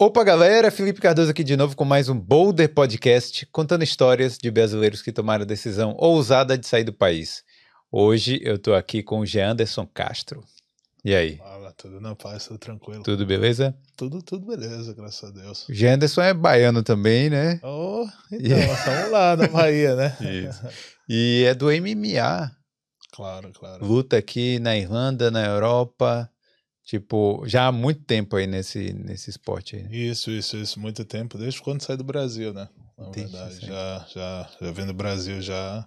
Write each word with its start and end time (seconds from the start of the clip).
Opa, 0.00 0.22
galera! 0.22 0.70
Felipe 0.70 1.00
Cardoso 1.00 1.32
aqui 1.32 1.42
de 1.42 1.56
novo 1.56 1.74
com 1.74 1.84
mais 1.84 2.08
um 2.08 2.16
Boulder 2.16 2.72
Podcast, 2.72 3.44
contando 3.46 3.82
histórias 3.82 4.38
de 4.38 4.48
brasileiros 4.48 5.02
que 5.02 5.10
tomaram 5.10 5.42
a 5.42 5.44
decisão 5.44 5.96
ousada 5.98 6.56
de 6.56 6.68
sair 6.68 6.84
do 6.84 6.92
país. 6.92 7.42
Hoje 7.90 8.38
eu 8.44 8.60
tô 8.60 8.74
aqui 8.74 9.02
com 9.02 9.18
o 9.18 9.26
Jean 9.26 9.50
Anderson 9.50 9.84
Castro. 9.92 10.44
E 11.04 11.16
aí? 11.16 11.38
Fala, 11.38 11.72
tudo 11.76 12.00
na 12.00 12.14
paz, 12.14 12.46
tudo 12.46 12.60
tranquilo. 12.60 13.02
Tudo 13.02 13.26
beleza? 13.26 13.76
Tudo, 13.96 14.22
tudo 14.22 14.46
beleza, 14.46 14.94
graças 14.94 15.30
a 15.30 15.32
Deus. 15.32 15.68
O 15.68 15.74
Jean 15.74 15.94
Anderson 15.94 16.22
é 16.22 16.32
baiano 16.32 16.84
também, 16.84 17.28
né? 17.28 17.58
Oh, 17.64 18.06
então, 18.30 18.56
estamos 18.56 19.10
lá 19.10 19.34
na 19.34 19.48
Bahia, 19.48 19.96
né? 19.96 20.16
Isso. 20.20 20.62
E 21.08 21.42
é 21.44 21.54
do 21.56 21.66
MMA. 21.72 22.52
Claro, 23.10 23.50
claro. 23.52 23.84
Luta 23.84 24.16
aqui 24.16 24.60
na 24.60 24.76
Irlanda, 24.76 25.28
na 25.28 25.44
Europa. 25.44 26.30
Tipo, 26.88 27.42
já 27.46 27.66
há 27.66 27.72
muito 27.72 28.02
tempo 28.04 28.34
aí 28.34 28.46
nesse, 28.46 28.94
nesse 28.94 29.28
esporte 29.28 29.76
aí. 29.76 29.82
né? 29.82 29.90
Isso, 29.94 30.30
isso, 30.30 30.56
isso, 30.56 30.80
muito 30.80 31.04
tempo, 31.04 31.36
desde 31.36 31.60
quando 31.60 31.82
sai 31.82 31.98
do 31.98 32.02
Brasil, 32.02 32.54
né? 32.54 32.66
Na 32.96 33.10
Desde 33.10 33.30
verdade, 33.36 33.66
já, 33.66 34.06
já, 34.08 34.50
já 34.58 34.72
vem 34.72 34.86
do 34.86 34.94
Brasil, 34.94 35.42
já, 35.42 35.86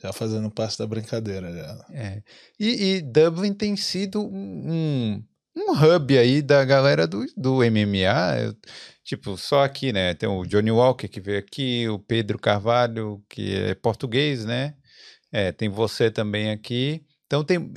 já 0.00 0.12
fazendo 0.12 0.48
parte 0.48 0.78
da 0.78 0.86
brincadeira, 0.86 1.52
já. 1.52 1.84
É. 1.92 2.22
E, 2.60 2.68
e 2.98 3.02
Dublin 3.02 3.52
tem 3.52 3.76
sido 3.76 4.20
um, 4.22 5.20
um 5.56 5.72
hub 5.72 6.16
aí 6.16 6.40
da 6.42 6.64
galera 6.64 7.08
do, 7.08 7.26
do 7.36 7.64
MMA. 7.64 8.38
Eu- 8.38 8.56
tipo, 9.02 9.36
só 9.36 9.64
aqui, 9.64 9.92
né? 9.92 10.14
Tem 10.14 10.28
o 10.28 10.46
Johnny 10.46 10.70
Walker 10.70 11.08
que 11.08 11.20
veio 11.20 11.40
aqui, 11.40 11.88
o 11.88 11.98
Pedro 11.98 12.38
Carvalho, 12.38 13.20
que 13.28 13.52
é 13.56 13.74
português, 13.74 14.44
né? 14.44 14.76
É, 15.32 15.50
tem 15.50 15.68
você 15.68 16.08
também 16.08 16.52
aqui. 16.52 17.04
Então 17.26 17.42
tem. 17.42 17.68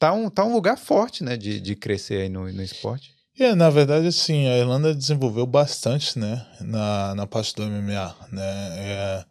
Tá 0.00 0.12
um, 0.12 0.28
tá 0.30 0.44
um 0.44 0.52
lugar 0.54 0.76
forte, 0.78 1.22
né? 1.22 1.36
De, 1.36 1.60
de 1.60 1.76
crescer 1.76 2.22
aí 2.22 2.28
no, 2.28 2.50
no 2.50 2.62
esporte. 2.62 3.10
É, 3.38 3.54
na 3.54 3.70
verdade, 3.70 4.06
assim, 4.08 4.48
a 4.48 4.58
Irlanda 4.58 4.94
desenvolveu 4.94 5.46
bastante, 5.46 6.18
né, 6.18 6.44
na, 6.60 7.14
na 7.14 7.26
parte 7.26 7.54
do 7.54 7.62
MMA, 7.62 8.14
né, 8.32 8.42
é, 8.76 9.24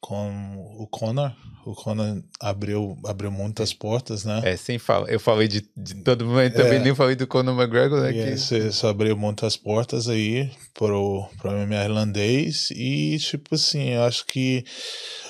com 0.00 0.56
o 0.78 0.86
Conor, 0.86 1.34
o 1.66 1.74
Conor 1.74 2.22
abriu, 2.38 2.96
abriu 3.04 3.30
muitas 3.32 3.74
portas, 3.74 4.24
né, 4.24 4.40
É, 4.44 4.56
sem 4.56 4.78
falar. 4.78 5.08
Eu 5.10 5.18
falei 5.18 5.48
de, 5.48 5.68
de 5.76 5.94
todo 6.04 6.24
mundo, 6.24 6.34
mas 6.36 6.52
também 6.54 6.78
É. 6.78 6.82
nem 6.82 6.94
falei 6.94 7.16
do 7.16 7.26
Conor 7.26 7.58
McGregor, 7.60 8.02
né? 8.02 8.12
Que- 8.12 8.30
isso, 8.30 8.54
isso 8.56 8.86
abriu 8.86 9.16
muitas 9.16 9.56
portas 9.56 10.08
aí 10.08 10.48
pro, 10.74 11.26
pro 11.38 11.50
MMA 11.50 11.82
irlandês 11.84 12.70
e, 12.70 13.18
tipo 13.18 13.56
assim, 13.56 13.90
eu 13.94 14.04
acho 14.04 14.24
que. 14.26 14.64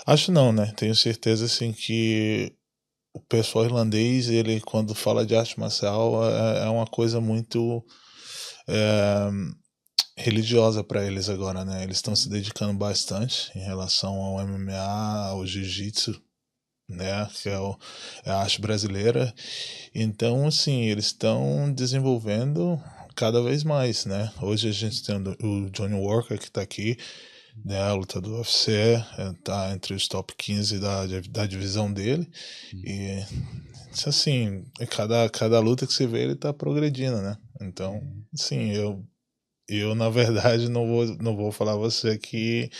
Acho 0.06 0.30
não, 0.30 0.52
né? 0.52 0.72
Tenho 0.76 0.94
certeza, 0.94 1.46
assim, 1.46 1.72
que 1.72 2.52
o 3.12 3.20
pessoal 3.20 3.64
irlandês, 3.64 4.28
ele, 4.28 4.60
quando 4.60 4.94
fala 4.94 5.26
de 5.26 5.34
arte 5.36 5.58
marcial, 5.58 6.24
é, 6.28 6.66
é 6.66 6.68
uma 6.68 6.86
coisa 6.86 7.20
muito. 7.20 7.84
é, 8.68 9.30
religiosa 10.16 10.84
para 10.84 11.04
eles 11.04 11.28
agora, 11.28 11.64
né? 11.64 11.82
Eles 11.82 11.96
estão 11.96 12.14
se 12.14 12.28
dedicando 12.28 12.74
bastante 12.74 13.50
em 13.56 13.62
relação 13.62 14.14
ao 14.14 14.46
MMA, 14.46 15.28
ao 15.28 15.46
jiu-jitsu, 15.46 16.20
né? 16.88 17.28
Que 17.42 17.48
é, 17.48 17.58
o, 17.58 17.76
é 18.24 18.30
a 18.30 18.38
arte 18.38 18.60
brasileira. 18.60 19.32
Então, 19.94 20.46
assim, 20.46 20.82
eles 20.84 21.06
estão 21.06 21.72
desenvolvendo 21.72 22.80
cada 23.16 23.42
vez 23.42 23.64
mais, 23.64 24.04
né? 24.04 24.30
Hoje 24.40 24.68
a 24.68 24.72
gente 24.72 25.02
tem 25.02 25.16
o 25.16 25.70
Johnny 25.70 25.94
Walker 25.94 26.38
que 26.38 26.50
tá 26.50 26.60
aqui, 26.62 26.96
né? 27.64 27.80
A 27.80 27.92
luta 27.92 28.20
do 28.20 28.36
UFC, 28.36 28.72
é, 28.72 29.32
tá 29.44 29.72
entre 29.72 29.94
os 29.94 30.08
top 30.08 30.34
15 30.36 30.78
da, 30.78 31.06
da 31.30 31.46
divisão 31.46 31.92
dele. 31.92 32.28
E, 32.74 33.24
isso, 33.92 34.08
assim, 34.08 34.64
cada, 34.90 35.28
cada 35.28 35.58
luta 35.60 35.86
que 35.86 35.92
você 35.92 36.06
vê, 36.06 36.22
ele 36.22 36.36
tá 36.36 36.52
progredindo, 36.52 37.20
né? 37.20 37.36
Então, 37.60 38.00
assim, 38.32 38.70
eu, 38.72 39.04
eu 39.68 39.94
na 39.94 40.08
verdade, 40.10 40.68
não 40.68 40.86
vou, 40.86 41.06
não 41.18 41.36
vou 41.36 41.52
falar 41.52 41.72
a 41.72 41.76
você 41.76 42.16
que, 42.16 42.70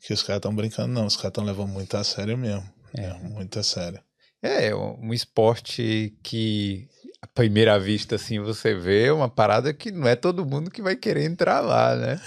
que 0.00 0.12
os 0.12 0.22
caras 0.22 0.38
estão 0.38 0.54
brincando, 0.54 0.92
não. 0.92 1.06
Os 1.06 1.16
caras 1.16 1.30
estão 1.30 1.44
levando 1.44 1.68
muito 1.68 1.96
a 1.96 2.04
sério 2.04 2.38
mesmo. 2.38 2.68
É, 2.96 3.12
muito 3.14 3.58
a 3.58 3.62
sério. 3.62 4.00
É, 4.42 4.74
um 4.74 5.14
esporte 5.14 6.16
que, 6.22 6.88
à 7.20 7.26
primeira 7.28 7.78
vista, 7.78 8.16
assim, 8.16 8.40
você 8.40 8.74
vê 8.74 9.10
uma 9.10 9.28
parada 9.28 9.72
que 9.72 9.92
não 9.92 10.08
é 10.08 10.16
todo 10.16 10.44
mundo 10.44 10.70
que 10.70 10.82
vai 10.82 10.96
querer 10.96 11.24
entrar 11.24 11.60
lá, 11.60 11.94
né? 11.94 12.20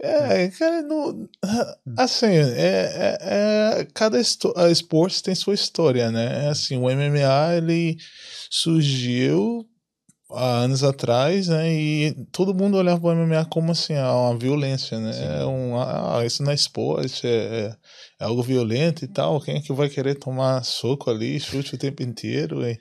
É, 0.00 0.48
cara, 0.50 0.82
não, 0.82 1.28
assim, 1.96 2.26
é, 2.26 3.18
é, 3.20 3.80
é- 3.80 3.88
cada 3.94 4.18
esto- 4.18 4.52
a 4.56 4.68
esporte 4.70 5.22
tem 5.22 5.34
sua 5.34 5.54
história, 5.54 6.10
né? 6.10 6.48
Assim, 6.48 6.76
o 6.76 6.90
MMA, 6.90 7.54
ele 7.56 7.96
surgiu 8.50 9.64
há 10.30 10.60
anos 10.62 10.82
atrás, 10.82 11.48
né? 11.48 11.72
E 11.72 12.14
todo 12.32 12.54
mundo 12.54 12.76
olhava 12.78 13.06
o 13.06 13.12
MMA 13.12 13.44
como, 13.44 13.72
assim, 13.72 13.94
ah, 13.94 14.12
uma 14.14 14.38
violência, 14.38 14.98
né? 14.98 15.40
É 15.42 15.46
um, 15.46 15.78
ah, 15.80 16.24
isso 16.26 16.42
não 16.42 16.50
é 16.52 16.54
esporte, 16.54 17.26
é, 17.26 17.30
é, 17.30 17.76
é 18.20 18.24
algo 18.24 18.42
violento 18.42 19.04
e 19.04 19.08
tal. 19.08 19.40
Quem 19.40 19.56
é 19.56 19.60
que 19.60 19.72
vai 19.72 19.88
querer 19.88 20.16
tomar 20.16 20.64
soco 20.64 21.10
ali, 21.10 21.38
chute 21.38 21.74
o 21.74 21.78
tempo 21.78 22.02
inteiro? 22.02 22.66
E, 22.66 22.78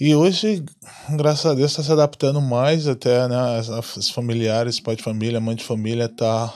e 0.00 0.14
hoje, 0.14 0.64
graças 1.10 1.46
a 1.46 1.54
Deus, 1.54 1.70
está 1.70 1.82
se 1.82 1.92
adaptando 1.92 2.40
mais 2.40 2.86
até, 2.88 3.28
né? 3.28 3.58
As, 3.58 3.68
as 3.70 4.10
familiares, 4.10 4.80
pai 4.80 4.96
de 4.96 5.02
família, 5.02 5.40
mãe 5.40 5.54
de 5.54 5.64
família, 5.64 6.08
tá, 6.08 6.52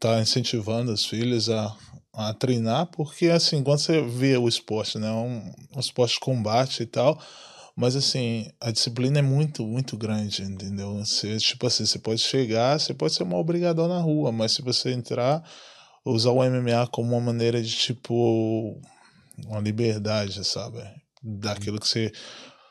tá 0.00 0.20
incentivando 0.20 0.92
os 0.92 1.04
filhos 1.06 1.50
a, 1.50 1.76
a 2.14 2.34
treinar, 2.34 2.86
porque 2.86 3.26
assim, 3.26 3.62
quando 3.62 3.78
você 3.80 4.00
vê 4.02 4.36
o 4.36 4.48
esporte, 4.48 4.98
né? 4.98 5.10
Um, 5.10 5.52
um 5.76 5.80
esporte 5.80 6.14
de 6.14 6.20
combate 6.20 6.82
e 6.82 6.86
tal, 6.86 7.20
mas 7.76 7.94
assim, 7.94 8.50
a 8.58 8.70
disciplina 8.70 9.18
é 9.18 9.22
muito, 9.22 9.66
muito 9.66 9.96
grande, 9.98 10.42
entendeu? 10.42 10.94
Você, 11.04 11.36
tipo 11.36 11.66
assim, 11.66 11.84
você 11.84 11.98
pode 11.98 12.20
chegar, 12.20 12.80
você 12.80 12.94
pode 12.94 13.12
ser 13.12 13.22
uma 13.22 13.36
obrigador 13.36 13.86
na 13.86 14.00
rua, 14.00 14.32
mas 14.32 14.52
se 14.52 14.62
você 14.62 14.92
entrar, 14.92 15.44
usar 16.04 16.30
o 16.30 16.42
MMA 16.42 16.86
como 16.90 17.12
uma 17.12 17.20
maneira 17.20 17.62
de, 17.62 17.76
tipo, 17.76 18.80
uma 19.46 19.60
liberdade, 19.60 20.42
sabe? 20.42 20.82
Daquilo 21.28 21.80
que 21.80 21.88
você 21.88 22.12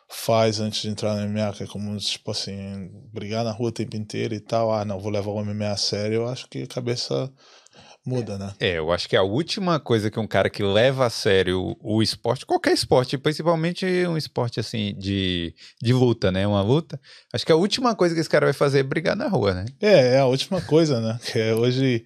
faz 0.10 0.60
antes 0.60 0.82
de 0.82 0.90
entrar 0.90 1.16
no 1.16 1.28
MMA, 1.28 1.54
que 1.54 1.64
é 1.64 1.68
como, 1.68 1.96
tipo 1.98 2.32
assim, 2.32 2.90
brigar 3.12 3.44
na 3.44 3.52
rua 3.52 3.70
o 3.70 3.72
tempo 3.72 3.96
inteiro 3.98 4.34
e 4.34 4.40
tal. 4.40 4.72
Ah, 4.74 4.86
não, 4.86 5.00
vou 5.00 5.12
levar 5.12 5.32
o 5.32 5.44
MMA 5.44 5.72
a 5.72 5.78
sério. 5.78 6.16
Eu 6.16 6.28
acho 6.30 6.48
que 6.48 6.64
a 6.64 6.68
cabeça 6.68 7.32
muda, 8.06 8.38
né? 8.38 8.54
É, 8.60 8.78
eu 8.78 8.92
acho 8.92 9.10
que 9.10 9.16
a 9.16 9.24
última 9.24 9.80
coisa 9.80 10.12
que 10.12 10.20
um 10.20 10.28
cara 10.28 10.50
que 10.50 10.62
leva 10.62 11.06
a 11.06 11.10
sério 11.10 11.76
o, 11.82 11.98
o 11.98 12.04
esporte, 12.04 12.46
qualquer 12.46 12.74
esporte, 12.74 13.18
principalmente 13.18 13.86
um 14.08 14.16
esporte 14.16 14.60
assim 14.60 14.94
de, 14.98 15.54
de 15.82 15.94
luta, 15.94 16.32
né? 16.32 16.46
Uma 16.46 16.62
luta, 16.62 17.00
acho 17.34 17.46
que 17.46 17.52
a 17.52 17.56
última 17.56 17.96
coisa 17.96 18.14
que 18.14 18.22
esse 18.22 18.30
cara 18.30 18.46
vai 18.46 18.54
fazer 18.54 18.80
é 18.80 18.84
brigar 18.84 19.16
na 19.16 19.28
rua, 19.28 19.54
né? 19.54 19.66
É, 19.82 20.16
é 20.16 20.20
a 20.20 20.26
última 20.26 20.62
coisa, 20.62 21.02
né? 21.02 21.20
Que 21.26 21.40
é 21.40 21.56
hoje, 21.56 22.06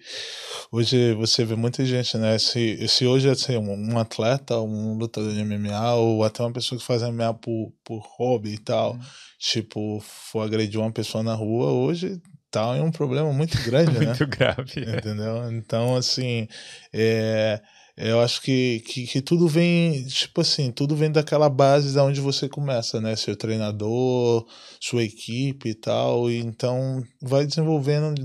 hoje 0.71 1.13
você 1.15 1.43
vê 1.43 1.55
muita 1.55 1.83
gente, 1.85 2.17
né? 2.17 2.39
Se, 2.39 2.87
se 2.87 3.05
hoje 3.05 3.27
é 3.27 3.31
assim, 3.31 3.57
um, 3.57 3.93
um 3.93 3.99
atleta, 3.99 4.59
um 4.59 4.97
lutador 4.97 5.33
de 5.33 5.43
MMA, 5.43 5.95
ou 5.95 6.23
até 6.23 6.41
uma 6.41 6.53
pessoa 6.53 6.79
que 6.79 6.85
faz 6.85 7.01
MMA 7.01 7.33
por, 7.33 7.73
por 7.83 8.01
hobby 8.17 8.53
e 8.53 8.57
tal, 8.57 8.97
tipo, 9.39 9.99
for 10.01 10.41
agredir 10.41 10.79
uma 10.79 10.91
pessoa 10.91 11.23
na 11.23 11.33
rua, 11.33 11.71
hoje 11.71 12.21
tá 12.51 12.77
em 12.77 12.81
um 12.81 12.91
problema 12.91 13.31
muito 13.31 13.61
grande, 13.63 13.91
né? 13.99 14.07
Muito 14.07 14.27
grave. 14.27 14.81
Entendeu? 14.81 15.51
Então, 15.51 15.95
assim, 15.95 16.47
é, 16.93 17.61
eu 18.01 18.21
acho 18.21 18.41
que, 18.41 18.79
que, 18.85 19.05
que 19.05 19.21
tudo 19.21 19.45
vem, 19.47 20.05
tipo 20.05 20.39
assim, 20.39 20.71
tudo 20.71 20.95
vem 20.95 21.11
daquela 21.11 21.49
base 21.49 21.93
da 21.93 22.03
onde 22.03 22.21
você 22.21 22.47
começa, 22.47 23.01
né? 23.01 23.13
Seu 23.15 23.35
treinador, 23.35 24.47
sua 24.79 25.03
equipe 25.03 25.69
e 25.69 25.75
tal. 25.75 26.31
E 26.31 26.37
então 26.39 27.03
vai 27.21 27.45
desenvolvendo, 27.45 28.15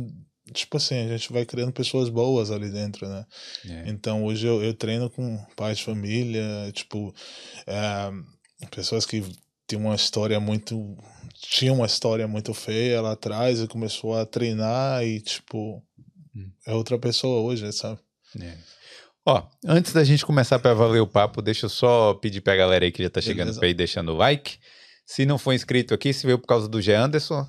tipo 0.53 0.77
assim, 0.77 0.95
a 0.95 1.09
gente 1.09 1.33
vai 1.33 1.45
criando 1.45 1.73
pessoas 1.73 2.09
boas 2.09 2.53
ali 2.53 2.71
dentro, 2.71 3.09
né? 3.09 3.27
É. 3.69 3.85
Então 3.89 4.25
hoje 4.25 4.47
eu, 4.47 4.63
eu 4.63 4.75
treino 4.75 5.11
com 5.11 5.45
pais 5.57 5.79
de 5.79 5.85
família, 5.85 6.71
tipo, 6.73 7.13
é, 7.67 8.13
pessoas 8.71 9.05
que 9.05 9.25
têm 9.67 9.79
uma 9.79 9.97
história 9.97 10.39
muito. 10.39 10.97
Tinham 11.49 11.77
uma 11.77 11.87
história 11.87 12.27
muito 12.27 12.53
feia 12.55 13.01
lá 13.01 13.13
atrás 13.13 13.61
e 13.61 13.67
começou 13.69 14.17
a 14.17 14.25
treinar 14.27 15.05
e, 15.05 15.21
tipo, 15.21 15.83
Hum. 16.37 16.51
é 16.67 16.73
outra 16.75 16.99
pessoa 16.99 17.43
hoje, 17.43 17.71
sabe? 17.73 18.01
É. 18.41 18.55
Ó, 19.27 19.43
antes 19.67 19.93
da 19.93 20.03
gente 20.05 20.27
começar 20.27 20.59
para 20.59 20.75
valer 20.75 21.01
o 21.01 21.07
papo, 21.07 21.41
deixa 21.41 21.67
eu 21.67 21.71
só 21.71 22.15
pedir 22.15 22.41
pra 22.41 22.57
galera 22.57 22.85
aí 22.85 22.93
que 22.93 23.03
já 23.03 23.09
tá 23.09 23.21
chegando 23.21 23.47
Beleza. 23.47 23.61
pra 23.61 23.69
ir 23.69 23.75
deixando 23.75 24.13
o 24.13 24.17
like. 24.17 24.59
Se 25.07 25.25
não 25.25 25.39
for 25.39 25.53
inscrito 25.53 25.95
aqui, 25.95 26.13
se 26.13 26.27
veio 26.27 26.39
por 26.39 26.47
causa 26.47 26.69
do 26.69 26.81
G. 26.83 26.93
Anderson, 26.95 27.47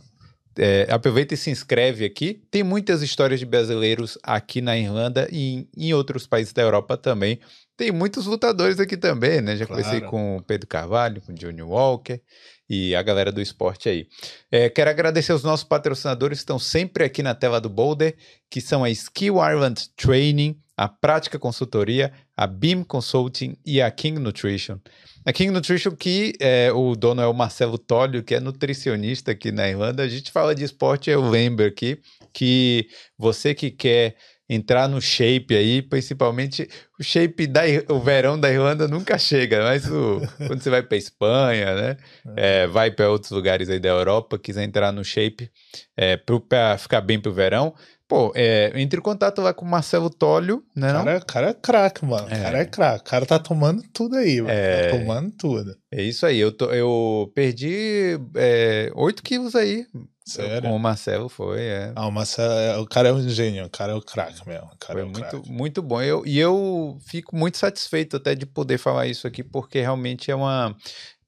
é, 0.57 0.87
aproveita 0.89 1.33
e 1.33 1.37
se 1.37 1.49
inscreve 1.49 2.05
aqui. 2.05 2.43
Tem 2.51 2.63
muitas 2.63 3.01
histórias 3.01 3.39
de 3.39 3.45
brasileiros 3.45 4.17
aqui 4.23 4.61
na 4.61 4.77
Irlanda 4.77 5.27
e 5.31 5.39
em, 5.55 5.69
em 5.75 5.93
outros 5.93 6.25
países 6.27 6.53
da 6.53 6.61
Europa 6.61 6.95
também. 6.95 7.39
Tem 7.75 7.91
muitos 7.91 8.25
lutadores 8.25 8.79
aqui 8.79 8.95
também, 8.95 9.41
né? 9.41 9.57
Já 9.57 9.65
Claro. 9.65 9.83
conversei 9.83 10.07
com 10.09 10.37
o 10.37 10.41
Pedro 10.43 10.67
Carvalho, 10.67 11.21
com 11.21 11.31
o 11.33 11.35
Johnny 11.35 11.61
Walker 11.61 12.21
e 12.69 12.95
a 12.95 13.01
galera 13.01 13.31
do 13.31 13.41
esporte 13.41 13.89
aí. 13.89 14.07
É, 14.51 14.69
quero 14.69 14.89
agradecer 14.89 15.31
aos 15.31 15.43
nossos 15.43 15.63
patrocinadores 15.63 16.39
que 16.39 16.43
estão 16.43 16.59
sempre 16.59 17.03
aqui 17.03 17.21
na 17.21 17.35
tela 17.35 17.61
do 17.61 17.69
Boulder, 17.69 18.15
que 18.49 18.61
são 18.61 18.83
a 18.83 18.89
Skill 18.89 19.35
Ireland 19.35 19.89
Training, 19.95 20.59
a 20.77 20.89
Prática 20.89 21.39
Consultoria, 21.39 22.11
a 22.35 22.45
Beam 22.45 22.83
Consulting 22.83 23.55
e 23.65 23.81
a 23.81 23.89
King 23.89 24.19
Nutrition. 24.19 24.77
A 25.25 25.31
King 25.31 25.51
Nutrition, 25.51 25.91
que 25.91 26.33
é, 26.39 26.71
o 26.71 26.95
dono 26.95 27.21
é 27.21 27.27
o 27.27 27.33
Marcelo 27.33 27.77
Tólio, 27.77 28.23
que 28.23 28.35
é 28.35 28.39
nutricionista 28.39 29.31
aqui 29.31 29.51
na 29.51 29.67
Irlanda. 29.67 30.03
A 30.03 30.07
gente 30.07 30.31
fala 30.31 30.53
de 30.53 30.63
esporte, 30.63 31.09
eu 31.09 31.27
lembro 31.27 31.65
aqui 31.65 31.99
que 32.33 32.87
você 33.17 33.55
que 33.55 33.71
quer 33.71 34.15
entrar 34.49 34.87
no 34.87 35.01
shape 35.01 35.55
aí, 35.55 35.81
principalmente 35.81 36.69
o 36.99 37.03
shape 37.03 37.47
da 37.47 37.61
o 37.89 37.99
verão 37.99 38.39
da 38.39 38.51
Irlanda 38.51 38.87
nunca 38.87 39.17
chega, 39.17 39.63
mas 39.63 39.89
o, 39.89 40.21
quando 40.47 40.61
você 40.61 40.69
vai 40.69 40.83
para 40.83 40.97
Espanha, 40.97 41.75
né, 41.75 41.97
é. 42.37 42.63
É, 42.63 42.67
vai 42.67 42.91
para 42.91 43.09
outros 43.09 43.31
lugares 43.31 43.69
aí 43.69 43.79
da 43.79 43.89
Europa, 43.89 44.37
quiser 44.37 44.63
entrar 44.63 44.91
no 44.91 45.03
shape 45.03 45.49
é, 45.97 46.17
para 46.17 46.77
ficar 46.77 47.01
bem 47.01 47.19
pro 47.19 47.33
verão, 47.33 47.73
Pô, 48.07 48.31
é, 48.35 48.71
entre 48.75 48.99
em 48.99 49.03
contato 49.03 49.41
lá 49.41 49.51
com 49.51 49.65
o 49.65 49.67
Marcelo 49.67 50.11
Tólio, 50.11 50.63
né? 50.75 50.91
Cara? 50.91 51.11
É, 51.11 51.19
cara 51.21 51.49
é 51.49 51.53
craque, 51.55 52.05
mano. 52.05 52.27
É. 52.29 52.39
cara 52.39 52.57
é 52.59 52.65
craque. 52.65 53.01
O 53.01 53.09
cara 53.09 53.25
tá 53.25 53.39
tomando 53.39 53.81
tudo 53.91 54.15
aí, 54.15 54.41
mano. 54.41 54.53
É... 54.53 54.89
Tá 54.89 54.97
tomando 54.99 55.31
tudo. 55.31 55.75
É 55.91 56.03
isso 56.03 56.23
aí. 56.23 56.37
Eu, 56.37 56.51
tô, 56.51 56.71
eu 56.71 57.31
perdi 57.33 58.19
é, 58.35 58.91
8 58.93 59.23
quilos 59.23 59.55
aí. 59.55 59.87
Sério? 60.25 60.69
Com 60.69 60.75
o 60.75 60.79
Marcelo 60.79 61.29
foi, 61.29 61.61
é. 61.61 61.93
Ah, 61.95 62.07
o 62.07 62.11
Marcelo, 62.11 62.51
é, 62.53 62.77
o 62.79 62.85
cara 62.87 63.09
é 63.09 63.13
um 63.13 63.29
gênio, 63.29 63.65
o 63.65 63.69
cara 63.69 63.93
é 63.93 63.95
o 63.95 64.01
craque 64.01 64.47
mesmo. 64.47 64.65
O 64.73 64.77
cara 64.77 64.93
foi 64.93 65.01
é 65.01 65.05
muito, 65.05 65.19
craque. 65.19 65.51
muito 65.51 65.81
bom. 65.83 66.01
Eu, 66.01 66.25
e 66.25 66.39
eu 66.39 66.97
fico 67.05 67.35
muito 67.35 67.57
satisfeito 67.57 68.17
até 68.17 68.33
de 68.33 68.45
poder 68.45 68.79
falar 68.79 69.05
isso 69.05 69.27
aqui, 69.27 69.43
porque 69.43 69.79
realmente 69.79 70.31
é 70.31 70.35
uma 70.35 70.75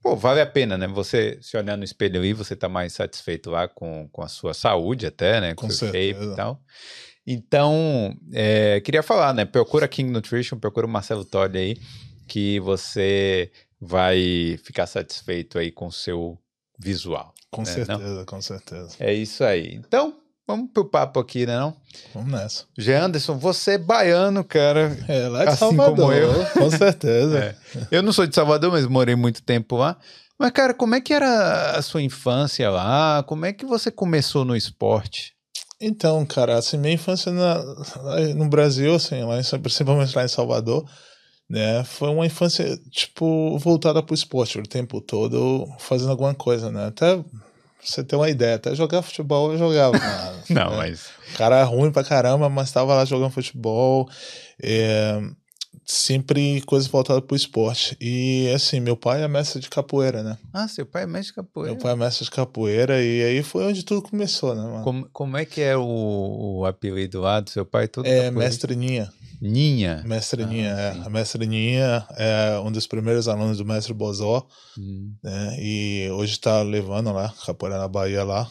pô, 0.01 0.15
vale 0.15 0.41
a 0.41 0.45
pena, 0.45 0.77
né? 0.77 0.87
Você 0.87 1.37
se 1.41 1.57
olhar 1.57 1.77
no 1.77 1.83
espelho 1.83 2.19
ali, 2.19 2.33
você 2.33 2.55
tá 2.55 2.69
mais 2.69 2.93
satisfeito 2.93 3.51
lá 3.51 3.67
com, 3.67 4.07
com 4.11 4.21
a 4.23 4.27
sua 4.27 4.53
saúde 4.53 5.05
até, 5.05 5.41
né? 5.41 5.53
Com, 5.53 5.67
com 5.67 5.73
seu 5.73 5.87
shape 5.87 6.23
e 6.23 6.35
tal. 6.35 6.61
Então, 7.25 8.15
é, 8.33 8.79
queria 8.79 9.03
falar, 9.03 9.33
né? 9.33 9.43
Procura 9.43 9.87
King 9.87 10.09
Nutrition, 10.09 10.57
procura 10.57 10.87
o 10.87 10.89
Marcelo 10.89 11.25
Todd 11.25 11.57
aí, 11.57 11.77
que 12.25 12.59
você 12.61 13.51
vai 13.79 14.57
ficar 14.63 14.87
satisfeito 14.87 15.59
aí 15.59 15.71
com 15.71 15.87
o 15.87 15.91
seu 15.91 16.39
visual. 16.79 17.33
Com 17.57 17.63
né? 17.63 17.73
certeza, 17.73 18.15
não? 18.15 18.25
com 18.25 18.41
certeza. 18.41 18.95
É 18.99 19.13
isso 19.13 19.43
aí. 19.43 19.73
Então, 19.75 20.15
Vamos 20.47 20.71
pro 20.73 20.85
papo 20.85 21.19
aqui, 21.19 21.45
né 21.45 21.59
não? 21.59 21.75
Vamos 22.13 22.31
nessa. 22.31 22.63
Gê 22.77 22.93
Anderson, 22.93 23.37
você 23.37 23.71
é 23.71 23.77
baiano, 23.77 24.45
cara. 24.45 24.97
É, 25.05 25.27
lá 25.27 25.43
de 25.43 25.49
assim 25.49 25.57
Salvador, 25.57 25.95
como 25.95 26.13
eu. 26.13 26.45
com 26.53 26.71
certeza. 26.71 27.57
É. 27.75 27.87
Eu 27.91 28.01
não 28.01 28.13
sou 28.13 28.25
de 28.25 28.33
Salvador, 28.33 28.71
mas 28.71 28.85
morei 28.87 29.13
muito 29.13 29.43
tempo 29.43 29.75
lá. 29.75 29.97
Mas, 30.39 30.51
cara, 30.51 30.73
como 30.73 30.95
é 30.95 31.01
que 31.01 31.13
era 31.13 31.71
a 31.71 31.81
sua 31.81 32.01
infância 32.01 32.69
lá? 32.69 33.23
Como 33.23 33.45
é 33.45 33.51
que 33.51 33.65
você 33.65 33.91
começou 33.91 34.45
no 34.45 34.55
esporte? 34.55 35.33
Então, 35.81 36.25
cara, 36.25 36.57
assim, 36.57 36.77
minha 36.77 36.93
infância 36.93 37.31
na, 37.31 37.61
no 38.33 38.47
Brasil, 38.47 38.95
assim, 38.95 39.21
lá 39.23 39.39
em, 39.39 39.59
principalmente 39.59 40.15
lá 40.15 40.23
em 40.23 40.29
Salvador, 40.29 40.89
né, 41.49 41.83
foi 41.83 42.09
uma 42.09 42.25
infância, 42.25 42.77
tipo, 42.89 43.57
voltada 43.57 44.01
pro 44.01 44.15
esporte 44.15 44.59
o 44.59 44.63
tempo 44.63 45.01
todo, 45.01 45.67
fazendo 45.79 46.11
alguma 46.11 46.33
coisa, 46.33 46.71
né? 46.71 46.87
Até 46.87 47.23
você 47.89 48.03
ter 48.03 48.15
uma 48.15 48.29
ideia, 48.29 48.55
até 48.55 48.75
jogar 48.75 49.01
futebol 49.01 49.51
eu 49.51 49.57
jogava. 49.57 49.97
Mano, 49.97 50.43
não, 50.49 50.71
né? 50.71 50.77
mas. 50.77 51.07
O 51.33 51.37
cara 51.37 51.59
é 51.59 51.63
ruim 51.63 51.91
pra 51.91 52.03
caramba, 52.03 52.49
mas 52.49 52.71
tava 52.71 52.95
lá 52.95 53.05
jogando 53.05 53.31
futebol. 53.31 54.09
É, 54.61 55.21
sempre 55.87 56.61
coisas 56.61 56.87
voltadas 56.89 57.23
pro 57.23 57.35
esporte. 57.35 57.95
E 57.99 58.51
assim, 58.53 58.79
meu 58.79 58.97
pai 58.97 59.23
é 59.23 59.27
mestre 59.27 59.61
de 59.61 59.69
capoeira, 59.69 60.21
né? 60.21 60.37
Ah, 60.53 60.67
seu 60.67 60.85
pai 60.85 61.03
é 61.03 61.05
mestre 61.05 61.27
de 61.27 61.35
capoeira. 61.35 61.71
Meu 61.71 61.81
pai 61.81 61.93
é 61.93 61.95
mestre 61.95 62.25
de 62.25 62.31
capoeira 62.31 63.01
e 63.01 63.23
aí 63.23 63.41
foi 63.41 63.65
onde 63.65 63.83
tudo 63.83 64.01
começou, 64.01 64.53
né, 64.53 64.61
mano? 64.61 64.83
Como, 64.83 65.09
como 65.13 65.37
é 65.37 65.45
que 65.45 65.61
é 65.61 65.77
o, 65.77 66.59
o 66.59 66.65
apelido 66.65 67.21
lá 67.21 67.39
do 67.39 67.49
seu 67.49 67.65
pai? 67.65 67.87
Tudo 67.87 68.05
é 68.05 68.25
capoeira? 68.25 68.31
mestre 68.31 68.75
Ninha. 69.41 70.03
Mestre 70.05 70.43
ah, 70.43 70.47
Ninha, 70.47 70.69
é. 70.69 70.89
A 71.05 71.09
mestre 71.09 71.45
Ninha 71.45 72.05
é 72.17 72.59
um 72.59 72.71
dos 72.71 72.87
primeiros 72.87 73.27
alunos 73.27 73.57
do 73.57 73.65
mestre 73.65 73.93
Bozó, 73.93 74.47
hum. 74.77 75.13
né? 75.23 75.57
E 75.59 76.09
hoje 76.11 76.33
está 76.33 76.61
levando 76.61 77.11
lá, 77.11 77.33
capoeira 77.45 77.77
na 77.77 77.87
Bahia 77.87 78.23
lá. 78.23 78.49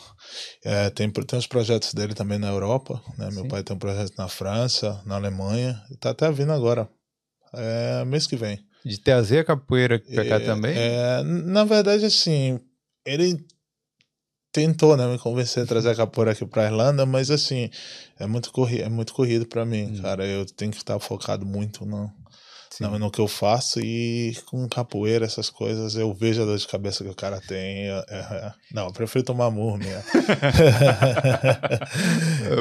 É, 0.64 0.90
tem, 0.90 1.10
tem 1.10 1.38
os 1.38 1.46
projetos 1.46 1.92
dele 1.92 2.14
também 2.14 2.38
na 2.38 2.48
Europa, 2.48 3.02
né? 3.18 3.30
Meu 3.32 3.48
pai 3.48 3.62
tem 3.62 3.74
um 3.74 3.78
projeto 3.78 4.14
na 4.16 4.28
França, 4.28 5.02
na 5.04 5.16
Alemanha, 5.16 5.82
está 5.90 6.10
até 6.10 6.30
vindo 6.30 6.52
agora, 6.52 6.88
é, 7.52 8.04
mês 8.04 8.26
que 8.26 8.36
vem. 8.36 8.58
De 8.84 9.00
trazer 9.00 9.40
a 9.40 9.44
capoeira 9.44 9.98
pra 9.98 10.24
cá 10.24 10.38
também? 10.38 10.72
É, 10.76 11.22
na 11.22 11.64
verdade, 11.64 12.04
assim, 12.04 12.60
ele 13.04 13.44
tentou, 14.56 14.96
né, 14.96 15.06
me 15.06 15.18
convencer 15.18 15.64
a 15.64 15.66
trazer 15.66 15.90
a 15.90 15.94
capoeira 15.94 16.32
aqui 16.32 16.46
pra 16.46 16.64
Irlanda, 16.64 17.04
mas 17.04 17.30
assim, 17.30 17.68
é 18.18 18.26
muito 18.26 18.50
corrido, 18.50 18.84
é 18.84 18.88
muito 18.88 19.12
corrido 19.12 19.44
para 19.44 19.66
mim, 19.66 19.92
hum. 19.92 20.00
cara. 20.00 20.26
Eu 20.26 20.46
tenho 20.46 20.70
que 20.70 20.78
estar 20.78 20.98
focado 20.98 21.44
muito 21.44 21.84
no, 21.84 22.10
no, 22.80 22.98
no, 22.98 23.10
que 23.10 23.20
eu 23.20 23.28
faço 23.28 23.78
e 23.80 24.34
com 24.46 24.66
capoeira, 24.66 25.26
essas 25.26 25.50
coisas, 25.50 25.94
eu 25.94 26.14
vejo 26.14 26.40
a 26.40 26.46
dor 26.46 26.56
de 26.56 26.66
cabeça 26.66 27.04
que 27.04 27.10
o 27.10 27.14
cara 27.14 27.38
tem. 27.38 27.90
É, 27.90 28.04
é, 28.08 28.50
não, 28.72 28.86
eu 28.86 28.92
prefiro 28.94 29.26
tomar 29.26 29.48
o 29.52 29.78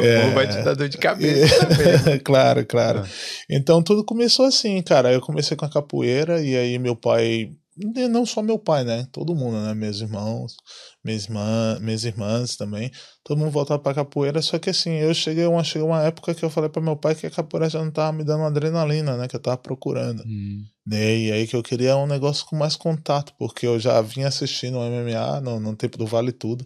é, 0.04 0.32
vai 0.32 0.50
te 0.50 0.62
dar 0.64 0.76
dor 0.76 0.90
de 0.90 0.98
cabeça. 0.98 2.20
claro, 2.26 2.66
claro. 2.66 3.04
Ah. 3.06 3.10
Então 3.50 3.82
tudo 3.82 4.04
começou 4.04 4.46
assim, 4.46 4.82
cara. 4.82 5.14
Eu 5.14 5.22
comecei 5.22 5.56
com 5.56 5.64
a 5.64 5.70
capoeira 5.72 6.42
e 6.42 6.58
aí 6.58 6.78
meu 6.78 6.98
pai 6.98 7.52
não 7.78 8.26
só 8.26 8.42
meu 8.42 8.58
pai, 8.58 8.84
né? 8.84 9.06
Todo 9.12 9.36
mundo, 9.36 9.62
né? 9.62 9.74
Meus 9.74 10.00
irmãos, 10.00 10.56
minhas, 11.04 11.26
irmã, 11.26 11.78
minhas 11.82 12.06
irmãs 12.06 12.56
também. 12.56 12.90
Todo 13.24 13.38
mundo 13.38 13.52
voltava 13.52 13.82
pra 13.82 13.94
capoeira. 13.94 14.42
Só 14.42 14.58
que 14.58 14.70
assim, 14.70 14.92
eu 14.92 15.14
cheguei 15.14 15.46
uma, 15.46 15.64
cheguei 15.64 15.86
uma 15.86 16.02
época 16.04 16.34
que 16.34 16.44
eu 16.44 16.50
falei 16.50 16.70
para 16.70 16.82
meu 16.82 16.96
pai 16.96 17.16
que 17.16 17.28
a 17.28 17.32
capoeira 17.32 17.70
já 17.70 17.84
não 17.84 17.92
tava 17.92 18.16
me 18.16 18.24
dando 18.24 18.44
adrenalina, 18.44 19.18
né? 19.18 19.28
Que 19.28 19.36
eu 19.36 19.42
tava 19.42 19.58
procurando. 19.58 20.24
Hum. 20.26 20.64
Né? 20.86 21.18
E 21.18 21.32
aí 21.32 21.48
que 21.48 21.56
eu 21.56 21.64
queria 21.64 21.98
um 21.98 22.08
negócio 22.08 22.46
com 22.46 22.56
mais 22.56 22.76
contato, 22.76 23.34
porque 23.38 23.66
eu 23.68 23.80
já 23.80 24.02
vinha 24.02 24.28
assistindo 24.28 24.78
o 24.78 24.82
MMA 24.82 25.42
no, 25.42 25.60
no 25.60 25.76
tempo 25.76 25.98
do 25.98 26.06
Vale 26.06 26.32
Tudo, 26.32 26.66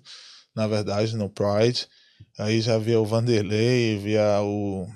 na 0.56 0.68
verdade, 0.68 1.16
no 1.16 1.30
Pride. 1.30 1.88
Aí 2.38 2.62
já 2.62 2.78
via 2.78 3.00
o 3.00 3.06
Vanderlei, 3.06 3.98
via 3.98 4.42
o 4.42 4.88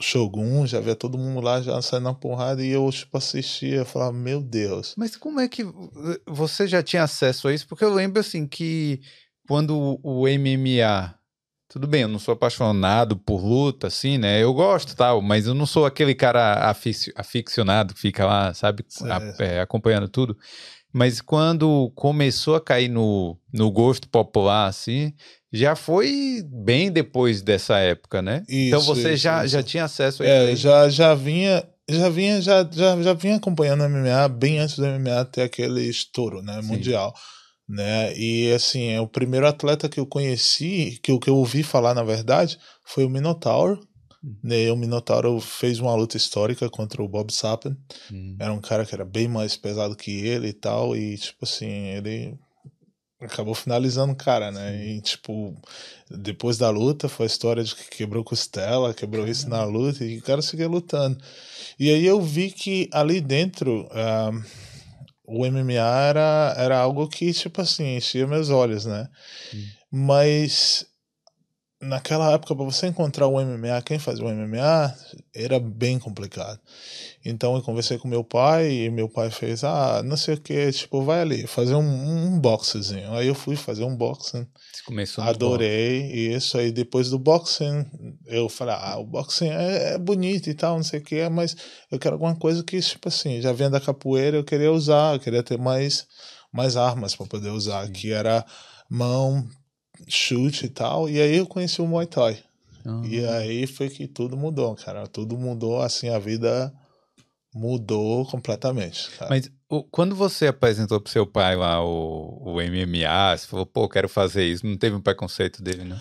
Shogun, 0.00 0.66
já 0.66 0.80
via 0.80 0.96
todo 0.96 1.18
mundo 1.18 1.40
lá 1.40 1.60
já 1.60 1.80
saindo 1.82 2.04
na 2.04 2.14
porrada 2.14 2.64
e 2.64 2.70
eu, 2.70 2.88
tipo, 2.90 3.16
assistia, 3.16 3.84
falava, 3.84 4.12
meu 4.12 4.40
Deus. 4.40 4.94
Mas 4.96 5.16
como 5.16 5.40
é 5.40 5.48
que 5.48 5.64
você 6.26 6.66
já 6.66 6.82
tinha 6.82 7.02
acesso 7.02 7.48
a 7.48 7.54
isso? 7.54 7.66
Porque 7.66 7.84
eu 7.84 7.92
lembro, 7.92 8.20
assim, 8.20 8.46
que 8.46 9.00
quando 9.46 9.98
o 10.02 10.26
MMA. 10.28 11.14
Tudo 11.68 11.86
bem, 11.86 12.02
eu 12.02 12.08
não 12.08 12.18
sou 12.18 12.34
apaixonado 12.34 13.16
por 13.16 13.44
luta, 13.44 13.86
assim, 13.86 14.18
né? 14.18 14.42
Eu 14.42 14.52
gosto 14.52 14.96
tal, 14.96 15.22
mas 15.22 15.46
eu 15.46 15.54
não 15.54 15.66
sou 15.66 15.86
aquele 15.86 16.16
cara 16.16 16.68
afic 16.68 17.12
aficionado 17.14 17.94
que 17.94 18.00
fica 18.00 18.26
lá, 18.26 18.52
sabe, 18.52 18.84
a, 19.02 19.44
é, 19.44 19.60
acompanhando 19.60 20.08
tudo. 20.08 20.36
Mas 20.92 21.20
quando 21.20 21.92
começou 21.94 22.56
a 22.56 22.60
cair 22.60 22.88
no, 22.88 23.38
no 23.52 23.70
gosto 23.70 24.08
popular, 24.08 24.66
assim, 24.66 25.14
já 25.52 25.74
foi 25.74 26.44
bem 26.46 26.92
depois 26.92 27.42
dessa 27.42 27.78
época, 27.78 28.22
né? 28.22 28.44
Isso, 28.48 28.68
então 28.68 28.80
você 28.82 29.14
isso, 29.14 29.22
já, 29.22 29.44
isso. 29.44 29.52
já 29.52 29.62
tinha 29.62 29.84
acesso 29.84 30.22
a 30.22 30.26
É, 30.26 30.54
já, 30.54 30.88
já 30.88 31.14
vinha, 31.14 31.64
já 31.88 32.08
vinha, 32.08 32.40
já, 32.40 32.68
já, 32.70 33.02
já 33.02 33.12
vinha 33.12 33.36
acompanhando 33.36 33.82
o 33.82 33.88
MMA 33.88 34.28
bem 34.28 34.58
antes 34.58 34.76
do 34.76 34.86
MMA 34.86 35.24
ter 35.24 35.42
aquele 35.42 35.82
estouro, 35.82 36.40
né? 36.40 36.60
Sim. 36.62 36.68
Mundial. 36.68 37.14
Né? 37.68 38.16
E 38.16 38.52
assim, 38.52 38.88
é 38.88 39.00
o 39.00 39.06
primeiro 39.06 39.46
atleta 39.46 39.88
que 39.88 40.00
eu 40.00 40.06
conheci, 40.06 40.98
que, 41.02 41.16
que 41.18 41.30
eu 41.30 41.36
ouvi 41.36 41.62
falar, 41.62 41.94
na 41.94 42.02
verdade, 42.02 42.58
foi 42.84 43.04
o 43.04 43.10
Minotauro. 43.10 43.80
Hum. 44.24 44.36
Né? 44.42 44.70
O 44.70 44.76
Minotauro 44.76 45.40
fez 45.40 45.78
uma 45.80 45.94
luta 45.94 46.16
histórica 46.16 46.68
contra 46.68 47.02
o 47.02 47.08
Bob 47.08 47.32
Sappen. 47.32 47.76
Hum. 48.12 48.36
Era 48.38 48.52
um 48.52 48.60
cara 48.60 48.84
que 48.84 48.94
era 48.94 49.04
bem 49.04 49.28
mais 49.28 49.56
pesado 49.56 49.96
que 49.96 50.10
ele 50.10 50.48
e 50.48 50.52
tal. 50.52 50.96
E, 50.96 51.16
tipo 51.16 51.44
assim, 51.44 51.68
ele 51.68 52.36
acabou 53.20 53.54
finalizando 53.54 54.12
o 54.12 54.16
cara, 54.16 54.50
né? 54.50 54.72
Sim. 54.72 54.96
E, 54.96 55.00
tipo, 55.00 55.56
depois 56.10 56.56
da 56.56 56.70
luta 56.70 57.08
foi 57.08 57.26
a 57.26 57.26
história 57.26 57.62
de 57.62 57.74
que 57.74 57.88
quebrou 57.90 58.24
costela, 58.24 58.94
quebrou 58.94 59.26
isso 59.26 59.48
na 59.48 59.64
luta, 59.64 60.04
e 60.04 60.18
o 60.18 60.22
cara 60.22 60.42
seguia 60.42 60.68
lutando. 60.68 61.18
E 61.78 61.90
aí 61.90 62.06
eu 62.06 62.20
vi 62.20 62.50
que 62.50 62.88
ali 62.92 63.20
dentro 63.20 63.86
uh, 63.86 64.44
o 65.24 65.46
MMA 65.46 66.04
era, 66.08 66.54
era 66.56 66.78
algo 66.78 67.06
que, 67.08 67.32
tipo 67.32 67.60
assim, 67.60 67.96
enchia 67.96 68.26
meus 68.26 68.50
olhos, 68.50 68.86
né? 68.86 69.08
Mas 69.90 70.86
naquela 71.80 72.32
época, 72.32 72.54
para 72.54 72.64
você 72.64 72.88
encontrar 72.88 73.26
o 73.26 73.40
MMA, 73.40 73.80
quem 73.82 73.98
fazia 73.98 74.24
o 74.24 74.28
MMA, 74.28 74.94
era 75.34 75.58
bem 75.58 75.98
complicado. 75.98 76.60
Então 77.24 77.56
eu 77.56 77.62
conversei 77.62 77.96
com 77.96 78.06
meu 78.06 78.22
pai 78.22 78.70
e 78.70 78.90
meu 78.90 79.08
pai 79.08 79.30
fez, 79.30 79.64
ah, 79.64 80.02
não 80.04 80.16
sei 80.16 80.34
o 80.34 80.40
que, 80.40 80.70
tipo, 80.72 81.02
vai 81.02 81.22
ali, 81.22 81.46
fazer 81.46 81.74
um, 81.74 81.80
um 81.80 82.38
boxezinho. 82.38 83.14
Aí 83.14 83.26
eu 83.26 83.34
fui 83.34 83.56
fazer 83.56 83.84
um 83.84 83.96
boxing. 83.96 84.46
Você 84.72 84.82
começou 84.84 85.24
Adorei 85.24 86.10
e 86.12 86.34
isso 86.34 86.58
aí. 86.58 86.70
Depois 86.70 87.08
do 87.08 87.18
boxing, 87.18 87.86
eu 88.26 88.48
falei, 88.50 88.74
ah, 88.78 88.98
o 88.98 89.04
boxing 89.04 89.48
é, 89.48 89.94
é 89.94 89.98
bonito 89.98 90.50
e 90.50 90.54
tal, 90.54 90.76
não 90.76 90.84
sei 90.84 91.00
o 91.00 91.02
que, 91.02 91.28
mas 91.30 91.56
eu 91.90 91.98
quero 91.98 92.14
alguma 92.14 92.36
coisa 92.36 92.62
que, 92.62 92.78
tipo 92.78 93.08
assim, 93.08 93.40
já 93.40 93.52
vem 93.52 93.70
da 93.70 93.80
capoeira, 93.80 94.36
eu 94.36 94.44
queria 94.44 94.70
usar, 94.70 95.14
eu 95.14 95.20
queria 95.20 95.42
ter 95.42 95.58
mais, 95.58 96.06
mais 96.52 96.76
armas 96.76 97.16
para 97.16 97.26
poder 97.26 97.50
usar, 97.50 97.86
Sim. 97.86 97.92
que 97.92 98.12
era 98.12 98.44
mão, 98.90 99.48
chute 100.08 100.66
e 100.66 100.68
tal. 100.68 101.08
E 101.08 101.20
aí 101.20 101.36
eu 101.36 101.46
conheci 101.46 101.80
o 101.80 101.86
Muay 101.86 102.06
Thai. 102.06 102.38
Uhum. 102.84 103.04
E 103.04 103.24
aí 103.26 103.66
foi 103.66 103.88
que 103.88 104.06
tudo 104.06 104.36
mudou, 104.36 104.74
cara. 104.74 105.06
Tudo 105.06 105.36
mudou, 105.36 105.82
assim, 105.82 106.08
a 106.08 106.18
vida 106.18 106.72
mudou 107.54 108.24
completamente. 108.26 109.10
Cara. 109.18 109.30
Mas 109.30 109.50
o, 109.68 109.82
quando 109.84 110.14
você 110.14 110.46
apresentou 110.46 111.00
pro 111.00 111.12
seu 111.12 111.26
pai 111.26 111.56
lá 111.56 111.84
o, 111.84 112.42
o 112.44 112.54
MMA, 112.54 113.36
você 113.36 113.46
falou, 113.46 113.66
pô, 113.66 113.88
quero 113.88 114.08
fazer 114.08 114.44
isso, 114.44 114.66
não 114.66 114.76
teve 114.76 114.96
um 114.96 115.00
preconceito 115.00 115.62
dele, 115.62 115.84
né? 115.84 116.00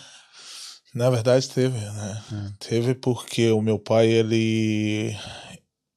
Na 0.94 1.10
verdade 1.10 1.48
teve, 1.50 1.78
né? 1.78 2.24
Hum. 2.32 2.52
Teve 2.60 2.96
porque 2.96 3.52
o 3.52 3.62
meu 3.62 3.78
pai, 3.78 4.08
ele 4.08 5.16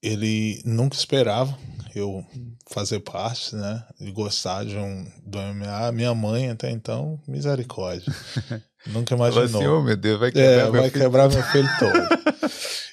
ele 0.03 0.61
nunca 0.65 0.97
esperava 0.97 1.57
eu 1.99 2.25
fazer 2.71 3.01
parte, 3.01 3.55
né? 3.55 3.85
E 4.01 4.11
gostar 4.11 4.65
de 4.65 4.77
um 4.77 5.07
do 5.25 5.39
MMA. 5.39 5.93
Minha 5.93 6.15
mãe 6.15 6.51
até 6.51 6.71
então, 6.71 7.21
misericórdia. 7.29 8.13
nunca 8.87 9.15
imaginou. 9.15 9.45
assim, 9.45 9.67
oh 9.67 9.83
meu 9.83 9.97
Deus, 9.97 10.19
vai 10.19 10.33
quebrar 10.33 10.51
É, 10.53 10.63
meu 10.65 10.73
vai 10.73 10.91
filho. 10.91 11.03
quebrar 11.05 11.29
meu 11.29 11.43
filho 11.45 11.69
todo. 11.79 12.49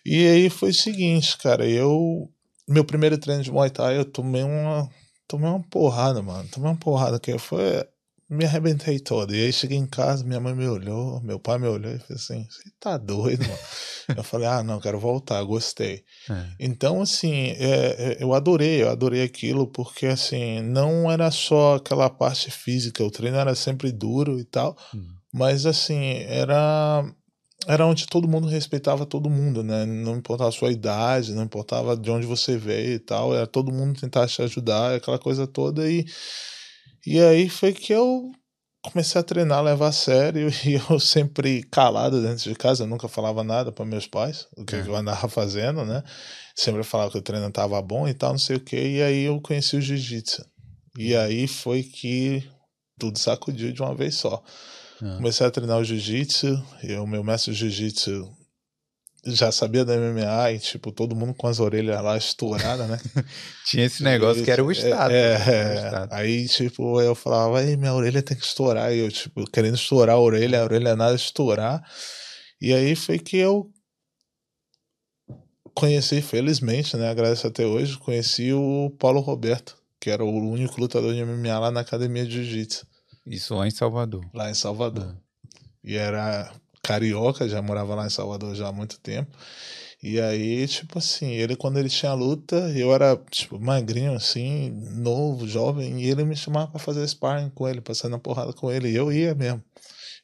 e 0.06 0.28
aí 0.28 0.50
foi 0.50 0.70
o 0.70 0.74
seguinte, 0.74 1.38
cara, 1.38 1.66
eu. 1.68 2.30
Meu 2.68 2.86
primeiro 2.86 3.18
treino 3.18 3.42
de 3.42 3.52
Muay 3.52 3.70
Thai, 3.70 3.98
eu 3.98 4.06
tomei 4.06 4.44
uma. 4.44 4.88
Tomei 5.28 5.50
uma 5.50 5.62
porrada, 5.70 6.22
mano. 6.22 6.48
Tomei 6.50 6.70
uma 6.72 6.78
porrada 6.78 7.20
que 7.20 7.38
foi. 7.38 7.86
Me 8.30 8.46
arrebentei 8.46 9.00
todo. 9.00 9.34
E 9.34 9.44
aí 9.44 9.52
cheguei 9.52 9.78
em 9.78 9.88
casa, 9.88 10.24
minha 10.24 10.40
mãe 10.40 10.54
me 10.54 10.68
olhou, 10.68 11.20
meu 11.22 11.40
pai 11.40 11.58
me 11.58 11.68
olhou 11.68 11.92
e 11.92 11.98
fez 11.98 12.22
assim: 12.22 12.46
Você 12.48 12.70
tá 12.80 12.96
doido, 12.96 13.42
mano? 13.42 13.58
eu 14.16 14.24
falei: 14.24 14.48
Ah, 14.48 14.62
não, 14.62 14.80
quero 14.80 15.00
voltar, 15.00 15.42
gostei. 15.44 16.04
É. 16.30 16.46
Então, 16.60 17.02
assim, 17.02 17.48
é, 17.58 18.18
é, 18.20 18.24
eu 18.24 18.34
adorei, 18.36 18.84
eu 18.84 18.90
adorei 18.90 19.24
aquilo, 19.24 19.66
porque, 19.66 20.06
assim, 20.06 20.62
não 20.62 21.10
era 21.10 21.32
só 21.32 21.78
aquela 21.78 22.08
parte 22.08 22.52
física, 22.52 23.04
o 23.04 23.10
treino 23.10 23.38
era 23.38 23.56
sempre 23.56 23.92
duro 23.92 24.40
e 24.40 24.44
tal, 24.44 24.78
Hum. 24.94 25.08
mas, 25.34 25.66
assim, 25.66 26.18
era, 26.28 27.04
era 27.68 27.84
onde 27.88 28.06
todo 28.06 28.28
mundo 28.28 28.48
respeitava 28.48 29.08
todo 29.08 29.28
mundo, 29.28 29.64
né? 29.64 29.88
Não 29.88 30.16
importava 30.18 30.50
a 30.50 30.54
sua 30.54 30.72
idade, 30.72 31.34
não 31.34 31.44
importava 31.44 31.98
de 31.98 32.12
onde 32.12 32.28
você 32.28 32.58
veio 32.58 32.94
e 32.94 33.00
tal, 33.00 33.34
era 33.34 33.48
todo 33.48 33.72
mundo 33.72 34.00
tentar 34.00 34.28
te 34.28 34.44
ajudar, 34.44 34.96
aquela 34.96 35.18
coisa 35.18 35.48
toda, 35.48 35.90
e, 35.90 36.06
e 37.06 37.20
aí 37.20 37.50
foi 37.50 37.74
que 37.74 37.94
eu 37.94 38.32
comecei 38.84 39.20
a 39.20 39.24
treinar, 39.24 39.62
levar 39.64 39.88
a 39.88 39.92
sério, 39.92 40.50
e 40.66 40.74
eu 40.90 41.00
sempre 41.00 41.64
calado 41.64 42.22
dentro 42.22 42.50
de 42.50 42.56
casa, 42.56 42.84
eu 42.84 42.88
nunca 42.88 43.08
falava 43.08 43.44
nada 43.44 43.72
para 43.72 43.86
meus 43.86 44.08
pais, 44.08 44.48
o 44.58 44.64
que 44.64 44.76
É. 44.76 44.80
eu 44.80 44.96
andava 44.96 45.28
fazendo, 45.30 45.84
né? 45.86 46.02
Sempre 46.56 46.84
falava 46.84 47.12
que 47.12 47.18
o 47.18 47.22
treino 47.22 47.52
tava 47.52 47.82
bom 47.82 48.08
e 48.08 48.14
tal, 48.14 48.32
não 48.32 48.40
sei 48.40 48.56
o 48.58 48.60
que, 48.60 48.76
e 48.78 49.02
aí 49.02 49.24
eu 49.24 49.40
conheci 49.42 49.76
o 49.78 49.82
jiu-jitsu. 49.82 50.44
E 50.98 51.16
aí 51.16 51.48
foi 51.48 51.84
que 51.84 52.44
tudo 53.00 53.18
sacudiu 53.20 53.72
de 53.72 53.82
uma 53.82 53.96
vez 53.96 54.16
só. 54.16 54.44
Ah. 55.02 55.16
Comecei 55.18 55.46
a 55.46 55.52
treinar 55.52 55.78
o 55.80 55.84
jiu-jitsu, 55.84 56.62
e 56.84 56.94
o 56.96 57.08
meu 57.08 57.24
mestre 57.24 57.54
de 57.54 57.60
jiu-jitsu 57.60 58.30
já 59.26 59.52
sabia 59.52 59.84
da 59.84 59.96
MMA, 59.98 60.52
e 60.54 60.60
tipo, 60.60 60.92
todo 60.92 61.16
mundo 61.16 61.34
com 61.34 61.48
as 61.48 61.60
orelhas 61.60 62.02
lá 62.02 62.18
estouradas, 62.18 62.88
né? 62.88 63.00
Tinha 63.66 63.86
esse 63.86 64.04
negócio 64.04 64.44
que 64.44 64.52
era 64.52 64.64
o 64.64 64.72
Estado. 64.72 65.12
É, 65.14 65.38
né? 65.38 65.74
é, 65.74 65.76
Estado. 65.76 66.14
aí, 66.14 66.48
tipo, 66.48 67.02
eu 67.02 67.14
falava, 67.14 67.64
Ei, 67.64 67.76
minha 67.76 67.94
orelha 67.94 68.22
tem 68.22 68.38
que 68.38 68.46
estourar. 68.46 68.94
E 68.94 69.00
eu, 69.00 69.12
tipo, 69.12 69.44
querendo 69.52 69.76
estourar 69.76 70.16
a 70.16 70.20
orelha, 70.20 70.62
a 70.62 70.64
orelha 70.64 70.96
nada 70.96 71.16
estourar. 71.16 71.84
E 72.62 72.74
aí 72.74 72.96
foi 72.96 73.20
que 73.20 73.38
eu 73.38 73.70
conheci, 75.74 76.22
felizmente, 76.22 76.96
né? 76.98 77.10
Agradeço 77.10 77.48
até 77.48 77.66
hoje, 77.66 77.98
conheci 77.98 78.52
o 78.54 78.90
Paulo 79.00 79.20
Roberto, 79.20 79.78
que 80.00 80.10
era 80.10 80.24
o 80.24 80.50
único 80.50 80.80
lutador 80.80 81.14
de 81.14 81.24
MMA 81.24 81.58
lá 81.60 81.72
na 81.72 81.82
academia 81.82 82.26
de 82.26 82.32
jiu-jitsu, 82.32 82.86
Isso 83.26 83.56
lá 83.56 83.68
em 83.68 83.72
Salvador. 83.72 84.26
lá 84.34 84.50
em 84.50 84.54
Salvador. 84.54 85.16
Ah. 85.16 85.30
E 85.84 85.96
era 85.96 86.52
carioca, 86.84 87.48
já 87.48 87.62
morava 87.62 87.96
lá 87.96 88.06
em 88.06 88.10
Salvador 88.10 88.56
já 88.56 88.68
há 88.68 88.72
muito 88.72 89.00
tempo. 89.00 89.32
E 90.02 90.20
aí, 90.20 90.66
tipo 90.68 90.98
assim, 90.98 91.32
ele 91.34 91.56
quando 91.58 91.78
ele 91.78 91.90
tinha 91.90 92.14
luta, 92.14 92.56
eu 92.76 92.94
era, 92.94 93.18
tipo, 93.30 93.60
magrinho 93.60 94.14
assim, 94.14 94.72
novo, 94.96 95.46
jovem, 95.48 96.02
e 96.02 96.10
ele 96.10 96.24
me 96.24 96.36
chamava 96.38 96.68
pra 96.72 96.80
fazer 96.80 97.06
sparring 97.08 97.50
com 97.50 97.68
ele, 97.68 97.82
sair 97.94 98.10
na 98.10 98.18
porrada 98.18 98.54
com 98.54 98.72
ele, 98.72 98.90
e 98.90 98.96
eu 98.96 99.12
ia 99.12 99.36
mesmo. 99.36 99.62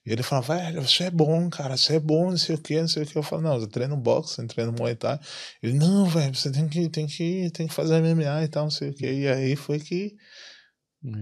E 0.05 0.12
ele 0.12 0.21
falava, 0.21 0.55
velho, 0.55 0.81
você 0.83 1.05
é 1.05 1.09
bom, 1.09 1.50
cara, 1.50 1.75
você 1.75 1.95
é 1.95 2.00
bom, 2.00 2.29
não 2.29 2.38
sei 2.38 2.55
o 2.55 2.59
que, 2.59 2.79
não 2.79 2.88
sei 2.88 3.03
o 3.03 3.05
que. 3.07 3.17
Eu 3.17 3.24
falo, 3.24 3.41
não, 3.41 3.55
eu 3.55 3.67
treino 3.67 3.97
boxe, 3.97 4.39
eu 4.39 4.47
treino 4.47 4.71
Muay 4.71 4.95
Thai. 4.95 5.19
Ele, 5.63 5.74
não, 5.74 6.05
velho, 6.05 6.35
você 6.35 6.51
tem 6.51 6.67
que, 6.69 6.88
tem 6.89 7.07
que, 7.07 7.50
tem 7.51 7.67
que 7.67 7.74
fazer 7.74 8.01
MMA 8.01 8.43
e 8.43 8.47
tal, 8.47 8.65
não 8.65 8.71
sei 8.71 8.89
o 8.91 8.93
que. 8.93 9.05
E 9.12 9.27
aí 9.27 9.55
foi 9.55 9.79
que. 9.79 10.15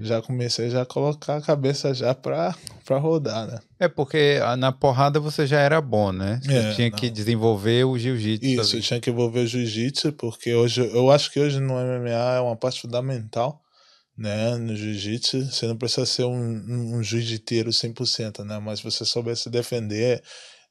Já 0.01 0.21
comecei 0.21 0.69
já 0.69 0.81
a 0.83 0.85
colocar 0.85 1.37
a 1.37 1.41
cabeça 1.41 1.93
já 1.93 2.13
pra, 2.13 2.55
pra 2.85 2.97
rodar, 2.97 3.47
né? 3.47 3.59
É 3.79 3.87
porque 3.87 4.39
na 4.57 4.71
porrada 4.71 5.19
você 5.19 5.45
já 5.45 5.59
era 5.59 5.81
bom, 5.81 6.11
né? 6.11 6.39
Você 6.43 6.53
É, 6.53 6.73
tinha 6.73 6.91
que 6.91 7.07
não. 7.07 7.13
desenvolver 7.13 7.83
o 7.85 7.97
jiu-jitsu. 7.97 8.61
Isso, 8.61 8.77
eu 8.77 8.81
tinha 8.81 8.99
que 8.99 9.09
envolver 9.09 9.41
o 9.41 9.47
jiu-jitsu, 9.47 10.13
porque 10.13 10.53
hoje, 10.53 10.81
eu 10.93 11.11
acho 11.11 11.31
que 11.31 11.39
hoje 11.39 11.59
no 11.59 11.73
MMA 11.73 12.35
é 12.35 12.39
uma 12.39 12.55
parte 12.55 12.81
fundamental, 12.81 13.61
né, 14.17 14.55
no 14.57 14.75
jiu-jitsu, 14.75 15.45
você 15.51 15.65
não 15.65 15.75
precisa 15.75 16.05
ser 16.05 16.23
um, 16.23 16.31
um, 16.35 16.97
um 16.97 17.03
jiu-jiteiro 17.03 17.71
100%, 17.71 18.43
né, 18.45 18.59
mas 18.59 18.79
você 18.79 19.03
souber 19.03 19.35
se 19.35 19.49
defender, 19.49 20.21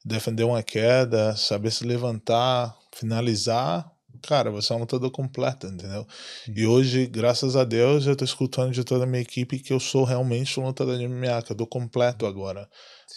defender 0.03 0.43
uma 0.43 0.63
queda, 0.63 1.35
saber 1.35 1.71
se 1.71 1.83
levantar, 1.85 2.73
finalizar, 2.95 3.85
cara, 4.23 4.49
você 4.49 4.71
é 4.71 4.75
um 4.75 4.79
lutador 4.79 5.11
completo, 5.11 5.67
entendeu? 5.67 6.07
E 6.47 6.65
hoje, 6.65 7.05
graças 7.05 7.55
a 7.55 7.63
Deus, 7.63 8.07
eu 8.07 8.15
tô 8.15 8.23
escutando 8.23 8.71
de 8.71 8.83
toda 8.83 9.03
a 9.03 9.07
minha 9.07 9.21
equipe 9.21 9.59
que 9.59 9.73
eu 9.73 9.79
sou 9.79 10.05
realmente 10.05 10.59
um 10.59 10.65
lutador 10.65 10.97
de 10.97 11.07
MMA, 11.07 11.41
que 11.43 11.51
eu 11.51 11.57
tô 11.57 11.67
completo 11.67 12.25
agora. 12.25 12.67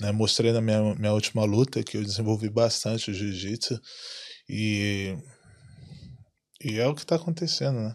Né? 0.01 0.11
Mostrei 0.11 0.53
na 0.53 0.61
minha, 0.61 0.95
minha 0.97 1.13
última 1.13 1.45
luta 1.45 1.83
que 1.83 1.97
eu 1.97 2.03
desenvolvi 2.03 2.51
bastante 2.51 3.11
o 3.11 3.15
jiu-jitsu 3.15 3.81
e, 4.49 5.17
e 6.63 6.79
é 6.79 6.87
o 6.87 6.95
que 6.95 7.07
tá 7.07 7.17
acontecendo, 7.17 7.79
né? 7.79 7.95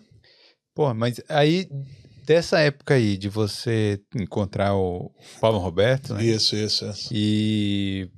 Pô, 0.74 0.94
mas 0.94 1.22
aí, 1.28 1.68
dessa 2.26 2.60
época 2.60 2.94
aí, 2.94 3.18
de 3.18 3.28
você 3.28 4.02
encontrar 4.16 4.74
o 4.74 5.12
Paulo 5.42 5.60
Roberto, 5.60 6.14
né? 6.14 6.24
Isso, 6.24 6.56
isso, 6.56 6.86
isso. 6.86 7.10
E 7.12 8.10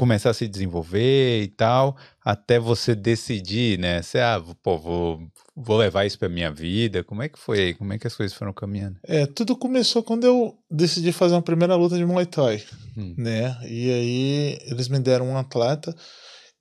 começar 0.00 0.30
a 0.30 0.34
se 0.34 0.48
desenvolver 0.48 1.42
e 1.42 1.48
tal, 1.48 1.94
até 2.24 2.58
você 2.58 2.94
decidir, 2.94 3.78
né? 3.78 4.02
Você, 4.02 4.18
ah, 4.18 4.42
pô, 4.62 4.78
vou, 4.78 5.20
vou 5.56 5.76
levar 5.76 6.04
isso 6.04 6.18
pra 6.18 6.28
minha 6.28 6.50
vida. 6.50 7.02
Como 7.02 7.22
é 7.22 7.28
que 7.28 7.38
foi 7.38 7.58
aí? 7.60 7.74
Como 7.74 7.92
é 7.92 7.98
que 7.98 8.06
as 8.06 8.14
coisas 8.14 8.36
foram 8.36 8.52
caminhando? 8.52 8.98
É, 9.04 9.26
tudo 9.26 9.56
começou 9.56 10.02
quando 10.02 10.24
eu 10.24 10.54
decidi 10.70 11.12
fazer 11.12 11.34
uma 11.34 11.42
primeira 11.42 11.74
luta 11.76 11.96
de 11.96 12.04
Muay 12.04 12.26
Thai, 12.26 12.62
Hum. 12.96 13.14
né? 13.16 13.56
E 13.68 13.90
aí 13.90 14.58
eles 14.66 14.88
me 14.88 14.98
deram 14.98 15.28
um 15.28 15.36
atleta 15.36 15.94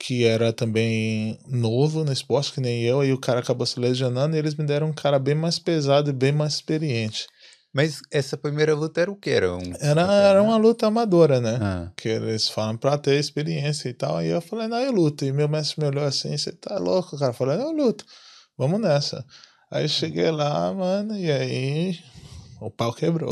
que 0.01 0.23
era 0.23 0.53
também 0.53 1.37
novo 1.45 2.05
no 2.05 2.13
esporte, 2.13 2.53
que 2.53 2.61
nem 2.61 2.83
eu, 2.83 3.03
e 3.03 3.11
o 3.11 3.17
cara 3.19 3.41
acabou 3.41 3.65
se 3.65 3.77
lesionando, 3.77 4.33
e 4.33 4.39
eles 4.39 4.55
me 4.55 4.63
deram 4.65 4.87
um 4.87 4.93
cara 4.93 5.19
bem 5.19 5.35
mais 5.35 5.59
pesado 5.59 6.09
e 6.09 6.13
bem 6.13 6.31
mais 6.31 6.53
experiente. 6.53 7.27
Mas 7.73 7.99
essa 8.11 8.35
primeira 8.35 8.73
luta 8.73 8.99
era 9.01 9.11
o 9.11 9.15
que? 9.15 9.29
Era, 9.29 9.55
um 9.55 9.61
Era, 9.79 10.01
era 10.13 10.41
uma 10.43 10.57
luta 10.57 10.87
amadora, 10.87 11.39
né? 11.39 11.59
Ah, 11.61 11.91
Que 11.95 12.09
eles 12.09 12.47
falam 12.49 12.75
pra 12.75 12.97
ter 12.97 13.19
experiência 13.19 13.89
e 13.89 13.93
tal. 13.93 14.17
Aí 14.17 14.29
eu 14.29 14.41
falei, 14.41 14.67
não, 14.67 14.79
eu 14.79 14.91
luto. 14.91 15.23
E 15.23 15.31
meu 15.31 15.47
mestre 15.47 15.79
me 15.81 15.87
olhou 15.87 16.03
assim, 16.03 16.35
você 16.35 16.51
tá 16.51 16.77
louco, 16.79 17.17
cara? 17.17 17.29
Eu 17.31 17.35
falei, 17.35 17.57
eu 17.57 17.71
luto. 17.71 18.03
Vamos 18.57 18.79
nessa. 18.81 19.23
Aí 19.71 19.83
eu 19.85 19.89
cheguei 19.89 20.31
lá, 20.31 20.73
mano, 20.73 21.15
e 21.15 21.31
aí 21.31 21.99
o 22.59 22.71
pau 22.71 22.91
quebrou. 22.91 23.29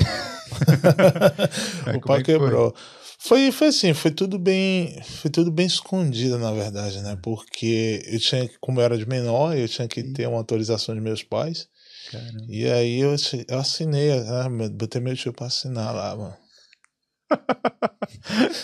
Aí 1.88 1.96
o 1.98 2.01
pau 2.01 2.17
é 2.17 2.24
que 2.24 2.32
foi? 2.32 2.39
quebrou. 2.39 2.75
Foi, 3.20 3.51
foi 3.51 3.67
assim, 3.70 3.94
foi 3.96 4.12
tudo 4.12 4.38
bem, 4.38 5.01
foi 5.01 5.32
tudo 5.32 5.51
bem 5.51 5.65
escondido, 5.65 6.38
na 6.38 6.51
verdade, 6.51 7.01
né? 7.01 7.17
Porque 7.22 8.03
eu 8.06 8.20
tinha, 8.20 8.48
que- 8.48 8.58
como 8.62 8.79
eu 8.79 8.86
era 8.86 8.96
de 8.98 9.08
menor, 9.10 9.58
eu 9.58 9.67
tinha 9.67 9.88
que 9.88 10.03
ter 10.03 10.27
uma 10.27 10.38
autorização 10.38 10.94
de 10.94 11.01
meus 11.01 11.24
pais. 11.24 11.67
Caramba. 12.11 12.45
E 12.47 12.69
aí 12.69 12.99
eu, 12.99 13.15
eu 13.47 13.59
assinei, 13.59 14.19
né? 14.19 14.69
botei 14.69 15.01
meu 15.01 15.15
tio 15.15 15.33
pra 15.33 15.47
assinar 15.47 15.93
lá, 15.93 16.15
mano. 16.15 16.37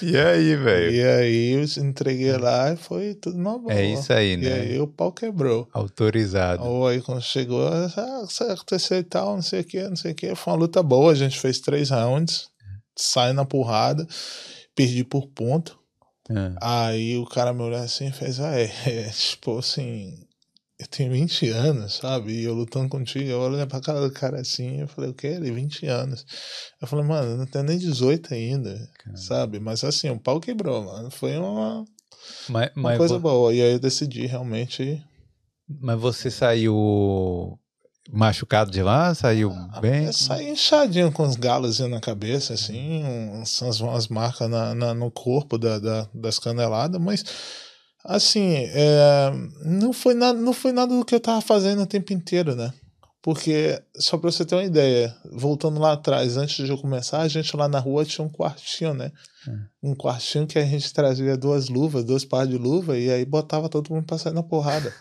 E 0.01 0.17
aí, 0.17 0.55
velho? 0.55 0.91
E 0.93 1.03
aí 1.03 1.51
eu 1.51 1.83
entreguei 1.83 2.35
lá 2.38 2.71
e 2.73 2.77
foi 2.77 3.13
tudo 3.13 3.38
uma 3.38 3.57
boa. 3.57 3.73
É 3.73 3.85
isso 3.85 4.12
aí, 4.12 4.33
E 4.33 4.38
né? 4.38 4.53
aí 4.53 4.79
o 4.79 4.88
pau 4.88 5.12
quebrou. 5.12 5.67
Autorizado. 5.73 6.63
Ou 6.63 6.88
aí 6.88 7.01
quando 7.01 7.21
chegou, 7.21 7.67
ah, 7.67 8.25
aconteceu 8.51 9.00
e 9.00 9.03
tal, 9.03 9.35
não 9.35 9.41
sei 9.41 9.62
o 9.62 9.63
que, 9.63 9.83
não 9.83 9.95
sei 9.95 10.12
o 10.12 10.15
que. 10.15 10.35
Foi 10.35 10.53
uma 10.53 10.59
luta 10.59 10.81
boa, 10.81 11.12
a 11.12 11.15
gente 11.15 11.39
fez 11.39 11.59
três 11.59 11.89
rounds, 11.89 12.50
sai 12.97 13.33
na 13.33 13.45
porrada, 13.45 14.07
perdi 14.75 15.03
por 15.03 15.27
ponto. 15.27 15.77
Ah, 16.62 16.88
Aí 16.89 17.17
o 17.17 17.25
cara 17.25 17.53
me 17.53 17.62
olhou 17.62 17.79
assim 17.79 18.07
e 18.07 18.12
fez, 18.13 18.39
ah, 18.39 18.57
é, 18.57 18.63
é, 18.88 19.09
tipo 19.09 19.57
assim, 19.59 20.25
eu 20.84 20.88
tenho 20.88 21.12
20 21.12 21.48
anos, 21.50 21.96
sabe? 21.96 22.32
E 22.34 22.44
eu 22.44 22.54
lutando 22.54 22.90
contigo, 22.90 23.30
eu 23.30 23.40
olhei 23.40 23.66
pra 23.66 23.82
cara 23.82 24.02
do 24.02 24.12
cara 24.12 24.40
assim, 24.42 24.82
eu 24.82 24.88
falei, 24.88 25.10
o 25.10 25.13
que? 25.13 25.28
Ele, 25.28 25.52
20 25.52 25.86
anos. 25.88 26.25
Eu 26.82 26.88
falei, 26.88 27.06
mano, 27.06 27.32
eu 27.32 27.38
não 27.38 27.46
tenho 27.46 27.63
nem 27.66 27.78
18 27.78 28.34
ainda, 28.34 28.90
sabe? 29.16 29.60
Mas 29.60 29.84
assim, 29.84 30.10
o 30.10 30.20
pau 30.20 30.40
quebrou, 30.40 30.84
mano. 30.84 31.10
Foi 31.12 31.38
uma, 31.38 31.86
mas, 32.50 32.70
uma 32.75 32.90
mas, 32.90 32.98
coisa 32.98 33.16
vo- 33.16 33.20
boa. 33.22 33.54
E 33.54 33.62
aí 33.62 33.72
eu 33.74 33.80
decidi 33.80 34.25
realmente. 34.25 35.04
mas 35.82 36.00
você 36.00 36.30
saiu 36.30 37.58
machucado 38.12 38.70
de 38.70 38.82
lá? 38.84 39.13
Saiu 39.16 39.52
Ah, 39.72 39.80
bem? 39.80 40.08
é, 40.08 40.12
Saí 40.12 40.50
inchadinho 40.50 41.12
com 41.12 41.24
os 41.24 41.36
galos 41.36 41.80
na 41.80 42.00
cabeça, 42.02 42.54
assim, 42.54 43.04
uns- 43.34 43.62
umas, 43.62 43.80
umas 43.80 44.08
marcas 44.10 44.50
na, 44.50 44.75
na- 44.75 44.94
no 44.94 45.10
corpo 45.10 45.58
da, 45.58 45.80
da- 45.80 46.10
das 46.13 46.38
caneladas, 46.38 47.00
mas 47.02 47.24
assim, 48.03 48.55
é, 48.55 49.31
não, 49.65 49.93
foi 49.93 50.13
nada, 50.13 50.38
não 50.38 50.53
foi 50.53 50.72
nada 50.72 50.95
do 50.95 51.05
que 51.05 51.15
eu 51.15 51.19
tava 51.19 51.41
fazendo 51.41 51.83
o 51.83 51.88
tempo 51.88 52.13
inteiro, 52.13 52.55
né? 52.55 52.74
Porque, 53.22 53.81
só 53.95 54.17
pra 54.17 54.29
você 54.29 54.43
ter 54.43 54.55
uma 54.55 54.65
ideia, 54.65 55.15
voltando 55.31 55.79
lá 55.79 55.93
atrás, 55.93 56.36
antes 56.36 56.65
de 56.65 56.69
eu 56.69 56.77
começar, 56.77 57.22
a 57.22 57.27
gente 57.29 57.55
lá 57.55 57.69
na 57.69 57.79
rua 57.79 58.03
tinha 58.03 58.25
um 58.25 58.29
quartinho, 58.29 58.93
né? 58.93 59.13
Um 59.81 59.95
quartinho 59.95 60.45
que 60.45 60.60
a 60.60 60.65
gente 60.65 60.93
trazia 60.93 61.38
duas 61.38 61.69
luvas, 61.69 62.03
dois 62.03 62.25
pares 62.25 62.50
de 62.50 62.57
luva, 62.57 62.98
e 62.98 63.10
aí 63.10 63.24
botava 63.24 63.69
todo 63.69 63.93
mundo 63.93 64.05
pra 64.05 64.17
sair 64.17 64.33
na 64.33 64.43
porrada. 64.43 64.93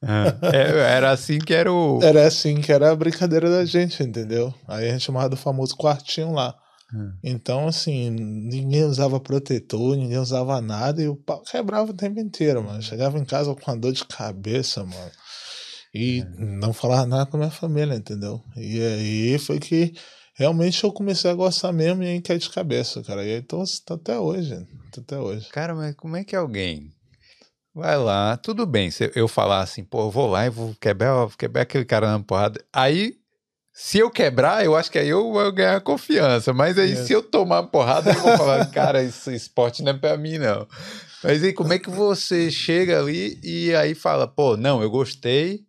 Ah, 0.00 0.36
é, 0.54 0.96
era 0.96 1.10
assim 1.10 1.38
que 1.40 1.52
era 1.52 1.72
o. 1.72 1.98
Era 2.00 2.28
assim 2.28 2.60
que 2.60 2.72
era 2.72 2.92
a 2.92 2.96
brincadeira 2.96 3.50
da 3.50 3.64
gente, 3.64 4.02
entendeu? 4.04 4.54
Aí 4.68 4.88
a 4.88 4.92
gente 4.92 5.04
chamava 5.04 5.28
do 5.28 5.36
famoso 5.36 5.76
quartinho 5.76 6.32
lá. 6.32 6.54
Hum. 6.92 7.12
Então, 7.22 7.68
assim, 7.68 8.10
ninguém 8.10 8.84
usava 8.84 9.20
protetor, 9.20 9.96
ninguém 9.96 10.18
usava 10.18 10.60
nada 10.60 11.02
e 11.02 11.08
o 11.08 11.16
pau 11.16 11.42
quebrava 11.42 11.90
o 11.90 11.94
tempo 11.94 12.18
inteiro, 12.18 12.62
mano. 12.62 12.82
Chegava 12.82 13.18
em 13.18 13.24
casa 13.24 13.54
com 13.54 13.70
uma 13.70 13.76
dor 13.76 13.92
de 13.92 14.04
cabeça, 14.04 14.84
mano. 14.84 15.10
E 15.94 16.24
não 16.38 16.72
falava 16.72 17.06
nada 17.06 17.26
com 17.26 17.36
a 17.36 17.40
minha 17.40 17.50
família, 17.50 17.94
entendeu? 17.94 18.42
E 18.56 18.80
aí 18.80 19.38
foi 19.38 19.58
que 19.58 19.92
realmente 20.34 20.82
eu 20.84 20.92
comecei 20.92 21.30
a 21.30 21.34
gostar 21.34 21.72
mesmo 21.72 22.02
e 22.02 22.06
aí 22.06 22.20
caí 22.22 22.38
de 22.38 22.50
cabeça, 22.50 23.02
cara. 23.02 23.24
E 23.24 23.34
aí 23.34 23.42
tô, 23.42 23.62
tô 23.84 23.94
até 23.94 24.18
hoje, 24.18 24.66
tô 24.92 25.00
até 25.00 25.18
hoje. 25.18 25.48
Cara, 25.48 25.74
mas 25.74 25.94
como 25.94 26.16
é 26.16 26.24
que 26.24 26.36
alguém 26.36 26.92
vai 27.74 27.96
lá, 27.96 28.36
tudo 28.36 28.66
bem, 28.66 28.90
se 28.90 29.10
eu 29.14 29.28
falar 29.28 29.60
assim, 29.60 29.84
pô, 29.84 30.06
eu 30.06 30.10
vou 30.10 30.26
lá 30.28 30.46
e 30.46 30.50
vou 30.50 30.74
quebrar, 30.80 31.14
vou 31.14 31.30
quebrar 31.38 31.62
aquele 31.62 31.84
cara 31.84 32.10
na 32.10 32.20
porrada. 32.20 32.60
Aí, 32.72 33.17
se 33.80 33.98
eu 33.98 34.10
quebrar, 34.10 34.64
eu 34.64 34.74
acho 34.74 34.90
que 34.90 34.98
aí 34.98 35.08
eu 35.08 35.32
vou 35.32 35.52
ganhar 35.52 35.80
confiança. 35.80 36.52
Mas 36.52 36.76
aí, 36.76 36.90
Yes. 36.90 37.06
se 37.06 37.12
eu 37.12 37.22
tomar 37.22 37.62
porrada, 37.68 38.10
eu 38.10 38.20
vou 38.20 38.36
falar, 38.36 38.66
cara, 38.72 39.00
esse 39.04 39.32
esporte 39.32 39.84
não 39.84 39.92
é 39.92 39.96
pra 39.96 40.16
mim, 40.16 40.36
não. 40.36 40.66
Mas 41.22 41.44
aí, 41.44 41.52
como 41.52 41.72
é 41.72 41.78
que 41.78 41.88
você 41.88 42.50
chega 42.50 42.98
ali 42.98 43.38
e 43.40 43.72
aí 43.76 43.94
fala, 43.94 44.26
pô, 44.26 44.56
não, 44.56 44.82
eu 44.82 44.90
gostei, 44.90 45.60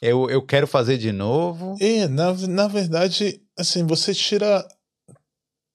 eu, 0.00 0.30
eu 0.30 0.40
quero 0.40 0.66
fazer 0.66 0.96
de 0.96 1.12
novo. 1.12 1.76
E, 1.78 2.06
na, 2.08 2.32
na 2.32 2.68
verdade, 2.68 3.42
assim, 3.58 3.86
você 3.86 4.14
tira. 4.14 4.66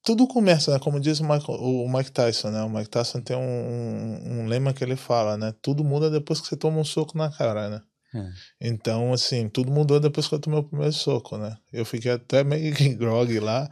Tudo 0.04 0.28
começa, 0.28 0.72
né? 0.74 0.80
Como 0.80 1.00
diz 1.00 1.20
o 1.20 1.24
Mike, 1.24 1.46
o 1.48 1.88
Mike 1.88 2.12
Tyson, 2.12 2.50
né? 2.50 2.64
O 2.64 2.70
Mike 2.70 2.90
Tyson 2.90 3.22
tem 3.22 3.38
um, 3.38 3.40
um, 3.40 4.40
um 4.42 4.48
lema 4.48 4.74
que 4.74 4.84
ele 4.84 4.96
fala, 4.96 5.38
né? 5.38 5.54
Tudo 5.62 5.84
muda 5.84 6.10
depois 6.10 6.42
que 6.42 6.48
você 6.48 6.58
toma 6.58 6.80
um 6.80 6.84
soco 6.84 7.16
na 7.18 7.30
cara, 7.32 7.70
né? 7.70 7.82
Hum. 8.14 8.32
Então, 8.62 9.12
assim, 9.14 9.50
tudo 9.50 9.72
mudou 9.72 10.00
depois 10.00 10.28
que 10.28 10.36
eu 10.36 10.40
tomei 10.40 10.60
o 10.60 10.64
primeiro 10.64 10.94
soco, 10.94 11.38
né? 11.38 11.58
Eu 11.72 11.86
fiquei 11.86 12.12
até 12.12 12.44
meio 12.44 12.74
que 12.76 12.90
grog 12.94 13.40
lá, 13.40 13.70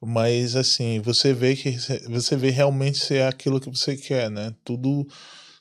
mas, 0.00 0.56
assim, 0.56 1.00
você 1.00 1.32
vê 1.32 1.54
que 1.56 1.72
você 2.08 2.36
vê 2.36 2.50
realmente 2.50 2.98
se 2.98 3.16
é 3.16 3.26
aquilo 3.26 3.60
que 3.60 3.70
você 3.70 3.96
quer, 3.96 4.30
né? 4.30 4.54
Tudo, 4.64 5.06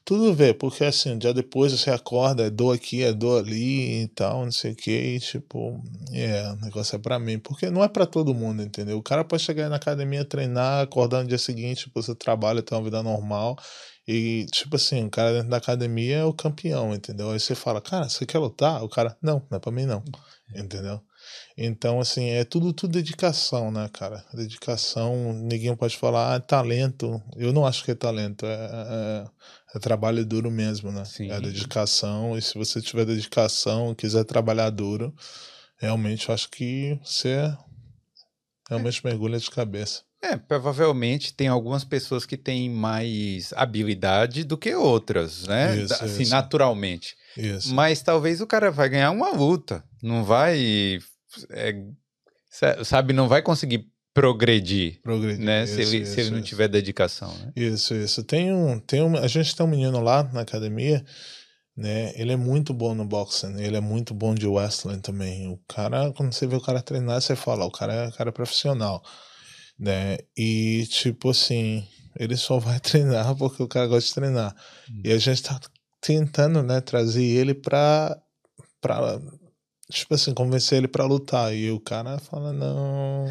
tudo 0.06 0.34
vê, 0.34 0.54
porque, 0.54 0.84
assim, 0.86 1.20
já 1.22 1.32
depois 1.34 1.72
você 1.72 1.92
acorda, 1.92 2.46
é 2.46 2.50
dor 2.50 2.76
aqui, 2.76 3.04
é 3.04 3.14
dor 3.14 3.44
ali 3.44 4.04
e 4.04 4.08
tal, 4.10 4.46
não 4.46 4.52
sei 4.52 4.74
o 4.74 4.76
que, 4.76 5.20
tipo, 5.20 5.82
é, 6.12 6.52
o 6.52 6.56
negócio 6.58 6.96
é 6.96 7.00
pra 7.00 7.20
mim, 7.20 7.40
porque 7.40 7.70
não 7.70 7.84
é 7.84 7.88
pra 7.90 8.06
todo 8.06 8.34
mundo, 8.34 8.62
entendeu? 8.64 8.98
O 8.98 9.04
cara 9.04 9.24
pode 9.24 9.44
chegar 9.44 9.70
na 9.70 9.78
academia, 9.78 10.26
treinar, 10.26 10.82
acordar 10.84 11.24
no 11.24 11.30
dia 11.30 11.38
seguinte, 11.38 11.86
tipo, 11.86 12.02
você 12.02 12.16
trabalha, 12.16 12.62
tem 12.62 12.78
uma 12.78 12.84
vida 12.84 13.02
normal, 13.04 13.58
e, 14.08 14.46
tipo 14.52 14.76
assim, 14.76 15.06
o 15.06 15.10
cara 15.10 15.32
dentro 15.34 15.50
da 15.50 15.58
academia 15.58 16.18
é 16.18 16.26
o 16.26 16.34
campeão, 16.34 16.94
entendeu? 16.94 17.32
Aí 17.32 17.40
você 17.40 17.56
fala, 17.56 17.82
cara, 17.82 18.10
você 18.10 18.26
quer 18.26 18.38
lutar? 18.38 18.84
O 18.84 18.90
cara, 18.90 19.18
não, 19.22 19.42
não 19.50 19.58
é 19.58 19.60
pra 19.60 19.72
mim 19.72 19.86
não, 19.86 20.04
entendeu? 20.54 21.02
Então, 21.58 22.02
assim, 22.02 22.30
é 22.30 22.44
tudo, 22.44 22.74
tudo 22.74 22.92
dedicação, 22.92 23.72
né, 23.72 23.90
cara? 23.94 24.26
Dedicação, 24.34 25.32
ninguém 25.34 25.74
pode 25.76 25.98
falar, 25.98 26.36
ah, 26.36 26.40
talento. 26.40 27.22
Eu 27.38 27.54
não 27.54 27.66
acho 27.66 27.86
que 27.86 27.92
é 27.92 27.96
talento, 27.96 28.46
é, 28.46 28.54
é, 28.54 29.26
é 29.76 29.80
trabalho 29.80 30.26
duro 30.26 30.52
mesmo, 30.52 30.92
né? 30.92 31.06
Sim. 31.06 31.32
É 31.32 31.40
dedicação, 31.40 32.38
e 32.38 32.42
se 32.42 32.56
você 32.56 32.82
tiver 32.82 33.06
dedicação, 33.06 33.96
quiser 33.96 34.26
trabalhar 34.26 34.70
duro, 34.70 35.14
realmente 35.78 36.28
eu 36.28 36.36
acho 36.36 36.50
que 36.50 37.00
você 37.04 37.56
realmente 38.70 39.06
mergulha 39.06 39.40
de 39.40 39.50
cabeça. 39.50 40.02
É, 40.24 40.38
provavelmente 40.38 41.34
tem 41.34 41.50
algumas 41.50 41.84
pessoas 41.84 42.26
que 42.26 42.38
têm 42.38 42.70
mais 42.70 43.52
habilidade 43.58 44.46
do 44.46 44.58
que 44.58 44.74
outras, 44.74 45.46
né? 45.48 45.76
Isso, 45.78 45.94
assim, 46.02 46.22
isso. 46.24 46.32
naturalmente. 46.32 47.16
Isso. 47.36 47.76
Mas 47.76 48.02
talvez 48.02 48.40
o 48.40 48.48
cara 48.48 48.72
vai 48.72 48.88
ganhar 48.88 49.12
uma 49.12 49.32
luta, 49.32 49.84
não 50.02 50.24
vai, 50.24 51.00
é, 51.50 51.76
sa- 52.50 52.86
sabe, 52.86 53.12
não 53.12 53.28
vai 53.28 53.42
conseguir 53.42 53.86
progredir, 54.14 55.02
Progredir. 55.02 55.44
né? 55.44 55.66
se 55.66 55.82
Isso, 55.82 55.96
ele, 55.96 56.06
se 56.06 56.22
ele 56.22 56.30
não 56.30 56.42
tiver 56.42 56.70
dedicação, 56.70 57.36
né? 57.40 57.52
Isso, 57.56 57.94
isso. 57.94 58.24
Tem 58.24 58.54
um, 58.54 58.80
tem 58.80 59.02
um, 59.04 59.18
a 59.18 59.28
gente 59.28 59.54
tem 59.54 59.66
um 59.66 59.70
menino 59.70 60.00
lá 60.00 60.24
na 60.32 60.42
academia, 60.42 61.04
né? 61.76 62.14
Ele 62.16 62.32
é 62.32 62.38
muito 62.38 62.74
bom 62.74 62.94
no 62.96 63.04
boxing, 63.04 63.60
ele 63.60 63.76
é 63.76 63.82
muito 63.82 64.14
bom 64.14 64.34
de 64.34 64.48
wrestling 64.48 65.00
também. 65.00 65.48
O 65.50 65.60
cara, 65.68 66.14
quando 66.14 66.32
você 66.32 66.48
vê 66.48 66.56
o 66.56 66.62
cara 66.62 66.82
treinar, 66.82 67.20
você 67.22 67.36
fala, 67.36 67.66
o 67.66 67.72
cara 67.72 67.94
é, 67.94 68.08
o 68.08 68.12
cara 68.14 68.30
é 68.30 68.32
profissional, 68.32 69.04
né? 69.78 70.18
E 70.38 70.86
tipo 70.90 71.30
assim, 71.30 71.88
ele 72.18 72.36
só 72.38 72.60
vai 72.60 72.80
treinar 72.82 73.36
porque 73.36 73.62
o 73.62 73.68
cara 73.68 73.88
gosta 73.88 74.08
de 74.08 74.16
treinar. 74.16 74.56
E 75.04 75.12
a 75.12 75.18
gente 75.18 75.44
tá 75.44 75.60
tentando, 76.02 76.62
né, 76.62 76.82
trazer 76.82 77.24
ele 77.24 77.54
pra, 77.54 78.18
pra 78.82 79.20
tipo 79.90 80.14
assim, 80.14 80.34
convencer 80.34 80.78
ele 80.78 80.88
pra 80.88 81.06
lutar. 81.06 81.54
E 81.56 81.72
o 81.72 81.80
cara 81.80 82.20
fala, 82.20 82.52
não. 82.52 83.28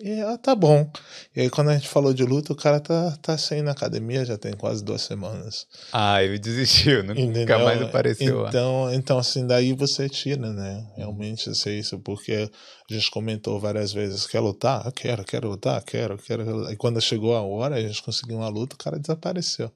E 0.00 0.20
ah, 0.22 0.38
tá 0.38 0.54
bom. 0.54 0.90
E 1.36 1.42
aí, 1.42 1.50
quando 1.50 1.68
a 1.68 1.74
gente 1.74 1.88
falou 1.88 2.14
de 2.14 2.24
luta, 2.24 2.52
o 2.52 2.56
cara 2.56 2.80
tá, 2.80 3.16
tá 3.20 3.36
sem 3.36 3.60
na 3.62 3.72
academia 3.72 4.24
já 4.24 4.38
tem 4.38 4.52
quase 4.54 4.82
duas 4.82 5.02
semanas. 5.02 5.66
Ah, 5.92 6.22
ele 6.22 6.38
desistiu, 6.38 7.04
nunca 7.04 7.20
Entendeu? 7.20 7.58
mais 7.60 7.80
apareceu 7.82 8.40
lá. 8.40 8.48
Então, 8.48 8.92
então, 8.92 9.18
assim, 9.18 9.46
daí 9.46 9.72
você 9.74 10.08
tira, 10.08 10.52
né? 10.52 10.86
Realmente, 10.96 11.50
isso 11.50 11.68
é 11.68 11.72
isso, 11.72 11.98
porque 11.98 12.50
a 12.90 12.94
gente 12.94 13.10
comentou 13.10 13.60
várias 13.60 13.92
vezes: 13.92 14.26
quer 14.26 14.40
lutar? 14.40 14.86
Eu 14.86 14.92
quero, 14.92 15.24
quero 15.24 15.48
lutar, 15.48 15.82
quero, 15.84 16.16
quero. 16.16 16.72
E 16.72 16.76
quando 16.76 17.00
chegou 17.00 17.36
a 17.36 17.42
hora, 17.42 17.76
a 17.76 17.80
gente 17.80 18.02
conseguiu 18.02 18.38
uma 18.38 18.48
luta, 18.48 18.74
o 18.74 18.78
cara 18.78 18.98
desapareceu. 18.98 19.70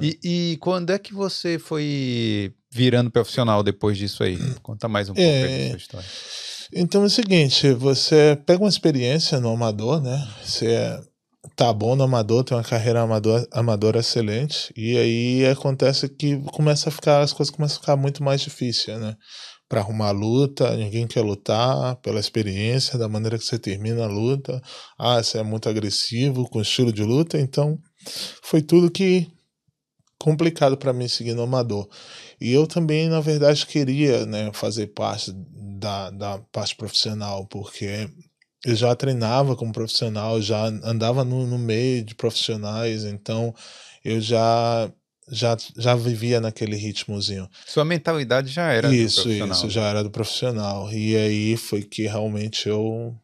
E, 0.00 0.18
e 0.22 0.56
quando 0.58 0.90
é 0.90 0.98
que 0.98 1.12
você 1.12 1.58
foi 1.58 2.54
virando 2.70 3.10
profissional 3.10 3.62
depois 3.64 3.98
disso 3.98 4.22
aí? 4.22 4.38
Conta 4.62 4.86
mais 4.88 5.08
um 5.08 5.14
pouco 5.14 5.28
aí 5.28 5.42
É. 5.42 5.64
da 5.64 5.68
sua 5.70 5.76
história. 5.76 6.08
Então 6.72 7.02
é 7.02 7.06
o 7.06 7.10
seguinte, 7.10 7.72
você 7.72 8.38
pega 8.44 8.62
uma 8.62 8.68
experiência 8.68 9.40
no 9.40 9.48
amador, 9.48 10.02
né? 10.02 10.28
Você 10.44 11.00
tá 11.56 11.72
bom 11.72 11.96
no 11.96 12.04
amador, 12.04 12.44
tem 12.44 12.56
uma 12.56 12.62
carreira 12.62 13.00
amador, 13.00 13.46
amadora 13.50 14.00
excelente, 14.00 14.72
e 14.76 14.96
aí 14.98 15.46
acontece 15.46 16.08
que 16.08 16.38
começa 16.52 16.90
a 16.90 16.92
ficar, 16.92 17.20
as 17.20 17.32
coisas 17.32 17.54
começam 17.54 17.78
a 17.78 17.80
ficar 17.80 17.96
muito 17.96 18.22
mais 18.22 18.42
difíceis, 18.42 19.00
né? 19.00 19.16
Pra 19.66 19.80
arrumar 19.80 20.10
luta, 20.10 20.76
ninguém 20.76 21.06
quer 21.06 21.22
lutar 21.22 21.96
pela 21.96 22.20
experiência, 22.20 22.98
da 22.98 23.08
maneira 23.08 23.38
que 23.38 23.44
você 23.44 23.58
termina 23.58 24.04
a 24.04 24.08
luta. 24.08 24.60
Ah, 24.98 25.22
você 25.22 25.38
é 25.38 25.42
muito 25.42 25.68
agressivo 25.68 26.48
com 26.48 26.58
o 26.58 26.62
estilo 26.62 26.92
de 26.92 27.02
luta, 27.02 27.38
então 27.38 27.78
foi 28.42 28.62
tudo 28.62 28.90
que 28.90 29.26
complicado 30.18 30.76
para 30.76 30.92
mim 30.92 31.08
seguir 31.08 31.34
no 31.34 31.42
amador. 31.42 31.88
E 32.40 32.52
eu 32.52 32.66
também, 32.66 33.08
na 33.08 33.20
verdade, 33.20 33.66
queria 33.66 34.24
né, 34.24 34.50
fazer 34.52 34.88
parte 34.88 35.32
da, 35.34 36.10
da 36.10 36.38
parte 36.52 36.76
profissional, 36.76 37.46
porque 37.46 38.08
eu 38.64 38.74
já 38.74 38.94
treinava 38.94 39.56
como 39.56 39.72
profissional, 39.72 40.40
já 40.40 40.64
andava 40.66 41.24
no, 41.24 41.46
no 41.46 41.58
meio 41.58 42.04
de 42.04 42.14
profissionais, 42.14 43.04
então 43.04 43.54
eu 44.04 44.20
já, 44.20 44.90
já, 45.30 45.56
já 45.76 45.94
vivia 45.94 46.40
naquele 46.40 46.76
ritmozinho. 46.76 47.48
Sua 47.66 47.84
mentalidade 47.84 48.48
já 48.48 48.72
era 48.72 48.88
do 48.88 48.94
isso, 48.94 49.22
profissional. 49.22 49.56
isso, 49.56 49.70
já 49.70 49.82
era 49.82 50.02
do 50.02 50.10
profissional. 50.10 50.92
E 50.92 51.16
aí 51.16 51.56
foi 51.56 51.82
que 51.82 52.06
realmente 52.06 52.68
eu, 52.68 53.14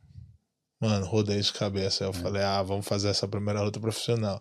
mano, 0.80 1.06
rodei 1.06 1.40
de 1.40 1.52
cabeça. 1.52 2.04
Eu 2.04 2.12
falei, 2.12 2.42
ah, 2.42 2.62
vamos 2.62 2.86
fazer 2.86 3.08
essa 3.08 3.26
primeira 3.26 3.62
luta 3.62 3.80
profissional. 3.80 4.40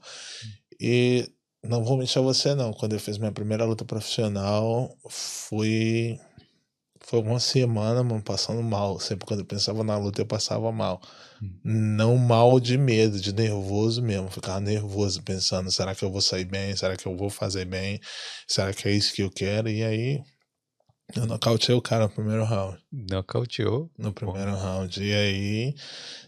E 0.80 1.28
não 1.64 1.84
vou 1.84 1.98
mentir 1.98 2.18
a 2.20 2.22
você, 2.22 2.54
não. 2.56 2.74
Quando 2.74 2.94
eu 2.94 3.00
fiz 3.00 3.18
minha 3.18 3.32
primeira 3.32 3.66
luta 3.66 3.86
profissional, 3.86 4.96
foi. 5.10 6.20
Foi 7.06 7.20
uma 7.20 7.40
semana, 7.40 8.02
mano, 8.04 8.24
passando 8.24 8.64
mal. 8.64 9.00
Sempre 9.00 9.26
quando 9.28 9.42
eu 9.42 9.46
pensava 9.46 9.84
na 9.84 9.98
luta, 9.98 10.22
eu 10.22 10.26
passava 10.26 10.72
mal. 10.72 11.02
Não 11.64 12.18
mal 12.18 12.60
de 12.60 12.78
medo, 12.78 13.20
de 13.20 13.34
nervoso 13.34 14.02
mesmo. 14.02 14.30
Ficava 14.32 14.60
nervoso, 14.62 15.22
pensando: 15.24 15.72
será 15.72 15.96
que 15.96 16.04
eu 16.04 16.12
vou 16.12 16.22
sair 16.22 16.46
bem? 16.46 16.76
Será 16.76 16.96
que 16.98 17.06
eu 17.06 17.16
vou 17.18 17.30
fazer 17.30 17.66
bem? 17.66 18.00
Será 18.48 18.74
que 18.74 18.88
é 18.88 18.92
isso 18.92 19.14
que 19.14 19.22
eu 19.24 19.32
quero? 19.32 19.70
E 19.70 19.84
aí, 19.84 20.22
eu 21.16 21.26
nocauteei 21.26 21.78
o 21.78 21.82
cara 21.82 22.04
no 22.04 22.10
primeiro 22.10 22.44
round. 22.44 22.78
Nocauteou. 22.92 23.90
No 23.98 24.14
primeiro 24.14 24.56
round. 24.56 25.04
E 25.04 25.14
aí, 25.14 25.76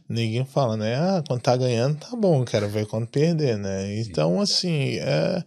ninguém 0.08 0.46
fala, 0.46 0.78
né? 0.78 0.96
Ah, 0.96 1.24
quando 1.28 1.42
tá 1.42 1.56
ganhando, 1.56 2.00
tá 2.00 2.16
bom, 2.16 2.44
quero 2.46 2.70
ver 2.70 2.86
quando 2.86 3.08
perder, 3.08 3.58
né? 3.58 4.00
Então, 4.00 4.40
assim, 4.40 4.98
é, 5.00 5.44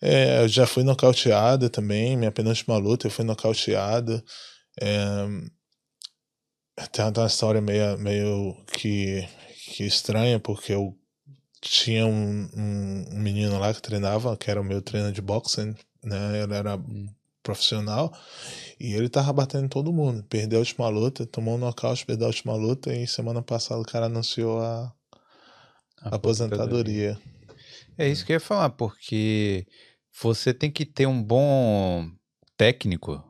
é, 0.00 0.42
eu 0.42 0.48
já 0.48 0.66
fui 0.66 0.82
nocauteado 0.82 1.68
também. 1.68 2.16
Minha 2.16 2.32
penúltima 2.32 2.76
luta, 2.76 3.06
eu 3.06 3.10
fui 3.10 3.24
nocauteado. 3.24 4.22
É, 4.80 5.26
tem 6.92 7.04
uma 7.04 7.26
história 7.26 7.60
meio, 7.60 7.98
meio 7.98 8.56
que, 8.72 9.28
que 9.74 9.84
estranha, 9.84 10.38
porque 10.38 10.72
eu 10.72 10.96
tinha 11.60 12.06
um, 12.06 12.48
um, 12.56 13.04
um, 13.12 13.18
menino 13.18 13.58
lá 13.58 13.74
que 13.74 13.82
treinava, 13.82 14.36
que 14.36 14.50
era 14.50 14.60
o 14.60 14.64
meu 14.64 14.80
treino 14.80 15.12
de 15.12 15.20
boxe, 15.20 15.64
né? 16.02 16.42
Ele 16.42 16.54
era 16.54 16.76
hum. 16.76 17.06
Profissional 17.42 18.12
e 18.78 18.92
ele 18.92 19.08
tava 19.08 19.32
batendo 19.32 19.68
todo 19.68 19.92
mundo. 19.92 20.24
Perdeu 20.24 20.58
a 20.58 20.60
última 20.60 20.88
luta, 20.88 21.26
tomou 21.26 21.54
um 21.54 21.58
nocaute, 21.58 22.06
perdeu 22.06 22.26
a 22.26 22.28
última 22.30 22.54
luta 22.54 22.94
e 22.94 23.06
semana 23.06 23.42
passada 23.42 23.80
o 23.80 23.84
cara 23.84 24.06
anunciou 24.06 24.60
a, 24.60 24.92
a 26.02 26.16
aposentadoria. 26.16 27.18
É 27.98 28.08
isso 28.08 28.24
que 28.24 28.32
eu 28.32 28.36
ia 28.36 28.40
falar, 28.40 28.70
porque 28.70 29.66
você 30.22 30.54
tem 30.54 30.70
que 30.70 30.84
ter 30.84 31.06
um 31.06 31.22
bom 31.22 32.10
técnico 32.56 33.22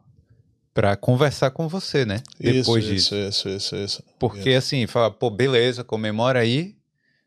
para 0.72 0.96
conversar 0.96 1.50
com 1.50 1.68
você, 1.68 2.04
né? 2.04 2.22
Depois 2.38 2.84
isso, 2.84 2.94
disso. 2.94 3.14
Isso, 3.14 3.48
isso, 3.48 3.48
isso, 3.48 3.76
isso. 3.76 4.04
Porque 4.18 4.50
isso. 4.50 4.58
assim, 4.58 4.86
fala, 4.86 5.10
pô, 5.10 5.28
beleza, 5.30 5.82
comemora 5.82 6.40
aí. 6.40 6.76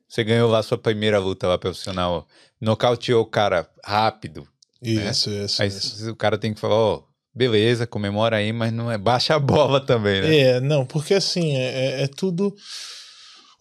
Você 0.08 0.24
ganhou 0.24 0.50
lá 0.50 0.62
sua 0.62 0.78
primeira 0.78 1.20
luta 1.20 1.48
lá 1.48 1.58
profissional, 1.58 2.28
nocauteou 2.62 3.24
o 3.24 3.26
cara 3.26 3.70
rápido. 3.84 4.48
Isso, 4.84 5.30
né? 5.30 5.46
isso. 5.46 5.62
Aí 5.62 5.68
isso. 5.70 6.12
o 6.12 6.16
cara 6.16 6.38
tem 6.38 6.54
que 6.54 6.60
falar, 6.60 6.76
ó, 6.76 6.96
oh, 6.96 7.04
beleza, 7.34 7.88
comemora 7.88 8.38
aí, 8.38 8.52
mas 8.52 8.72
não 8.72 8.92
é 8.92 8.98
baixa 8.98 9.36
a 9.36 9.40
bola 9.40 9.80
também, 9.80 10.22
né? 10.22 10.38
É, 10.38 10.60
não, 10.60 10.86
porque 10.86 11.14
assim, 11.14 11.56
é, 11.58 12.02
é, 12.02 12.04
é 12.04 12.08
tudo. 12.08 12.54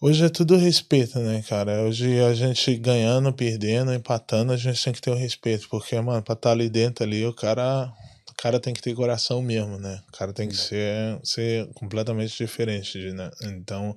Hoje 0.01 0.25
é 0.25 0.29
tudo 0.29 0.57
respeito, 0.57 1.17
né, 1.19 1.41
cara? 1.47 1.83
Hoje 1.83 2.19
a 2.19 2.33
gente 2.33 2.75
ganhando, 2.75 3.31
perdendo, 3.31 3.93
empatando, 3.93 4.51
a 4.51 4.57
gente 4.57 4.83
tem 4.83 4.91
que 4.91 5.01
ter 5.01 5.11
o 5.11 5.15
respeito, 5.15 5.69
porque, 5.69 5.95
mano, 6.01 6.21
pra 6.21 6.33
estar 6.33 6.49
tá 6.49 6.51
ali 6.51 6.69
dentro 6.69 7.05
ali, 7.05 7.25
o 7.25 7.33
cara, 7.33 7.89
o 8.29 8.35
cara 8.35 8.59
tem 8.59 8.73
que 8.73 8.81
ter 8.81 8.93
coração 8.93 9.41
mesmo, 9.41 9.79
né? 9.79 10.01
O 10.09 10.17
cara 10.17 10.33
tem 10.33 10.49
que 10.49 10.57
ser, 10.57 11.17
ser 11.23 11.69
completamente 11.73 12.37
diferente, 12.37 12.97
né? 13.13 13.31
Então, 13.43 13.95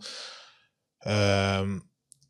é, 1.04 1.64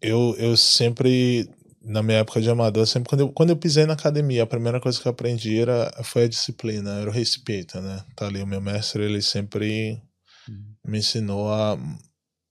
eu, 0.01 0.35
eu 0.39 0.57
sempre 0.57 1.47
na 1.87 2.03
minha 2.03 2.19
época 2.19 2.41
de 2.41 2.51
amador, 2.51 2.85
sempre 2.87 3.09
quando 3.09 3.21
eu, 3.21 3.29
quando 3.31 3.51
eu 3.51 3.57
pisei 3.57 3.87
na 3.87 3.93
academia, 3.93 4.43
a 4.43 4.47
primeira 4.47 4.81
coisa 4.81 5.01
que 5.01 5.07
eu 5.07 5.13
aprendi 5.13 5.61
era, 5.61 5.89
foi 6.03 6.25
a 6.25 6.29
disciplina, 6.29 7.01
era 7.01 7.09
o 7.09 7.13
respeito, 7.13 7.81
né? 7.81 8.05
Tá 8.17 8.27
ali, 8.27 8.43
o 8.43 8.47
meu 8.47 8.61
mestre, 8.61 9.05
ele 9.05 9.23
sempre 9.23 10.03
uhum. 10.49 10.75
me 10.85 10.99
ensinou 10.99 11.53
a 11.53 11.79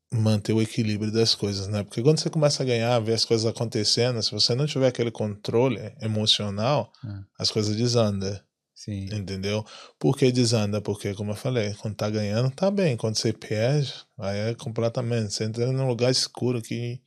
manter 0.10 0.54
o 0.54 0.62
equilíbrio 0.62 1.12
das 1.12 1.36
coisas, 1.36 1.68
né? 1.68 1.84
Porque 1.84 2.02
quando 2.02 2.20
você 2.20 2.30
começa 2.30 2.64
a 2.64 2.66
ganhar, 2.66 2.98
ver 3.00 3.14
as 3.14 3.26
coisas 3.26 3.46
acontecendo, 3.46 4.24
se 4.24 4.32
você 4.32 4.56
não 4.56 4.66
tiver 4.66 4.88
aquele 4.88 5.12
controle 5.12 5.82
emocional, 6.02 6.92
uhum. 7.04 7.24
as 7.38 7.52
coisas 7.52 7.76
desandam. 7.76 8.40
Sim. 8.74 9.06
Entendeu? 9.06 9.66
Por 9.98 10.18
que 10.18 10.32
desanda? 10.32 10.82
Porque, 10.82 11.14
como 11.14 11.32
eu 11.32 11.36
falei, 11.36 11.74
quando 11.76 11.96
tá 11.96 12.10
ganhando, 12.10 12.52
tá 12.52 12.70
bem. 12.70 12.98
Quando 12.98 13.16
você 13.16 13.32
perde, 13.32 13.94
aí 14.20 14.52
é 14.52 14.54
completamente. 14.54 15.34
Você 15.34 15.46
entra 15.46 15.72
num 15.72 15.88
lugar 15.88 16.12
escuro 16.12 16.62
que 16.62 17.02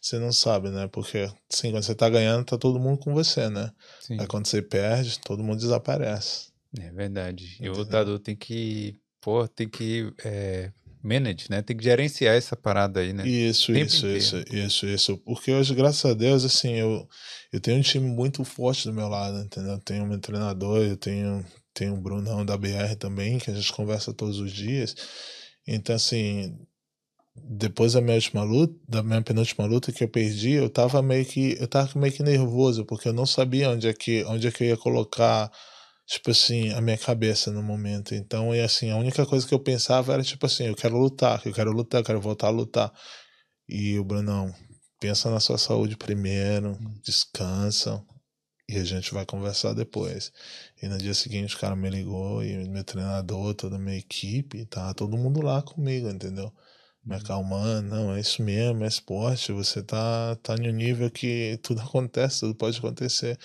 você 0.00 0.18
não 0.18 0.32
sabe, 0.32 0.70
né? 0.70 0.88
Porque, 0.88 1.28
assim, 1.52 1.70
quando 1.70 1.82
você 1.82 1.94
tá 1.94 2.08
ganhando, 2.08 2.44
tá 2.44 2.56
todo 2.56 2.80
mundo 2.80 2.98
com 2.98 3.12
você, 3.12 3.50
né? 3.50 3.70
Sim. 4.00 4.18
Aí 4.18 4.26
quando 4.26 4.46
você 4.46 4.62
perde, 4.62 5.18
todo 5.20 5.44
mundo 5.44 5.58
desaparece. 5.58 6.50
É 6.78 6.90
verdade. 6.90 7.44
Entendeu? 7.54 7.72
E 7.72 7.76
o 7.76 7.78
lutador 7.78 8.18
tem 8.18 8.34
que, 8.34 8.96
pô, 9.20 9.46
tem 9.46 9.68
que 9.68 10.10
é, 10.24 10.72
manage, 11.02 11.46
né? 11.50 11.62
Tem 11.62 11.76
que 11.76 11.84
gerenciar 11.84 12.34
essa 12.34 12.56
parada 12.56 13.00
aí, 13.00 13.12
né? 13.12 13.28
Isso, 13.28 13.72
isso, 13.72 14.06
isso, 14.06 14.36
isso, 14.50 14.86
isso. 14.86 15.18
Porque 15.18 15.52
hoje, 15.52 15.74
graças 15.74 16.10
a 16.10 16.14
Deus, 16.14 16.44
assim, 16.44 16.74
eu, 16.74 17.06
eu 17.52 17.60
tenho 17.60 17.78
um 17.78 17.82
time 17.82 18.08
muito 18.08 18.44
forte 18.44 18.86
do 18.86 18.94
meu 18.94 19.08
lado, 19.08 19.38
entendeu? 19.40 19.72
Eu 19.72 19.80
tenho 19.80 20.06
meu 20.06 20.18
treinador, 20.18 20.78
eu 20.78 20.96
tenho, 20.96 21.44
tenho 21.74 21.94
o 21.94 22.00
Brunão 22.00 22.44
da 22.44 22.56
BR 22.56 22.94
também, 22.98 23.38
que 23.38 23.50
a 23.50 23.54
gente 23.54 23.72
conversa 23.72 24.14
todos 24.14 24.38
os 24.38 24.52
dias. 24.52 24.94
Então, 25.66 25.94
assim, 25.94 26.56
depois 27.44 27.92
da 27.94 28.00
minha 28.00 28.16
última 28.16 28.42
luta, 28.42 28.74
da 28.88 29.02
minha 29.02 29.22
penúltima 29.22 29.66
luta 29.66 29.92
que 29.92 30.04
eu 30.04 30.08
perdi, 30.08 30.52
eu 30.52 30.70
tava 30.70 31.02
meio 31.02 31.24
que 31.24 31.56
eu 31.60 31.68
tava 31.68 31.98
meio 31.98 32.12
que 32.12 32.22
nervoso, 32.22 32.84
porque 32.84 33.08
eu 33.08 33.12
não 33.12 33.26
sabia 33.26 33.70
onde 33.70 33.88
é 33.88 33.92
que 33.94 34.24
onde 34.24 34.46
é 34.46 34.50
que 34.50 34.64
eu 34.64 34.68
ia 34.68 34.76
colocar 34.76 35.50
tipo 36.10 36.30
assim, 36.32 36.72
a 36.72 36.80
minha 36.80 36.98
cabeça 36.98 37.52
no 37.52 37.62
momento. 37.62 38.14
Então, 38.14 38.54
e 38.54 38.60
assim, 38.60 38.90
a 38.90 38.96
única 38.96 39.24
coisa 39.26 39.46
que 39.46 39.54
eu 39.54 39.60
pensava 39.60 40.12
era 40.12 40.22
tipo 40.24 40.44
assim, 40.46 40.64
eu 40.66 40.74
quero 40.74 40.98
lutar, 40.98 41.40
eu 41.46 41.52
quero 41.52 41.70
lutar, 41.72 42.00
eu 42.00 42.04
quero 42.04 42.20
voltar 42.20 42.48
a 42.48 42.50
lutar. 42.50 42.92
E 43.68 43.98
o 43.98 44.04
Brunão, 44.04 44.52
pensa 45.00 45.30
na 45.30 45.40
sua 45.40 45.58
saúde 45.58 45.96
primeiro, 45.96 46.76
descansa 47.04 48.04
e 48.68 48.76
a 48.76 48.84
gente 48.84 49.14
vai 49.14 49.24
conversar 49.26 49.72
depois. 49.72 50.32
E 50.82 50.88
no 50.88 50.98
dia 50.98 51.14
seguinte 51.14 51.56
o 51.56 51.58
cara 51.58 51.76
me 51.76 51.88
ligou 51.90 52.44
e 52.44 52.68
meu 52.68 52.84
treinador, 52.84 53.54
toda 53.54 53.76
a 53.76 53.78
minha 53.78 53.96
equipe, 53.96 54.66
tá 54.66 54.92
todo 54.94 55.16
mundo 55.16 55.40
lá 55.42 55.62
comigo, 55.62 56.08
entendeu? 56.08 56.52
Me 57.04 57.16
acalmando, 57.16 57.88
não, 57.88 58.14
é 58.14 58.20
isso 58.20 58.42
mesmo, 58.42 58.84
é 58.84 58.86
esporte, 58.86 59.52
você 59.52 59.82
tá, 59.82 60.36
tá 60.42 60.54
em 60.54 60.68
um 60.68 60.72
nível 60.72 61.10
que 61.10 61.58
tudo 61.62 61.80
acontece, 61.82 62.40
tudo 62.40 62.54
pode 62.54 62.78
acontecer. 62.78 63.38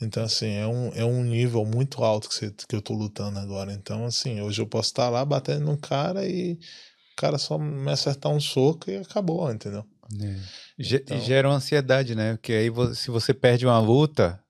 Então, 0.00 0.24
assim, 0.24 0.48
é 0.48 0.66
um, 0.66 0.92
é 0.94 1.04
um 1.04 1.22
nível 1.22 1.64
muito 1.66 2.02
alto 2.02 2.28
que, 2.28 2.34
você, 2.34 2.54
que 2.66 2.74
eu 2.74 2.80
tô 2.80 2.94
lutando 2.94 3.38
agora. 3.38 3.70
Então, 3.72 4.06
assim, 4.06 4.40
hoje 4.40 4.62
eu 4.62 4.66
posso 4.66 4.88
estar 4.88 5.04
tá 5.04 5.10
lá 5.10 5.24
batendo 5.24 5.66
num 5.66 5.76
cara 5.76 6.26
e 6.26 6.54
o 6.54 7.16
cara 7.16 7.36
só 7.36 7.58
me 7.58 7.90
acertar 7.90 8.32
um 8.32 8.40
soco 8.40 8.90
e 8.90 8.96
acabou, 8.96 9.52
entendeu? 9.52 9.84
É. 10.18 10.36
Então... 10.78 11.20
Gera 11.20 11.48
uma 11.48 11.56
ansiedade, 11.56 12.14
né? 12.14 12.32
Porque 12.32 12.52
aí, 12.52 12.70
se 12.94 13.10
você 13.10 13.34
perde 13.34 13.66
uma 13.66 13.78
luta, 13.78 14.42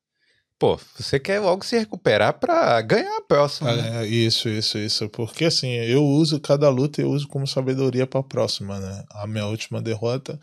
pô, 0.60 0.78
você 0.94 1.18
quer 1.18 1.40
logo 1.40 1.64
se 1.64 1.78
recuperar 1.78 2.34
para 2.38 2.82
ganhar 2.82 3.16
a 3.16 3.22
próxima. 3.22 3.74
Né? 3.74 4.04
É, 4.04 4.06
isso, 4.06 4.46
isso, 4.46 4.76
isso. 4.76 5.08
Porque 5.08 5.46
assim, 5.46 5.70
eu 5.70 6.04
uso 6.04 6.38
cada 6.38 6.68
luta, 6.68 7.00
eu 7.00 7.10
uso 7.10 7.26
como 7.26 7.46
sabedoria 7.46 8.06
para 8.06 8.20
a 8.20 8.22
próxima, 8.22 8.78
né? 8.78 9.04
A 9.10 9.26
minha 9.26 9.46
última 9.46 9.80
derrota, 9.80 10.38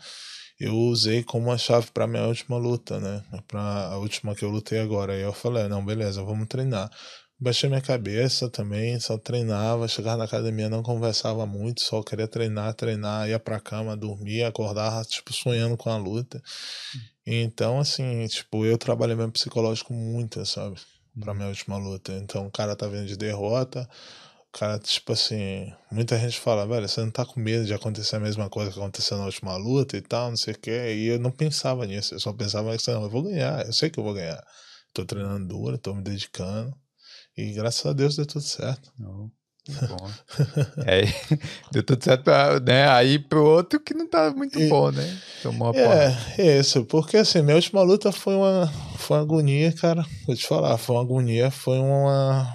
eu 0.58 0.74
usei 0.74 1.22
como 1.22 1.46
uma 1.46 1.56
chave 1.56 1.86
para 1.94 2.08
minha 2.08 2.26
última 2.26 2.58
luta, 2.58 2.98
né? 2.98 3.22
Para 3.46 3.60
a 3.60 3.98
última 3.98 4.34
que 4.34 4.44
eu 4.44 4.50
lutei 4.50 4.80
agora. 4.80 5.12
Aí 5.12 5.22
eu 5.22 5.32
falei, 5.32 5.68
não, 5.68 5.84
beleza, 5.84 6.20
vamos 6.24 6.48
treinar. 6.48 6.90
Baixei 7.40 7.68
minha 7.68 7.80
cabeça 7.80 8.50
também, 8.50 8.98
só 8.98 9.16
treinava, 9.16 9.86
chegava 9.86 10.16
na 10.16 10.24
academia, 10.24 10.68
não 10.68 10.82
conversava 10.82 11.46
muito, 11.46 11.80
só 11.82 12.02
queria 12.02 12.26
treinar, 12.26 12.74
treinar, 12.74 13.28
ia 13.28 13.38
pra 13.38 13.60
cama, 13.60 13.96
dormia, 13.96 14.48
acordava, 14.48 15.04
tipo, 15.04 15.32
sonhando 15.32 15.76
com 15.76 15.88
a 15.88 15.96
luta. 15.96 16.42
Então, 17.30 17.78
assim, 17.78 18.26
tipo, 18.26 18.64
eu 18.64 18.78
trabalhei 18.78 19.14
meu 19.14 19.30
psicológico 19.30 19.92
muito, 19.92 20.44
sabe? 20.46 20.76
Pra 21.20 21.34
minha 21.34 21.48
última 21.48 21.76
luta. 21.76 22.12
Então, 22.14 22.46
o 22.46 22.50
cara 22.50 22.74
tá 22.74 22.86
vindo 22.88 23.06
de 23.06 23.18
derrota, 23.18 23.86
o 24.48 24.58
cara, 24.58 24.78
tipo 24.78 25.12
assim, 25.12 25.70
muita 25.92 26.18
gente 26.18 26.40
fala, 26.40 26.66
velho, 26.66 26.88
você 26.88 27.02
não 27.02 27.10
tá 27.10 27.26
com 27.26 27.38
medo 27.38 27.66
de 27.66 27.74
acontecer 27.74 28.16
a 28.16 28.20
mesma 28.20 28.48
coisa 28.48 28.72
que 28.72 28.78
aconteceu 28.78 29.18
na 29.18 29.26
última 29.26 29.56
luta 29.58 29.96
e 29.98 30.00
tal, 30.00 30.30
não 30.30 30.38
sei 30.38 30.54
o 30.54 30.58
quê. 30.58 30.94
E 30.96 31.06
eu 31.08 31.18
não 31.20 31.30
pensava 31.30 31.84
nisso, 31.86 32.14
eu 32.14 32.20
só 32.20 32.32
pensava 32.32 32.76
que, 32.78 32.90
não, 32.90 33.02
eu 33.04 33.10
vou 33.10 33.22
ganhar, 33.22 33.66
eu 33.66 33.72
sei 33.74 33.90
que 33.90 33.98
eu 34.00 34.04
vou 34.04 34.14
ganhar. 34.14 34.42
Tô 34.94 35.04
treinando 35.04 35.48
duro, 35.48 35.76
tô 35.78 35.94
me 35.94 36.02
dedicando. 36.02 36.74
E 37.36 37.52
graças 37.52 37.84
a 37.86 37.92
Deus 37.92 38.16
deu 38.16 38.26
tudo 38.26 38.42
certo. 38.42 38.92
Oh, 39.02 39.30
bom. 39.86 40.10
é, 40.86 41.02
deu 41.72 41.82
tudo 41.82 42.02
certo 42.02 42.24
pra, 42.24 42.60
né? 42.60 42.88
aí 42.88 43.18
pro 43.18 43.44
outro 43.44 43.80
que 43.80 43.94
não 43.94 44.08
tá 44.08 44.30
muito 44.30 44.58
e, 44.58 44.68
bom, 44.68 44.90
né? 44.90 45.20
Tomou 45.42 45.72
a 45.72 45.76
é, 45.76 46.16
é, 46.38 46.58
isso. 46.58 46.84
Porque 46.84 47.16
assim, 47.16 47.42
minha 47.42 47.56
última 47.56 47.82
luta 47.82 48.10
foi 48.10 48.34
uma, 48.34 48.72
foi 48.96 49.16
uma 49.16 49.22
agonia, 49.22 49.72
cara. 49.72 50.04
Vou 50.26 50.34
te 50.34 50.46
falar, 50.46 50.76
foi 50.78 50.96
uma 50.96 51.02
agonia, 51.02 51.50
foi 51.50 51.78
uma. 51.78 52.52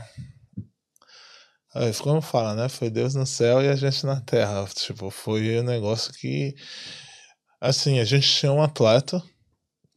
Como 2.02 2.22
fala, 2.22 2.54
né? 2.54 2.70
Foi 2.70 2.90
Deus 2.90 3.16
no 3.16 3.26
céu 3.26 3.62
e 3.62 3.68
a 3.68 3.76
gente 3.76 4.06
na 4.06 4.22
terra. 4.22 4.66
Tipo, 4.74 5.10
foi 5.10 5.60
um 5.60 5.64
negócio 5.64 6.14
que. 6.14 6.54
Assim, 7.60 8.00
a 8.00 8.06
gente 8.06 8.28
tinha 8.28 8.52
um 8.52 8.62
atleta 8.62 9.24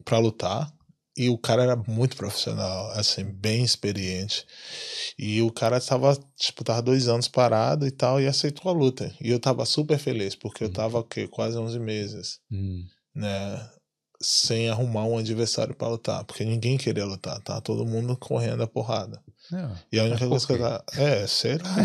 para 0.03 0.17
lutar 0.19 0.76
e 1.17 1.29
o 1.29 1.37
cara 1.37 1.63
era 1.63 1.75
muito 1.75 2.15
profissional, 2.15 2.91
assim, 2.91 3.23
bem 3.23 3.63
experiente. 3.63 4.45
E 5.17 5.41
o 5.41 5.51
cara 5.51 5.81
tava, 5.81 6.15
tipo, 6.37 6.63
tava 6.63 6.81
dois 6.81 7.07
anos 7.07 7.27
parado 7.27 7.87
e 7.87 7.91
tal, 7.91 8.21
e 8.21 8.27
aceitou 8.27 8.71
a 8.71 8.75
luta. 8.75 9.11
E 9.19 9.31
eu 9.31 9.39
tava 9.39 9.65
super 9.65 9.97
feliz, 9.97 10.35
porque 10.35 10.63
eu 10.63 10.67
uhum. 10.67 10.73
tava, 10.73 10.99
o 10.99 11.03
quê? 11.03 11.27
Quase 11.27 11.57
11 11.57 11.79
meses, 11.79 12.39
uhum. 12.51 12.85
né? 13.15 13.69
Sem 14.21 14.69
arrumar 14.69 15.05
um 15.05 15.17
adversário 15.17 15.75
para 15.75 15.87
lutar, 15.87 16.23
porque 16.23 16.45
ninguém 16.45 16.77
queria 16.77 17.05
lutar, 17.05 17.41
tá? 17.41 17.59
Todo 17.61 17.85
mundo 17.85 18.15
correndo 18.15 18.61
a 18.61 18.67
porrada. 18.67 19.21
Não, 19.51 19.77
e 19.91 19.99
a 19.99 20.03
única 20.03 20.27
coisa 20.27 20.47
que 20.47 20.57
tá. 20.57 20.83
É, 20.97 21.25
sei 21.27 21.57
lá. 21.57 21.75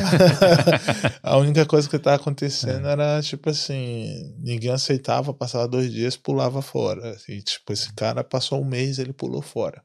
a 1.23 1.37
única 1.37 1.65
coisa 1.65 1.89
que 1.89 1.99
tá 1.99 2.15
acontecendo 2.15 2.89
é. 2.89 2.93
era, 2.93 3.23
tipo 3.23 3.51
assim, 3.51 4.35
ninguém 4.39 4.71
aceitava, 4.71 5.33
passava 5.33 5.69
dois 5.69 5.93
dias, 5.93 6.17
pulava 6.17 6.61
fora. 6.61 7.17
E, 7.29 7.41
tipo, 7.41 7.73
esse 7.73 7.93
cara 7.95 8.25
passou 8.25 8.61
um 8.61 8.65
mês, 8.65 8.99
ele 8.99 9.13
pulou 9.13 9.43
fora. 9.43 9.83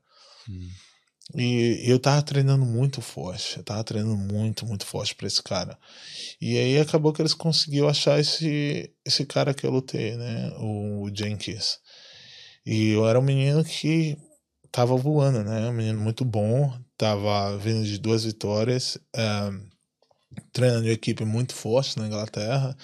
Hum. 0.50 0.70
E, 1.36 1.86
e 1.86 1.90
eu 1.90 2.00
tava 2.00 2.22
treinando 2.22 2.66
muito 2.66 3.02
forte. 3.02 3.58
Eu 3.58 3.64
tava 3.64 3.84
treinando 3.84 4.16
muito, 4.16 4.66
muito 4.66 4.86
forte 4.86 5.14
pra 5.14 5.28
esse 5.28 5.44
cara. 5.44 5.78
E 6.42 6.58
aí 6.58 6.80
acabou 6.80 7.12
que 7.12 7.22
eles 7.22 7.34
conseguiram 7.34 7.90
achar 7.90 8.20
esse, 8.20 8.92
esse 9.06 9.26
cara 9.26 9.54
que 9.54 9.66
eu 9.66 9.72
lutei, 9.72 10.16
né? 10.16 10.52
O 10.58 11.10
Jenkins. 11.14 11.80
E 12.66 12.90
eu 12.90 13.08
era 13.08 13.20
um 13.20 13.24
menino 13.24 13.64
que 13.64 14.18
tava 14.78 14.96
voando, 14.96 15.44
né? 15.44 15.68
Um 15.70 15.74
menino 15.74 16.00
muito 16.00 16.24
bom, 16.24 16.72
tava 16.96 17.58
vindo 17.58 17.84
de 17.84 17.98
duas 17.98 18.26
vitórias. 18.26 18.96
Um, 19.16 19.68
treinando 20.54 20.88
em 20.88 20.92
equipe 20.92 21.26
muito 21.26 21.56
forte 21.56 21.98
na 21.98 22.06
Inglaterra. 22.06 22.78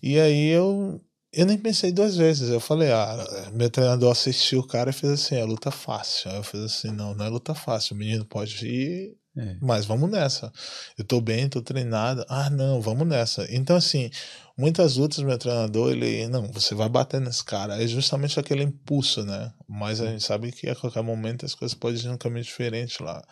E 0.00 0.20
aí 0.20 0.46
eu, 0.46 1.00
eu 1.32 1.44
nem 1.44 1.58
pensei 1.58 1.90
duas 1.90 2.16
vezes. 2.16 2.50
Eu 2.50 2.60
falei, 2.60 2.92
ah, 2.92 3.50
meu 3.52 3.68
treinador 3.68 4.12
assistiu 4.12 4.60
o 4.60 4.66
cara 4.66 4.90
e 4.90 4.92
fez 4.92 5.12
assim, 5.12 5.34
é 5.34 5.44
luta 5.44 5.72
fácil. 5.72 6.30
Aí 6.30 6.36
eu 6.36 6.44
fiz 6.44 6.60
assim, 6.60 6.92
não, 6.92 7.16
não 7.16 7.24
é 7.24 7.28
luta 7.28 7.52
fácil. 7.52 7.96
O 7.96 7.98
menino 7.98 8.24
pode 8.24 8.64
ir, 8.64 9.16
é. 9.36 9.56
mas 9.60 9.84
vamos 9.84 10.08
nessa. 10.08 10.52
Eu 10.96 11.04
tô 11.04 11.20
bem, 11.20 11.48
tô 11.48 11.60
treinado. 11.60 12.24
Ah, 12.28 12.48
não, 12.48 12.80
vamos 12.80 13.08
nessa. 13.08 13.44
Então, 13.52 13.74
assim, 13.74 14.08
muitas 14.56 14.96
lutas, 14.96 15.18
meu 15.18 15.38
treinador, 15.38 15.92
ele, 15.92 16.26
não, 16.28 16.50
você 16.52 16.74
vai 16.74 16.88
bater 16.88 17.20
nesse 17.20 17.44
cara. 17.44 17.82
É 17.82 17.86
justamente 17.86 18.38
aquele 18.38 18.62
impulso, 18.62 19.24
né? 19.24 19.52
Mas 19.68 20.00
a 20.00 20.06
gente 20.06 20.24
sabe 20.24 20.52
que 20.52 20.68
a 20.68 20.76
qualquer 20.76 21.02
momento 21.02 21.44
as 21.44 21.54
coisas 21.54 21.74
podem 21.74 22.00
ir 22.00 22.08
um 22.08 22.18
caminho 22.18 22.44
diferente 22.44 23.02
lá. 23.02 23.22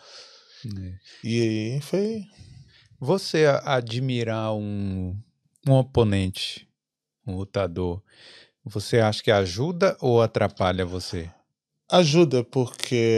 É. 0.65 0.93
E 1.23 1.41
aí 1.41 1.81
foi. 1.81 2.23
Você 2.99 3.45
admirar 3.63 4.53
um, 4.53 5.17
um 5.67 5.73
oponente, 5.73 6.67
um 7.25 7.35
lutador, 7.35 8.01
você 8.63 8.99
acha 8.99 9.23
que 9.23 9.31
ajuda 9.31 9.97
ou 9.99 10.21
atrapalha 10.21 10.85
você? 10.85 11.29
Ajuda, 11.89 12.43
porque, 12.43 13.17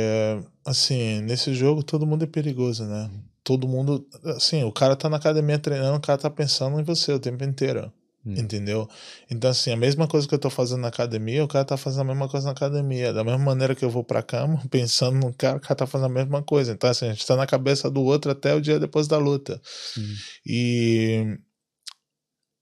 assim, 0.66 1.22
nesse 1.22 1.54
jogo 1.54 1.84
todo 1.84 2.08
mundo 2.08 2.24
é 2.24 2.28
perigoso, 2.28 2.86
né? 2.86 3.12
Todo 3.44 3.68
mundo, 3.68 4.08
assim, 4.36 4.64
o 4.64 4.72
cara 4.72 4.96
tá 4.96 5.10
na 5.10 5.18
academia 5.18 5.60
treinando, 5.60 5.98
o 5.98 6.02
cara 6.02 6.18
tá 6.18 6.30
pensando 6.30 6.80
em 6.80 6.84
você 6.84 7.12
o 7.12 7.20
tempo 7.20 7.44
inteiro. 7.44 7.92
Hum. 8.26 8.36
Entendeu? 8.38 8.88
Então, 9.30 9.50
assim, 9.50 9.72
a 9.72 9.76
mesma 9.76 10.08
coisa 10.08 10.26
que 10.26 10.34
eu 10.34 10.40
tô 10.40 10.50
fazendo 10.50 10.80
na 10.80 10.88
academia, 10.88 11.44
o 11.44 11.48
cara 11.48 11.66
tá 11.66 11.76
fazendo 11.76 12.02
a 12.02 12.06
mesma 12.06 12.30
coisa 12.30 12.46
na 12.46 12.54
academia. 12.54 13.12
Da 13.12 13.24
mesma 13.24 13.40
maneira 13.40 13.76
que 13.76 13.84
eu 13.84 13.90
vou 13.90 14.04
pra 14.04 14.24
cama, 14.24 14.62
pensando 14.72 15.18
no 15.18 15.34
cara, 15.34 15.58
o 15.58 15.60
cara 15.60 15.76
tá 15.76 15.86
fazendo 15.86 16.06
a 16.06 16.14
mesma 16.14 16.42
coisa. 16.42 16.72
Então, 16.72 16.90
assim, 16.90 17.08
a 17.08 17.12
gente 17.12 17.28
tá 17.28 17.36
na 17.36 17.46
cabeça 17.46 17.92
do 17.92 18.02
outro 18.02 18.32
até 18.32 18.56
o 18.56 18.62
dia 18.62 18.80
depois 18.80 19.08
da 19.08 19.18
luta. 19.18 19.60
Sim. 19.64 20.16
E 20.46 21.38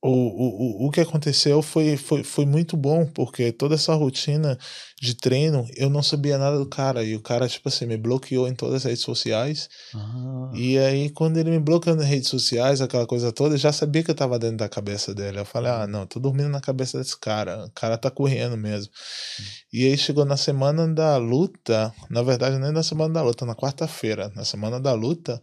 o, 0.03 0.85
o, 0.85 0.87
o 0.87 0.91
que 0.91 0.99
aconteceu 0.99 1.61
foi, 1.61 1.95
foi, 1.95 2.23
foi 2.23 2.43
muito 2.43 2.75
bom, 2.75 3.05
porque 3.05 3.51
toda 3.51 3.75
essa 3.75 3.93
rotina 3.93 4.57
de 4.99 5.13
treino, 5.13 5.67
eu 5.75 5.91
não 5.91 6.01
sabia 6.01 6.39
nada 6.39 6.57
do 6.57 6.65
cara. 6.65 7.03
E 7.03 7.15
o 7.15 7.21
cara, 7.21 7.47
tipo 7.47 7.69
assim, 7.69 7.85
me 7.85 7.97
bloqueou 7.97 8.47
em 8.47 8.55
todas 8.55 8.77
as 8.77 8.83
redes 8.85 9.03
sociais. 9.03 9.69
Ah. 9.93 10.51
E 10.55 10.77
aí, 10.79 11.09
quando 11.11 11.37
ele 11.37 11.51
me 11.51 11.59
bloqueou 11.59 11.95
nas 11.95 12.07
redes 12.07 12.29
sociais, 12.29 12.81
aquela 12.81 13.05
coisa 13.05 13.31
toda, 13.31 13.53
eu 13.53 13.59
já 13.59 13.71
sabia 13.71 14.03
que 14.03 14.09
eu 14.09 14.15
tava 14.15 14.39
dentro 14.39 14.57
da 14.57 14.69
cabeça 14.69 15.13
dele. 15.13 15.39
Eu 15.39 15.45
falei, 15.45 15.71
ah, 15.71 15.85
não, 15.85 16.07
tô 16.07 16.19
dormindo 16.19 16.49
na 16.49 16.61
cabeça 16.61 16.97
desse 16.97 17.19
cara. 17.19 17.65
O 17.65 17.71
cara 17.71 17.95
tá 17.95 18.09
correndo 18.09 18.57
mesmo. 18.57 18.91
Hum. 19.39 19.43
E 19.71 19.85
aí 19.85 19.97
chegou 19.97 20.25
na 20.25 20.37
semana 20.37 20.87
da 20.91 21.17
luta, 21.17 21.93
na 22.09 22.23
verdade, 22.23 22.57
nem 22.57 22.71
na 22.71 22.81
semana 22.81 23.13
da 23.13 23.21
luta, 23.21 23.45
na 23.45 23.55
quarta-feira, 23.55 24.31
na 24.35 24.43
semana 24.43 24.79
da 24.79 24.93
luta 24.93 25.39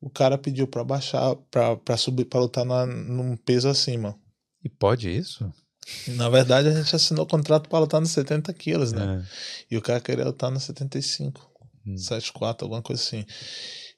o 0.00 0.10
cara 0.10 0.36
pediu 0.36 0.66
para 0.66 0.84
baixar, 0.84 1.34
para 1.50 1.96
subir, 1.96 2.26
para 2.26 2.40
lutar 2.40 2.64
na, 2.64 2.86
num 2.86 3.36
peso 3.36 3.68
acima. 3.68 4.18
E 4.62 4.68
pode 4.68 5.08
isso? 5.08 5.50
Na 6.08 6.28
verdade, 6.28 6.68
a 6.68 6.72
gente 6.72 6.94
assinou 6.94 7.24
o 7.24 7.28
contrato 7.28 7.68
para 7.68 7.78
lutar 7.78 8.00
nos 8.00 8.10
70 8.10 8.52
quilos, 8.54 8.92
né? 8.92 9.22
É. 9.22 9.74
E 9.74 9.76
o 9.76 9.82
cara 9.82 10.00
queria 10.00 10.24
lutar 10.24 10.50
nos 10.50 10.64
75, 10.64 11.48
hum. 11.86 11.96
74, 11.96 12.64
alguma 12.64 12.82
coisa 12.82 13.00
assim. 13.00 13.24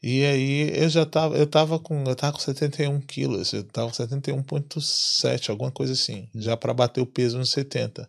E 0.02 0.24
aí 0.24 0.78
eu 0.80 0.88
já 0.88 1.04
tava, 1.04 1.36
eu 1.36 1.46
tava 1.46 1.78
com, 1.78 2.04
eu 2.04 2.14
tava 2.14 2.34
com 2.34 2.38
71 2.38 3.00
quilos, 3.00 3.52
eu 3.52 3.64
tava 3.64 3.88
com 3.88 3.96
71.7, 3.96 5.50
alguma 5.50 5.72
coisa 5.72 5.92
assim, 5.92 6.28
já 6.36 6.56
para 6.56 6.72
bater 6.72 7.00
o 7.00 7.06
peso 7.06 7.38
nos 7.38 7.50
70. 7.50 8.08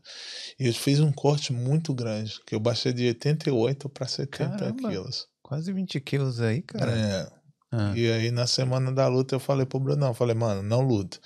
E 0.59 0.67
eu 0.67 0.73
fiz 0.73 0.99
um 0.99 1.11
corte 1.11 1.51
muito 1.51 1.93
grande, 1.93 2.39
que 2.45 2.53
eu 2.53 2.59
baixei 2.59 2.93
de 2.93 3.07
88 3.07 3.89
para 3.89 4.07
70 4.07 4.57
Caramba, 4.57 4.89
quilos. 4.89 5.27
Quase 5.41 5.73
20 5.73 5.99
quilos 6.01 6.41
aí, 6.41 6.61
cara. 6.61 6.91
É. 6.91 7.38
Ah. 7.71 7.93
E 7.95 8.11
aí 8.11 8.31
na 8.31 8.47
semana 8.47 8.91
da 8.91 9.07
luta 9.07 9.35
eu 9.35 9.39
falei 9.39 9.65
pro 9.65 9.79
Brunão, 9.79 10.13
falei, 10.13 10.35
mano, 10.35 10.63
não 10.63 10.81
luta. 10.81 11.19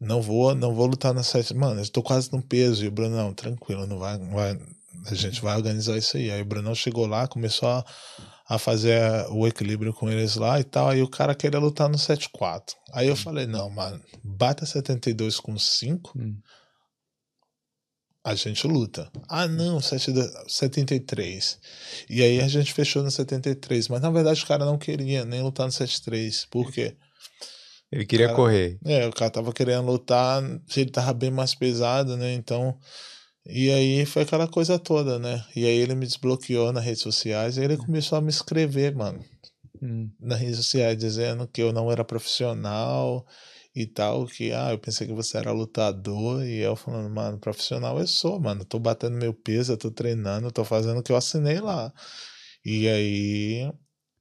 Não 0.00 0.20
vou, 0.20 0.54
não 0.54 0.74
vou 0.74 0.86
lutar 0.86 1.14
na 1.14 1.22
sete. 1.22 1.54
Mano, 1.54 1.80
eu 1.80 1.88
tô 1.88 2.02
quase 2.02 2.30
no 2.32 2.42
peso. 2.42 2.84
E 2.84 2.88
o 2.88 2.90
Brunão, 2.90 3.32
tranquilo, 3.32 3.86
não 3.86 3.98
vai, 3.98 4.18
vai. 4.18 4.58
A 5.06 5.14
gente 5.14 5.40
vai 5.40 5.56
organizar 5.56 5.96
isso 5.96 6.16
aí. 6.16 6.30
Aí 6.30 6.42
o 6.42 6.44
Brunão 6.44 6.74
chegou 6.74 7.06
lá, 7.06 7.26
começou 7.26 7.68
a, 7.68 7.84
a 8.48 8.58
fazer 8.58 9.00
o 9.30 9.46
equilíbrio 9.46 9.94
com 9.94 10.10
eles 10.10 10.36
lá 10.36 10.60
e 10.60 10.64
tal. 10.64 10.88
Aí 10.88 11.02
o 11.02 11.08
cara 11.08 11.34
queria 11.34 11.58
lutar 11.58 11.88
no 11.88 11.96
7-4. 11.96 12.74
Aí 12.92 13.08
eu 13.08 13.14
hum. 13.14 13.16
falei, 13.16 13.46
não, 13.46 13.70
mano, 13.70 14.00
bata 14.22 14.66
72 14.66 15.40
com 15.40 15.58
5. 15.58 16.12
Hum 16.18 16.36
a 18.26 18.34
gente 18.34 18.66
luta. 18.66 19.08
Ah, 19.28 19.46
não, 19.46 19.80
73. 19.80 21.58
E 22.10 22.22
aí 22.24 22.40
a 22.40 22.48
gente 22.48 22.72
fechou 22.72 23.04
no 23.04 23.10
73. 23.10 23.86
Mas 23.86 24.00
na 24.00 24.10
verdade 24.10 24.42
o 24.42 24.46
cara 24.46 24.64
não 24.64 24.76
queria 24.76 25.24
nem 25.24 25.40
lutar 25.42 25.64
no 25.64 25.70
73. 25.70 26.46
Por 26.50 26.72
quê? 26.72 26.96
Ele 27.90 28.04
queria 28.04 28.26
cara, 28.26 28.36
correr. 28.36 28.78
É, 28.84 29.06
o 29.06 29.12
cara 29.12 29.30
tava 29.30 29.52
querendo 29.52 29.86
lutar, 29.86 30.42
ele 30.76 30.90
tava 30.90 31.12
bem 31.12 31.30
mais 31.30 31.54
pesado, 31.54 32.16
né? 32.16 32.32
Então. 32.34 32.76
E 33.48 33.70
aí 33.70 34.04
foi 34.04 34.22
aquela 34.22 34.48
coisa 34.48 34.76
toda, 34.76 35.20
né? 35.20 35.44
E 35.54 35.64
aí 35.64 35.76
ele 35.76 35.94
me 35.94 36.04
desbloqueou 36.04 36.72
nas 36.72 36.84
redes 36.84 37.02
sociais 37.02 37.56
e 37.56 37.62
ele 37.62 37.76
começou 37.76 38.18
a 38.18 38.20
me 38.20 38.30
escrever, 38.30 38.92
mano. 38.92 39.24
Hum. 39.80 40.10
Nas 40.18 40.40
redes 40.40 40.56
sociais, 40.56 40.98
dizendo 40.98 41.46
que 41.46 41.62
eu 41.62 41.72
não 41.72 41.92
era 41.92 42.04
profissional 42.04 43.24
e 43.76 43.86
tal, 43.86 44.24
que, 44.26 44.52
ah, 44.52 44.70
eu 44.72 44.78
pensei 44.78 45.06
que 45.06 45.12
você 45.12 45.36
era 45.36 45.52
lutador, 45.52 46.42
e 46.42 46.60
eu 46.60 46.74
falando, 46.74 47.14
mano, 47.14 47.38
profissional 47.38 48.00
eu 48.00 48.06
sou, 48.06 48.40
mano, 48.40 48.64
tô 48.64 48.78
batendo 48.78 49.18
meu 49.18 49.34
peso, 49.34 49.74
eu 49.74 49.76
tô 49.76 49.90
treinando, 49.90 50.50
tô 50.50 50.64
fazendo 50.64 51.00
o 51.00 51.02
que 51.02 51.12
eu 51.12 51.16
assinei 51.16 51.60
lá. 51.60 51.92
E 52.64 52.88
aí, 52.88 53.70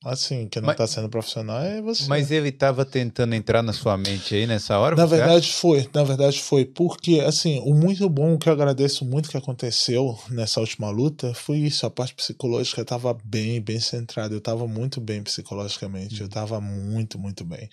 assim, 0.04 0.50
que 0.50 0.60
não 0.60 0.68
mas, 0.68 0.76
tá 0.76 0.86
sendo 0.86 1.08
profissional 1.08 1.62
é 1.62 1.82
você. 1.82 2.06
Mas 2.10 2.32
ele 2.32 2.52
tava 2.52 2.84
tentando 2.84 3.34
entrar 3.34 3.64
na 3.64 3.72
sua 3.72 3.98
mente 3.98 4.36
aí 4.36 4.46
nessa 4.46 4.78
hora? 4.78 4.94
Na 4.94 5.06
verdade 5.06 5.48
acha? 5.48 5.58
foi, 5.58 5.90
na 5.94 6.04
verdade 6.04 6.42
foi, 6.42 6.66
porque, 6.66 7.22
assim, 7.22 7.62
o 7.62 7.74
muito 7.74 8.10
bom, 8.10 8.38
que 8.38 8.50
eu 8.50 8.54
agradeço 8.54 9.06
muito 9.06 9.30
que 9.30 9.38
aconteceu 9.38 10.20
nessa 10.32 10.60
última 10.60 10.90
luta, 10.90 11.34
foi 11.34 11.60
isso, 11.60 11.86
a 11.86 11.90
parte 11.90 12.14
psicológica 12.14 12.84
tava 12.84 13.18
bem, 13.24 13.62
bem 13.62 13.80
centrada, 13.80 14.36
eu 14.36 14.42
tava 14.42 14.68
muito 14.68 15.00
bem 15.00 15.24
psicologicamente, 15.24 16.20
eu 16.20 16.28
hum. 16.28 16.30
tava 16.30 16.60
muito, 16.60 17.18
muito 17.18 17.46
bem 17.46 17.70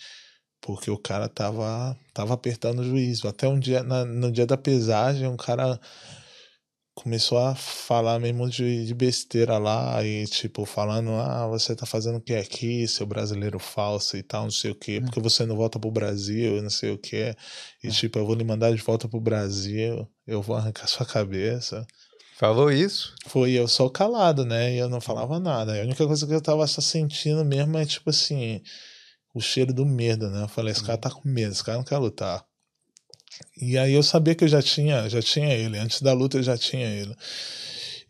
porque 0.63 0.91
o 0.91 0.97
cara 0.97 1.29
tava, 1.29 1.95
tava 2.15 2.33
apertando 2.33 2.79
o 2.79 2.85
juízo. 2.85 3.29
Até 3.29 3.49
um 3.49 3.59
dia, 3.59 3.83
na, 3.83 4.05
no 4.05 4.31
dia 4.31 4.47
da 4.47 4.57
pesagem, 4.57 5.27
um 5.27 5.37
cara 5.37 5.79
começou 6.95 7.39
a 7.39 7.55
falar 7.55 8.19
mesmo 8.21 8.49
de, 8.49 8.87
de, 8.87 8.95
besteira 8.95 9.57
lá 9.59 10.05
e 10.05 10.27
tipo 10.27 10.67
falando 10.67 11.13
ah 11.13 11.47
você 11.49 11.75
tá 11.75 11.87
fazendo 11.87 12.19
o 12.19 12.21
que 12.21 12.35
aqui 12.35 12.87
seu 12.87 13.07
brasileiro 13.07 13.59
falso 13.59 14.15
e 14.15 14.23
tal 14.23 14.43
não 14.43 14.51
sei 14.51 14.73
o 14.73 14.75
que 14.75 14.99
hum. 14.99 15.05
porque 15.05 15.19
você 15.19 15.47
não 15.47 15.57
volta 15.57 15.79
pro 15.79 15.91
Brasil 15.91 16.61
não 16.61 16.69
sei 16.69 16.91
o 16.91 16.99
que 16.99 17.35
e 17.83 17.89
é. 17.89 17.91
tipo 17.91 18.19
eu 18.19 18.27
vou 18.27 18.35
lhe 18.35 18.45
mandar 18.45 18.75
de 18.75 18.83
volta 18.83 19.09
pro 19.09 19.19
Brasil 19.23 20.07
eu 20.27 20.43
vou 20.43 20.55
arrancar 20.55 20.87
sua 20.87 21.07
cabeça 21.07 21.87
falou 22.37 22.71
isso 22.71 23.15
foi 23.27 23.53
eu 23.53 23.67
só 23.67 23.89
calado 23.89 24.45
né 24.45 24.75
e 24.75 24.79
eu 24.79 24.91
não 24.91 25.01
falava 25.01 25.41
nada 25.41 25.73
a 25.73 25.85
única 25.85 26.07
coisa 26.07 26.27
que 26.27 26.35
eu 26.35 26.43
tava 26.43 26.67
só 26.67 26.83
sentindo 26.83 27.43
mesmo 27.43 27.79
é 27.79 27.87
tipo 27.87 28.11
assim 28.11 28.61
o 29.35 29.41
cheiro 29.41 29.73
do 29.73 29.87
medo, 29.87 30.31
né? 30.31 30.43
Eu 30.43 30.49
falei, 30.49 30.73
esse 30.73 30.85
cara 30.85 30.99
tá 30.99 31.11
com 31.11 31.29
medo, 31.29 31.53
esse 31.53 31.65
cara 31.65 31.79
não 31.79 31.85
quer 31.85 31.99
lutar. 31.99 32.45
E 33.57 33.79
aí 33.79 33.93
eu 33.93 34.03
sabia 34.03 34.35
que 34.35 34.45
eu 34.45 34.49
já 34.49 34.63
tinha, 34.63 35.09
já 35.09 35.23
tinha 35.23 35.53
ele, 35.53 35.79
antes 35.79 36.03
da 36.03 36.13
luta 36.13 36.39
eu 36.39 36.43
já 36.43 36.57
tinha 36.57 36.87
ele. 36.87 37.15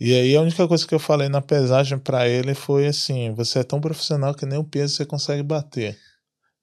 E 0.00 0.14
aí 0.14 0.34
a 0.36 0.40
única 0.40 0.66
coisa 0.66 0.86
que 0.86 0.94
eu 0.94 0.98
falei 0.98 1.28
na 1.28 1.40
pesagem 1.40 1.98
para 1.98 2.28
ele 2.28 2.54
foi 2.54 2.86
assim: 2.86 3.32
você 3.34 3.60
é 3.60 3.62
tão 3.62 3.80
profissional 3.80 4.34
que 4.34 4.44
nem 4.44 4.58
o 4.58 4.64
peso 4.64 4.96
você 4.96 5.06
consegue 5.06 5.42
bater 5.42 5.96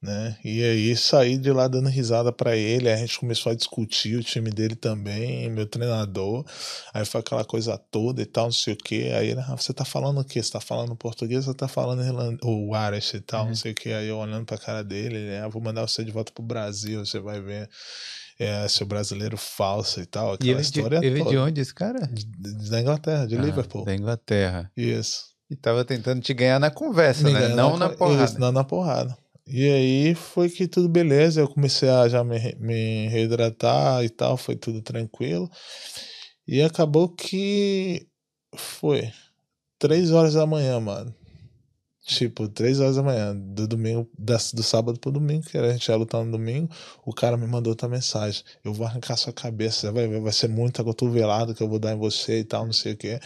né? 0.02 0.38
E 0.44 0.64
aí 0.64 0.96
saí 0.96 1.38
de 1.38 1.52
lá 1.52 1.68
dando 1.68 1.90
risada 1.90 2.32
para 2.32 2.56
ele, 2.56 2.90
a 2.90 2.96
gente 2.96 3.20
começou 3.20 3.52
a 3.52 3.56
discutir 3.56 4.16
o 4.16 4.24
time 4.24 4.50
dele 4.50 4.76
também, 4.76 5.50
meu 5.50 5.68
treinador, 5.68 6.46
aí 6.94 7.04
foi 7.06 7.20
aquela 7.20 7.44
coisa 7.44 7.78
toda 7.78 8.22
e 8.22 8.26
tal, 8.26 8.46
não 8.46 8.52
sei 8.52 8.74
o 8.74 8.78
que, 8.78 9.12
aí 9.12 9.30
ele, 9.32 9.42
ah, 9.42 9.56
você 9.56 9.74
tá 9.74 9.84
falando 9.84 10.22
o 10.22 10.24
quê? 10.24 10.42
Você 10.42 10.52
tá 10.52 10.62
falando 10.62 10.96
português 10.96 11.48
ou 11.48 11.54
tá 11.54 11.68
falando 11.68 12.02
irland... 12.02 12.38
ou 12.42 12.72
Irish 12.88 13.16
e 13.16 13.20
tal, 13.20 13.42
uhum. 13.42 13.48
não 13.50 13.56
sei 13.56 13.74
o 13.74 13.76
que, 13.76 13.92
aí 13.92 14.08
eu 14.08 14.18
olhando 14.18 14.46
pra 14.46 14.58
cara 14.58 14.84
dele, 14.84 15.18
ele, 15.18 15.38
ah, 15.38 15.50
vou 15.50 15.62
mandar 15.62 15.82
você 15.82 16.04
de 16.04 16.12
volta 16.12 16.32
pro 16.32 16.44
Brasil, 16.44 17.06
você 17.06 17.20
vai 17.20 17.42
ver 17.42 17.70
é, 18.40 18.66
seu 18.70 18.88
brasileiro 18.88 19.36
falso 19.36 20.00
e 20.00 20.06
tal, 20.06 20.34
aquela 20.34 20.50
e 20.50 20.54
ele 20.54 20.62
história 20.62 21.02
de, 21.02 21.06
ele 21.06 21.20
toda. 21.20 21.30
de 21.32 21.38
onde 21.38 21.60
esse 21.60 21.74
cara? 21.74 22.08
De, 22.08 22.24
de, 22.24 22.70
da 22.70 22.80
Inglaterra, 22.80 23.28
de 23.28 23.38
ah, 23.38 23.42
Liverpool. 23.42 23.84
Da 23.84 23.94
Inglaterra. 23.94 24.72
Isso. 24.78 25.28
E 25.52 25.58
tava 25.58 25.84
tentando 25.84 26.22
te 26.22 26.34
ganhar 26.34 26.60
na 26.60 26.72
conversa, 26.72 27.24
Me 27.24 27.34
né? 27.34 27.50
Não 27.50 27.76
na, 27.76 27.90
na 27.90 27.96
porrada. 27.96 28.24
Isso, 28.24 28.40
não 28.40 28.52
na 28.52 28.64
porrada. 28.64 29.18
E 29.52 29.68
aí 29.68 30.16
foi 30.16 30.48
que 30.48 30.68
tudo 30.68 30.88
beleza, 30.88 31.42
eu 31.42 31.48
comecei 31.48 31.90
a 31.90 32.08
já 32.08 32.24
me, 32.24 32.38
me 32.60 33.08
reidratar 33.08 34.04
e 34.04 34.10
tal, 34.10 34.38
foi 34.38 34.56
tudo 34.56 34.80
tranquilo. 34.80 35.50
E 36.48 36.62
acabou 36.62 37.10
que 37.10 38.08
foi 38.56 39.12
três 39.80 40.12
horas 40.12 40.36
da 40.36 40.46
manhã, 40.46 40.80
mano. 40.80 41.16
Tipo, 42.06 42.48
três 42.48 42.80
horas 42.80 42.96
da 42.96 43.04
manhã, 43.04 43.36
do 43.36 43.68
domingo, 43.68 44.08
do 44.18 44.64
sábado 44.64 45.00
pro 45.00 45.12
domingo, 45.12 45.46
que 45.46 45.58
a 45.58 45.72
gente 45.72 45.88
ia 45.88 45.96
lutar 45.96 46.24
no 46.24 46.32
domingo, 46.32 46.70
o 47.06 47.14
cara 47.14 47.36
me 47.38 47.48
mandou 47.48 47.72
outra 47.72 47.88
mensagem. 47.90 48.44
Eu 48.64 48.74
vou 48.74 48.86
arrancar 48.86 49.18
sua 49.18 49.34
cabeça, 49.34 49.92
vai 49.92 50.08
vai 50.08 50.34
ser 50.34 50.48
muita 50.48 50.84
cotovelada 50.84 51.56
que 51.56 51.64
eu 51.64 51.70
vou 51.70 51.80
dar 51.80 51.94
em 51.94 51.98
você 51.98 52.40
e 52.40 52.44
tal, 52.44 52.66
não 52.66 52.74
sei 52.74 52.94
o 52.94 52.98
quê. 52.98 53.20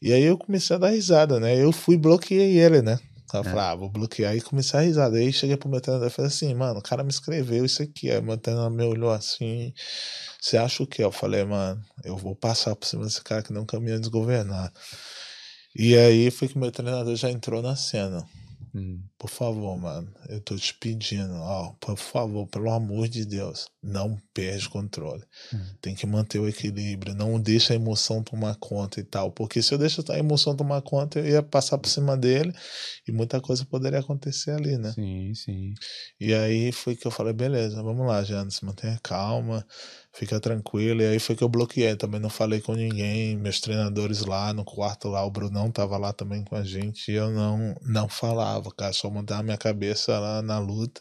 E 0.00 0.12
aí 0.12 0.22
eu 0.24 0.36
comecei 0.36 0.74
a 0.76 0.78
dar 0.78 0.90
risada, 0.90 1.38
né? 1.40 1.56
Eu 1.56 1.72
fui 1.72 1.96
bloqueei 1.96 2.58
ele, 2.58 2.82
né? 2.82 2.98
Aí 3.32 3.40
eu 3.40 3.44
falei, 3.44 3.60
ah, 3.60 3.74
vou 3.74 3.88
bloquear. 3.88 4.32
Aí 4.32 4.40
comecei 4.40 4.78
a 4.78 4.82
risada. 4.82 5.16
Aí 5.16 5.32
cheguei 5.32 5.56
pro 5.56 5.68
meu 5.68 5.80
treinador 5.80 6.08
e 6.08 6.10
falei 6.10 6.28
assim, 6.28 6.54
mano, 6.54 6.80
o 6.80 6.82
cara 6.82 7.02
me 7.02 7.10
escreveu 7.10 7.64
isso 7.64 7.82
aqui. 7.82 8.10
Aí 8.10 8.18
o 8.18 8.22
meu 8.22 8.36
treinador 8.36 8.70
me 8.70 8.84
olhou 8.84 9.10
assim, 9.10 9.72
você 10.40 10.56
acha 10.56 10.82
o 10.82 10.86
quê? 10.86 11.02
Eu 11.02 11.12
falei, 11.12 11.44
mano, 11.44 11.82
eu 12.04 12.16
vou 12.16 12.36
passar 12.36 12.76
por 12.76 12.86
cima 12.86 13.04
desse 13.04 13.22
cara 13.22 13.42
que 13.42 13.52
não 13.52 13.64
caminha 13.64 13.98
desgovernado. 13.98 14.72
E 15.74 15.96
aí 15.96 16.30
foi 16.30 16.48
que 16.48 16.58
meu 16.58 16.70
treinador 16.70 17.16
já 17.16 17.30
entrou 17.30 17.62
na 17.62 17.74
cena. 17.74 18.26
Hum. 18.74 19.00
Por 19.22 19.30
favor, 19.30 19.78
mano, 19.78 20.12
eu 20.28 20.40
tô 20.40 20.56
te 20.56 20.74
pedindo, 20.74 21.32
ó, 21.34 21.72
por 21.78 21.96
favor, 21.96 22.44
pelo 22.48 22.72
amor 22.72 23.06
de 23.06 23.24
Deus, 23.24 23.68
não 23.80 24.20
perde 24.34 24.66
o 24.66 24.70
controle. 24.70 25.22
Hum. 25.54 25.64
Tem 25.80 25.94
que 25.94 26.04
manter 26.08 26.40
o 26.40 26.48
equilíbrio, 26.48 27.14
não 27.14 27.40
deixa 27.40 27.72
a 27.72 27.76
emoção 27.76 28.20
tomar 28.20 28.56
conta 28.56 28.98
e 28.98 29.04
tal. 29.04 29.30
Porque 29.30 29.62
se 29.62 29.72
eu 29.72 29.78
deixar 29.78 30.02
a 30.10 30.18
emoção 30.18 30.56
tomar 30.56 30.82
conta, 30.82 31.20
eu 31.20 31.26
ia 31.26 31.40
passar 31.40 31.78
por 31.78 31.88
cima 31.88 32.16
dele 32.16 32.52
e 33.06 33.12
muita 33.12 33.40
coisa 33.40 33.64
poderia 33.64 34.00
acontecer 34.00 34.50
ali, 34.50 34.76
né? 34.76 34.90
Sim, 34.90 35.32
sim. 35.36 35.72
E 36.18 36.34
aí 36.34 36.72
foi 36.72 36.96
que 36.96 37.06
eu 37.06 37.10
falei, 37.12 37.32
beleza, 37.32 37.80
vamos 37.80 38.04
lá, 38.04 38.24
Janice, 38.24 38.64
mantenha 38.64 38.98
calma, 39.04 39.64
fica 40.12 40.40
tranquilo. 40.40 41.00
E 41.00 41.06
aí 41.06 41.20
foi 41.20 41.36
que 41.36 41.44
eu 41.44 41.48
bloqueei, 41.48 41.94
também 41.94 42.20
não 42.20 42.30
falei 42.30 42.60
com 42.60 42.74
ninguém, 42.74 43.36
meus 43.36 43.60
treinadores 43.60 44.24
lá 44.24 44.52
no 44.52 44.64
quarto 44.64 45.08
lá, 45.08 45.24
o 45.24 45.30
Brunão 45.30 45.70
tava 45.70 45.96
lá 45.96 46.12
também 46.12 46.42
com 46.42 46.56
a 46.56 46.64
gente, 46.64 47.10
e 47.10 47.14
eu 47.14 47.30
não, 47.30 47.76
não 47.82 48.08
falava, 48.08 48.68
cara, 48.72 48.92
só 48.92 49.11
mantava 49.12 49.42
minha 49.42 49.58
cabeça 49.58 50.18
lá 50.18 50.42
na 50.42 50.58
luta. 50.58 51.00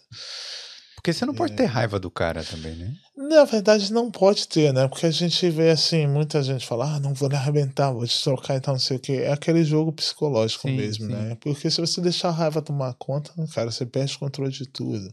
Porque 0.96 1.14
você 1.14 1.26
não 1.26 1.34
pode 1.34 1.54
É. 1.54 1.56
ter 1.56 1.66
raiva 1.66 2.00
do 2.00 2.12
cara 2.12 2.44
também, 2.44 2.76
né? 2.76 2.94
Na 3.18 3.44
verdade, 3.44 3.92
não 3.92 4.12
pode 4.12 4.48
ter, 4.48 4.72
né? 4.72 4.88
Porque 4.88 5.08
a 5.08 5.12
gente 5.12 5.50
vê 5.50 5.72
assim, 5.72 6.06
muita 6.06 6.44
gente 6.44 6.68
fala, 6.68 6.96
ah, 6.96 7.00
não 7.00 7.12
vou 7.14 7.28
lhe 7.28 7.36
arrebentar, 7.36 7.92
vou 7.92 8.06
te 8.06 8.22
trocar 8.24 8.56
e 8.58 8.60
tal, 8.62 8.76
não 8.76 8.80
sei 8.80 8.98
o 8.98 9.00
quê. 9.00 9.14
É 9.14 9.32
aquele 9.32 9.64
jogo 9.64 9.92
psicológico 9.92 10.68
Sim, 10.68 10.78
mesmo, 10.78 11.08
sim. 11.08 11.12
né? 11.12 11.36
Porque 11.42 11.72
se 11.72 11.82
você 11.82 12.00
deixar 12.02 12.30
a 12.30 12.32
raiva 12.32 12.62
tomar 12.62 12.94
conta, 13.00 13.32
cara, 13.54 13.72
você 13.72 13.84
perde 13.84 14.16
o 14.16 14.20
controle 14.20 14.52
de 14.52 14.68
tudo. 14.68 15.12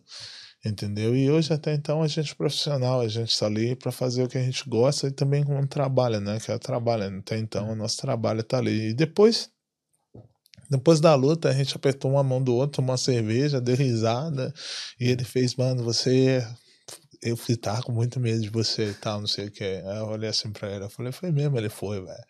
Entendeu? 0.66 1.16
E 1.16 1.30
hoje, 1.30 1.52
até 1.54 1.72
então, 1.72 2.02
a 2.02 2.08
gente 2.08 2.32
é 2.32 2.34
profissional, 2.34 3.00
a 3.00 3.08
gente 3.08 3.38
tá 3.38 3.46
ali 3.46 3.76
para 3.76 3.92
fazer 3.92 4.24
o 4.24 4.28
que 4.28 4.36
a 4.36 4.42
gente 4.42 4.68
gosta 4.68 5.06
e 5.06 5.10
também 5.12 5.44
como 5.44 5.66
trabalha, 5.66 6.20
né? 6.20 6.38
Que 6.40 6.50
é 6.50 6.54
o 6.54 6.58
trabalho. 6.58 7.04
Até 7.20 7.38
então, 7.38 7.70
o 7.70 7.76
nosso 7.76 7.96
trabalho 7.98 8.42
tá 8.42 8.58
ali. 8.58 8.90
E 8.90 8.94
depois, 8.94 9.48
depois 10.70 11.00
da 11.00 11.14
luta, 11.14 11.48
a 11.48 11.52
gente 11.52 11.74
apertou 11.76 12.10
uma 12.12 12.22
mão 12.22 12.42
do 12.42 12.54
outro, 12.54 12.76
tomou 12.76 12.90
uma 12.92 12.98
cerveja, 12.98 13.60
deu 13.60 13.76
risada. 13.76 14.52
E 15.00 15.08
ele 15.08 15.24
fez, 15.24 15.54
mano, 15.54 15.82
você 15.82 16.46
eu 17.22 17.36
fui, 17.36 17.56
tava 17.56 17.82
com 17.82 17.92
muito 17.92 18.20
medo 18.20 18.40
de 18.40 18.48
você 18.48 18.90
e 18.90 18.94
tal, 18.94 19.20
não 19.20 19.26
sei 19.26 19.46
o 19.46 19.50
que. 19.50 19.64
Aí 19.64 19.98
eu 19.98 20.06
olhei 20.06 20.28
assim 20.28 20.50
pra 20.50 20.70
ele, 20.70 20.84
eu 20.84 20.90
falei, 20.90 21.10
foi 21.12 21.30
mesmo, 21.32 21.58
ele 21.58 21.68
foi, 21.68 22.00
velho. 22.00 22.24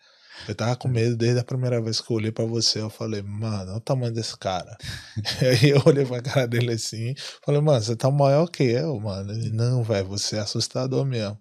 Eu 0.46 0.54
tava 0.54 0.76
com 0.76 0.86
medo 0.88 1.16
desde 1.16 1.40
a 1.40 1.44
primeira 1.44 1.82
vez 1.82 2.00
que 2.00 2.10
eu 2.12 2.16
olhei 2.16 2.30
pra 2.30 2.44
você, 2.44 2.80
eu 2.80 2.88
falei, 2.88 3.20
mano, 3.22 3.70
olha 3.72 3.76
o 3.76 3.80
tamanho 3.80 4.12
desse 4.12 4.36
cara. 4.38 4.76
aí 5.42 5.70
eu 5.70 5.82
olhei 5.84 6.06
pra 6.06 6.22
cara 6.22 6.46
dele 6.46 6.72
assim, 6.72 7.12
falei, 7.44 7.60
mano, 7.60 7.82
você 7.82 7.96
tá 7.96 8.10
maior 8.10 8.46
que 8.46 8.62
eu, 8.62 8.98
mano. 9.00 9.32
Ele, 9.32 9.50
não, 9.50 9.82
velho, 9.82 10.06
você 10.06 10.36
é 10.36 10.40
assustador 10.40 11.04
mesmo. 11.04 11.38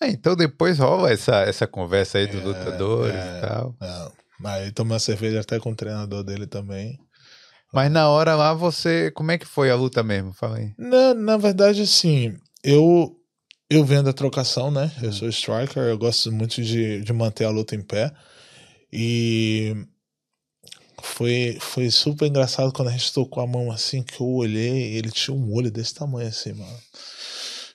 É, 0.00 0.08
então 0.08 0.36
depois 0.36 0.78
rola 0.78 1.10
essa, 1.10 1.36
essa 1.42 1.66
conversa 1.66 2.18
aí 2.18 2.26
dos 2.26 2.42
É, 2.42 2.44
lutadores 2.44 3.14
é. 3.14 3.38
e 3.38 3.40
tal. 3.40 3.76
É. 3.80 4.23
Aí 4.42 4.72
tomei 4.72 4.94
uma 4.94 4.98
cerveja 4.98 5.40
até 5.40 5.58
com 5.58 5.70
o 5.70 5.76
treinador 5.76 6.24
dele 6.24 6.46
também. 6.46 6.98
Mas 7.72 7.90
na 7.90 8.08
hora 8.08 8.34
lá 8.34 8.54
você. 8.54 9.10
Como 9.10 9.30
é 9.30 9.38
que 9.38 9.46
foi 9.46 9.70
a 9.70 9.76
luta 9.76 10.02
mesmo? 10.02 10.32
Fala 10.32 10.58
aí. 10.58 10.72
Na, 10.78 11.14
na 11.14 11.36
verdade, 11.36 11.82
assim, 11.82 12.36
eu 12.62 13.16
eu 13.68 13.84
vendo 13.84 14.08
a 14.08 14.12
trocação, 14.12 14.70
né? 14.70 14.92
Eu 15.02 15.12
sou 15.12 15.28
striker, 15.28 15.82
eu 15.82 15.98
gosto 15.98 16.30
muito 16.30 16.62
de, 16.62 17.02
de 17.02 17.12
manter 17.12 17.44
a 17.44 17.50
luta 17.50 17.74
em 17.74 17.82
pé. 17.82 18.12
E 18.92 19.74
foi, 21.02 21.58
foi 21.60 21.90
super 21.90 22.26
engraçado 22.26 22.72
quando 22.72 22.88
a 22.88 22.92
gente 22.92 23.12
tocou 23.12 23.42
a 23.42 23.46
mão 23.46 23.72
assim, 23.72 24.02
que 24.02 24.20
eu 24.20 24.26
olhei, 24.26 24.94
ele 24.96 25.10
tinha 25.10 25.36
um 25.36 25.52
olho 25.52 25.70
desse 25.70 25.94
tamanho 25.94 26.28
assim, 26.28 26.52
mano. 26.52 26.78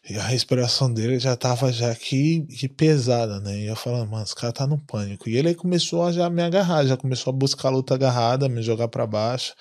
E 0.09 0.17
a 0.17 0.23
respiração 0.23 0.91
dele 0.91 1.19
já 1.19 1.35
tava 1.35 1.71
já 1.71 1.93
que, 1.93 2.41
que 2.47 2.67
pesada, 2.67 3.39
né? 3.39 3.59
E 3.59 3.67
eu 3.67 3.75
falando, 3.75 4.09
mano, 4.09 4.23
esse 4.23 4.33
cara 4.33 4.51
tá 4.51 4.65
no 4.65 4.77
pânico. 4.77 5.29
E 5.29 5.37
ele 5.37 5.49
aí 5.49 5.55
começou 5.55 6.03
a 6.03 6.11
já 6.11 6.29
me 6.29 6.41
agarrar, 6.41 6.85
já 6.85 6.97
começou 6.97 7.31
a 7.31 7.35
buscar 7.35 7.67
a 7.67 7.71
luta 7.71 7.93
agarrada, 7.93 8.49
me 8.49 8.63
jogar 8.63 8.87
para 8.87 9.05
baixo 9.05 9.53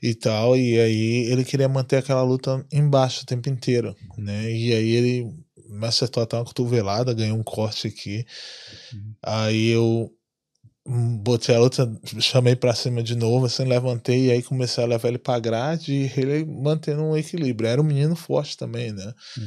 e 0.00 0.14
tal. 0.14 0.56
E 0.56 0.78
aí 0.78 1.26
ele 1.30 1.44
queria 1.44 1.68
manter 1.68 1.96
aquela 1.96 2.22
luta 2.22 2.64
embaixo 2.72 3.22
o 3.22 3.26
tempo 3.26 3.48
inteiro, 3.48 3.96
né? 4.16 4.52
E 4.52 4.72
aí 4.72 4.90
ele 4.90 5.26
me 5.68 5.86
acertou 5.86 6.22
até 6.22 6.36
uma 6.36 6.44
cotovelada, 6.44 7.12
ganhou 7.12 7.36
um 7.38 7.42
corte 7.42 7.88
aqui. 7.88 8.24
Aí 9.22 9.70
eu 9.70 10.10
botei 10.86 11.54
a 11.54 11.60
luta, 11.60 11.90
chamei 12.20 12.56
pra 12.56 12.74
cima 12.74 13.02
de 13.02 13.14
novo, 13.14 13.46
assim, 13.46 13.64
levantei 13.64 14.26
e 14.26 14.30
aí 14.32 14.42
comecei 14.42 14.82
a 14.82 14.86
levar 14.86 15.08
ele 15.08 15.18
pra 15.18 15.38
grade 15.38 15.92
e 15.92 16.20
ele 16.20 16.44
mantendo 16.44 17.02
um 17.02 17.16
equilíbrio. 17.16 17.68
Era 17.68 17.80
um 17.80 17.84
menino 17.84 18.16
forte 18.16 18.56
também, 18.56 18.92
né? 18.92 19.12
Hum. 19.38 19.46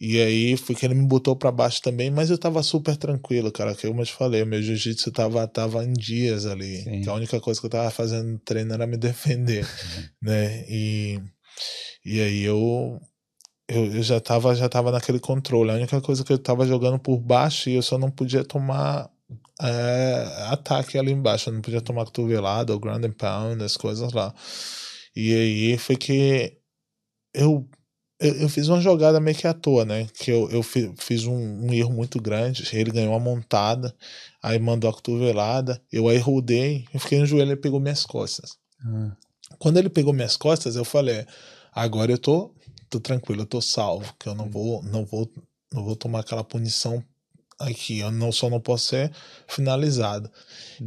E 0.00 0.18
aí 0.18 0.56
foi 0.56 0.74
que 0.74 0.86
ele 0.86 0.94
me 0.94 1.06
botou 1.06 1.36
pra 1.36 1.52
baixo 1.52 1.82
também, 1.82 2.10
mas 2.10 2.30
eu 2.30 2.38
tava 2.38 2.62
super 2.62 2.96
tranquilo, 2.96 3.52
cara. 3.52 3.74
Que 3.74 3.86
eu 3.86 4.04
te 4.04 4.12
falei, 4.12 4.42
meu 4.46 4.62
jiu-jitsu 4.62 5.12
tava, 5.12 5.46
tava 5.46 5.84
em 5.84 5.92
dias 5.92 6.46
ali. 6.46 6.82
Sim. 6.82 7.02
Que 7.02 7.08
a 7.10 7.14
única 7.14 7.38
coisa 7.38 7.60
que 7.60 7.66
eu 7.66 7.70
tava 7.70 7.90
fazendo 7.90 8.32
no 8.32 8.38
treino 8.38 8.72
era 8.72 8.86
me 8.86 8.96
defender, 8.96 9.68
né? 10.22 10.64
E, 10.66 11.20
e 12.02 12.18
aí 12.18 12.42
eu, 12.42 12.98
eu, 13.68 13.92
eu 13.92 14.02
já, 14.02 14.18
tava, 14.18 14.54
já 14.54 14.70
tava 14.70 14.90
naquele 14.90 15.20
controle. 15.20 15.70
A 15.70 15.74
única 15.74 16.00
coisa 16.00 16.24
que 16.24 16.32
eu 16.32 16.38
tava 16.38 16.66
jogando 16.66 16.98
por 16.98 17.18
baixo 17.18 17.68
e 17.68 17.74
eu 17.74 17.82
só 17.82 17.98
não 17.98 18.10
podia 18.10 18.42
tomar 18.42 19.10
é, 19.62 20.44
ataque 20.52 20.98
ali 20.98 21.12
embaixo. 21.12 21.50
Não 21.50 21.60
podia 21.60 21.80
tomar 21.80 22.04
cotovelada 22.04 22.72
ou 22.72 22.80
ground 22.80 23.04
and 23.04 23.12
pound, 23.12 23.62
as 23.64 23.76
coisas 23.76 24.12
lá. 24.12 24.34
E 25.16 25.34
aí 25.34 25.78
foi 25.78 25.96
que 25.96 26.56
eu 27.34 27.68
eu, 28.20 28.34
eu 28.42 28.48
fiz 28.50 28.68
uma 28.68 28.80
jogada 28.80 29.20
meio 29.20 29.36
que 29.36 29.46
à 29.46 29.54
toa, 29.54 29.84
né? 29.84 30.06
Que 30.14 30.30
eu, 30.30 30.50
eu 30.50 30.62
fi- 30.62 30.92
fiz 30.98 31.24
um, 31.26 31.34
um 31.66 31.72
erro 31.74 31.92
muito 31.92 32.20
grande. 32.22 32.64
Ele 32.72 32.90
ganhou 32.92 33.12
uma 33.12 33.20
montada, 33.20 33.94
aí 34.42 34.58
mandou 34.58 34.90
a 34.90 34.94
cotovelada. 34.94 35.82
Eu 35.92 36.08
aí 36.08 36.18
rodei, 36.18 36.86
eu 36.94 37.00
fiquei 37.00 37.18
no 37.20 37.26
joelho, 37.26 37.50
ele 37.52 37.56
pegou 37.60 37.80
minhas 37.80 38.04
costas. 38.06 38.58
Ah, 38.84 39.16
Quando 39.58 39.78
ele 39.78 39.90
pegou 39.90 40.12
minhas 40.14 40.36
costas, 40.36 40.76
eu 40.76 40.84
falei: 40.84 41.26
agora 41.72 42.12
eu 42.12 42.18
tô, 42.18 42.54
tô 42.90 43.00
tranquilo, 43.00 43.42
eu 43.42 43.46
tô 43.46 43.60
salvo, 43.60 44.14
que 44.18 44.28
eu 44.28 44.34
não 44.34 44.48
vou, 44.50 44.82
não 44.84 45.04
vou, 45.06 45.30
não 45.72 45.84
vou 45.84 45.96
tomar 45.96 46.20
aquela 46.20 46.44
punição 46.44 47.02
aqui. 47.60 48.00
Eu 48.00 48.10
não 48.10 48.32
só 48.32 48.50
não 48.50 48.60
posso 48.60 48.88
ser 48.88 49.12
finalizado. 49.46 50.30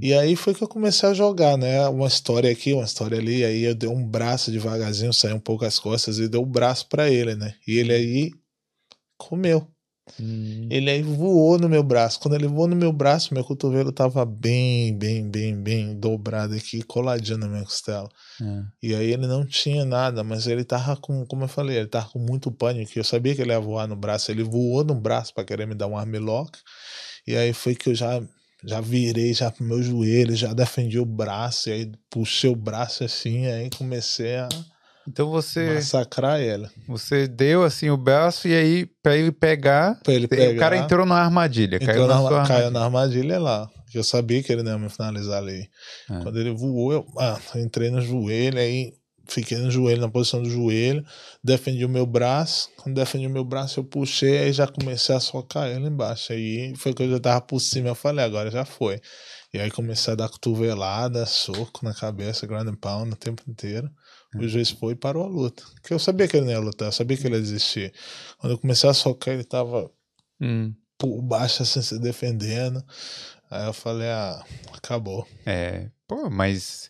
E 0.01 0.13
aí 0.13 0.35
foi 0.35 0.53
que 0.53 0.63
eu 0.63 0.67
comecei 0.67 1.07
a 1.09 1.13
jogar, 1.13 1.57
né? 1.57 1.87
Uma 1.87 2.07
história 2.07 2.51
aqui, 2.51 2.73
uma 2.73 2.83
história 2.83 3.17
ali. 3.17 3.45
Aí 3.45 3.63
eu 3.63 3.75
dei 3.75 3.89
um 3.89 4.05
braço 4.05 4.51
devagarzinho, 4.51 5.13
saí 5.13 5.33
um 5.33 5.39
pouco 5.39 5.65
as 5.65 5.79
costas 5.79 6.19
e 6.19 6.27
dei 6.27 6.39
o 6.39 6.45
braço 6.45 6.87
pra 6.87 7.09
ele, 7.09 7.35
né? 7.35 7.55
E 7.67 7.77
ele 7.77 7.93
aí 7.93 8.31
comeu. 9.17 9.72
Hum, 10.19 10.67
Ele 10.69 10.89
aí 10.89 11.01
voou 11.01 11.57
no 11.57 11.69
meu 11.69 11.83
braço. 11.83 12.19
Quando 12.19 12.35
ele 12.35 12.47
voou 12.47 12.67
no 12.67 12.75
meu 12.75 12.91
braço, 12.91 13.33
meu 13.33 13.43
cotovelo 13.43 13.91
tava 13.91 14.25
bem, 14.25 14.97
bem, 14.97 15.29
bem, 15.29 15.55
bem 15.55 15.95
dobrado 15.95 16.53
aqui, 16.55 16.81
coladinho 16.83 17.37
na 17.37 17.47
minha 17.47 17.63
costela. 17.63 18.09
ah. 18.41 18.63
E 18.81 18.93
aí 18.93 19.11
ele 19.11 19.27
não 19.27 19.45
tinha 19.45 19.85
nada, 19.85 20.23
mas 20.23 20.47
ele 20.47 20.63
tava 20.63 20.95
com, 20.97 21.25
como 21.25 21.43
eu 21.43 21.47
falei, 21.47 21.77
ele 21.77 21.87
tava 21.87 22.09
com 22.09 22.19
muito 22.19 22.51
pânico. 22.51 22.91
Eu 22.95 23.03
sabia 23.03 23.35
que 23.35 23.41
ele 23.41 23.51
ia 23.51 23.59
voar 23.59 23.87
no 23.87 23.95
braço. 23.95 24.31
Ele 24.31 24.43
voou 24.43 24.83
no 24.83 24.95
braço 24.95 25.33
para 25.33 25.43
querer 25.45 25.65
me 25.67 25.75
dar 25.75 25.87
um 25.87 25.97
armlock. 25.97 26.57
E 27.25 27.35
aí 27.35 27.53
foi 27.53 27.75
que 27.75 27.89
eu 27.89 27.95
já 27.95 28.21
já 28.65 28.79
virei 28.79 29.33
já 29.33 29.51
pro 29.51 29.63
meu 29.65 29.83
joelho, 29.83 30.35
já 30.35 30.53
defendi 30.53 30.97
o 30.97 31.05
braço, 31.05 31.69
e 31.69 31.73
aí 31.73 31.91
puxei 32.09 32.49
o 32.49 32.55
braço 32.55 33.03
assim, 33.03 33.45
aí 33.47 33.69
comecei 33.69 34.37
a 34.37 34.47
Então 35.07 35.29
você, 35.29 35.73
massacrar 35.75 36.39
ele. 36.39 36.67
você 36.87 37.27
deu 37.27 37.63
assim 37.63 37.89
o 37.89 37.97
braço 37.97 38.47
e 38.47 38.53
aí 38.55 38.85
pra 39.01 39.17
ele 39.17 39.31
pegar, 39.31 39.99
Pra 40.03 40.13
ele 40.13 40.25
o 40.25 40.29
cara 40.29 40.75
pegar. 40.75 40.77
entrou 40.77 41.05
na 41.05 41.15
armadilha, 41.15 41.75
Entrou 41.75 41.87
caiu 41.89 42.07
na, 42.07 42.13
na, 42.15 42.19
sua 42.21 42.29
caiu 42.29 42.41
armadilha. 42.41 42.71
na 42.71 42.83
armadilha 42.85 43.39
lá. 43.39 43.69
Eu 43.93 44.03
sabia 44.03 44.41
que 44.41 44.51
ele 44.51 44.63
não 44.63 44.71
ia 44.71 44.77
me 44.79 44.89
finalizar 44.89 45.37
ali. 45.43 45.69
Ah. 46.09 46.19
Quando 46.23 46.39
ele 46.39 46.51
voou, 46.51 46.93
eu, 46.93 47.05
ah, 47.19 47.39
eu 47.53 47.61
entrei 47.61 47.91
no 47.91 48.01
joelho, 48.01 48.57
aí 48.57 48.91
fiquei 49.27 49.57
no 49.59 49.69
joelho, 49.69 50.01
na 50.01 50.09
posição 50.09 50.41
do 50.41 50.49
joelho, 50.49 51.05
defendi 51.43 51.85
o 51.85 51.89
meu 51.89 52.05
braço. 52.05 52.69
Quando 52.77 52.95
defendi 52.95 53.27
o 53.27 53.29
meu 53.29 53.43
braço, 53.45 53.79
eu 53.79 53.83
puxei, 53.83 54.39
aí 54.39 54.51
já 54.53 54.65
comecei 54.67 55.13
a 55.15 55.19
socar 55.19 55.67
ele 55.69 55.87
embaixo. 55.89 56.33
Aí 56.33 56.73
foi 56.75 56.93
que 56.93 57.03
eu 57.03 57.11
já 57.11 57.19
tava 57.19 57.41
por 57.41 57.59
cima, 57.59 57.89
eu 57.89 57.95
falei, 57.95 58.25
agora 58.25 58.49
já 58.49 58.65
foi. 58.65 58.99
E 59.53 59.59
aí 59.59 59.69
comecei 59.69 60.13
a 60.13 60.15
dar 60.15 60.29
cotovelada, 60.29 61.25
soco 61.27 61.81
na 61.85 61.93
cabeça, 61.93 62.47
ground 62.47 62.67
and 62.69 62.75
pound 62.75 63.11
o 63.11 63.15
tempo 63.15 63.43
inteiro. 63.47 63.87
O 64.35 64.47
juiz 64.47 64.69
foi 64.71 64.93
e 64.93 64.95
parou 64.95 65.23
a 65.23 65.27
luta. 65.27 65.63
Porque 65.75 65.93
eu 65.93 65.99
sabia 65.99 66.27
que 66.27 66.37
ele 66.37 66.45
não 66.45 66.51
ia 66.53 66.59
lutar, 66.59 66.87
eu 66.87 66.91
sabia 66.91 67.17
que 67.17 67.25
ele 67.27 67.35
ia 67.35 67.41
desistir. 67.41 67.93
Quando 68.37 68.53
eu 68.53 68.57
comecei 68.57 68.89
a 68.89 68.93
socar, 68.93 69.33
ele 69.33 69.43
tava 69.43 69.91
Hum, 70.41 70.73
por 70.97 71.21
baixo 71.21 71.63
assim, 71.63 71.81
se 71.81 71.99
defendendo. 71.99 72.83
Aí 73.49 73.67
eu 73.67 73.73
falei, 73.73 74.07
ah, 74.09 74.43
acabou. 74.73 75.27
é, 75.45 75.89
pô, 76.07 76.29
mas 76.29 76.89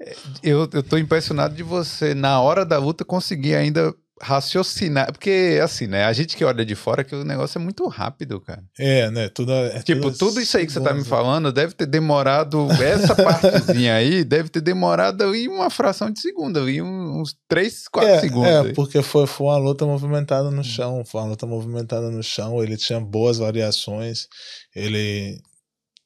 é, 0.00 0.14
eu, 0.42 0.68
eu 0.72 0.82
tô 0.82 0.98
impressionado 0.98 1.54
de 1.54 1.62
você, 1.62 2.14
na 2.14 2.40
hora 2.40 2.64
da 2.66 2.78
luta, 2.78 3.04
conseguir 3.04 3.54
ainda 3.54 3.94
raciocinar. 4.20 5.12
Porque, 5.12 5.60
assim, 5.62 5.86
né? 5.86 6.04
A 6.04 6.12
gente 6.12 6.36
que 6.36 6.44
olha 6.44 6.64
de 6.64 6.74
fora 6.74 7.04
que 7.04 7.14
o 7.14 7.24
negócio 7.24 7.58
é 7.58 7.62
muito 7.62 7.86
rápido, 7.86 8.40
cara. 8.40 8.62
É, 8.78 9.10
né? 9.10 9.28
Tudo, 9.28 9.52
é 9.52 9.82
tipo, 9.82 10.10
tudo, 10.10 10.40
isso 10.40 10.56
aí 10.56 10.66
que 10.66 10.72
você 10.72 10.80
tá 10.80 10.94
me 10.94 11.04
falando 11.04 11.52
deve 11.52 11.74
ter 11.74 11.86
demorado. 11.86 12.68
Essa 12.82 13.14
partezinha 13.14 13.94
aí 13.94 14.24
deve 14.24 14.48
ter 14.48 14.60
demorado 14.60 15.24
aí 15.24 15.48
uma 15.48 15.70
fração 15.70 16.10
de 16.10 16.20
segundo, 16.20 16.58
ali, 16.58 16.80
uns 16.80 17.36
3, 17.48 17.88
4 17.88 18.10
é, 18.10 18.20
segundos. 18.20 18.50
É, 18.50 18.60
aí. 18.60 18.72
porque 18.72 19.02
foi, 19.02 19.26
foi 19.26 19.46
uma 19.46 19.58
luta 19.58 19.84
movimentada 19.84 20.50
no 20.50 20.64
chão. 20.64 21.04
Foi 21.04 21.20
uma 21.20 21.30
luta 21.30 21.46
movimentada 21.46 22.10
no 22.10 22.22
chão. 22.22 22.62
Ele 22.62 22.76
tinha 22.76 23.00
boas 23.00 23.38
variações. 23.38 24.28
Ele 24.74 25.40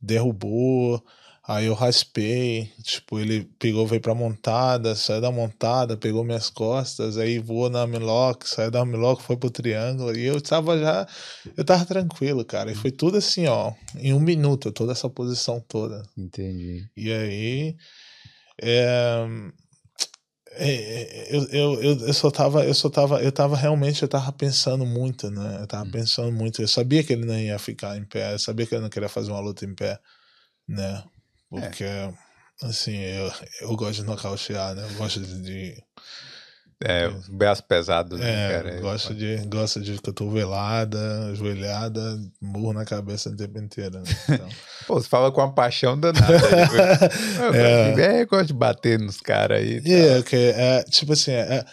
derrubou 0.01 1.03
Aí 1.47 1.67
eu 1.67 1.75
raspei, 1.75 2.71
tipo, 2.83 3.19
ele 3.19 3.49
pegou, 3.59 3.87
veio 3.87 4.01
pra 4.01 4.15
montada, 4.15 4.95
saiu 4.95 5.23
da 5.23 5.33
montada, 5.33 5.97
pegou 5.97 6.23
minhas 6.23 6.51
costas, 6.51 7.17
aí 7.17 7.39
voou 7.39 7.71
na 7.71 7.87
Miloc, 7.87 8.45
saiu 8.45 8.71
da 8.71 8.85
Miloc, 8.85 9.23
foi 9.23 9.37
pro 9.37 9.51
triângulo, 9.51 10.15
e 10.15 10.27
eu 10.27 10.41
tava 10.41 10.79
já, 10.79 11.09
eu 11.57 11.65
tava 11.65 11.87
tranquilo, 11.87 12.45
cara, 12.45 12.71
e 12.71 12.75
foi 12.75 12.91
tudo 12.91 13.17
assim, 13.17 13.47
ó, 13.47 13.73
em 13.97 14.13
um 14.13 14.21
minuto, 14.21 14.71
toda 14.71 14.93
essa 14.93 15.09
posição 15.09 15.61
toda. 15.67 16.03
Entendi. 16.17 16.87
E 16.95 17.11
aí, 17.11 17.77
é, 18.61 19.27
é, 20.53 21.35
eu, 21.35 21.45
eu, 21.49 21.83
eu, 21.83 22.07
eu 22.07 22.13
só 22.13 22.31
tava, 22.31 22.67
eu 22.67 22.75
só 22.75 22.91
tava, 22.91 23.23
eu 23.23 23.33
tava 23.33 23.57
realmente, 23.57 24.03
eu 24.03 24.09
tava 24.09 24.31
pensando 24.31 24.85
muito, 24.85 25.31
né, 25.31 25.59
eu 25.63 25.67
tava 25.67 25.85
hum. 25.85 25.91
pensando 25.91 26.31
muito, 26.31 26.61
eu 26.61 26.69
sabia 26.69 27.03
que 27.03 27.15
ele 27.15 27.25
não 27.25 27.39
ia 27.39 27.59
ficar 27.59 27.97
em 27.97 28.05
pé, 28.05 28.35
eu 28.35 28.39
sabia 28.39 28.67
que 28.67 28.75
ele 28.75 28.83
não 28.83 28.91
queria 28.91 29.09
fazer 29.09 29.31
uma 29.31 29.41
luta 29.41 29.65
em 29.65 29.75
pé, 29.75 29.99
né, 30.69 31.03
porque, 31.51 31.83
é. 31.83 32.13
assim, 32.63 32.97
eu, 32.97 33.33
eu 33.63 33.77
gosto 33.77 34.01
de 34.01 34.05
nocautear, 34.05 34.75
né? 34.75 34.87
Eu 34.89 34.95
gosto 34.95 35.21
de. 35.21 35.75
é, 36.83 37.09
os 37.09 37.29
braços 37.29 37.65
pesados, 37.67 38.21
né, 38.21 38.31
é, 38.31 38.49
cara? 38.49 38.81
Gosto 38.81 39.13
de, 39.13 39.37
gosto 39.49 39.81
de 39.81 40.01
cotovelada, 40.01 41.35
joelhada, 41.35 42.01
murro 42.41 42.73
na 42.73 42.85
cabeça 42.85 43.31
o 43.31 43.37
tempo 43.37 43.59
inteiro. 43.59 43.99
Né? 43.99 44.05
Então... 44.31 44.49
Pô, 44.87 44.95
você 44.95 45.09
fala 45.09 45.31
com 45.33 45.41
uma 45.41 45.53
paixão 45.53 45.99
danada. 45.99 46.33
eu, 47.43 47.55
é. 47.55 48.19
É, 48.19 48.23
eu 48.23 48.27
gosto 48.29 48.47
de 48.47 48.55
bater 48.55 48.99
nos 48.99 49.21
caras 49.21 49.59
aí. 49.59 49.83
É, 49.85 50.19
okay. 50.19 50.51
é, 50.51 50.85
tipo 50.85 51.13
assim, 51.13 51.33
é, 51.33 51.57
é, 51.57 51.65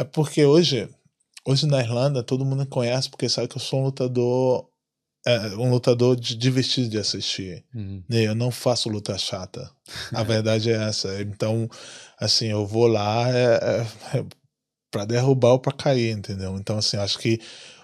é 0.00 0.04
porque 0.04 0.44
hoje, 0.44 0.88
hoje 1.46 1.66
na 1.66 1.80
Irlanda 1.80 2.22
todo 2.22 2.44
mundo 2.46 2.66
conhece 2.66 3.10
porque 3.10 3.28
sabe 3.28 3.48
que 3.48 3.56
eu 3.56 3.60
sou 3.60 3.80
um 3.80 3.84
lutador 3.84 4.64
é 4.64 4.77
um 5.58 5.70
lutador 5.70 6.16
divertido 6.16 6.88
de 6.88 6.98
assistir. 6.98 7.64
Uhum. 7.74 8.02
Eu 8.08 8.34
não 8.34 8.50
faço 8.50 8.88
luta 8.88 9.16
chata. 9.18 9.70
A 10.12 10.22
verdade 10.24 10.70
é 10.70 10.88
essa. 10.88 11.20
Então, 11.20 11.68
assim, 12.18 12.46
eu 12.46 12.66
vou 12.66 12.86
lá 12.86 13.28
é, 13.30 13.44
é, 14.14 14.18
é 14.18 14.24
para 14.90 15.04
derrubar 15.04 15.52
ou 15.52 15.58
para 15.58 15.72
cair, 15.72 16.16
entendeu? 16.16 16.56
Então, 16.56 16.78
assim, 16.78 16.96
acho 16.96 17.18
que 17.18 17.40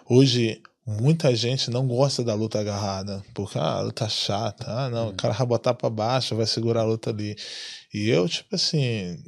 hoje 0.08 0.62
muita 0.86 1.34
gente 1.34 1.70
não 1.70 1.86
gosta 1.86 2.22
da 2.22 2.34
luta 2.34 2.60
agarrada, 2.60 3.22
porque 3.34 3.58
ah, 3.58 3.74
a 3.74 3.80
luta 3.80 4.08
chata, 4.08 4.64
ah, 4.68 4.90
não, 4.90 5.06
uhum. 5.06 5.10
o 5.10 5.14
cara 5.14 5.34
vai 5.34 5.46
botar 5.46 5.74
para 5.74 5.90
baixo, 5.90 6.36
vai 6.36 6.46
segurar 6.46 6.82
a 6.82 6.84
luta 6.84 7.10
ali. 7.10 7.36
E 7.92 8.08
eu, 8.08 8.28
tipo 8.28 8.54
assim, 8.54 9.18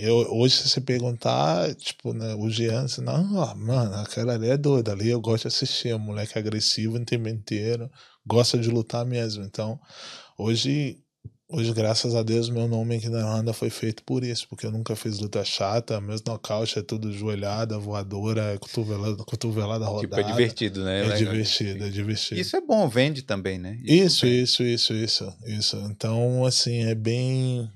eu, 0.00 0.16
hoje, 0.32 0.56
se 0.56 0.68
você 0.68 0.80
perguntar, 0.80 1.74
tipo, 1.74 2.12
né, 2.12 2.34
o 2.34 2.48
Jean, 2.48 2.88
você, 2.88 3.00
não, 3.00 3.36
ó, 3.36 3.54
mano, 3.54 3.94
aquela 3.96 4.34
ali 4.34 4.48
é 4.48 4.56
doida, 4.56 4.92
ali 4.92 5.10
eu 5.10 5.20
gosto 5.20 5.42
de 5.42 5.48
assistir, 5.48 5.88
é 5.88 5.96
um 5.96 5.98
moleque 5.98 6.38
agressivo 6.38 6.96
o 6.96 7.04
tempo 7.04 7.28
inteiro, 7.28 7.90
gosta 8.26 8.56
de 8.56 8.70
lutar 8.70 9.04
mesmo. 9.04 9.44
Então, 9.44 9.78
hoje, 10.38 10.98
hoje, 11.48 11.72
graças 11.72 12.14
a 12.14 12.22
Deus, 12.22 12.48
meu 12.48 12.66
nome 12.66 12.96
aqui 12.96 13.08
na 13.08 13.18
Irlanda 13.18 13.52
foi 13.52 13.68
feito 13.68 14.02
por 14.04 14.24
isso, 14.24 14.48
porque 14.48 14.64
eu 14.64 14.70
nunca 14.70 14.96
fiz 14.96 15.18
luta 15.18 15.44
chata, 15.44 16.00
meus 16.00 16.22
nocaute 16.22 16.78
é 16.78 16.82
tudo 16.82 17.12
joelhada, 17.12 17.78
voadora, 17.78 18.58
cotovelada, 18.58 19.24
cotovelada 19.24 19.84
rodada. 19.84 20.22
Tipo, 20.22 20.30
é 20.30 20.32
divertido, 20.32 20.84
né? 20.84 21.02
É, 21.02 21.08
é 21.08 21.16
divertido, 21.16 21.84
é 21.84 21.88
divertido. 21.90 22.40
Isso 22.40 22.56
é 22.56 22.60
bom, 22.60 22.88
vende 22.88 23.22
também, 23.22 23.58
né? 23.58 23.78
Isso, 23.82 24.26
isso, 24.26 24.62
isso, 24.62 24.94
isso, 24.94 24.94
isso, 24.94 25.36
isso. 25.46 25.76
Então, 25.90 26.44
assim, 26.46 26.84
é 26.84 26.94
bem 26.94 27.70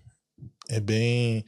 é 0.68 0.80
bem, 0.80 1.44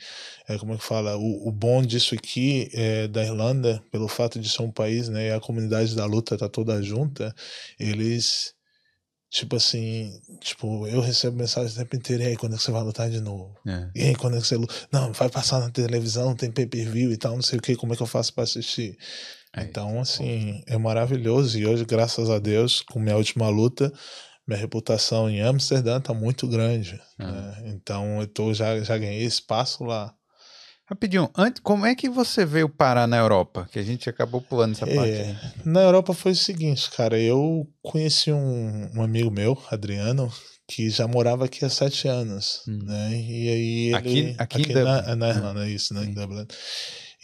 é, 0.49 0.59
como 0.59 0.75
é 0.75 0.77
que 0.77 0.85
fala, 0.85 1.17
o, 1.17 1.49
o 1.49 1.53
bom 1.53 1.83
disso 1.83 2.15
aqui 2.15 2.69
é, 2.73 3.09
da 3.09 3.25
Irlanda, 3.25 3.83
pelo 3.91 4.09
fato 4.09 4.39
de 4.39 4.49
ser 4.49 4.63
um 4.63 4.71
país, 4.71 5.09
né, 5.09 5.29
e 5.29 5.33
a 5.33 5.41
comunidade 5.41 5.95
da 5.95 6.05
luta 6.05 6.37
tá 6.37 6.49
toda 6.49 6.83
junta, 6.83 7.35
eles, 7.79 8.55
tipo 9.31 9.57
assim, 9.57 10.13
tipo, 10.41 10.87
eu 10.87 11.01
recebo 11.01 11.39
mensagem 11.39 11.73
o 11.73 11.77
tempo 11.77 11.97
inteiro, 11.97 12.23
e 12.23 12.27
aí, 12.27 12.37
quando 12.37 12.55
é 12.55 12.57
que 12.59 12.63
você 12.63 12.71
vai 12.71 12.83
lutar 12.83 13.09
de 13.09 13.21
novo? 13.21 13.57
É. 13.67 13.91
E 13.95 14.03
aí, 14.05 14.15
quando 14.15 14.37
é 14.37 14.41
que 14.41 14.47
você 14.47 14.57
luta? 14.57 14.75
Não, 14.93 15.13
vai 15.13 15.31
passar 15.31 15.61
na 15.61 15.71
televisão, 15.71 16.37
tem 16.37 16.51
pay-per-view 16.51 17.11
e 17.11 17.17
tal, 17.17 17.35
não 17.35 17.43
sei 17.43 17.59
o 17.59 17.63
que, 17.63 17.75
como 17.75 17.95
é 17.95 17.97
que 17.97 18.03
eu 18.03 18.07
faço 18.07 18.35
para 18.35 18.45
assistir? 18.45 18.99
É 19.55 19.63
então, 19.63 19.99
assim, 19.99 20.63
é 20.67 20.77
maravilhoso, 20.77 21.59
e 21.59 21.67
hoje, 21.67 21.87
graças 21.87 22.29
a 22.29 22.39
Deus, 22.39 22.83
com 22.83 23.01
minha 23.01 23.17
última 23.17 23.49
luta, 23.49 23.91
minha 24.47 24.59
reputação 24.59 25.29
em 25.29 25.43
Amsterdã 25.43 26.01
tá 26.01 26.15
muito 26.15 26.47
grande. 26.47 27.01
Ah. 27.19 27.27
Né? 27.27 27.63
Então 27.67 28.21
eu 28.21 28.27
tô, 28.27 28.55
já, 28.55 28.79
já 28.81 28.97
ganhei 28.97 29.25
espaço 29.25 29.85
lá. 29.85 30.15
Rapidinho, 30.89 31.29
antes, 31.37 31.61
como 31.61 31.85
é 31.85 31.97
que 31.97 32.09
você 32.09 32.47
veio 32.47 32.69
parar 32.69 33.09
na 33.09 33.17
Europa? 33.17 33.69
Que 33.73 33.81
a 33.81 33.83
gente 33.83 34.09
acabou 34.09 34.41
pulando 34.41 34.73
essa 34.73 34.89
é, 34.89 34.95
parte. 34.95 35.65
Na 35.65 35.83
Europa 35.83 36.15
foi 36.15 36.31
o 36.31 36.37
seguinte, 36.37 36.89
cara, 36.93 37.19
eu 37.19 37.67
conheci 37.83 38.31
um, 38.31 38.91
um 38.95 39.03
amigo 39.03 39.29
meu, 39.29 39.61
Adriano, 39.69 40.33
que 40.69 40.89
já 40.89 41.09
morava 41.09 41.47
aqui 41.47 41.65
há 41.65 41.69
sete 41.69 42.07
anos, 42.07 42.63
hum. 42.69 42.79
né? 42.85 43.11
E 43.11 43.49
aí 43.49 43.87
ele 43.87 43.95
aqui, 43.97 44.35
aqui, 44.39 44.63
aqui 44.63 44.75
na, 44.75 45.17
na 45.17 45.29
Irlanda, 45.31 45.63
ah. 45.63 45.69
isso, 45.69 45.93
né? 45.93 46.05
Em 46.05 46.15
Dublin. 46.15 46.47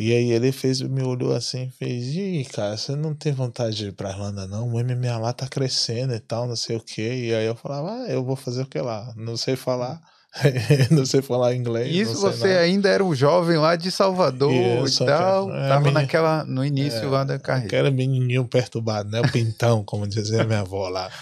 E 0.02 0.12
aí 0.12 0.32
ele 0.32 0.50
fez, 0.50 0.80
me 0.80 1.00
olhou 1.02 1.32
assim, 1.32 1.70
fez, 1.78 2.16
e 2.16 2.44
cara, 2.52 2.76
você 2.76 2.96
não 2.96 3.14
tem 3.14 3.32
vontade 3.32 3.76
de 3.76 3.86
ir 3.86 3.92
pra 3.92 4.10
Irlanda, 4.10 4.48
não? 4.48 4.68
O 4.68 4.82
MMA 4.82 5.16
lá 5.16 5.32
tá 5.32 5.46
crescendo 5.46 6.12
e 6.12 6.18
tal, 6.18 6.48
não 6.48 6.56
sei 6.56 6.76
o 6.76 6.80
quê. 6.80 7.26
E 7.26 7.34
aí 7.34 7.46
eu 7.46 7.54
falava, 7.54 7.92
ah, 7.92 8.06
eu 8.08 8.24
vou 8.24 8.34
fazer 8.34 8.62
o 8.62 8.66
que 8.66 8.80
lá? 8.80 9.12
Não 9.16 9.36
sei 9.36 9.54
falar. 9.54 10.00
não 10.90 11.06
sei 11.06 11.22
falar 11.22 11.54
inglês. 11.54 11.94
Isso 11.94 12.20
você 12.20 12.48
nada. 12.48 12.60
ainda 12.60 12.88
era 12.88 13.04
um 13.04 13.14
jovem 13.14 13.58
lá 13.58 13.76
de 13.76 13.92
Salvador 13.92 14.84
Isso, 14.84 15.04
e 15.04 15.06
tal. 15.06 15.54
É, 15.54 15.68
tava 15.68 15.90
naquela, 15.92 16.42
no 16.44 16.64
início 16.64 17.04
é, 17.04 17.06
lá 17.06 17.22
da 17.22 17.38
carreira. 17.38 17.68
Que 17.68 17.76
era 17.76 17.90
menininho 17.90 18.44
perturbado, 18.46 19.08
né? 19.08 19.20
O 19.20 19.30
pintão, 19.30 19.84
como 19.84 20.04
dizia 20.08 20.42
minha 20.44 20.60
avó 20.60 20.88
lá. 20.88 21.08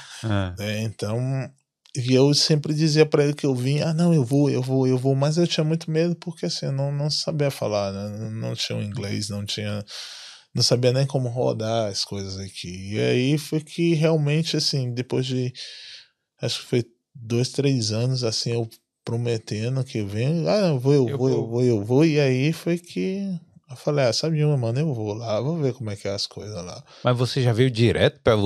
É. 0.58 0.82
Então, 0.82 1.18
e 1.96 2.14
eu 2.14 2.32
sempre 2.34 2.72
dizia 2.72 3.04
para 3.04 3.24
ele 3.24 3.34
que 3.34 3.46
eu 3.46 3.54
vinha, 3.54 3.88
ah, 3.88 3.94
não, 3.94 4.14
eu 4.14 4.24
vou, 4.24 4.48
eu 4.48 4.62
vou, 4.62 4.86
eu 4.86 4.96
vou, 4.96 5.14
mas 5.14 5.36
eu 5.36 5.46
tinha 5.46 5.64
muito 5.64 5.90
medo 5.90 6.14
porque 6.14 6.46
assim, 6.46 6.66
eu 6.66 6.72
não, 6.72 6.92
não 6.92 7.10
sabia 7.10 7.50
falar, 7.50 7.92
né? 7.92 8.30
não 8.30 8.54
tinha 8.54 8.78
o 8.78 8.82
inglês, 8.82 9.28
não 9.28 9.44
tinha, 9.44 9.84
não 10.54 10.62
sabia 10.62 10.92
nem 10.92 11.06
como 11.06 11.28
rodar 11.28 11.90
as 11.90 12.04
coisas 12.04 12.38
aqui. 12.38 12.94
E 12.94 13.00
aí 13.00 13.38
foi 13.38 13.60
que 13.60 13.94
realmente, 13.94 14.56
assim, 14.56 14.92
depois 14.94 15.26
de, 15.26 15.52
acho 16.40 16.60
que 16.60 16.66
foi 16.66 16.84
dois, 17.14 17.48
três 17.50 17.90
anos, 17.90 18.22
assim, 18.22 18.52
eu 18.52 18.68
prometendo 19.04 19.82
que 19.82 20.02
vem, 20.02 20.48
ah, 20.48 20.68
eu 20.68 20.78
vou, 20.78 20.94
eu, 20.94 21.08
eu 21.08 21.18
vou, 21.18 21.28
vou, 21.28 21.30
eu 21.30 21.46
vou, 21.46 21.64
eu 21.64 21.84
vou, 21.84 22.04
e 22.04 22.20
aí 22.20 22.52
foi 22.52 22.78
que 22.78 23.26
eu 23.68 23.76
falei, 23.76 24.04
ah, 24.04 24.12
sabe 24.12 24.44
uma, 24.44 24.56
mano, 24.56 24.80
eu 24.80 24.94
vou 24.94 25.14
lá, 25.14 25.40
vou 25.40 25.56
ver 25.56 25.72
como 25.72 25.90
é 25.90 25.96
que 25.96 26.08
é 26.08 26.12
as 26.12 26.26
coisas 26.26 26.56
lá. 26.64 26.84
Mas 27.02 27.16
você 27.16 27.40
já 27.42 27.52
veio 27.52 27.70
direto 27.70 28.20
pra, 28.20 28.36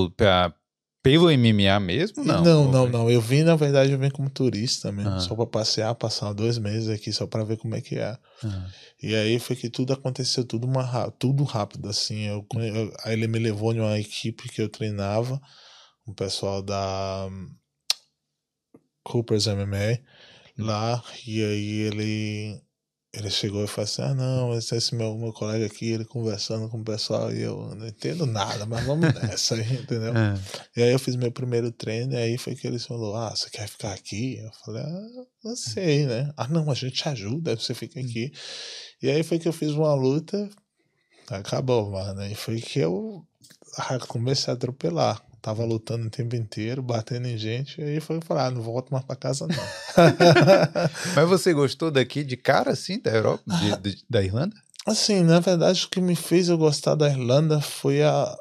pelo 1.05 1.31
MMA 1.31 1.79
mesmo? 1.81 2.25
Não, 2.25 2.43
não, 2.43 2.73
não, 2.73 2.89
não. 2.89 3.11
Eu 3.11 3.21
vim, 3.21 3.43
na 3.43 3.55
verdade, 3.55 3.93
eu 3.93 3.99
vim 3.99 4.09
como 4.09 4.31
turista 4.31 4.91
mesmo, 4.91 5.11
ah. 5.11 5.21
só 5.21 5.35
para 5.35 5.47
passear, 5.47 5.95
passar 5.95 6.33
dois 6.33 6.57
meses 6.57 6.89
aqui 6.89 7.13
só 7.13 7.27
para 7.27 7.45
ver 7.45 7.59
como 7.59 7.75
é 7.75 7.83
que 7.83 7.97
é. 7.97 8.17
Ah. 8.43 8.67
E 9.03 9.15
aí 9.15 9.39
foi 9.39 9.55
que 9.55 9.69
tudo 9.69 9.93
aconteceu 9.93 10.47
tudo 10.47 10.67
uma 10.67 11.11
tudo 11.19 11.45
rápido 11.45 11.91
assim. 11.91 12.23
Eu, 12.23 12.47
eu, 12.55 12.91
aí 13.05 13.13
ele 13.13 13.29
me 13.29 13.39
levou 13.39 13.75
em 13.75 13.81
uma 13.81 13.99
equipe 13.99 14.49
que 14.49 14.63
eu 14.63 14.69
treinava, 14.71 15.39
um 16.09 16.15
pessoal 16.15 16.63
da 16.63 17.29
um, 17.31 17.51
Cooper's 19.03 19.47
MMA 19.47 20.01
lá, 20.57 21.05
e 21.27 21.45
aí 21.45 21.81
ele 21.83 22.64
ele 23.17 23.31
chegou 23.31 23.63
e 23.65 23.67
falou 23.67 23.85
assim: 23.85 24.03
Ah, 24.03 24.15
não, 24.15 24.57
esse, 24.57 24.75
esse 24.75 24.95
meu, 24.95 25.17
meu 25.17 25.33
colega 25.33 25.65
aqui, 25.65 25.91
ele 25.91 26.05
conversando 26.05 26.69
com 26.69 26.81
o 26.81 26.85
pessoal, 26.85 27.33
e 27.33 27.43
eu 27.43 27.75
não 27.77 27.87
entendo 27.87 28.27
nada, 28.27 28.67
mas 28.67 28.85
vamos 28.85 29.13
nessa 29.15 29.55
aí, 29.55 29.75
entendeu? 29.75 30.13
É. 30.17 30.41
E 30.77 30.83
aí 30.83 30.93
eu 30.93 30.99
fiz 30.99 31.15
meu 31.15 31.31
primeiro 31.31 31.71
treino, 31.71 32.13
e 32.13 32.17
aí 32.17 32.39
foi 32.39 32.55
que 32.55 32.67
ele 32.67 32.79
falou: 32.79 33.15
Ah, 33.15 33.31
você 33.31 33.49
quer 33.51 33.69
ficar 33.69 33.93
aqui? 33.93 34.39
Eu 34.39 34.51
falei: 34.65 34.83
Ah, 34.83 35.25
não 35.45 35.57
sei, 35.57 36.07
né? 36.07 36.33
Ah, 36.37 36.49
não, 36.49 36.71
a 36.71 36.75
gente 36.75 36.97
te 36.97 37.09
ajuda, 37.09 37.57
você 37.57 37.73
fica 37.73 38.01
aqui. 38.01 38.33
E 39.01 39.11
aí 39.11 39.23
foi 39.23 39.39
que 39.39 39.47
eu 39.47 39.53
fiz 39.53 39.71
uma 39.71 39.95
luta, 39.95 40.49
acabou, 41.31 41.91
mano. 41.91 42.27
E 42.27 42.35
foi 42.35 42.61
que 42.61 42.81
eu 42.81 43.25
comecei 44.09 44.53
a 44.53 44.55
atropelar 44.55 45.25
tava 45.45 45.63
lutando 45.63 46.07
o 46.07 46.11
tempo 46.11 46.35
inteiro, 46.35 46.83
batendo 46.83 47.29
em 47.29 47.37
gente, 47.37 47.79
e 47.79 47.85
aí 47.85 48.01
foi 48.01 48.19
falar, 48.23 48.47
ah, 48.47 48.51
não 48.51 48.63
volto 48.63 48.91
mais 48.91 49.05
para 49.05 49.15
casa 49.15 49.47
não. 49.47 49.55
Mas 51.15 51.29
você 51.29 51.53
gostou 51.53 51.91
daqui 51.91 52.25
de 52.25 52.35
cara, 52.35 52.71
assim, 52.71 52.99
da 52.99 53.11
Europa, 53.11 53.43
de, 53.61 53.77
de, 53.77 54.05
da 54.09 54.23
Irlanda? 54.23 54.57
Assim, 54.87 55.23
na 55.23 55.41
verdade, 55.41 55.85
o 55.85 55.91
que 55.91 56.01
me 56.01 56.17
fez 56.17 56.49
eu 56.49 56.57
gostar 56.57 56.95
da 56.95 57.11
Irlanda 57.11 57.61
foi 57.61 58.03
a, 58.03 58.35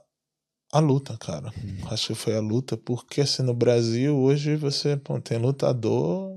a 0.71 0.79
luta, 0.79 1.17
cara. 1.17 1.49
Hum. 1.49 1.75
Acho 1.91 2.07
que 2.07 2.15
foi 2.15 2.37
a 2.37 2.41
luta, 2.41 2.77
porque 2.77 3.19
assim, 3.19 3.43
no 3.43 3.53
Brasil, 3.53 4.15
hoje 4.15 4.55
você 4.55 4.95
pô, 4.95 5.19
tem 5.19 5.37
lutador 5.37 6.32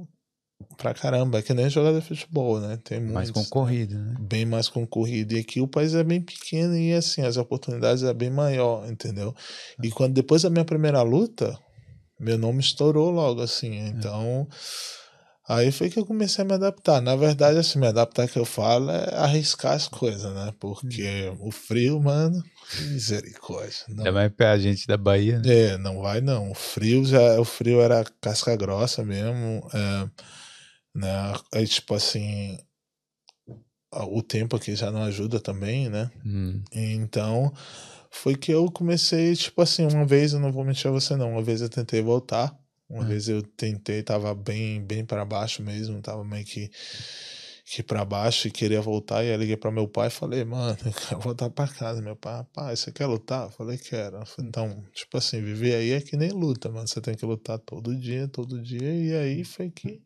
pra 0.76 0.94
caramba. 0.94 1.38
É 1.38 1.42
que 1.42 1.54
nem 1.54 1.68
jogador 1.68 2.00
de 2.00 2.06
futebol, 2.06 2.60
né? 2.60 2.78
Tem 2.82 3.00
Mais 3.00 3.30
muitos, 3.30 3.50
concorrido, 3.50 3.98
né? 3.98 4.14
Bem 4.20 4.44
mais 4.44 4.68
concorrido. 4.68 5.34
E 5.34 5.40
aqui 5.40 5.60
o 5.60 5.68
país 5.68 5.94
é 5.94 6.04
bem 6.04 6.20
pequeno 6.20 6.76
e 6.76 6.92
assim, 6.92 7.22
as 7.22 7.36
oportunidades 7.36 8.02
é 8.02 8.12
bem 8.12 8.30
maior, 8.30 8.88
entendeu? 8.90 9.34
E 9.82 9.90
quando 9.90 10.14
depois 10.14 10.42
da 10.42 10.50
minha 10.50 10.64
primeira 10.64 11.02
luta, 11.02 11.58
meu 12.18 12.38
nome 12.38 12.60
estourou 12.60 13.10
logo, 13.10 13.42
assim. 13.42 13.76
Então. 13.88 14.48
Aí 15.48 15.70
foi 15.70 15.88
que 15.88 15.96
eu 15.96 16.04
comecei 16.04 16.42
a 16.42 16.46
me 16.46 16.54
adaptar. 16.54 17.00
Na 17.00 17.14
verdade, 17.14 17.56
assim, 17.56 17.78
me 17.78 17.86
adaptar 17.86 18.26
que 18.26 18.36
eu 18.36 18.44
falo 18.44 18.90
é 18.90 19.14
arriscar 19.14 19.74
as 19.74 19.86
coisas, 19.86 20.34
né? 20.34 20.52
Porque 20.58 21.32
o 21.38 21.52
frio, 21.52 22.00
mano, 22.00 22.42
misericórdia. 22.90 23.84
Não. 23.88 23.98
Ainda 23.98 24.12
mais 24.12 24.32
pra 24.32 24.58
gente 24.58 24.88
da 24.88 24.96
Bahia, 24.96 25.38
né? 25.38 25.44
É, 25.46 25.78
não 25.78 26.02
vai 26.02 26.20
não. 26.20 26.50
O 26.50 26.54
frio 26.54 27.04
já, 27.04 27.40
o 27.40 27.44
frio 27.44 27.80
era 27.80 28.04
casca 28.20 28.56
grossa 28.56 29.04
mesmo. 29.04 29.68
É, 29.72 30.08
né? 30.96 31.34
Aí, 31.52 31.66
tipo 31.66 31.94
assim, 31.94 32.58
o 33.92 34.22
tempo 34.22 34.56
aqui 34.56 34.74
já 34.74 34.90
não 34.90 35.02
ajuda 35.02 35.38
também, 35.38 35.88
né? 35.88 36.10
Hum. 36.24 36.62
Então, 36.72 37.52
foi 38.10 38.34
que 38.34 38.52
eu 38.52 38.70
comecei, 38.70 39.34
tipo 39.36 39.62
assim, 39.62 39.86
uma 39.86 40.04
vez, 40.04 40.32
eu 40.32 40.40
não 40.40 40.52
vou 40.52 40.64
mentir 40.64 40.88
a 40.88 40.90
você 40.90 41.16
não, 41.16 41.32
uma 41.32 41.42
vez 41.42 41.60
eu 41.60 41.68
tentei 41.68 42.02
voltar 42.02 42.58
uma 42.88 43.02
Ah. 43.02 43.06
vez 43.06 43.28
eu 43.28 43.42
tentei, 43.42 44.02
tava 44.02 44.34
bem, 44.34 44.80
bem 44.80 45.04
para 45.04 45.24
baixo 45.24 45.62
mesmo, 45.62 46.00
tava 46.00 46.24
meio 46.24 46.44
que, 46.44 46.70
que 47.64 47.82
para 47.82 48.04
baixo 48.04 48.46
e 48.46 48.50
queria 48.50 48.80
voltar. 48.80 49.24
E 49.24 49.30
aí 49.30 49.36
liguei 49.36 49.56
para 49.56 49.72
meu 49.72 49.88
pai 49.88 50.06
e 50.06 50.10
falei, 50.10 50.44
mano, 50.44 50.78
eu 50.84 50.92
quero 50.92 51.20
voltar 51.20 51.50
para 51.50 51.72
casa. 51.72 52.00
Meu 52.00 52.14
pai, 52.14 52.44
pai, 52.52 52.76
você 52.76 52.92
quer 52.92 53.06
lutar? 53.06 53.46
Eu 53.46 53.50
falei, 53.50 53.76
quero. 53.76 54.22
Então, 54.38 54.84
tipo 54.94 55.18
assim, 55.18 55.42
viver 55.42 55.74
aí 55.74 55.90
é 55.90 56.00
que 56.00 56.16
nem 56.16 56.30
luta, 56.30 56.68
mano. 56.68 56.86
Você 56.86 57.00
tem 57.00 57.16
que 57.16 57.26
lutar 57.26 57.58
todo 57.58 57.94
dia, 57.96 58.28
todo 58.28 58.62
dia. 58.62 58.94
E 58.94 59.14
aí 59.16 59.44
foi 59.44 59.68
que 59.68 60.00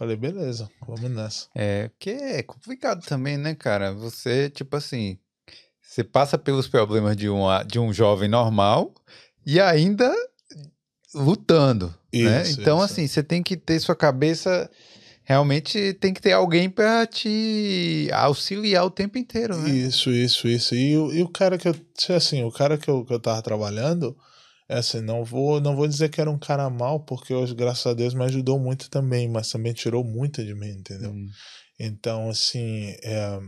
falei, 0.00 0.16
beleza, 0.16 0.68
vamos 0.86 1.10
nessa. 1.10 1.46
É, 1.54 1.88
porque 1.88 2.10
é 2.10 2.42
complicado 2.42 3.04
também, 3.06 3.36
né, 3.36 3.54
cara? 3.54 3.92
Você, 3.92 4.48
tipo 4.50 4.74
assim, 4.76 5.18
você 5.82 6.02
passa 6.02 6.38
pelos 6.38 6.66
problemas 6.66 7.16
de 7.16 7.28
um, 7.28 7.44
de 7.66 7.78
um 7.78 7.92
jovem 7.92 8.28
normal 8.28 8.94
e 9.44 9.60
ainda 9.60 10.10
lutando, 11.14 11.94
né? 12.12 12.42
Isso, 12.42 12.60
Então, 12.60 12.76
isso. 12.78 12.84
assim, 12.92 13.06
você 13.06 13.22
tem 13.22 13.42
que 13.42 13.56
ter 13.56 13.78
sua 13.80 13.94
cabeça. 13.96 14.70
Realmente 15.22 15.92
tem 15.94 16.12
que 16.12 16.20
ter 16.20 16.32
alguém 16.32 16.68
pra 16.68 17.06
te 17.06 18.08
auxiliar 18.12 18.84
o 18.84 18.90
tempo 18.90 19.16
inteiro, 19.18 19.56
né? 19.56 19.70
Isso, 19.70 20.10
isso, 20.10 20.48
isso. 20.48 20.74
E, 20.74 20.96
o- 20.96 21.12
e 21.12 21.22
o 21.22 21.28
cara 21.28 21.56
que 21.58 21.68
eu, 21.68 21.74
assim, 22.16 22.42
o 22.42 22.50
cara 22.50 22.76
que 22.76 22.88
eu, 22.90 23.04
que 23.04 23.12
eu 23.12 23.20
tava 23.20 23.40
trabalhando, 23.42 24.16
é 24.70 24.78
assim, 24.78 25.00
não 25.00 25.24
vou, 25.24 25.60
não 25.60 25.74
vou 25.74 25.88
dizer 25.88 26.08
que 26.10 26.20
era 26.20 26.30
um 26.30 26.38
cara 26.38 26.70
mal, 26.70 27.00
porque 27.00 27.34
hoje, 27.34 27.56
graças 27.56 27.84
a 27.86 27.92
Deus, 27.92 28.14
me 28.14 28.22
ajudou 28.22 28.56
muito 28.56 28.88
também, 28.88 29.28
mas 29.28 29.50
também 29.50 29.72
tirou 29.72 30.04
muito 30.04 30.44
de 30.44 30.54
mim, 30.54 30.70
entendeu? 30.70 31.10
Hum. 31.10 31.26
Então, 31.76 32.30
assim, 32.30 32.94
é, 33.02 33.40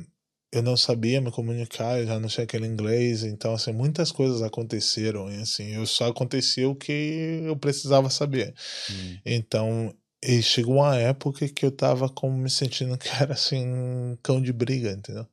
eu 0.52 0.64
não 0.64 0.76
sabia 0.76 1.20
me 1.20 1.30
comunicar, 1.30 2.00
eu 2.00 2.06
já 2.08 2.18
não 2.18 2.28
tinha 2.28 2.42
aquele 2.42 2.66
inglês, 2.66 3.22
então, 3.22 3.54
assim, 3.54 3.72
muitas 3.72 4.10
coisas 4.10 4.42
aconteceram, 4.42 5.30
e 5.30 5.36
assim, 5.36 5.68
eu 5.68 5.86
só 5.86 6.08
acontecia 6.08 6.68
o 6.68 6.74
que 6.74 7.42
eu 7.44 7.56
precisava 7.56 8.10
saber. 8.10 8.52
Hum. 8.90 9.18
Então, 9.24 9.94
e 10.20 10.42
chegou 10.42 10.78
uma 10.78 10.96
época 10.96 11.48
que 11.48 11.64
eu 11.64 11.70
tava 11.70 12.08
como 12.08 12.36
me 12.36 12.50
sentindo 12.50 12.98
que 12.98 13.08
era, 13.08 13.34
assim, 13.34 13.64
um 13.64 14.18
cão 14.20 14.42
de 14.42 14.52
briga, 14.52 14.90
entendeu? 14.90 15.28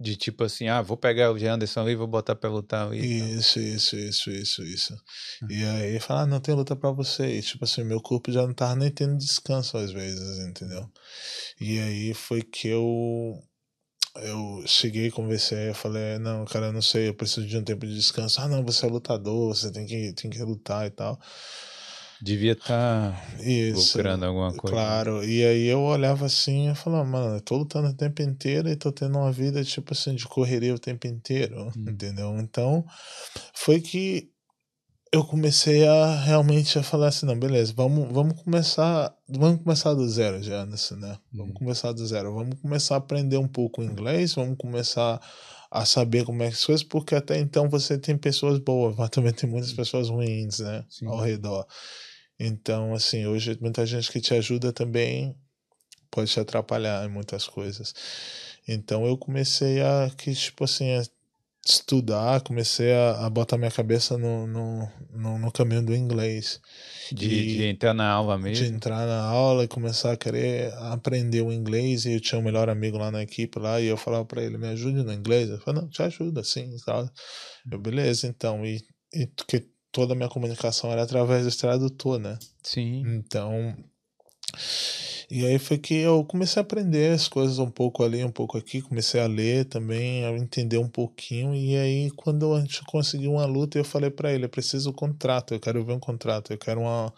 De 0.00 0.16
tipo 0.16 0.44
assim, 0.44 0.68
ah, 0.68 0.82
vou 0.82 0.96
pegar 0.96 1.32
o 1.32 1.36
Anderson 1.36 1.80
ali 1.80 1.92
e 1.92 1.96
vou 1.96 2.06
botar 2.06 2.34
pra 2.34 2.50
lutar 2.50 2.86
ali. 2.86 3.00
Isso, 3.36 3.58
isso, 3.58 3.96
isso, 3.96 4.30
isso, 4.30 4.62
isso. 4.62 4.94
E 5.48 5.64
aí 5.64 6.00
fala, 6.00 6.22
ah, 6.22 6.26
não 6.26 6.40
tem 6.40 6.54
luta 6.54 6.76
pra 6.76 6.90
você. 6.90 7.38
E 7.38 7.42
tipo 7.42 7.64
assim, 7.64 7.84
meu 7.84 8.00
corpo 8.00 8.30
já 8.30 8.46
não 8.46 8.54
tava 8.54 8.76
nem 8.76 8.90
tendo 8.90 9.16
descanso 9.16 9.76
às 9.76 9.92
vezes, 9.92 10.38
entendeu? 10.46 10.90
E 11.60 11.78
aí 11.78 12.14
foi 12.14 12.42
que 12.42 12.68
eu 12.68 12.84
eu 14.16 14.62
cheguei, 14.66 15.10
conversei, 15.10 15.70
eu 15.70 15.74
falei, 15.74 16.18
não, 16.18 16.44
cara, 16.44 16.66
eu 16.66 16.72
não 16.72 16.82
sei, 16.82 17.08
eu 17.08 17.14
preciso 17.14 17.46
de 17.46 17.56
um 17.56 17.64
tempo 17.64 17.84
de 17.84 17.94
descanso. 17.94 18.40
Ah, 18.40 18.46
não, 18.48 18.64
você 18.64 18.86
é 18.86 18.88
lutador, 18.88 19.54
você 19.54 19.72
tem 19.72 19.84
que, 19.86 20.12
tem 20.12 20.30
que 20.30 20.42
lutar 20.42 20.86
e 20.86 20.90
tal. 20.90 21.18
Devia 22.24 22.52
estar 22.52 23.22
Isso. 23.38 23.98
lucrando 23.98 24.24
alguma 24.24 24.50
coisa. 24.54 24.74
Claro, 24.74 25.22
e 25.22 25.44
aí 25.44 25.66
eu 25.66 25.80
olhava 25.82 26.24
assim 26.24 26.70
e 26.70 26.74
falava, 26.74 27.04
mano, 27.04 27.36
eu 27.36 27.40
tô 27.42 27.58
lutando 27.58 27.88
o 27.88 27.94
tempo 27.94 28.22
inteiro 28.22 28.66
e 28.70 28.76
tô 28.76 28.90
tendo 28.90 29.18
uma 29.18 29.30
vida, 29.30 29.62
tipo 29.62 29.92
assim, 29.92 30.14
de 30.14 30.26
correria 30.26 30.74
o 30.74 30.78
tempo 30.78 31.06
inteiro, 31.06 31.66
Hum. 31.76 31.84
entendeu? 31.86 32.34
Então, 32.38 32.82
foi 33.52 33.78
que 33.78 34.30
eu 35.12 35.22
comecei 35.22 35.86
a 35.86 36.18
realmente 36.22 36.78
a 36.78 36.82
falar 36.82 37.08
assim, 37.08 37.26
não, 37.26 37.38
beleza, 37.38 37.74
vamos, 37.76 38.10
vamos 38.10 38.40
começar, 38.42 39.14
vamos 39.28 39.62
começar 39.62 39.92
do 39.92 40.08
zero, 40.08 40.42
Janice, 40.42 40.96
né? 40.96 41.18
Vamos 41.30 41.50
Hum. 41.50 41.58
começar 41.58 41.92
do 41.92 42.06
zero, 42.06 42.32
vamos 42.32 42.58
começar 42.58 42.94
a 42.94 42.98
aprender 42.98 43.36
um 43.36 43.46
pouco 43.46 43.82
inglês, 43.82 44.34
vamos 44.34 44.56
começar 44.56 45.20
a 45.70 45.84
saber 45.84 46.24
como 46.24 46.42
é 46.42 46.48
que 46.48 46.54
as 46.54 46.64
coisas, 46.64 46.82
porque 46.82 47.14
até 47.14 47.38
então 47.38 47.68
você 47.68 47.98
tem 47.98 48.16
pessoas 48.16 48.58
boas, 48.58 48.96
mas 48.96 49.10
também 49.10 49.32
tem 49.32 49.50
muitas 49.50 49.74
pessoas 49.74 50.08
ruins, 50.08 50.60
né, 50.60 50.84
Sim. 50.88 51.06
ao 51.06 51.20
redor. 51.20 51.66
Então, 52.38 52.94
assim, 52.94 53.26
hoje 53.26 53.56
muita 53.60 53.86
gente 53.86 54.10
que 54.10 54.20
te 54.20 54.34
ajuda 54.34 54.72
também 54.72 55.36
pode 56.10 56.30
te 56.30 56.40
atrapalhar 56.40 57.04
em 57.06 57.10
muitas 57.12 57.46
coisas. 57.48 57.94
Então 58.68 59.06
eu 59.06 59.16
comecei 59.18 59.80
a 59.82 60.10
que 60.16 60.34
tipo 60.34 60.64
assim 60.64 60.92
a 60.96 61.02
estudar, 61.66 62.42
comecei 62.42 62.92
a, 62.92 63.26
a 63.26 63.30
botar 63.30 63.58
minha 63.58 63.70
cabeça 63.70 64.18
no, 64.18 64.46
no, 64.46 64.88
no, 65.12 65.38
no 65.38 65.52
caminho 65.52 65.84
do 65.84 65.94
inglês, 65.94 66.60
De, 67.10 67.26
E- 67.28 67.56
de 67.56 67.64
entrar 67.66 67.94
na 67.94 68.08
aula 68.10 68.36
de 68.36 68.64
mesmo. 68.64 68.76
entrar 68.76 69.06
na 69.06 69.22
aula 69.24 69.64
e 69.64 69.68
começar 69.68 70.12
a 70.12 70.16
querer 70.16 70.72
aprender 70.74 71.42
o 71.42 71.52
inglês. 71.52 72.04
E 72.04 72.12
eu 72.14 72.20
tinha 72.20 72.38
um 72.40 72.44
melhor 72.44 72.68
amigo 72.68 72.98
lá 72.98 73.10
na 73.10 73.22
equipe 73.22 73.58
lá 73.58 73.80
e 73.80 73.86
eu 73.86 73.96
falava 73.96 74.24
para 74.26 74.42
ele, 74.42 74.58
me 74.58 74.68
ajude 74.68 75.02
no 75.02 75.12
inglês. 75.12 75.48
Ele 75.48 75.58
falou, 75.60 75.82
não, 75.82 75.88
te 75.88 76.02
ajuda, 76.02 76.44
sim, 76.44 76.76
tal. 76.84 77.08
Eu, 77.70 77.78
beleza, 77.78 78.26
então. 78.26 78.64
E, 78.66 78.82
e 79.14 79.26
que 79.48 79.66
toda 79.94 80.12
a 80.12 80.16
minha 80.16 80.28
comunicação 80.28 80.90
era 80.90 81.04
através 81.04 81.44
desse 81.44 81.58
tradutor, 81.58 82.18
né? 82.18 82.36
Sim. 82.62 83.04
Então. 83.06 83.74
E 85.30 85.46
aí 85.46 85.58
foi 85.58 85.78
que 85.78 85.94
eu 85.94 86.24
comecei 86.24 86.60
a 86.60 86.64
aprender 86.64 87.14
as 87.14 87.28
coisas 87.28 87.58
um 87.58 87.70
pouco 87.70 88.02
ali, 88.02 88.22
um 88.24 88.30
pouco 88.30 88.58
aqui, 88.58 88.82
comecei 88.82 89.20
a 89.20 89.26
ler 89.26 89.64
também, 89.66 90.24
a 90.24 90.32
entender 90.32 90.78
um 90.78 90.88
pouquinho. 90.88 91.54
E 91.54 91.76
aí, 91.76 92.10
quando 92.10 92.52
a 92.52 92.60
gente 92.60 92.84
conseguiu 92.84 93.32
uma 93.32 93.46
luta, 93.46 93.78
eu 93.78 93.84
falei 93.84 94.10
para 94.10 94.32
ele: 94.32 94.44
eu 94.44 94.48
preciso 94.48 94.90
um 94.90 94.92
contrato, 94.92 95.54
eu 95.54 95.60
quero 95.60 95.84
ver 95.84 95.92
um 95.94 96.00
contrato, 96.00 96.52
eu 96.52 96.58
quero 96.58 96.80
uma. 96.80 97.12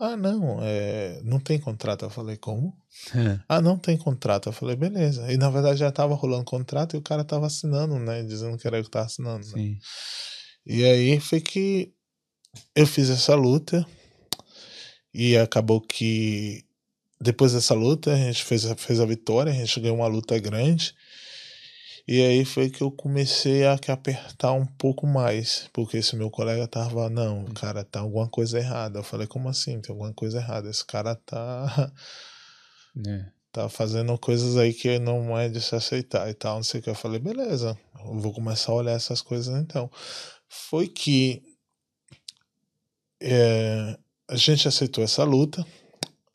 Ah, 0.00 0.16
não, 0.16 0.58
é... 0.62 1.20
não 1.22 1.38
tem 1.38 1.58
contrato. 1.60 2.06
Eu 2.06 2.10
falei: 2.10 2.36
como? 2.38 2.74
Ah, 3.48 3.60
não 3.60 3.78
tem 3.78 3.96
contrato. 3.98 4.48
Eu 4.48 4.52
falei: 4.52 4.74
beleza. 4.74 5.30
E 5.30 5.36
na 5.36 5.50
verdade 5.50 5.78
já 5.78 5.92
tava 5.92 6.14
rolando 6.14 6.44
contrato 6.44 6.96
e 6.96 6.98
o 6.98 7.02
cara 7.02 7.24
tava 7.24 7.46
assinando, 7.46 7.98
né? 7.98 8.22
Dizendo 8.22 8.56
que 8.56 8.66
era 8.66 8.78
eu 8.78 8.84
que 8.84 8.90
tava 8.90 9.06
assinando. 9.06 9.46
Né? 9.46 9.52
Sim. 9.52 9.78
E 10.64 10.84
aí 10.84 11.20
foi 11.20 11.40
que 11.40 11.92
eu 12.74 12.86
fiz 12.86 13.10
essa 13.10 13.34
luta 13.34 13.86
e 15.12 15.36
acabou 15.36 15.80
que 15.80 16.64
depois 17.20 17.52
dessa 17.52 17.74
luta 17.74 18.12
a 18.12 18.16
gente 18.16 18.42
fez, 18.44 18.66
a- 18.66 18.76
fez 18.76 18.98
a 19.00 19.06
vitória, 19.06 19.52
a 19.52 19.54
gente 19.56 19.78
ganhou 19.80 19.96
uma 19.98 20.06
luta 20.08 20.38
grande. 20.38 20.94
E 22.06 22.20
aí 22.20 22.44
foi 22.44 22.68
que 22.68 22.82
eu 22.82 22.90
comecei 22.90 23.64
a 23.64 23.78
que 23.78 23.90
apertar 23.92 24.52
um 24.52 24.66
pouco 24.66 25.06
mais, 25.06 25.68
porque 25.72 25.98
esse 25.98 26.16
meu 26.16 26.30
colega 26.30 26.66
tava, 26.66 27.08
não, 27.08 27.44
cara, 27.44 27.84
tá 27.84 28.00
alguma 28.00 28.28
coisa 28.28 28.58
errada. 28.58 28.98
Eu 28.98 29.04
falei, 29.04 29.26
como 29.28 29.48
assim? 29.48 29.80
Tem 29.80 29.92
alguma 29.92 30.12
coisa 30.12 30.38
errada. 30.38 30.68
Esse 30.68 30.84
cara 30.84 31.14
tá 31.14 31.92
É. 33.06 33.24
tá 33.52 33.68
fazendo 33.68 34.18
coisas 34.18 34.56
aí 34.56 34.74
que 34.74 34.98
não 34.98 35.38
é 35.38 35.48
de 35.48 35.60
se 35.60 35.74
aceitar 35.74 36.28
e 36.28 36.34
tal, 36.34 36.56
não 36.56 36.62
sei 36.64 36.80
o 36.80 36.82
que. 36.82 36.90
Eu 36.90 36.94
falei, 36.94 37.20
beleza, 37.20 37.78
eu 38.04 38.18
vou 38.18 38.32
começar 38.32 38.72
a 38.72 38.76
olhar 38.76 38.92
essas 38.92 39.22
coisas 39.22 39.54
então. 39.62 39.90
Foi 40.48 40.88
que 40.88 41.40
é, 43.22 43.98
a 44.28 44.36
gente 44.36 44.66
aceitou 44.66 45.02
essa 45.04 45.24
luta, 45.24 45.64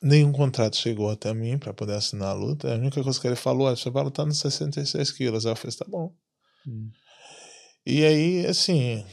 nenhum 0.02 0.32
contrato 0.32 0.78
chegou 0.78 1.10
até 1.10 1.34
mim 1.34 1.58
para 1.58 1.74
poder 1.74 1.94
assinar 1.94 2.30
a 2.30 2.34
luta. 2.34 2.74
A 2.74 2.78
única 2.78 3.04
coisa 3.04 3.20
que 3.20 3.28
ele 3.28 3.36
falou 3.36 3.70
é: 3.70 3.76
você 3.76 3.90
vai 3.90 4.04
lutar 4.04 4.26
nos 4.26 4.40
66 4.40 5.12
quilos. 5.12 5.46
Aí 5.46 5.52
eu 5.52 5.56
falei: 5.56 5.76
tá 5.76 5.86
bom. 5.88 6.14
Hum. 6.68 6.90
E 7.86 8.04
aí, 8.04 8.46
assim, 8.46 9.06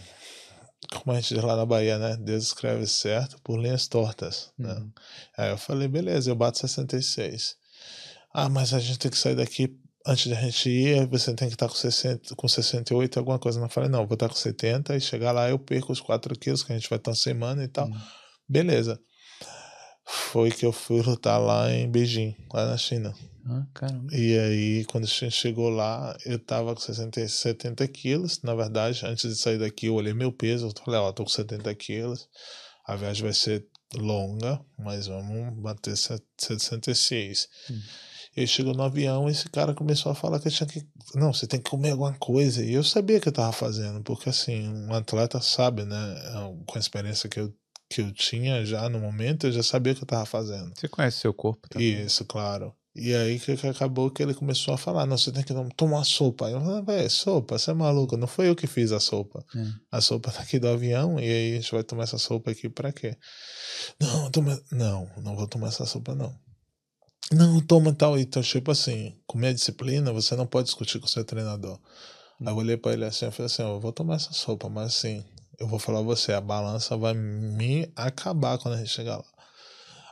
como 0.92 1.16
a 1.16 1.20
gente 1.20 1.34
diz 1.34 1.44
lá 1.44 1.56
na 1.56 1.66
Bahia, 1.66 1.98
né? 1.98 2.16
Deus 2.16 2.44
escreve 2.44 2.86
certo 2.86 3.40
por 3.42 3.58
linhas 3.58 3.86
tortas, 3.86 4.52
né? 4.58 4.74
Uhum. 4.74 4.92
Aí 5.36 5.50
eu 5.50 5.58
falei, 5.58 5.88
beleza, 5.88 6.30
eu 6.30 6.34
bato 6.34 6.58
66. 6.58 7.56
Ah, 8.32 8.48
mas 8.48 8.74
a 8.74 8.80
gente 8.80 8.98
tem 8.98 9.10
que 9.10 9.18
sair 9.18 9.36
daqui 9.36 9.78
antes 10.06 10.26
da 10.26 10.40
gente 10.40 10.68
ir, 10.68 11.06
você 11.06 11.34
tem 11.34 11.48
que 11.48 11.54
estar 11.54 11.68
com, 11.68 11.74
60, 11.74 12.34
com 12.34 12.48
68, 12.48 13.18
alguma 13.18 13.38
coisa. 13.38 13.60
Eu 13.60 13.68
falei, 13.68 13.88
não, 13.88 14.06
vou 14.06 14.14
estar 14.14 14.28
com 14.28 14.34
70 14.34 14.96
e 14.96 15.00
chegar 15.00 15.32
lá 15.32 15.48
eu 15.48 15.58
perco 15.58 15.92
os 15.92 16.00
4 16.00 16.38
quilos, 16.38 16.62
que 16.62 16.72
a 16.72 16.78
gente 16.78 16.88
vai 16.88 16.98
estar 16.98 17.10
uma 17.10 17.16
semana 17.16 17.64
e 17.64 17.68
tal. 17.68 17.86
Hum. 17.88 18.00
Beleza. 18.48 19.00
Foi 20.06 20.50
que 20.50 20.66
eu 20.66 20.72
fui 20.72 21.00
lutar 21.00 21.40
lá 21.40 21.72
em 21.72 21.90
Beijing, 21.90 22.36
lá 22.52 22.66
na 22.66 22.76
China. 22.76 23.14
Ah, 23.46 23.66
caramba. 23.72 24.14
E 24.14 24.38
aí, 24.38 24.84
quando 24.86 25.04
a 25.04 25.06
gente 25.06 25.30
chegou 25.30 25.68
lá, 25.70 26.16
eu 26.24 26.38
tava 26.38 26.74
com 26.74 26.80
60, 26.80 27.26
70 27.26 27.86
quilos. 27.88 28.42
Na 28.42 28.54
verdade, 28.54 29.04
antes 29.04 29.28
de 29.28 29.36
sair 29.36 29.58
daqui, 29.58 29.86
eu 29.86 29.94
olhei 29.94 30.12
meu 30.12 30.32
peso. 30.32 30.66
Eu 30.66 30.72
falei, 30.84 31.00
ó, 31.00 31.12
tô 31.12 31.24
com 31.24 31.30
70 31.30 31.74
quilos. 31.74 32.28
A 32.86 32.96
viagem 32.96 33.22
vai 33.22 33.32
ser 33.32 33.66
longa, 33.94 34.60
mas 34.78 35.06
vamos 35.06 35.54
bater 35.60 35.96
66. 35.96 37.48
Hum. 37.70 37.80
Ele 38.36 38.46
chegou 38.46 38.74
no 38.74 38.82
avião 38.82 39.28
e 39.28 39.32
esse 39.32 39.48
cara 39.48 39.74
começou 39.74 40.10
a 40.10 40.14
falar 40.14 40.40
que 40.40 40.48
eu 40.48 40.52
tinha 40.52 40.66
que. 40.66 40.86
Não, 41.14 41.32
você 41.32 41.46
tem 41.46 41.60
que 41.60 41.70
comer 41.70 41.90
alguma 41.90 42.14
coisa. 42.14 42.64
E 42.64 42.72
eu 42.72 42.82
sabia 42.82 43.20
que 43.20 43.28
eu 43.28 43.32
tava 43.32 43.52
fazendo, 43.52 44.02
porque 44.02 44.28
assim, 44.28 44.68
um 44.68 44.92
atleta 44.92 45.40
sabe, 45.40 45.84
né? 45.84 45.96
Com 46.66 46.76
a 46.76 46.80
experiência 46.80 47.28
que 47.28 47.38
eu, 47.38 47.54
que 47.88 48.00
eu 48.00 48.12
tinha 48.12 48.64
já 48.64 48.88
no 48.88 48.98
momento, 48.98 49.46
eu 49.46 49.52
já 49.52 49.62
sabia 49.62 49.92
o 49.92 49.96
que 49.96 50.02
eu 50.02 50.08
tava 50.08 50.26
fazendo. 50.26 50.72
Você 50.74 50.88
conhece 50.88 51.18
seu 51.18 51.32
corpo 51.32 51.68
também? 51.68 52.04
Isso, 52.04 52.24
claro. 52.24 52.74
E 52.96 53.12
aí 53.12 53.40
que, 53.40 53.52
acabou 53.66 54.08
que 54.08 54.22
ele 54.22 54.34
começou 54.34 54.72
a 54.72 54.78
falar, 54.78 55.04
não, 55.04 55.18
você 55.18 55.32
tem 55.32 55.42
que 55.42 55.52
tomar 55.76 56.04
sopa. 56.04 56.48
Eu 56.48 56.60
falei, 56.60 56.82
velho, 56.82 57.10
sopa, 57.10 57.58
você 57.58 57.72
é 57.72 57.74
maluco, 57.74 58.16
não 58.16 58.28
foi 58.28 58.48
eu 58.48 58.54
que 58.54 58.68
fiz 58.68 58.92
a 58.92 59.00
sopa. 59.00 59.44
Hum. 59.54 59.72
A 59.90 60.00
sopa 60.00 60.30
tá 60.30 60.42
aqui 60.42 60.60
do 60.60 60.68
avião, 60.68 61.18
e 61.18 61.24
aí 61.24 61.52
a 61.52 61.60
gente 61.60 61.72
vai 61.72 61.82
tomar 61.82 62.04
essa 62.04 62.18
sopa 62.18 62.52
aqui 62.52 62.68
pra 62.68 62.92
quê? 62.92 63.16
Não, 64.00 64.30
toma... 64.30 64.60
não, 64.70 65.10
não 65.16 65.34
vou 65.34 65.48
tomar 65.48 65.68
essa 65.68 65.84
sopa, 65.86 66.14
não. 66.14 66.32
Não, 67.32 67.60
toma 67.60 67.92
tal. 67.92 68.18
Então, 68.18 68.42
tipo 68.42 68.70
assim, 68.70 69.14
com 69.26 69.38
minha 69.38 69.54
disciplina, 69.54 70.12
você 70.12 70.36
não 70.36 70.46
pode 70.46 70.66
discutir 70.66 70.98
com 70.98 71.06
o 71.06 71.08
seu 71.08 71.24
treinador. 71.24 71.78
Aí 72.40 72.52
eu 72.52 72.56
olhei 72.56 72.76
pra 72.76 72.92
ele 72.92 73.04
assim, 73.04 73.26
eu 73.26 73.32
falei 73.32 73.46
assim, 73.46 73.62
eu 73.62 73.80
vou 73.80 73.92
tomar 73.92 74.16
essa 74.16 74.32
sopa, 74.32 74.68
mas 74.68 74.86
assim, 74.86 75.24
eu 75.58 75.66
vou 75.66 75.78
falar 75.78 76.00
a 76.00 76.02
você, 76.02 76.32
a 76.32 76.40
balança 76.40 76.96
vai 76.96 77.14
me 77.14 77.90
acabar 77.96 78.58
quando 78.58 78.74
a 78.74 78.78
gente 78.78 78.90
chegar 78.90 79.18
lá. 79.18 79.24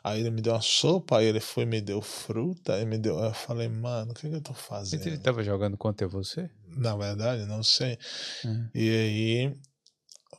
Aí 0.05 0.21
ele 0.21 0.31
me 0.31 0.41
deu 0.41 0.53
uma 0.53 0.61
sopa, 0.61 1.19
aí 1.19 1.27
ele 1.27 1.39
foi 1.39 1.65
me 1.65 1.81
deu 1.81 2.01
fruta, 2.01 2.75
aí 2.75 2.85
me 2.85 2.99
deu. 2.99 3.19
Eu 3.19 3.33
falei, 3.33 3.69
mano, 3.69 4.11
o 4.11 4.15
que, 4.15 4.29
que 4.29 4.35
eu 4.35 4.41
tô 4.41 4.53
fazendo? 4.53 5.07
Ele 5.07 5.19
tava 5.19 5.45
jogando 5.45 5.77
contra 5.77 6.09
você? 6.09 6.51
Na 6.77 6.97
verdade, 6.97 7.45
não 7.47 7.63
sei. 7.63 7.97
Uhum. 8.45 8.69
E 8.75 8.91
aí 8.91 9.57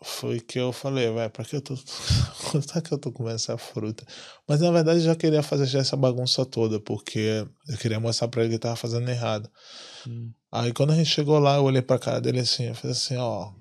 foi 0.03 0.39
que 0.39 0.59
eu 0.59 0.71
falei, 0.71 1.09
vai, 1.09 1.29
pra 1.29 1.45
que 1.45 1.55
eu 1.55 1.61
tô. 1.61 1.75
É 2.75 2.81
que 2.81 2.91
eu 2.91 2.97
tô 2.97 3.11
comendo 3.11 3.35
essa 3.35 3.57
fruta? 3.57 4.05
Mas 4.47 4.59
na 4.59 4.69
verdade 4.71 4.99
eu 4.99 5.05
já 5.05 5.15
queria 5.15 5.41
fazer 5.41 5.65
já 5.65 5.79
essa 5.79 5.97
bagunça 5.97 6.45
toda, 6.45 6.79
porque 6.79 7.45
eu 7.67 7.77
queria 7.77 7.99
mostrar 7.99 8.27
pra 8.27 8.41
ele 8.41 8.49
que 8.49 8.55
ele 8.55 8.59
tava 8.59 8.75
fazendo 8.75 9.09
errado. 9.09 9.49
Hum. 10.07 10.31
Aí 10.51 10.71
quando 10.73 10.91
a 10.91 10.95
gente 10.95 11.09
chegou 11.09 11.39
lá, 11.39 11.55
eu 11.55 11.63
olhei 11.63 11.81
pra 11.81 11.97
cara 11.97 12.21
dele 12.21 12.41
assim, 12.41 12.65
eu 12.65 12.75
falei 12.75 12.91
assim, 12.91 13.17
ó. 13.17 13.51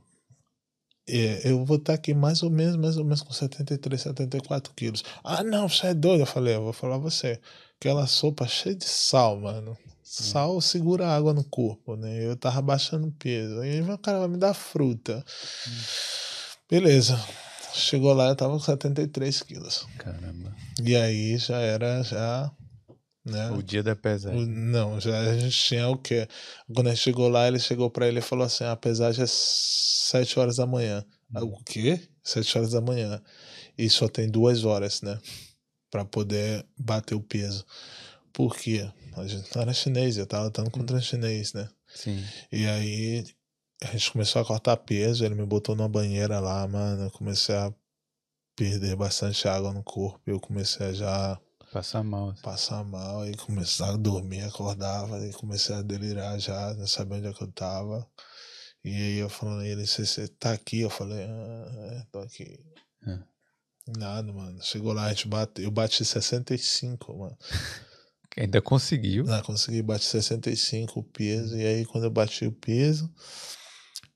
É, 1.09 1.51
eu 1.51 1.65
vou 1.65 1.79
estar 1.79 1.95
aqui 1.95 2.15
mais 2.15 2.43
ou 2.43 2.51
menos, 2.51 2.77
mais 2.77 2.97
ou 2.97 3.05
menos 3.05 3.23
com 3.23 3.33
73, 3.33 4.01
74 4.01 4.73
quilos. 4.75 5.03
Ah, 5.25 5.43
não, 5.43 5.69
você 5.69 5.89
é 5.89 5.95
doido. 5.95 6.21
Eu 6.21 6.27
falei, 6.27 6.55
eu 6.55 6.63
vou 6.63 6.73
falar 6.73 6.99
você. 6.99 7.41
Aquela 7.77 8.07
sopa 8.07 8.47
cheia 8.47 8.75
de 8.75 8.85
sal, 8.85 9.41
mano. 9.41 9.77
Sal 10.03 10.61
segura 10.61 11.09
água 11.09 11.33
no 11.33 11.43
corpo, 11.43 11.97
né? 11.97 12.27
Eu 12.27 12.37
tava 12.37 12.61
baixando 12.61 13.11
peso. 13.19 13.61
Aí 13.61 13.81
o 13.81 13.99
cara 13.99 14.19
vai 14.19 14.29
me 14.29 14.37
dar 14.37 14.53
fruta. 14.53 15.25
Beleza. 16.73 17.23
Chegou 17.75 18.15
lá, 18.15 18.29
eu 18.29 18.35
tava 18.35 18.55
com 18.55 18.59
73 18.59 19.43
quilos. 19.43 19.87
Caramba. 19.99 20.57
E 20.83 20.97
aí 20.97 21.37
já 21.37 21.59
era, 21.59 22.03
já. 22.03 22.51
Né? 23.27 23.51
O 23.51 23.63
dia 23.63 23.83
da 23.83 23.95
pesagem. 23.95 24.47
Não, 24.47 24.99
já 24.99 25.19
a 25.21 25.39
gente 25.39 25.55
tinha 25.55 25.87
o 25.89 25.99
quê? 25.99 26.27
Quando 26.75 26.87
a 26.87 26.95
gente 26.95 27.03
chegou 27.03 27.29
lá, 27.29 27.47
ele 27.47 27.59
chegou 27.59 27.91
pra 27.91 28.09
ele 28.09 28.21
e 28.21 28.23
falou 28.23 28.47
assim: 28.47 28.65
a 28.65 28.75
pesagem 28.75 29.23
é 29.23 29.27
7 29.29 30.39
horas 30.39 30.57
da 30.57 30.67
manhã. 30.67 31.05
Aí, 31.35 31.43
O 31.43 31.63
quê? 31.63 32.01
7 32.25 32.57
horas 32.57 32.71
da 32.71 32.81
manhã. 32.81 33.21
E 33.77 33.91
só 33.91 34.09
tem 34.09 34.27
duas 34.27 34.65
horas, 34.65 35.03
né? 35.03 35.21
Pra 35.91 36.07
poder 36.07 36.65
bater 36.79 37.15
o 37.15 37.21
peso. 37.21 37.67
Por 38.33 38.57
quê? 38.57 38.91
A 39.15 39.27
gente 39.27 39.55
não 39.55 39.61
era 39.61 39.75
chinês, 39.75 40.17
eu 40.17 40.27
tava 40.27 40.45
lutando 40.45 40.71
contra 40.71 40.99
chinês, 41.03 41.53
né? 41.53 41.69
Sim. 41.95 42.25
E 42.51 42.65
aí 42.67 43.27
a 43.85 43.93
gente 43.93 44.13
começou 44.13 44.43
a 44.43 44.45
cortar 44.45 44.77
peso, 44.77 45.25
ele 45.25 45.35
me 45.35 45.45
botou 45.47 45.75
numa 45.75 45.89
banheira 45.89 46.41
lá, 46.41 46.67
mano. 46.67 47.05
Eu 47.05 47.11
comecei 47.11 47.55
a 47.55 47.73
perder 48.57 48.97
bastante 48.97 49.47
água 49.49 49.73
no 49.73 49.83
corpo. 49.83 50.21
Eu 50.27 50.41
comecei 50.41 50.87
a 50.87 50.93
já 50.93 51.41
Passar 51.73 52.03
mal. 52.05 52.31
assim. 52.31 52.43
passar 52.43 52.85
mal 52.85 53.27
e 53.27 53.35
começar 53.35 53.91
a 53.95 53.97
dormir, 53.97 54.43
acordava 54.43 55.19
e 55.27 55.33
comecei 55.33 55.75
a 55.75 55.81
delirar 55.81 56.39
já, 56.39 56.75
não 56.75 56.87
sabia 56.87 57.17
onde 57.17 57.29
é 57.29 57.33
que 57.33 57.43
eu 57.43 57.51
tava. 57.51 58.07
E 58.85 58.91
aí 58.91 59.19
eu 59.19 59.29
falando, 59.29 59.65
ele, 59.65 59.87
você, 59.87 60.29
tá 60.29 60.53
aqui? 60.53 60.81
Eu 60.81 60.91
falei, 60.91 61.25
ah, 61.25 61.67
é, 61.93 62.07
tô 62.13 62.19
aqui. 62.19 62.59
É. 63.07 63.19
Nada, 63.97 64.33
mano. 64.33 64.63
Chegou 64.63 64.93
lá, 64.93 65.05
a 65.07 65.09
gente 65.11 65.29
bate, 65.29 65.63
eu 65.63 65.71
bati 65.71 66.05
65, 66.05 67.17
mano. 67.17 67.39
Ainda 68.37 68.61
conseguiu. 68.63 69.25
Não, 69.25 69.43
consegui 69.43 69.83
bater 69.83 70.05
65 70.05 71.01
o 71.01 71.03
peso. 71.03 71.57
E 71.57 71.65
aí, 71.65 71.85
quando 71.85 72.05
eu 72.05 72.11
bati 72.11 72.47
o 72.47 72.53
peso, 72.53 73.11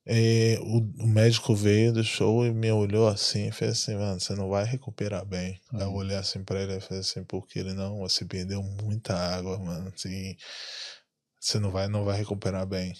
eh, 0.07 0.59
o, 0.61 0.79
o 1.05 1.07
médico 1.07 1.55
veio 1.55 1.93
do 1.93 2.05
show 2.05 2.47
e 2.47 2.53
me 2.53 2.71
olhou 2.71 3.09
assim 3.09 3.49
e 3.49 3.53
fez 3.53 3.73
assim: 3.73 3.97
Mano, 3.97 4.21
você 4.21 4.35
não 4.35 4.49
vai 4.49 4.65
recuperar 4.65 5.25
bem. 5.27 5.61
Aí 5.75 5.83
eu 5.83 5.89
Uhum. 5.89 5.97
olhei 5.97 6.17
assim 6.17 6.43
pra 6.45 6.63
ele 6.63 6.77
e 6.77 6.81
falei 6.81 7.01
assim: 7.01 7.25
Porque 7.25 7.59
ele 7.59 7.73
não, 7.75 7.99
você 7.99 8.25
perdeu 8.25 8.63
muita 8.63 9.15
água, 9.15 9.59
mano. 9.59 9.93
Assim, 9.95 10.37
você 11.41 11.59
não 11.59 11.71
vai, 11.71 11.89
não 11.89 12.05
vai 12.05 12.17
recuperar 12.19 12.67
bem. 12.67 12.95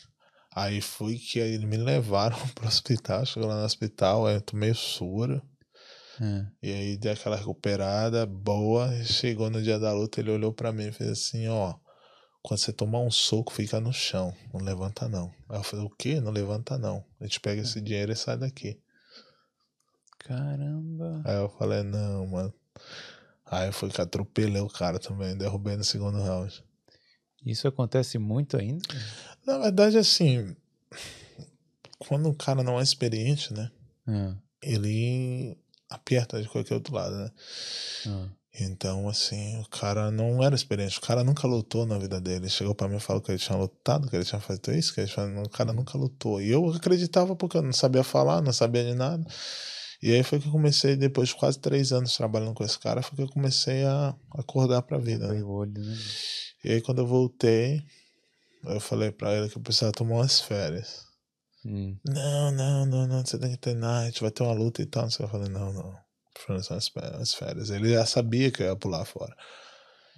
Aí 0.55 0.81
fui 0.81 1.19
que 1.19 1.41
aí 1.41 1.59
me 1.67 1.77
levaram 1.77 2.37
pro 2.55 2.67
hospital. 2.67 3.25
Chegou 3.27 3.49
lá 3.49 3.59
no 3.59 3.65
hospital, 3.65 4.27
aí 4.27 4.37
eu 4.37 4.41
tomei 4.41 4.73
soro. 4.75 5.43
É. 6.21 6.47
E 6.63 6.73
aí 6.73 6.97
deu 6.97 7.13
aquela 7.13 7.37
recuperada 7.37 8.25
boa. 8.27 8.95
e 8.97 9.05
Chegou 9.05 9.51
no 9.51 9.63
dia 9.63 9.79
da 9.79 9.93
luta, 9.93 10.21
ele 10.21 10.31
olhou 10.31 10.53
pra 10.53 10.73
mim 10.73 10.87
e 10.89 10.93
fez 10.93 11.11
assim, 11.11 11.47
ó. 11.49 11.75
Quando 12.47 12.61
você 12.61 12.73
tomar 12.73 13.01
um 13.01 13.11
soco, 13.11 13.53
fica 13.53 13.81
no 13.81 13.93
chão. 13.93 14.33
Não 14.55 14.61
levanta, 14.61 15.09
não. 15.09 15.35
Aí 15.49 15.59
eu 15.59 15.65
falei, 15.65 15.85
o 15.85 15.91
quê? 15.91 16.21
Não 16.21 16.31
levanta, 16.31 16.79
não. 16.79 17.05
A 17.19 17.25
gente 17.25 17.41
pega 17.41 17.61
esse 17.61 17.81
dinheiro 17.81 18.13
e 18.13 18.17
sai 18.17 18.37
daqui. 18.37 18.81
Caramba. 20.21 21.23
Aí 21.25 21.35
eu 21.35 21.49
falei, 21.49 21.83
não, 21.83 22.25
mano. 22.29 22.55
Aí 23.47 23.67
eu 23.67 23.73
fui 23.73 23.91
que 23.91 24.01
atropelei 24.01 24.63
o 24.63 24.69
cara 24.69 25.01
também, 25.01 25.37
derrubei 25.37 25.77
no 25.77 25.83
segundo 25.83 26.23
round. 26.23 26.65
Isso 27.45 27.67
acontece 27.67 28.17
muito 28.17 28.57
ainda? 28.57 28.87
Na 29.45 29.59
verdade, 29.59 29.99
assim, 29.99 30.55
quando 31.99 32.29
o 32.29 32.35
cara 32.35 32.63
não 32.63 32.79
é 32.79 32.83
experiente, 32.85 33.53
né? 33.53 33.73
Ah, 34.07 34.37
Ele 34.63 35.59
aperta 35.91 36.41
de 36.41 36.49
qualquer 36.49 36.75
outro 36.75 36.95
lado, 36.95 37.17
né? 37.17 37.31
ah. 38.07 38.29
Então, 38.59 39.09
assim, 39.09 39.61
o 39.61 39.69
cara 39.69 40.11
não 40.11 40.43
era 40.43 40.55
experiente. 40.55 40.99
O 40.99 41.03
cara 41.03 41.23
nunca 41.23 41.47
lutou 41.47 41.85
na 41.85 41.99
vida 41.99 42.21
dele. 42.21 42.45
Ele 42.45 42.49
chegou 42.49 42.75
pra 42.75 42.89
mim 42.89 42.97
e 42.97 43.01
falou 43.01 43.21
que 43.21 43.31
ele 43.31 43.39
tinha 43.39 43.59
lutado, 43.59 44.09
que 44.09 44.17
ele 44.17 44.25
tinha 44.25 44.41
feito 44.41 44.73
isso, 44.73 44.95
que 44.95 45.01
ele 45.01 45.09
tinha... 45.09 45.27
o 45.43 45.49
cara 45.49 45.73
nunca 45.73 45.99
lutou. 45.99 46.41
E 46.41 46.51
eu 46.51 46.67
acreditava 46.71 47.37
porque 47.37 47.59
eu 47.59 47.63
não 47.63 47.73
sabia 47.73 48.03
falar, 48.03 48.41
não 48.41 48.53
sabia 48.53 48.85
de 48.85 48.95
nada. 48.95 49.25
E 50.03 50.13
aí 50.13 50.23
foi 50.23 50.39
que 50.39 50.49
eu 50.49 50.53
comecei, 50.53 50.97
depois 50.97 51.29
de 51.31 51.35
quase 51.35 51.59
três 51.59 51.93
anos 51.93 52.17
trabalhando 52.17 52.55
com 52.55 52.65
esse 52.65 52.79
cara, 52.79 53.03
foi 53.03 53.17
que 53.17 53.23
eu 53.23 53.29
comecei 53.29 53.85
a 53.85 54.15
acordar 54.33 54.83
pra 54.83 54.99
vida. 54.99 55.29
Né? 55.29 55.43
o 55.43 55.49
olho, 55.49 55.73
né? 55.73 55.97
E 56.65 56.73
aí 56.73 56.81
quando 56.81 56.99
eu 56.99 57.07
voltei, 57.07 57.83
eu 58.65 58.81
falei 58.81 59.11
pra 59.11 59.35
ele 59.35 59.49
que 59.49 59.57
eu 59.57 59.63
precisava 59.63 59.93
tomar 59.93 60.17
umas 60.17 60.41
férias. 60.41 61.05
Hum. 61.65 61.97
Não, 62.05 62.53
não, 62.53 62.87
não, 62.87 63.07
não, 63.07 63.25
você 63.25 63.39
tem 63.39 63.51
que 63.51 63.59
treinar, 63.59 64.03
a 64.03 64.05
gente 64.07 64.21
vai 64.21 64.31
ter 64.31 64.43
uma 64.43 64.53
luta 64.53 64.81
e 64.81 64.87
tal. 64.87 65.05
Eu 65.19 65.29
falei, 65.29 65.49
não, 65.49 65.73
não. 65.73 66.06
Foram 66.45 66.63
só 66.63 66.75
as 66.75 66.89
fé- 66.89 67.13
as 67.21 67.35
férias. 67.35 67.71
Ele 67.71 67.91
já 67.93 68.05
sabia 68.07 68.51
que 68.51 68.63
eu 68.63 68.67
ia 68.67 68.77
pular 68.77 69.05
fora. 69.05 69.35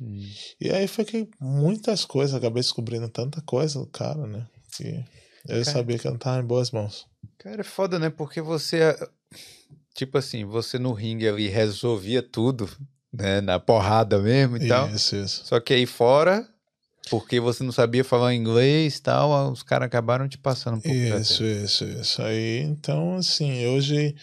Hum. 0.01 0.29
E 0.61 0.71
aí 0.71 0.87
foi 0.87 1.05
que 1.05 1.29
muitas 1.41 2.05
coisas, 2.05 2.35
acabei 2.35 2.63
descobrindo 2.63 3.09
tanta 3.09 3.41
coisa 3.43 3.79
do 3.81 3.87
cara, 3.87 4.27
né? 4.27 4.47
Que 4.77 5.05
eu 5.49 5.65
Cara. 5.65 5.65
sabia 5.65 5.99
que 5.99 6.07
eu 6.07 6.13
não 6.13 6.19
tava 6.19 6.41
em 6.41 6.47
boas 6.47 6.71
mãos. 6.71 7.07
Cara, 7.39 7.61
é 7.61 7.65
foda, 7.65 7.99
né? 7.99 8.11
Porque 8.11 8.41
você, 8.41 8.97
tipo 9.95 10.19
assim, 10.19 10.45
você 10.45 10.79
no 10.79 10.93
ringue 10.93 11.29
ali 11.29 11.49
resolvia 11.49 12.23
tudo, 12.23 12.69
né? 13.13 13.41
Na 13.41 13.59
porrada 13.59 14.19
mesmo 14.21 14.57
e 14.57 14.69
tal. 14.69 14.89
Isso, 14.91 15.17
isso. 15.17 15.47
Só 15.47 15.59
que 15.59 15.73
aí 15.73 15.87
fora, 15.87 16.47
porque 17.11 17.41
você 17.41 17.65
não 17.65 17.73
sabia 17.73 18.05
falar 18.05 18.35
inglês 18.35 18.97
e 18.97 19.03
tal, 19.03 19.51
os 19.51 19.63
caras 19.63 19.87
acabaram 19.87 20.29
te 20.29 20.39
passando 20.39 20.77
um 20.77 20.81
pouco 20.81 20.97
Isso, 20.97 21.43
isso, 21.45 21.85
isso. 21.85 22.23
Aí, 22.23 22.61
então, 22.61 23.17
assim, 23.17 23.67
hoje. 23.67 24.15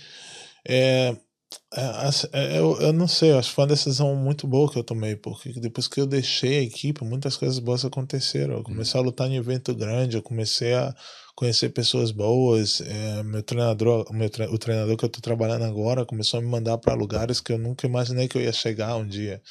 É, 0.67 1.15
é, 1.73 2.55
é, 2.55 2.59
eu, 2.59 2.79
eu 2.81 2.93
não 2.93 3.07
sei, 3.07 3.31
eu 3.31 3.37
acho 3.39 3.49
que 3.49 3.55
foi 3.55 3.63
uma 3.63 3.69
decisão 3.69 4.15
muito 4.15 4.47
boa 4.47 4.71
que 4.71 4.77
eu 4.79 4.83
tomei, 4.83 5.15
porque 5.15 5.51
depois 5.59 5.87
que 5.87 5.99
eu 6.01 6.07
deixei 6.07 6.59
a 6.59 6.61
equipe, 6.61 7.03
muitas 7.03 7.37
coisas 7.37 7.59
boas 7.59 7.83
aconteceram. 7.85 8.55
Eu 8.55 8.63
comecei 8.63 8.99
a 8.99 9.03
lutar 9.03 9.29
em 9.29 9.35
evento 9.37 9.73
grande, 9.75 10.15
eu 10.17 10.23
comecei 10.23 10.73
a 10.73 10.93
conhecer 11.35 11.69
pessoas 11.69 12.11
boas. 12.11 12.81
é, 12.81 13.23
meu 13.23 13.43
treinador, 13.43 14.05
o, 14.09 14.13
meu, 14.13 14.29
tre- 14.29 14.47
o 14.47 14.57
treinador 14.57 14.95
que 14.97 15.05
eu 15.05 15.09
tô 15.09 15.21
trabalhando 15.21 15.65
agora 15.65 16.05
começou 16.05 16.39
a 16.39 16.43
me 16.43 16.47
mandar 16.49 16.77
para 16.77 16.93
lugares 16.93 17.39
que 17.41 17.51
eu 17.51 17.57
nunca 17.57 17.85
imaginei 17.87 18.27
que 18.27 18.37
eu 18.37 18.41
ia 18.41 18.53
chegar 18.53 18.95
um 18.95 19.07
dia. 19.07 19.41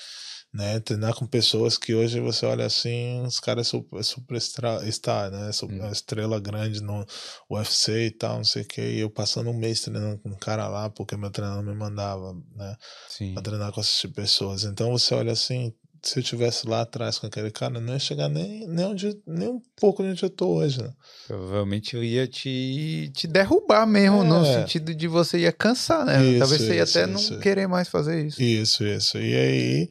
Né, 0.54 0.78
treinar 0.78 1.12
com 1.14 1.26
pessoas 1.26 1.76
que 1.76 1.92
hoje 1.96 2.20
você 2.20 2.46
olha 2.46 2.64
assim, 2.64 3.20
os 3.26 3.40
caras 3.40 3.66
super, 3.66 4.04
super 4.04 4.36
estra- 4.36 4.88
star, 4.92 5.28
né? 5.28 5.50
Super, 5.50 5.82
Hum. 5.82 5.90
estrela 5.90 6.38
grande 6.38 6.80
no 6.80 7.04
UFC 7.50 8.06
e 8.06 8.10
tal, 8.12 8.36
não 8.36 8.44
sei 8.44 8.62
o 8.62 8.64
que. 8.64 8.80
E 8.80 9.00
eu 9.00 9.10
passando 9.10 9.50
um 9.50 9.58
mês 9.58 9.80
treinando 9.80 10.16
com 10.18 10.28
um 10.28 10.36
cara 10.38 10.68
lá, 10.68 10.88
porque 10.88 11.16
meu 11.16 11.28
treinador 11.30 11.64
me 11.64 11.74
mandava, 11.74 12.32
né? 12.54 12.76
Sim. 13.08 13.34
Pra 13.34 13.42
treinar 13.42 13.72
com 13.72 13.80
essas 13.80 14.08
pessoas. 14.12 14.62
Então 14.62 14.92
você 14.92 15.12
olha 15.16 15.32
assim, 15.32 15.72
se 16.00 16.20
eu 16.20 16.22
tivesse 16.22 16.68
lá 16.68 16.82
atrás 16.82 17.18
com 17.18 17.26
aquele 17.26 17.50
cara, 17.50 17.80
não 17.80 17.92
ia 17.94 17.98
chegar 17.98 18.28
nem, 18.28 18.64
nem, 18.68 18.84
onde, 18.86 19.18
nem 19.26 19.48
um 19.48 19.60
pouco 19.74 20.04
onde 20.04 20.22
eu 20.22 20.30
tô 20.30 20.50
hoje, 20.58 20.80
né? 20.80 20.92
Provavelmente 21.26 21.96
eu 21.96 22.04
ia 22.04 22.28
te, 22.28 23.10
te 23.12 23.26
derrubar 23.26 23.86
mesmo, 23.88 24.20
é. 24.22 24.24
no 24.24 24.44
sentido 24.44 24.94
de 24.94 25.08
você 25.08 25.38
ia 25.40 25.50
cansar, 25.52 26.04
né? 26.04 26.24
Isso, 26.24 26.38
Talvez 26.38 26.60
você 26.62 26.76
ia 26.76 26.84
até 26.84 27.10
isso. 27.10 27.32
não 27.32 27.40
querer 27.40 27.66
mais 27.66 27.88
fazer 27.88 28.24
isso. 28.24 28.40
Isso, 28.40 28.84
isso. 28.84 29.18
E 29.18 29.34
aí. 29.34 29.88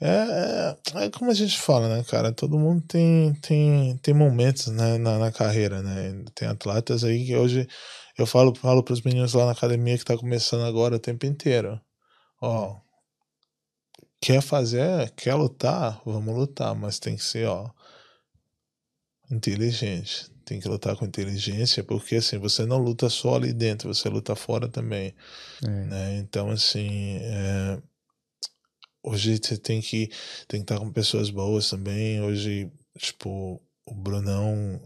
É, 0.00 0.08
é, 0.08 1.04
é, 1.04 1.10
como 1.10 1.30
a 1.30 1.34
gente 1.34 1.58
fala, 1.58 1.88
né, 1.88 2.04
cara? 2.04 2.32
Todo 2.32 2.58
mundo 2.58 2.82
tem, 2.86 3.34
tem, 3.36 3.96
tem 3.98 4.14
momentos 4.14 4.66
né, 4.66 4.98
na, 4.98 5.18
na 5.18 5.32
carreira, 5.32 5.82
né? 5.82 6.24
Tem 6.34 6.46
atletas 6.46 7.02
aí 7.02 7.24
que 7.26 7.34
hoje 7.34 7.66
eu 8.18 8.26
falo, 8.26 8.54
falo 8.54 8.82
para 8.82 8.92
os 8.92 9.02
meninos 9.02 9.34
lá 9.34 9.46
na 9.46 9.52
academia 9.52 9.96
que 9.96 10.04
tá 10.04 10.16
começando 10.16 10.64
agora 10.64 10.96
o 10.96 11.00
tempo 11.00 11.24
inteiro. 11.24 11.80
Ó, 12.40 12.78
quer 14.20 14.42
fazer, 14.42 15.10
quer 15.12 15.34
lutar, 15.34 16.00
vamos 16.04 16.34
lutar, 16.34 16.74
mas 16.74 16.98
tem 16.98 17.16
que 17.16 17.24
ser, 17.24 17.46
ó, 17.46 17.70
inteligente. 19.30 20.30
Tem 20.44 20.60
que 20.60 20.68
lutar 20.68 20.94
com 20.94 21.04
inteligência, 21.04 21.82
porque 21.82 22.16
assim, 22.16 22.38
você 22.38 22.64
não 22.64 22.78
luta 22.78 23.08
só 23.08 23.34
ali 23.34 23.52
dentro, 23.52 23.92
você 23.92 24.08
luta 24.08 24.36
fora 24.36 24.68
também. 24.68 25.14
É. 25.64 25.68
Né? 25.68 26.18
Então, 26.18 26.50
assim, 26.50 27.18
é, 27.20 27.82
hoje 29.06 29.38
você 29.42 29.56
tem 29.56 29.80
que, 29.80 30.10
tem 30.48 30.60
que 30.60 30.64
estar 30.72 30.78
com 30.78 30.92
pessoas 30.92 31.30
boas 31.30 31.70
também. 31.70 32.20
Hoje, 32.20 32.70
tipo, 32.98 33.62
o 33.86 33.94
Brunão, 33.94 34.80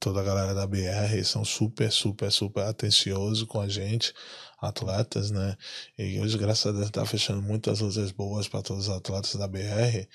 toda 0.00 0.20
a 0.20 0.24
galera 0.24 0.54
da 0.54 0.66
BR 0.66 1.22
são 1.24 1.44
super, 1.44 1.92
super, 1.92 2.32
super 2.32 2.64
atenciosos 2.64 3.44
com 3.44 3.60
a 3.60 3.68
gente 3.68 4.12
atletas, 4.58 5.30
né? 5.30 5.56
E 5.98 6.18
hoje, 6.18 6.38
graças 6.38 6.66
a 6.66 6.72
Deus, 6.72 6.86
está 6.86 7.04
fechando 7.04 7.42
muitas 7.42 7.80
lutas 7.80 8.10
boas 8.10 8.48
para 8.48 8.62
todos 8.62 8.88
os 8.88 8.94
atletas 8.94 9.34
da 9.34 9.46
BR. 9.46 10.08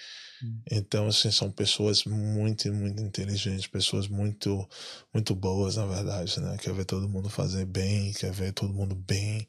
Hum. 0.44 0.62
Então, 0.72 1.08
assim, 1.08 1.32
são 1.32 1.52
pessoas 1.52 2.04
muito, 2.06 2.72
muito 2.74 3.02
inteligentes, 3.02 3.68
pessoas 3.68 4.08
muito, 4.08 4.68
muito 5.14 5.36
boas, 5.36 5.76
na 5.76 5.86
verdade, 5.86 6.40
né? 6.40 6.58
Quer 6.58 6.74
ver 6.74 6.86
todo 6.86 7.10
mundo 7.10 7.30
fazer 7.30 7.66
bem, 7.66 8.12
quer 8.14 8.32
ver 8.32 8.52
todo 8.54 8.74
mundo 8.74 8.96
bem. 8.96 9.48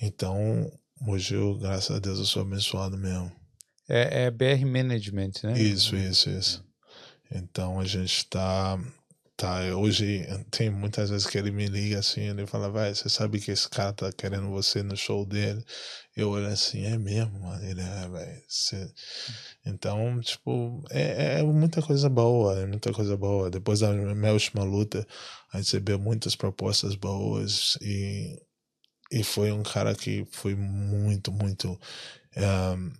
Então, 0.00 0.70
hoje 1.06 1.34
eu, 1.34 1.58
graças 1.58 1.96
a 1.96 1.98
Deus, 1.98 2.18
eu 2.18 2.24
sou 2.24 2.42
abençoado 2.42 2.96
mesmo. 2.96 3.32
É, 3.88 4.24
é 4.24 4.30
BR 4.30 4.64
Management, 4.64 5.32
né? 5.42 5.58
Isso, 5.58 5.96
isso, 5.96 6.30
isso. 6.30 6.64
Então, 7.30 7.80
a 7.80 7.84
gente 7.84 8.18
está 8.18 8.78
Tá, 9.36 9.60
hoje 9.76 10.26
tem 10.50 10.70
muitas 10.70 11.10
vezes 11.10 11.26
que 11.26 11.36
ele 11.36 11.50
me 11.50 11.66
liga 11.66 11.98
assim, 11.98 12.22
ele 12.22 12.46
fala, 12.46 12.70
vai, 12.70 12.94
você 12.94 13.06
sabe 13.06 13.38
que 13.38 13.50
esse 13.50 13.68
cara 13.68 13.92
tá 13.92 14.10
querendo 14.10 14.48
você 14.48 14.82
no 14.82 14.96
show 14.96 15.26
dele. 15.26 15.62
Eu 16.16 16.30
olho 16.30 16.46
assim, 16.46 16.86
é 16.86 16.96
mesmo, 16.96 17.40
mano. 17.40 17.62
Ele 17.62 17.82
é, 17.82 18.08
velho. 18.08 18.42
Você... 18.48 18.90
Então, 19.66 20.18
tipo, 20.22 20.82
é, 20.90 21.40
é, 21.40 21.42
muita 21.42 21.82
coisa 21.82 22.08
boa, 22.08 22.58
é 22.58 22.64
muita 22.66 22.94
coisa 22.94 23.14
boa. 23.14 23.50
Depois 23.50 23.80
da 23.80 23.92
minha 23.92 24.32
última 24.32 24.64
luta, 24.64 25.06
a 25.52 25.58
gente 25.58 25.66
recebeu 25.66 25.98
muitas 25.98 26.34
propostas 26.34 26.94
boas 26.94 27.76
e, 27.82 28.40
e 29.10 29.22
foi 29.22 29.52
um 29.52 29.62
cara 29.62 29.94
que 29.94 30.26
foi 30.30 30.54
muito, 30.54 31.30
muito 31.32 31.78
um, 32.36 32.92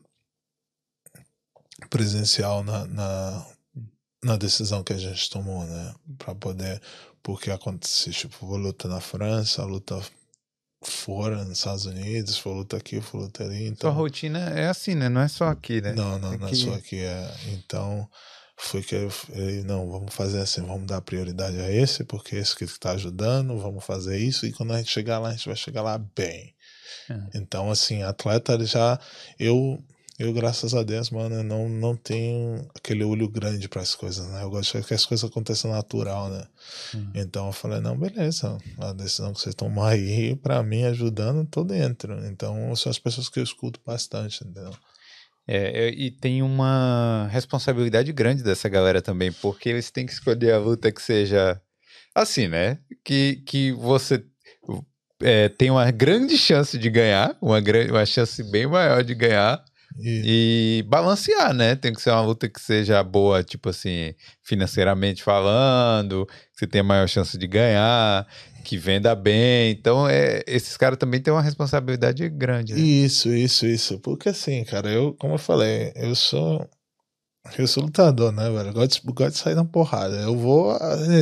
presencial 1.91 2.63
na, 2.63 2.87
na 2.87 3.47
na 4.27 4.37
decisão 4.37 4.83
que 4.83 4.93
a 4.93 4.99
gente 4.99 5.31
tomou, 5.31 5.65
né? 5.65 5.95
Para 6.19 6.35
poder, 6.35 6.83
porque 7.23 7.51
aconteceu, 7.51 8.13
tipo, 8.13 8.47
vou 8.47 8.57
lutar 8.57 8.91
na 8.91 9.01
França, 9.01 9.65
luta 9.65 10.01
fora 10.85 11.45
nos 11.45 11.59
Estados 11.59 11.87
Unidos, 11.87 12.37
for 12.37 12.53
luta 12.53 12.77
aqui, 12.77 13.01
for 13.01 13.19
luta 13.19 13.45
ali. 13.45 13.67
Então... 13.67 13.91
Sua 13.91 13.99
rotina 13.99 14.39
é 14.51 14.69
assim, 14.69 14.95
né? 14.95 15.09
Não 15.09 15.21
é 15.21 15.29
só 15.29 15.49
aqui, 15.49 15.81
né? 15.81 15.93
Não, 15.93 16.19
não, 16.19 16.31
aqui... 16.31 16.39
não 16.41 16.49
é 16.49 16.55
só 16.55 16.75
aqui. 16.75 16.99
É. 16.99 17.35
Então, 17.53 18.09
foi 18.57 18.83
que 18.83 18.95
eu 18.95 19.11
falei, 19.11 19.63
não, 19.63 19.89
vamos 19.91 20.15
fazer 20.15 20.41
assim, 20.41 20.63
vamos 20.63 20.87
dar 20.87 21.01
prioridade 21.01 21.59
a 21.59 21.71
esse, 21.71 22.05
porque 22.05 22.37
esse 22.37 22.57
que 22.57 22.65
está 22.65 22.93
ajudando, 22.93 23.59
vamos 23.59 23.85
fazer 23.85 24.19
isso, 24.19 24.47
e 24.47 24.53
quando 24.53 24.73
a 24.73 24.79
gente 24.79 24.91
chegar 24.91 25.19
lá, 25.19 25.29
a 25.29 25.33
gente 25.33 25.47
vai 25.47 25.57
chegar 25.57 25.83
lá 25.83 25.99
bem. 25.99 26.55
É. 27.11 27.39
Então, 27.39 27.71
assim, 27.71 28.03
atleta 28.03 28.65
já, 28.65 28.99
eu 29.39 29.83
eu, 30.19 30.33
graças 30.33 30.75
a 30.75 30.83
Deus, 30.83 31.11
mano, 31.11 31.43
não, 31.43 31.69
não 31.69 31.95
tenho 31.95 32.67
aquele 32.75 33.05
olho 33.05 33.29
grande 33.29 33.69
para 33.69 33.83
as 33.83 33.95
coisas, 33.95 34.27
né? 34.29 34.43
Eu 34.43 34.49
gosto 34.49 34.83
que 34.83 34.95
as 34.95 35.05
coisas 35.05 35.29
aconteçam 35.29 35.71
natural, 35.71 36.31
né? 36.31 36.47
Hum. 36.95 37.11
Então 37.15 37.49
eu 37.49 37.53
falei, 37.53 37.81
não, 37.81 37.99
beleza, 37.99 38.57
a 38.79 38.95
decisão 38.95 39.35
que 39.35 39.41
vocês 39.41 39.55
tomar 39.55 39.91
aí, 39.91 40.35
para 40.35 40.63
mim, 40.63 40.85
ajudando, 40.85 41.47
tô 41.47 41.63
dentro. 41.63 42.25
Então 42.27 42.75
são 42.77 42.89
as 42.89 42.99
pessoas 42.99 43.29
que 43.29 43.39
eu 43.39 43.45
escuto 43.45 43.79
bastante, 43.85 44.43
entendeu? 44.43 44.73
É, 45.49 45.91
e 45.91 46.11
tem 46.11 46.43
uma 46.43 47.29
responsabilidade 47.31 48.13
grande 48.13 48.43
dessa 48.43 48.69
galera 48.69 49.01
também, 49.01 49.31
porque 49.31 49.69
eles 49.69 49.91
têm 49.91 50.05
que 50.05 50.13
escolher 50.13 50.53
a 50.53 50.59
luta 50.59 50.91
que 50.91 51.01
seja 51.01 51.61
assim, 52.15 52.49
né? 52.49 52.79
Que, 53.05 53.37
que 53.47 53.73
você 53.73 54.25
é, 55.23 55.49
tem 55.49 55.71
uma 55.71 55.91
grande 55.91 56.37
chance 56.37 56.77
de 56.77 56.91
ganhar, 56.91 57.37
uma, 57.41 57.61
grande, 57.61 57.93
uma 57.93 58.05
chance 58.05 58.43
bem 58.51 58.67
maior 58.67 59.05
de 59.05 59.15
ganhar, 59.15 59.65
e 59.99 60.85
balancear, 60.89 61.55
né? 61.55 61.75
Tem 61.75 61.93
que 61.93 62.03
ser 62.03 62.11
uma 62.11 62.21
luta 62.21 62.49
que 62.49 62.61
seja 62.61 63.03
boa, 63.03 63.43
tipo 63.43 63.71
assim, 63.71 64.15
financeiramente 64.43 65.23
falando, 65.23 66.27
que 66.27 66.59
você 66.59 66.67
tenha 66.67 66.85
maior 66.85 67.09
chance 67.09 67.39
de 67.39 67.47
ganhar, 67.47 68.27
que 68.67 68.77
venda 68.77 69.15
bem. 69.15 69.71
Então, 69.71 70.09
é, 70.09 70.43
esses 70.47 70.77
caras 70.77 70.99
também 70.99 71.21
têm 71.21 71.33
uma 71.33 71.41
responsabilidade 71.41 72.29
grande. 72.29 72.75
Né? 72.75 72.81
Isso, 72.81 73.33
isso, 73.33 73.65
isso. 73.65 74.01
Porque 74.01 74.31
assim, 74.31 74.65
cara, 74.65 74.91
eu, 74.91 75.15
como 75.15 75.35
eu 75.35 75.39
falei, 75.39 75.93
eu 75.95 76.15
sou 76.17 76.69
eu 77.57 77.67
sou 77.69 77.85
lutador, 77.85 78.33
né, 78.33 78.51
velho? 78.51 78.71
Eu 78.71 78.73
gosto, 78.73 79.01
de, 79.01 79.13
gosto 79.13 79.33
de 79.35 79.39
sair 79.39 79.55
na 79.55 79.65
porrada. 79.65 80.17
Eu 80.17 80.37
vou. 80.37 80.77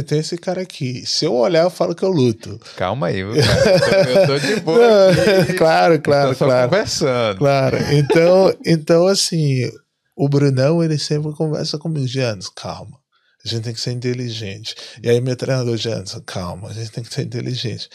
Tem 0.07 0.21
esse 0.21 0.39
cara 0.39 0.63
aqui. 0.63 1.05
Se 1.07 1.27
eu 1.27 1.35
olhar, 1.35 1.65
eu 1.65 1.71
falo 1.71 1.95
que 1.95 2.03
eu 2.03 2.11
luto. 2.11 2.59
Calma 2.77 3.09
aí, 3.09 3.21
cara. 3.23 4.11
Eu 4.11 4.27
tô 4.27 4.39
de 4.39 4.61
boa. 4.61 4.79
Não, 4.79 5.57
claro, 5.59 6.01
claro, 6.01 6.35
claro. 6.35 6.71
conversando. 6.71 7.39
Claro. 7.39 7.77
Então, 7.93 8.55
então, 8.65 9.07
assim, 9.07 9.71
o 10.17 10.27
Brunão, 10.27 10.83
ele 10.83 10.99
sempre 10.99 11.31
conversa 11.33 11.79
comigo. 11.79 12.07
Giannis, 12.07 12.49
calma. 12.49 13.04
A 13.45 13.49
gente 13.49 13.63
tem 13.63 13.75
que 13.75 13.81
ser 13.81 13.93
inteligente. 13.93 14.75
E 15.03 15.09
aí, 15.09 15.21
meu 15.21 15.37
treinador, 15.37 15.77
Giannis, 15.77 16.17
calma. 16.25 16.71
A 16.71 16.73
gente 16.73 16.91
tem 16.91 17.05
que 17.05 17.13
ser 17.13 17.23
inteligente. 17.23 17.89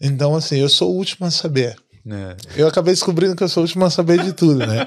Então, 0.00 0.34
assim, 0.34 0.58
eu 0.58 0.68
sou 0.68 0.92
o 0.92 0.96
último 0.96 1.26
a 1.26 1.30
saber. 1.30 1.76
É. 2.06 2.36
Eu 2.60 2.68
acabei 2.68 2.92
descobrindo 2.92 3.34
que 3.34 3.42
eu 3.42 3.48
sou 3.48 3.62
o 3.62 3.66
último 3.66 3.84
a 3.84 3.90
saber 3.90 4.22
de 4.22 4.34
tudo, 4.34 4.58
né? 4.58 4.86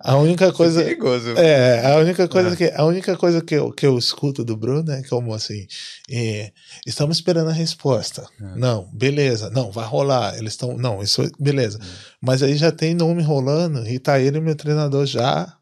A 0.00 0.16
única 0.16 0.50
coisa. 0.50 0.80
É, 0.80 0.84
perigoso. 0.84 1.34
é 1.36 1.92
a 1.92 1.96
única 1.96 2.26
coisa 2.26 2.52
é. 2.52 2.56
que 2.56 2.72
a 2.74 2.84
única 2.84 3.16
coisa 3.16 3.42
que 3.42 3.54
eu, 3.54 3.70
que 3.70 3.86
eu 3.86 3.98
escuto 3.98 4.42
do 4.42 4.56
Bruno 4.56 4.90
é 4.90 5.02
como 5.02 5.34
assim, 5.34 5.66
é, 6.10 6.52
estamos 6.86 7.18
esperando 7.18 7.50
a 7.50 7.52
resposta. 7.52 8.26
É. 8.40 8.58
Não, 8.58 8.88
beleza, 8.94 9.50
não, 9.50 9.70
vai 9.70 9.86
rolar. 9.86 10.38
Eles 10.38 10.54
estão, 10.54 10.76
não, 10.76 11.02
isso 11.02 11.30
beleza. 11.38 11.78
É. 11.82 11.86
Mas 12.20 12.42
aí 12.42 12.56
já 12.56 12.72
tem 12.72 12.94
nome 12.94 13.22
rolando 13.22 13.86
e 13.86 13.98
tá 13.98 14.18
ele 14.18 14.38
e 14.38 14.40
meu 14.40 14.54
treinador 14.54 15.04
já 15.04 15.54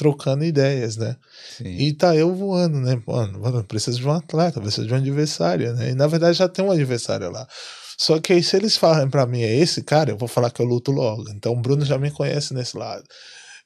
trocando 0.00 0.42
ideias, 0.42 0.96
né? 0.96 1.14
Sim. 1.58 1.76
E 1.76 1.92
tá 1.92 2.16
eu 2.16 2.34
voando, 2.34 2.80
né? 2.80 2.98
Mano, 3.06 3.62
precisa 3.64 3.98
de 3.98 4.06
um 4.06 4.10
atleta, 4.10 4.58
precisa 4.58 4.86
de 4.86 4.94
um 4.94 4.96
adversário, 4.96 5.74
né? 5.74 5.90
E 5.90 5.94
na 5.94 6.06
verdade 6.06 6.38
já 6.38 6.48
tem 6.48 6.64
um 6.64 6.70
adversário 6.70 7.30
lá. 7.30 7.46
Só 7.98 8.18
que 8.18 8.32
aí, 8.32 8.42
se 8.42 8.56
eles 8.56 8.78
falarem 8.78 9.10
para 9.10 9.26
mim, 9.26 9.42
é 9.42 9.54
esse 9.54 9.82
cara, 9.82 10.10
eu 10.10 10.16
vou 10.16 10.26
falar 10.26 10.50
que 10.50 10.62
eu 10.62 10.64
luto 10.64 10.90
logo. 10.90 11.28
Então, 11.32 11.52
o 11.52 11.60
Bruno 11.60 11.84
já 11.84 11.98
me 11.98 12.10
conhece 12.10 12.54
nesse 12.54 12.74
lado. 12.74 13.04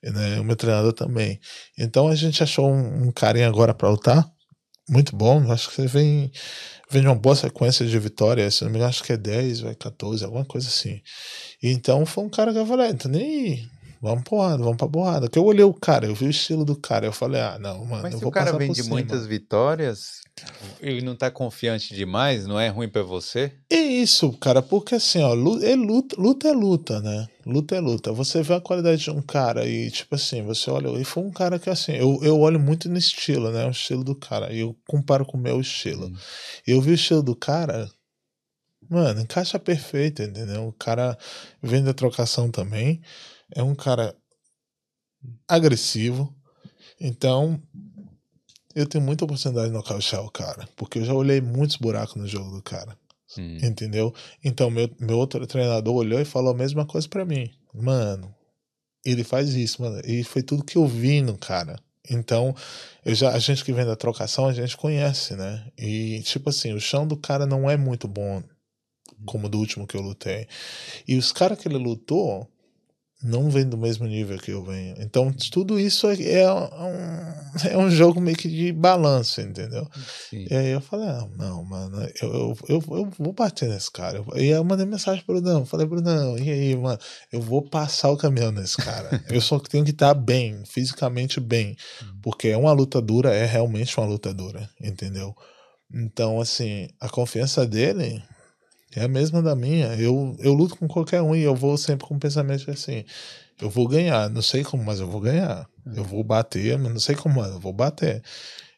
Né? 0.03 0.41
O 0.41 0.45
meu 0.45 0.57
treinador 0.57 0.93
também. 0.93 1.39
Então, 1.79 2.09
a 2.09 2.17
gente 2.17 2.43
achou 2.43 2.69
um, 2.69 3.07
um 3.07 3.13
carinha 3.13 3.47
agora 3.47 3.73
para 3.73 3.89
lutar. 3.89 4.29
Muito 4.89 5.15
bom. 5.15 5.53
Acho 5.53 5.69
que 5.69 5.77
você 5.77 5.87
vem, 5.87 6.33
vem 6.91 7.03
de 7.03 7.07
uma 7.07 7.15
boa 7.15 7.37
sequência 7.37 7.87
de 7.87 7.97
vitórias. 7.97 8.57
Se 8.57 8.65
não 8.65 8.73
me 8.73 8.79
engano, 8.79 8.91
acho 8.91 9.05
que 9.05 9.13
é 9.13 9.17
10 9.17 9.63
ou 9.63 9.71
é 9.71 9.75
14, 9.77 10.25
alguma 10.25 10.45
coisa 10.45 10.67
assim. 10.67 11.01
Então, 11.63 12.05
foi 12.05 12.25
um 12.25 12.29
cara 12.29 12.53
que 12.53 12.59
eu 12.59 12.67
falei, 12.67 12.91
ah, 12.91 13.09
nem 13.09 13.65
vamos 14.05 14.25
porrada, 14.25 14.59
vamos 14.63 14.77
pra 14.77 14.87
porrada. 14.87 15.31
Que 15.31 15.39
eu 15.39 15.45
olhei 15.45 15.65
o 15.65 15.73
cara, 15.73 16.07
eu 16.07 16.15
vi 16.15 16.27
o 16.27 16.31
estilo 16.31 16.63
do 16.63 16.77
cara, 16.77 17.07
eu 17.07 17.13
falei, 17.13 17.41
ah, 17.41 17.59
não, 17.59 17.85
mano, 17.87 18.03
Mas 18.03 18.13
eu 18.13 18.21
vou 18.21 18.29
o 18.29 18.33
cara 18.33 18.53
vem 18.53 18.71
de 18.71 18.83
muitas 18.83 19.27
vitórias, 19.27 20.21
ele 20.79 21.01
não 21.01 21.17
tá 21.17 21.31
confiante 21.31 21.95
demais, 21.95 22.47
não 22.47 22.61
é 22.61 22.69
ruim 22.69 22.89
para 22.89 23.03
você? 23.03 23.51
É 23.71 23.77
isso, 23.81 24.31
cara, 24.35 24.61
porque 24.61 24.95
assim, 24.95 25.23
ó, 25.23 25.33
é 25.63 25.75
luta, 25.75 26.21
luta 26.21 26.49
é 26.49 26.53
luta, 26.53 27.01
né? 27.01 27.27
Luta 27.47 27.77
é 27.77 27.81
luta. 27.81 28.13
Você 28.13 28.43
vê 28.43 28.55
a 28.55 28.61
qualidade 28.61 29.03
de 29.03 29.11
um 29.11 29.23
cara 29.23 29.67
e, 29.67 29.91
tipo 29.91 30.15
assim, 30.15 30.43
você 30.43 30.71
olha, 30.71 30.89
e 31.01 31.05
foi 31.05 31.23
um 31.23 31.33
cara 31.33 31.59
que, 31.59 31.71
assim, 31.71 31.93
eu, 31.93 32.21
eu 32.23 32.39
olho 32.39 32.61
muito 32.61 32.91
no 32.91 32.99
estilo, 32.99 33.51
né? 33.51 33.67
O 33.67 33.71
estilo 33.71 34.05
do 34.05 34.15
cara, 34.15 34.53
e 34.53 34.61
eu 34.61 34.77
comparo 34.87 35.25
com 35.25 35.39
o 35.39 35.41
meu 35.41 35.59
estilo. 35.61 36.09
Hum. 36.09 36.17
Eu 36.67 36.81
vi 36.83 36.91
o 36.91 36.95
estilo 36.95 37.23
do 37.23 37.35
cara, 37.35 37.91
mano, 38.89 39.23
encaixa 39.23 39.59
perfeito, 39.59 40.23
entendeu? 40.23 40.69
O 40.69 40.73
cara 40.73 41.17
vem 41.63 41.83
da 41.83 41.95
trocação 41.95 42.51
também 42.51 43.01
é 43.55 43.63
um 43.63 43.75
cara 43.75 44.15
agressivo. 45.49 46.35
Então, 47.01 47.61
eu 48.75 48.87
tenho 48.87 49.05
muita 49.05 49.25
oportunidade 49.25 49.69
de 49.69 49.73
nocautear 49.73 50.25
o 50.25 50.31
cara, 50.31 50.69
porque 50.77 50.99
eu 50.99 51.05
já 51.05 51.15
olhei 51.15 51.41
muitos 51.41 51.77
buracos 51.77 52.17
no 52.17 52.27
jogo 52.27 52.51
do 52.51 52.63
cara. 52.63 52.99
Hum. 53.39 53.59
Entendeu? 53.63 54.15
Então, 54.45 54.71
meu, 54.71 54.91
meu 55.01 55.19
outro 55.19 55.47
treinador 55.47 55.95
olhou 55.95 56.21
e 56.21 56.25
falou 56.25 56.53
a 56.53 56.57
mesma 56.57 56.85
coisa 56.85 57.09
para 57.09 57.25
mim. 57.25 57.51
Mano, 57.73 58.35
ele 59.05 59.25
faz 59.25 59.55
isso, 59.55 59.83
mano. 59.83 60.01
E 60.05 60.23
foi 60.25 60.43
tudo 60.43 60.65
que 60.65 60.77
eu 60.77 60.87
vi 60.87 61.21
no 61.21 61.37
cara. 61.37 61.77
Então, 62.09 62.55
eu 63.05 63.15
já, 63.15 63.31
a 63.31 63.39
gente 63.39 63.65
que 63.65 63.73
vem 63.73 63.85
da 63.85 63.97
trocação, 63.97 64.47
a 64.47 64.53
gente 64.53 64.77
conhece, 64.77 65.35
né? 65.35 65.67
E, 65.79 66.21
tipo 66.23 66.51
assim, 66.51 66.73
o 66.73 66.81
chão 66.81 67.07
do 67.07 67.17
cara 67.17 67.47
não 67.47 67.69
é 67.69 67.77
muito 67.77 68.07
bom, 68.07 68.43
como 69.25 69.49
do 69.49 69.59
último 69.59 69.87
que 69.87 69.97
eu 69.97 70.03
lutei. 70.03 70.47
E 71.09 71.17
os 71.17 71.33
caras 71.33 71.59
que 71.59 71.67
ele 71.67 71.79
lutou, 71.79 72.49
não 73.25 73.49
vem 73.49 73.67
do 73.67 73.79
mesmo 73.79 74.07
nível 74.07 74.39
que 74.39 74.51
eu 74.51 74.63
venho. 74.63 74.95
Então, 74.99 75.33
tudo 75.51 75.81
isso 75.81 76.07
é, 76.09 76.41
é, 76.41 76.53
um, 76.53 77.71
é 77.71 77.79
um 77.79 77.91
jogo 77.91 78.21
meio 78.21 78.37
que 78.37 78.49
de 78.49 78.71
balanço, 78.71 79.41
entendeu? 79.41 79.89
Sim. 80.29 80.47
E 80.51 80.55
aí 80.55 80.69
eu 80.69 80.81
falei, 80.83 81.09
ah, 81.09 81.27
não, 81.39 81.65
mano, 81.65 82.07
eu, 82.21 82.29
eu, 82.29 82.59
eu, 82.69 82.85
eu, 82.91 83.11
vou 83.19 83.33
bater 83.33 83.71
nesse 83.71 83.91
cara. 83.91 84.23
E 84.35 84.41
aí 84.41 84.49
eu 84.51 84.63
mandei 84.63 84.85
mensagem 84.85 85.25
pro 85.25 85.41
Brunão, 85.41 85.65
falei, 85.65 85.87
Brunão, 85.87 86.37
e 86.37 86.51
aí, 86.51 86.77
mano, 86.77 86.99
eu 87.33 87.41
vou 87.41 87.63
passar 87.63 88.11
o 88.11 88.17
caminhão 88.19 88.53
nesse 88.53 88.77
cara. 88.77 89.25
eu 89.31 89.41
só 89.41 89.59
tenho 89.59 89.85
que 89.85 89.91
estar 89.91 90.13
bem, 90.13 90.63
fisicamente 90.67 91.41
bem, 91.41 91.75
hum. 92.03 92.19
porque 92.23 92.49
é 92.49 92.57
uma 92.59 92.73
luta 92.73 93.01
dura, 93.01 93.35
é 93.35 93.47
realmente 93.47 93.97
uma 93.99 94.07
luta 94.07 94.35
dura, 94.35 94.69
entendeu? 94.79 95.35
Então, 95.91 96.41
assim, 96.41 96.89
a 97.01 97.09
confiança 97.09 97.67
dele 97.67 98.23
é 98.97 99.05
a 99.05 99.09
mesma 99.09 99.43
da 99.43 99.55
minha. 99.55 99.95
Eu, 99.95 100.37
eu 100.39 100.53
luto 100.53 100.77
com 100.77 100.87
qualquer 100.87 101.23
um 101.23 101.35
e 101.35 101.43
eu 101.43 101.55
vou 101.55 101.77
sempre 101.77 102.07
com 102.07 102.15
o 102.15 102.21
pensamento 102.21 102.71
assim: 102.71 103.05
eu 103.61 103.71
vou 103.71 103.89
ganhar, 103.89 104.29
não 104.31 104.43
sei 104.43 104.65
como, 104.65 104.85
mas 104.85 105.01
eu 105.01 105.09
vou 105.09 105.21
ganhar. 105.21 105.69
É. 105.87 105.99
Eu 105.99 106.05
vou 106.05 106.23
bater, 106.25 106.79
mas 106.79 106.93
não 106.93 107.01
sei 107.01 107.15
como, 107.15 107.41
mas 107.41 107.51
eu 107.51 107.61
vou 107.61 107.73
bater. 107.73 108.23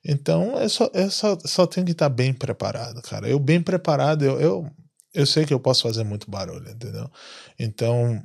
Então, 0.05 0.57
eu 0.59 0.69
só, 0.69 0.91
eu 0.95 1.11
só, 1.11 1.37
só 1.45 1.67
tenho 1.67 1.85
que 1.85 1.93
estar 1.93 2.09
bem 2.09 2.33
preparado, 2.33 3.03
cara. 3.03 3.29
Eu 3.29 3.39
bem 3.39 3.61
preparado, 3.61 4.25
eu, 4.25 4.41
eu, 4.41 4.71
eu 5.13 5.27
sei 5.27 5.45
que 5.45 5.53
eu 5.53 5.61
posso 5.61 5.83
fazer 5.83 6.05
muito 6.05 6.31
barulho, 6.31 6.71
entendeu? 6.71 7.11
Então. 7.59 8.23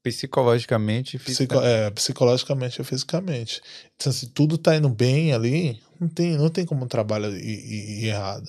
Psicologicamente 0.00 1.18
Psico, 1.18 1.56
é, 1.56 1.90
psicologicamente 1.90 2.80
e 2.80 2.84
fisicamente. 2.84 3.60
Então, 3.94 4.10
se 4.10 4.28
tudo 4.28 4.56
tá 4.56 4.74
indo 4.74 4.88
bem 4.88 5.34
ali, 5.34 5.82
não 6.00 6.08
tem, 6.08 6.36
não 6.38 6.48
tem 6.48 6.64
como 6.64 6.86
trabalhar 6.86 7.30
e, 7.30 7.34
e, 7.34 8.04
e 8.04 8.06
errado 8.06 8.48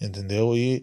entendeu? 0.00 0.56
E, 0.56 0.82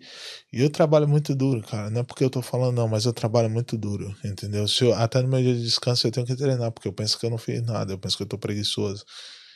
e 0.54 0.62
eu 0.62 0.70
trabalho 0.70 1.08
muito 1.08 1.36
duro, 1.36 1.62
cara. 1.64 1.90
Não 1.90 2.02
é 2.02 2.04
porque 2.04 2.24
eu 2.24 2.30
tô 2.30 2.42
falando, 2.42 2.76
não, 2.76 2.88
mas 2.88 3.06
eu 3.06 3.14
trabalho 3.14 3.50
muito 3.50 3.78
duro, 3.78 4.16
entendeu? 4.24 4.68
Se 4.68 4.84
eu, 4.86 4.94
até 4.94 5.22
no 5.22 5.28
meu 5.28 5.42
dia 5.42 5.56
de 5.56 5.64
descanso 5.64 6.08
eu 6.08 6.12
tenho 6.12 6.26
que 6.26 6.36
treinar, 6.36 6.72
porque 6.72 6.88
eu 6.88 6.94
penso 6.94 7.18
que 7.20 7.26
eu 7.26 7.30
não 7.30 7.38
fiz 7.38 7.62
nada, 7.64 7.94
eu 7.94 8.00
penso 8.00 8.18
que 8.18 8.24
eu 8.24 8.28
tô 8.28 8.38
preguiçoso. 8.38 9.04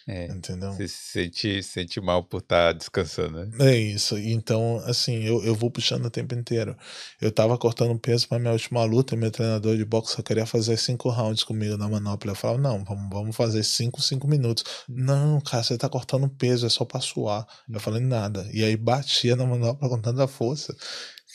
É, 0.08 0.26
entendeu? 0.26 0.74
Você 0.74 0.88
se 0.88 0.98
sente, 0.98 1.64
sente 1.64 2.02
mal 2.02 2.24
por 2.24 2.40
estar 2.40 2.68
tá 2.68 2.74
descansando, 2.74 3.46
né? 3.46 3.52
É 3.60 3.78
isso. 3.78 4.18
Então, 4.18 4.82
assim, 4.86 5.24
eu, 5.24 5.44
eu 5.44 5.54
vou 5.54 5.70
puxando 5.70 6.06
o 6.06 6.10
tempo 6.10 6.34
inteiro. 6.34 6.76
Eu 7.20 7.32
tava 7.32 7.58
cortando 7.58 7.98
peso 8.00 8.28
para 8.28 8.40
minha 8.40 8.54
última 8.54 8.84
luta 8.84 9.14
e 9.14 9.18
meu 9.18 9.32
treinador 9.32 9.78
de 9.78 9.86
boxe 9.86 10.16
só 10.16 10.22
queria 10.22 10.46
fazer 10.46 10.78
cinco 10.78 11.10
rounds 11.10 11.44
comigo 11.44 11.78
na 11.78 11.88
manopla. 11.88 12.32
Eu 12.32 12.36
falava, 12.36 12.60
não, 12.60 12.84
vamos, 12.84 13.10
vamos 13.12 13.36
fazer 13.36 13.64
cinco, 13.64 14.02
cinco 14.02 14.28
minutos. 14.28 14.64
Não, 14.90 15.40
cara, 15.42 15.64
você 15.64 15.78
tá 15.78 15.88
cortando 15.88 16.28
peso, 16.30 16.66
é 16.66 16.70
só 16.70 16.84
pra 16.84 17.00
suar. 17.00 17.46
Eu 17.70 17.80
falei, 17.80 18.02
nada. 18.02 18.50
E 18.54 18.64
aí 18.64 18.76
batia 18.76 19.36
na 19.36 19.46
manopla 19.46 19.88
com 19.88 20.02
tanta 20.02 20.28
força 20.28 20.76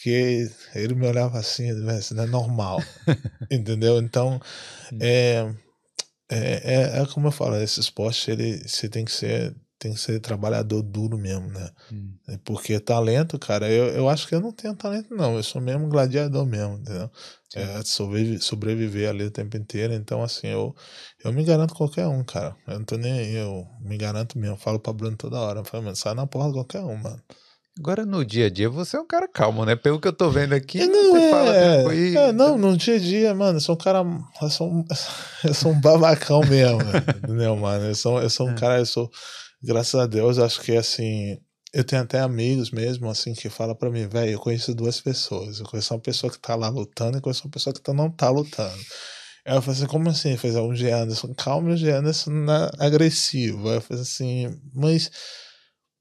que 0.02 0.48
ele 0.74 0.94
me 0.94 1.06
olhava 1.06 1.38
assim, 1.38 1.68
isso 1.98 2.14
não 2.14 2.24
é 2.24 2.26
normal. 2.26 2.82
entendeu? 3.50 3.98
Então, 3.98 4.40
é 5.00 5.52
é, 6.28 6.98
é, 6.98 7.02
é, 7.02 7.06
como 7.06 7.28
eu 7.28 7.32
falo, 7.32 7.56
esse 7.56 7.80
esporte 7.80 8.30
ele, 8.30 8.68
você 8.68 8.88
tem 8.88 9.04
que 9.04 9.12
ser 9.12 9.54
tem 9.78 9.92
que 9.92 10.00
ser 10.00 10.18
trabalhador 10.20 10.82
duro 10.82 11.18
mesmo, 11.18 11.48
né? 11.48 11.70
Hum. 11.92 12.14
É 12.28 12.38
porque 12.38 12.80
talento, 12.80 13.38
cara, 13.38 13.70
eu, 13.70 13.88
eu 13.88 14.08
acho 14.08 14.26
que 14.26 14.34
eu 14.34 14.40
não 14.40 14.50
tenho 14.50 14.74
talento, 14.74 15.14
não. 15.14 15.36
Eu 15.36 15.42
sou 15.42 15.60
mesmo 15.60 15.86
gladiador 15.88 16.46
mesmo, 16.46 16.78
entendeu? 16.78 17.10
É, 17.54 17.82
sobreviver, 17.84 18.42
sobreviver 18.42 19.10
ali 19.10 19.24
o 19.24 19.30
tempo 19.30 19.56
inteiro. 19.56 19.92
Então, 19.92 20.22
assim, 20.22 20.46
eu, 20.48 20.74
eu 21.22 21.32
me 21.32 21.44
garanto 21.44 21.74
qualquer 21.74 22.06
um, 22.06 22.24
cara. 22.24 22.56
Eu 22.66 22.78
não 22.78 22.84
tô 22.84 22.96
nem 22.96 23.12
aí, 23.12 23.34
eu 23.34 23.66
me 23.80 23.96
garanto 23.98 24.38
mesmo. 24.38 24.54
Eu 24.56 24.58
falo 24.58 24.80
pra 24.80 24.92
Bruno 24.92 25.16
toda 25.16 25.38
hora. 25.38 25.60
Eu 25.60 25.64
falo, 25.64 25.84
mano, 25.84 25.96
sai 25.96 26.14
na 26.14 26.26
porra 26.26 26.48
de 26.48 26.54
qualquer 26.54 26.80
um, 26.80 26.96
mano. 26.96 27.22
Agora, 27.78 28.06
no 28.06 28.24
dia 28.24 28.46
a 28.46 28.50
dia, 28.50 28.70
você 28.70 28.96
é 28.96 29.00
um 29.00 29.06
cara 29.06 29.28
calmo, 29.28 29.64
né? 29.66 29.76
Pelo 29.76 30.00
que 30.00 30.08
eu 30.08 30.12
tô 30.12 30.30
vendo 30.30 30.54
aqui, 30.54 30.80
é, 30.80 30.86
não, 30.86 31.16
é, 31.16 31.30
fala 31.30 31.94
É, 31.94 32.32
não, 32.32 32.56
no 32.56 32.74
dia 32.74 32.94
a 32.94 32.98
dia, 32.98 33.34
mano, 33.34 33.58
eu 33.58 33.60
sou 33.60 33.74
um 33.74 33.78
cara. 33.78 34.02
Eu 34.40 34.50
sou 34.50 34.72
um, 34.72 34.84
eu 35.44 35.52
sou 35.52 35.72
um 35.72 35.80
babacão 35.80 36.40
mesmo, 36.40 36.80
entendeu, 37.22 37.54
mano? 37.54 37.84
Eu 37.84 37.94
sou, 37.94 38.22
eu 38.22 38.30
sou 38.30 38.46
um 38.46 38.52
é. 38.52 38.54
cara, 38.54 38.78
eu 38.78 38.86
sou. 38.86 39.10
Graças 39.62 39.94
a 40.00 40.06
Deus, 40.06 40.38
acho 40.38 40.60
que 40.62 40.74
assim. 40.74 41.38
Eu 41.74 41.84
tenho 41.84 42.00
até 42.00 42.20
amigos 42.20 42.70
mesmo, 42.70 43.10
assim, 43.10 43.34
que 43.34 43.50
falam 43.50 43.74
pra 43.74 43.90
mim, 43.90 44.06
velho, 44.06 44.30
eu 44.30 44.38
conheço 44.38 44.74
duas 44.74 44.98
pessoas. 44.98 45.60
Eu 45.60 45.66
conheço 45.66 45.92
uma 45.92 46.00
pessoa 46.00 46.32
que 46.32 46.38
tá 46.38 46.54
lá 46.54 46.70
lutando 46.70 47.18
e 47.18 47.20
conheço 47.20 47.44
uma 47.44 47.50
pessoa 47.50 47.74
que 47.74 47.82
tá, 47.82 47.92
não 47.92 48.10
tá 48.10 48.30
lutando. 48.30 48.78
Aí 49.44 49.54
eu 49.54 49.60
falei 49.60 49.78
assim, 49.78 49.86
como 49.86 50.08
assim? 50.08 50.36
Fez 50.38 50.56
um 50.56 50.74
G. 50.74 50.90
Anderson, 50.90 51.34
calma, 51.34 51.72
o 51.72 51.76
G. 51.76 51.90
Anderson 51.90 52.30
não 52.30 52.54
é 52.54 52.70
agressivo. 52.78 53.68
Aí 53.68 53.76
eu 53.76 53.80
falei 53.82 54.02
assim, 54.02 54.58
mas 54.74 55.10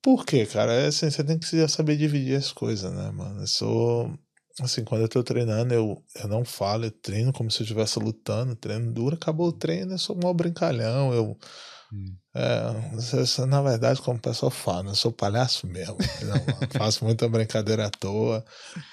por 0.06 0.24
quê, 0.24 0.46
cara? 0.46 0.72
É 0.72 0.86
assim, 0.86 1.10
você 1.10 1.24
tem 1.24 1.40
que 1.40 1.68
saber 1.68 1.98
dividir 1.98 2.38
as 2.38 2.52
coisas, 2.52 2.94
né, 2.94 3.10
mano? 3.10 3.42
Eu 3.42 3.48
sou. 3.48 4.20
Assim, 4.62 4.84
quando 4.84 5.02
eu 5.02 5.10
tô 5.10 5.24
treinando, 5.24 5.74
eu, 5.74 6.02
eu 6.16 6.28
não 6.28 6.46
falo, 6.46 6.86
eu 6.86 6.92
treino 6.92 7.34
como 7.34 7.50
se 7.50 7.60
eu 7.60 7.64
estivesse 7.64 7.98
lutando, 7.98 8.56
treino 8.56 8.94
duro, 8.94 9.16
acabou 9.16 9.48
o 9.48 9.52
treino, 9.52 9.94
eu 9.94 9.98
sou 9.98 10.16
um 10.16 10.34
brincalhão, 10.34 11.12
eu. 11.12 11.36
Hum. 11.92 12.16
É, 12.36 13.46
na 13.48 13.62
verdade, 13.64 14.00
como 14.00 14.20
o 14.20 14.22
pessoal 14.22 14.52
fala, 14.52 14.92
eu 14.92 14.96
sou 14.96 15.12
palhaço 15.12 15.66
mesmo. 15.66 15.98
Não, 15.98 16.70
faço 16.78 17.04
muita 17.04 17.28
brincadeira 17.28 17.88
à 17.88 17.90
toa. 17.90 18.46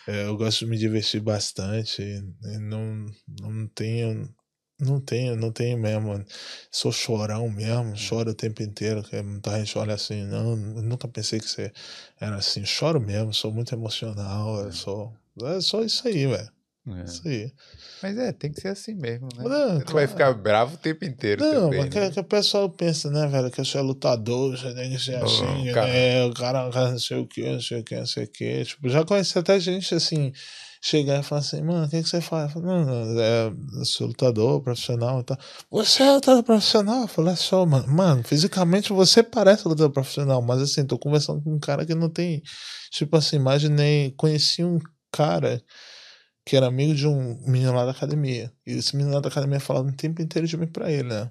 É, 0.09 0.25
eu 0.25 0.37
gosto 0.39 0.61
de 0.61 0.67
me 0.67 0.79
divertir 0.79 1.21
bastante. 1.21 2.03
Não, 2.59 3.05
não 3.39 3.69
tenho 3.69 4.35
não 4.83 5.01
tenho, 5.01 5.37
não 5.37 5.53
tenho 5.53 5.79
mesmo. 5.79 6.25
Sou 6.71 6.93
chorão 6.93 7.49
mesmo, 7.49 7.97
choro 7.97 8.31
o 8.31 8.35
tempo 8.35 8.63
inteiro. 8.63 9.03
Muita 9.25 9.59
gente 9.59 9.79
olha 9.79 9.95
assim, 9.95 10.25
não, 10.25 10.57
nunca 10.57 11.09
pensei 11.09 11.41
que 11.41 11.49
você 11.49 11.73
era 12.21 12.37
assim. 12.37 12.65
Choro 12.65 13.01
mesmo, 13.01 13.33
sou 13.33 13.53
muito 13.53 13.75
emocional. 13.75 14.69
É. 14.69 14.73
sou. 14.73 15.13
É 15.43 15.61
só 15.61 15.83
isso 15.83 16.07
aí, 16.07 16.27
velho. 16.27 16.51
É. 16.89 17.05
Isso 17.05 17.23
aí. 17.27 17.53
Mas 18.03 18.19
é, 18.19 18.33
tem 18.33 18.51
que 18.51 18.61
ser 18.61 18.69
assim 18.69 18.95
mesmo, 18.95 19.29
né? 19.37 19.45
Não, 19.45 19.81
você 19.81 19.93
vai 19.93 20.07
ficar 20.09 20.33
bravo 20.35 20.75
o 20.75 20.79
tempo 20.79 21.05
inteiro. 21.05 21.45
Não, 21.45 21.65
também, 21.65 21.81
mas 21.81 21.95
né? 21.95 22.09
que, 22.09 22.15
que 22.15 22.21
o 22.21 22.25
pessoal 22.25 22.69
pensa, 22.69 23.09
né, 23.09 23.27
velho, 23.29 23.51
que 23.51 23.61
eu 23.61 23.65
sou 23.65 23.83
lutador, 23.83 24.57
você 24.57 24.75
tem 24.75 24.91
que 24.91 24.99
ser 24.99 25.21
oh, 25.23 25.25
assim, 25.25 25.73
cara. 25.73 25.87
né? 25.87 26.25
O 26.25 26.35
cara, 26.35 26.69
o 26.69 26.73
cara 26.73 26.91
não 26.91 26.99
sei 26.99 27.19
o 27.19 27.27
que, 27.27 27.49
não 27.49 27.61
sei 27.61 27.81
o 27.81 27.85
que, 27.85 27.97
não 27.97 28.07
sei 28.07 28.25
o 28.25 28.29
que. 28.29 28.65
Tipo, 28.65 28.89
já 28.89 29.05
conheci 29.05 29.39
até 29.39 29.61
gente 29.61 29.95
assim 29.95 30.33
chegar 30.85 31.21
e 31.21 31.23
falar 31.23 31.41
assim, 31.43 31.63
mano, 31.63 31.87
o 31.87 31.89
que, 31.89 32.03
que 32.03 32.09
você 32.09 32.21
faz? 32.21 32.53
Falo, 32.53 32.67
não, 32.67 33.21
é, 33.21 33.53
eu 33.79 33.85
sou 33.85 34.09
lutador 34.09 34.61
profissional 34.61 35.21
e 35.21 35.23
tal. 35.23 35.39
Você 35.71 36.03
é 36.03 36.11
lutador 36.11 36.43
profissional? 36.43 37.03
Eu 37.03 37.09
falei, 37.09 37.35
é 37.35 37.37
só, 37.37 37.65
mano. 37.65 37.87
Mano, 37.87 38.25
fisicamente 38.25 38.93
você 38.93 39.23
parece 39.23 39.69
lutador 39.69 39.93
profissional, 39.93 40.43
mas 40.43 40.61
assim, 40.61 40.85
tô 40.85 40.99
conversando 40.99 41.41
com 41.41 41.55
um 41.55 41.61
cara 41.61 41.87
que 41.87 41.95
não 41.95 42.09
tem. 42.09 42.43
Tipo 42.91 43.17
assim, 43.17 43.37
imaginei, 43.37 44.13
conheci 44.17 44.65
um 44.65 44.81
cara 45.13 45.63
que 46.45 46.57
era 46.57 46.67
amigo 46.67 46.95
de 46.95 47.07
um 47.07 47.41
menino 47.47 47.73
lá 47.73 47.85
da 47.85 47.93
academia. 47.93 48.53
E 48.67 48.73
esse 48.73 48.97
menino 48.97 49.15
lá 49.15 49.21
da 49.21 49.29
academia 49.29 49.61
falava 49.61 49.89
o 49.89 49.93
tempo 49.93 50.21
inteiro 50.21 50.47
de 50.47 50.57
mim 50.57 50.67
pra 50.67 50.91
ele, 50.91 51.09
né? 51.09 51.31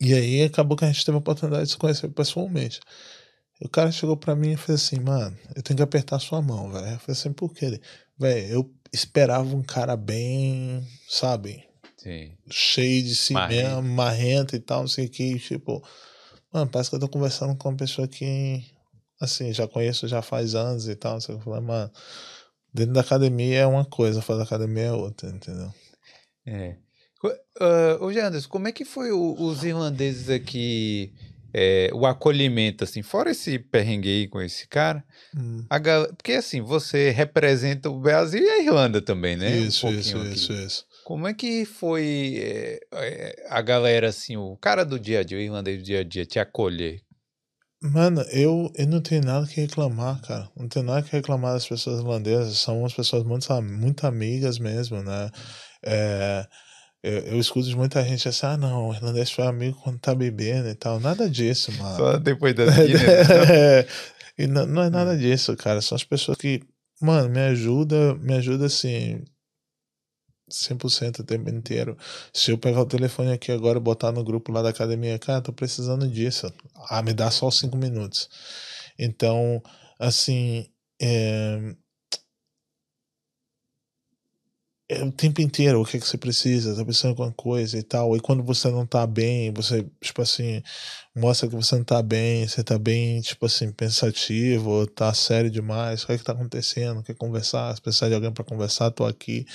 E 0.00 0.12
aí 0.14 0.42
acabou 0.42 0.76
que 0.76 0.84
a 0.84 0.88
gente 0.88 1.04
teve 1.04 1.16
a 1.16 1.20
oportunidade 1.20 1.66
de 1.66 1.70
se 1.70 1.76
conhecer 1.76 2.08
pessoalmente. 2.08 2.80
O 3.60 3.68
cara 3.68 3.92
chegou 3.92 4.16
pra 4.16 4.34
mim 4.34 4.52
e 4.52 4.56
fez 4.56 4.82
assim, 4.82 4.98
mano, 4.98 5.36
eu 5.54 5.62
tenho 5.62 5.76
que 5.76 5.82
apertar 5.82 6.18
sua 6.18 6.42
mão, 6.42 6.72
velho. 6.72 6.86
Eu 6.86 6.98
falei 6.98 7.12
assim, 7.12 7.32
por 7.32 7.54
quê? 7.54 7.80
Velho, 8.18 8.46
eu 8.52 8.74
esperava 8.92 9.54
um 9.54 9.62
cara 9.62 9.96
bem, 9.96 10.84
sabe? 11.08 11.64
Sim. 11.96 12.32
Cheio 12.50 13.04
de 13.04 13.14
si 13.14 13.32
marrento. 13.32 13.68
mesmo, 13.68 13.82
marrento 13.94 14.56
e 14.56 14.58
tal, 14.58 14.80
não 14.80 14.88
sei 14.88 15.06
o 15.06 15.08
que. 15.08 15.38
Tipo, 15.38 15.80
mano, 16.52 16.68
parece 16.68 16.90
que 16.90 16.96
eu 16.96 17.00
tô 17.00 17.08
conversando 17.08 17.54
com 17.54 17.68
uma 17.68 17.76
pessoa 17.76 18.08
que, 18.08 18.64
assim, 19.20 19.52
já 19.52 19.68
conheço 19.68 20.08
já 20.08 20.20
faz 20.20 20.56
anos 20.56 20.88
e 20.88 20.96
tal. 20.96 21.12
Não 21.12 21.20
sei 21.20 21.36
o 21.36 21.38
que. 21.38 21.42
Eu 21.48 21.52
falei, 21.52 21.64
mano, 21.64 21.92
dentro 22.72 22.94
da 22.94 23.00
academia 23.00 23.60
é 23.60 23.66
uma 23.66 23.84
coisa, 23.84 24.22
fora 24.22 24.38
da 24.38 24.44
academia 24.44 24.84
é 24.84 24.92
outra, 24.92 25.28
entendeu? 25.28 25.72
É. 26.46 26.76
Uh, 27.24 28.04
ô, 28.04 28.12
Janderson, 28.12 28.48
como 28.48 28.66
é 28.66 28.72
que 28.72 28.84
foi 28.84 29.12
o, 29.12 29.36
os 29.38 29.62
irlandeses 29.62 30.28
aqui 30.28 31.12
é, 31.54 31.90
o 31.92 32.06
acolhimento, 32.06 32.82
assim, 32.82 33.02
fora 33.02 33.30
esse 33.30 33.58
perrengue 33.58 34.08
aí 34.08 34.28
com 34.28 34.40
esse 34.40 34.66
cara, 34.66 35.04
hum. 35.36 35.64
a 35.68 35.78
porque 36.16 36.32
assim, 36.32 36.62
você 36.62 37.10
representa 37.10 37.90
o 37.90 38.00
Brasil 38.00 38.42
e 38.42 38.48
a 38.48 38.62
Irlanda 38.62 39.02
também, 39.02 39.36
né? 39.36 39.58
Isso, 39.58 39.86
um 39.86 39.92
isso, 39.92 40.16
aqui. 40.16 40.34
isso, 40.34 40.52
isso. 40.52 40.86
Como 41.04 41.28
é 41.28 41.34
que 41.34 41.64
foi 41.64 42.36
é, 42.38 42.80
é, 42.92 43.46
a 43.50 43.60
galera, 43.60 44.08
assim, 44.08 44.36
o 44.36 44.56
cara 44.56 44.84
do 44.84 44.98
dia 44.98 45.20
a 45.20 45.22
dia, 45.22 45.36
o 45.36 45.40
irlandês 45.40 45.78
do 45.78 45.84
dia 45.84 46.00
a 46.00 46.04
dia, 46.04 46.24
te 46.24 46.38
acolher? 46.38 47.02
Mano, 47.82 48.22
eu, 48.30 48.70
eu 48.76 48.86
não 48.86 49.00
tenho 49.00 49.24
nada 49.24 49.44
que 49.44 49.60
reclamar, 49.60 50.20
cara. 50.20 50.48
Não 50.56 50.68
tenho 50.68 50.84
nada 50.86 51.02
que 51.02 51.10
reclamar 51.10 51.54
das 51.54 51.66
pessoas 51.66 51.98
irlandesas. 51.98 52.58
São 52.58 52.78
umas 52.78 52.94
pessoas 52.94 53.24
muito, 53.24 53.52
muito 53.60 54.06
amigas 54.06 54.58
mesmo, 54.60 55.02
né? 55.02 55.28
É, 55.84 56.46
eu, 57.02 57.18
eu 57.18 57.40
escuto 57.40 57.68
de 57.68 57.76
muita 57.76 58.04
gente 58.04 58.28
assim, 58.28 58.46
ah, 58.46 58.56
não, 58.56 58.90
o 58.90 58.94
irlandês 58.94 59.32
foi 59.32 59.44
amigo 59.44 59.80
quando 59.82 59.98
tá 59.98 60.14
bebendo 60.14 60.68
e 60.68 60.74
tal. 60.76 61.00
Nada 61.00 61.28
disso, 61.28 61.72
mano. 61.76 61.96
Só 61.96 62.18
depois 62.18 62.54
da 62.54 62.66
vida. 62.66 62.98
Né? 63.02 63.80
é, 63.82 63.86
e 64.38 64.46
não, 64.46 64.64
não 64.64 64.82
é 64.82 64.88
nada 64.90 65.16
disso, 65.18 65.56
cara. 65.56 65.82
São 65.82 65.96
as 65.96 66.04
pessoas 66.04 66.38
que, 66.38 66.62
mano, 67.00 67.28
me 67.28 67.40
ajuda, 67.40 68.14
me 68.14 68.34
ajuda 68.34 68.66
assim. 68.66 69.24
100% 70.56 71.20
o 71.20 71.24
tempo 71.24 71.50
inteiro. 71.50 71.96
Se 72.32 72.50
eu 72.50 72.58
pegar 72.58 72.80
o 72.82 72.86
telefone 72.86 73.32
aqui 73.32 73.52
agora 73.52 73.78
e 73.78 73.80
botar 73.82 74.12
no 74.12 74.24
grupo 74.24 74.52
lá 74.52 74.62
da 74.62 74.70
academia, 74.70 75.18
cara, 75.18 75.40
tô 75.42 75.52
precisando 75.52 76.08
disso. 76.08 76.52
Ah, 76.88 77.02
me 77.02 77.12
dá 77.14 77.30
só 77.30 77.50
cinco 77.50 77.76
minutos. 77.76 78.28
Então, 78.98 79.62
assim, 79.98 80.66
é, 81.00 81.74
é 84.88 85.02
o 85.04 85.10
tempo 85.12 85.40
inteiro 85.40 85.80
o 85.80 85.84
que, 85.86 85.96
é 85.96 86.00
que 86.00 86.06
você 86.06 86.18
precisa, 86.18 86.76
tá 86.76 86.84
precisando 86.84 87.14
de 87.14 87.22
alguma 87.22 87.34
coisa 87.34 87.78
e 87.78 87.82
tal. 87.82 88.14
E 88.16 88.20
quando 88.20 88.42
você 88.42 88.70
não 88.70 88.86
tá 88.86 89.06
bem, 89.06 89.50
você, 89.52 89.86
tipo 90.00 90.20
assim, 90.22 90.62
mostra 91.16 91.48
que 91.48 91.54
você 91.56 91.76
não 91.76 91.84
tá 91.84 92.02
bem, 92.02 92.46
você 92.46 92.62
tá 92.62 92.78
bem, 92.78 93.20
tipo 93.22 93.46
assim, 93.46 93.72
pensativo, 93.72 94.86
tá 94.88 95.12
sério 95.14 95.50
demais, 95.50 96.02
o 96.02 96.06
que 96.06 96.12
é 96.12 96.18
que 96.18 96.24
tá 96.24 96.32
acontecendo, 96.32 97.02
quer 97.02 97.14
conversar, 97.14 97.74
se 97.74 97.80
precisar 97.82 98.08
de 98.08 98.14
alguém 98.14 98.32
para 98.32 98.44
conversar, 98.44 98.90
tô 98.90 99.04
aqui. 99.06 99.46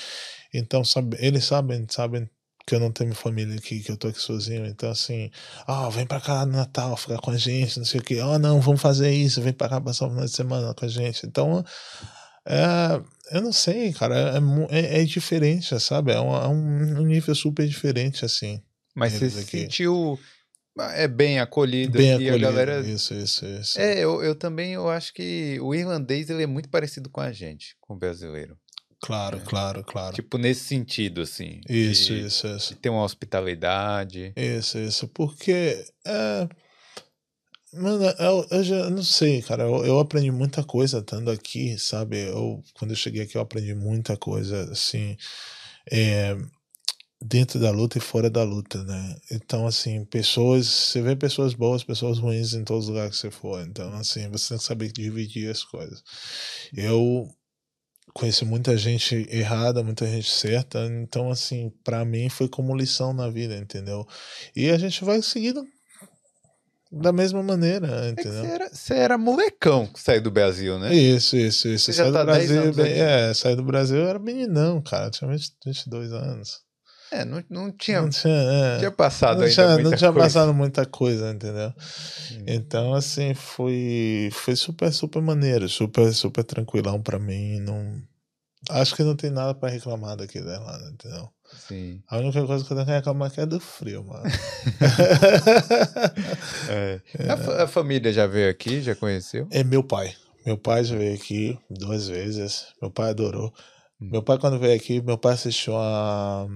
Então, 0.53 0.83
sabe, 0.83 1.17
eles 1.19 1.45
sabem, 1.45 1.85
sabem 1.89 2.29
que 2.65 2.75
eu 2.75 2.79
não 2.81 2.91
tenho 2.91 3.15
família 3.15 3.55
aqui, 3.55 3.79
que 3.79 3.89
eu 3.89 3.97
tô 3.97 4.09
aqui 4.09 4.19
sozinho. 4.19 4.65
Então, 4.65 4.91
assim, 4.91 5.31
ah, 5.65 5.89
vem 5.89 6.05
pra 6.05 6.19
cá 6.19 6.45
no 6.45 6.51
Natal, 6.51 6.97
ficar 6.97 7.17
com 7.17 7.31
a 7.31 7.37
gente, 7.37 7.77
não 7.77 7.85
sei 7.85 8.01
o 8.01 8.03
que. 8.03 8.19
Ah, 8.19 8.37
não, 8.37 8.59
vamos 8.59 8.81
fazer 8.81 9.09
isso, 9.09 9.41
vem 9.41 9.53
pra 9.53 9.69
cá 9.69 9.79
passar 9.79 10.07
o 10.07 10.09
final 10.09 10.25
de 10.25 10.31
semana 10.31 10.73
com 10.73 10.85
a 10.85 10.89
gente. 10.89 11.25
Então, 11.25 11.63
é, 12.45 13.01
eu 13.31 13.41
não 13.41 13.53
sei, 13.53 13.93
cara, 13.93 14.15
é, 14.69 14.79
é, 14.79 15.01
é 15.01 15.05
diferente, 15.05 15.79
sabe? 15.79 16.11
É 16.11 16.19
um, 16.19 16.35
é 16.35 16.47
um 16.47 17.05
nível 17.05 17.33
super 17.33 17.65
diferente, 17.65 18.25
assim. 18.25 18.61
Mas 18.93 19.13
você 19.13 19.29
se 19.29 19.43
sentiu 19.45 20.19
é 20.91 21.07
bem 21.07 21.39
acolhido 21.39 21.97
bem 21.97 22.13
acolhido, 22.13 22.35
a 22.35 22.37
galera 22.37 22.79
isso 22.81 23.11
isso 23.15 23.43
isso 23.45 23.79
é 23.79 23.97
eu, 23.99 24.23
eu 24.23 24.35
também 24.35 24.73
eu 24.73 24.87
acho 24.87 25.11
que 25.11 25.59
o 25.59 25.73
irlandês 25.73 26.29
ele 26.29 26.43
é 26.43 26.47
muito 26.47 26.69
parecido 26.69 27.09
com 27.09 27.19
a 27.19 27.31
gente 27.31 27.75
com 27.81 27.95
o 27.95 27.97
brasileiro 27.97 28.55
claro 28.99 29.37
é. 29.37 29.41
claro 29.41 29.83
claro 29.83 30.15
tipo 30.15 30.37
nesse 30.37 30.65
sentido 30.65 31.21
assim 31.21 31.61
isso 31.69 32.13
de, 32.13 32.25
isso 32.25 32.47
isso 32.47 32.73
de 32.73 32.79
ter 32.79 32.89
uma 32.89 33.03
hospitalidade 33.03 34.33
isso 34.35 34.77
isso 34.77 35.07
porque 35.07 35.85
é 36.05 36.47
Mano, 37.73 38.05
eu, 38.17 38.47
eu 38.49 38.63
já 38.63 38.89
não 38.89 39.03
sei, 39.03 39.41
cara. 39.41 39.63
Eu, 39.63 39.85
eu 39.85 39.99
aprendi 39.99 40.31
muita 40.31 40.63
coisa 40.63 40.99
estando 40.99 41.29
aqui, 41.29 41.77
sabe? 41.77 42.17
Eu, 42.27 42.63
quando 42.73 42.91
eu 42.91 42.97
cheguei 42.97 43.21
aqui, 43.21 43.35
eu 43.35 43.41
aprendi 43.41 43.75
muita 43.75 44.15
coisa, 44.15 44.71
assim, 44.71 45.17
é, 45.91 46.35
dentro 47.21 47.59
da 47.59 47.69
luta 47.71 47.97
e 47.97 48.01
fora 48.01 48.29
da 48.29 48.43
luta, 48.43 48.83
né? 48.83 49.17
Então, 49.31 49.67
assim, 49.67 50.05
pessoas. 50.05 50.67
Você 50.67 51.01
vê 51.01 51.15
pessoas 51.15 51.53
boas, 51.53 51.83
pessoas 51.83 52.19
ruins 52.19 52.53
em 52.53 52.63
todos 52.63 52.85
os 52.85 52.89
lugares 52.89 53.15
que 53.15 53.21
você 53.21 53.31
for. 53.31 53.61
Então, 53.67 53.93
assim, 53.93 54.29
você 54.29 54.49
tem 54.49 54.57
que 54.57 54.63
saber 54.63 54.91
dividir 54.91 55.49
as 55.51 55.63
coisas. 55.63 56.03
Eu 56.73 57.29
conheci 58.17 58.43
muita 58.43 58.75
gente 58.75 59.27
errada, 59.29 59.83
muita 59.83 60.05
gente 60.07 60.29
certa. 60.29 60.85
Então, 60.85 61.29
assim, 61.29 61.71
para 61.83 62.03
mim 62.03 62.29
foi 62.29 62.49
como 62.49 62.75
lição 62.75 63.13
na 63.13 63.29
vida, 63.29 63.55
entendeu? 63.55 64.05
E 64.55 64.69
a 64.69 64.77
gente 64.77 65.05
vai 65.05 65.21
seguindo 65.21 65.63
da 66.91 67.11
mesma 67.11 67.43
maneira, 67.43 68.07
é 68.07 68.09
entendeu? 68.09 68.43
Você 68.43 68.47
era, 68.47 68.69
você 68.69 68.93
era 68.93 69.17
molecão 69.17 69.85
que 69.87 69.99
saiu 69.99 70.21
do 70.21 70.31
Brasil, 70.31 70.79
né? 70.79 70.93
Isso, 70.93 71.35
isso, 71.35 71.67
isso. 71.67 71.91
Você 71.91 72.03
do 72.03 72.13
tá 72.13 72.23
Brasil, 72.23 72.73
bem, 72.73 72.93
é, 72.93 73.33
saí 73.33 73.55
do 73.55 73.63
Brasil, 73.63 73.97
eu 73.97 74.07
era 74.07 74.19
meninão, 74.19 74.81
cara, 74.81 75.09
tinha 75.09 75.29
22 75.29 76.13
anos. 76.13 76.66
É, 77.11 77.23
não, 77.23 77.43
não 77.49 77.71
tinha, 77.71 78.01
não 78.01 78.09
tinha, 78.09 78.33
é, 78.33 78.77
tinha 78.79 78.91
passado 78.91 79.41
não 79.41 79.49
tinha, 79.49 79.77
Não 79.77 79.95
tinha 79.95 80.11
coisa. 80.11 80.13
passado 80.13 80.53
muita 80.53 80.85
coisa, 80.85 81.31
entendeu? 81.31 81.73
Hum. 82.33 82.43
Então, 82.47 82.93
assim, 82.93 83.33
foi, 83.33 84.29
foi 84.33 84.55
super, 84.55 84.91
super 84.91 85.21
maneiro, 85.21 85.69
super, 85.69 86.13
super 86.13 86.43
tranquilão 86.43 87.01
pra 87.01 87.17
mim, 87.17 87.59
não... 87.59 88.01
Acho 88.69 88.95
que 88.95 89.03
não 89.03 89.15
tem 89.15 89.29
nada 89.29 89.53
para 89.53 89.69
reclamar 89.69 90.17
daqui 90.17 90.41
da 90.41 90.55
Irlanda, 90.55 90.89
entendeu? 90.91 91.29
Sim. 91.67 92.01
A 92.09 92.17
única 92.17 92.45
coisa 92.45 92.65
que 92.65 92.71
eu 92.73 92.75
tenho 92.75 92.87
que 92.87 92.93
reclamar 92.93 93.31
é 93.37 93.45
do 93.45 93.59
frio, 93.59 94.03
mano. 94.03 94.25
é. 96.69 97.01
É. 97.17 97.29
A, 97.29 97.63
a, 97.63 97.67
família 97.67 98.11
já 98.11 98.27
veio 98.27 98.49
aqui, 98.49 98.81
já 98.81 98.95
conheceu? 98.95 99.47
É 99.51 99.63
meu 99.63 99.83
pai. 99.83 100.13
Meu 100.45 100.57
pai 100.57 100.83
já 100.83 100.97
veio 100.97 101.15
aqui 101.15 101.57
duas 101.69 102.07
vezes. 102.07 102.67
Meu 102.81 102.91
pai 102.91 103.11
adorou. 103.11 103.53
Hum. 104.01 104.09
Meu 104.11 104.21
pai, 104.21 104.37
quando 104.37 104.59
veio 104.59 104.75
aqui, 104.75 105.01
meu 105.01 105.17
pai 105.17 105.33
assistiu 105.33 105.77
a, 105.77 106.47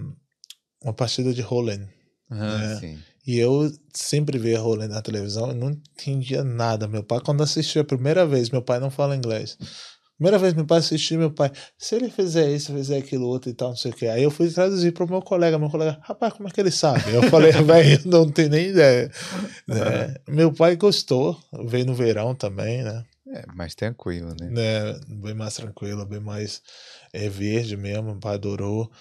uma 0.84 0.94
partida 0.94 1.34
de 1.34 1.42
Roland. 1.42 1.88
Ah, 2.30 2.58
né? 2.58 3.00
E 3.26 3.38
eu 3.38 3.72
sempre 3.94 4.40
via 4.40 4.60
Roland 4.60 4.88
na 4.88 5.02
televisão 5.02 5.52
e 5.52 5.54
não 5.54 5.70
entendia 5.70 6.44
nada. 6.44 6.88
Meu 6.88 7.04
pai, 7.04 7.20
quando 7.24 7.44
assistiu 7.44 7.82
a 7.82 7.86
primeira 7.86 8.26
vez, 8.26 8.50
meu 8.50 8.62
pai 8.62 8.80
não 8.80 8.90
fala 8.90 9.16
inglês. 9.16 9.58
Primeira 10.22 10.38
vez 10.38 10.54
meu 10.54 10.66
pai 10.66 10.78
assistiu, 10.78 11.18
meu 11.18 11.32
pai, 11.32 11.52
se 11.76 11.96
ele 11.96 12.08
fizer 12.08 12.48
isso, 12.52 12.72
fizer 12.72 12.98
aquilo 12.98 13.26
outro 13.26 13.50
e 13.50 13.56
tal, 13.56 13.70
não 13.70 13.76
sei 13.76 13.90
o 13.90 13.96
que. 13.96 14.06
Aí 14.06 14.22
eu 14.22 14.30
fui 14.30 14.52
traduzir 14.52 14.92
para 14.92 15.04
o 15.04 15.10
meu 15.10 15.20
colega, 15.20 15.58
meu 15.58 15.68
colega, 15.68 15.98
rapaz, 16.04 16.34
como 16.34 16.48
é 16.48 16.52
que 16.52 16.62
ele 16.62 16.70
sabe? 16.70 17.12
Eu 17.12 17.24
falei, 17.24 17.52
velho, 17.64 18.02
não 18.06 18.30
tenho 18.30 18.50
nem 18.50 18.68
ideia. 18.68 19.12
Né? 19.68 20.16
Meu 20.28 20.54
pai 20.54 20.76
gostou, 20.76 21.36
veio 21.66 21.88
no 21.88 21.96
verão 21.96 22.36
também, 22.36 22.84
né? 22.84 23.04
É, 23.34 23.46
mais 23.56 23.74
tranquilo, 23.74 24.36
né? 24.40 24.48
né? 24.52 25.00
Bem 25.08 25.34
mais 25.34 25.56
tranquilo, 25.56 26.06
bem 26.06 26.20
mais 26.20 26.62
é, 27.12 27.28
verde 27.28 27.76
mesmo, 27.76 28.04
meu 28.04 28.20
pai 28.20 28.36
adorou. 28.36 28.92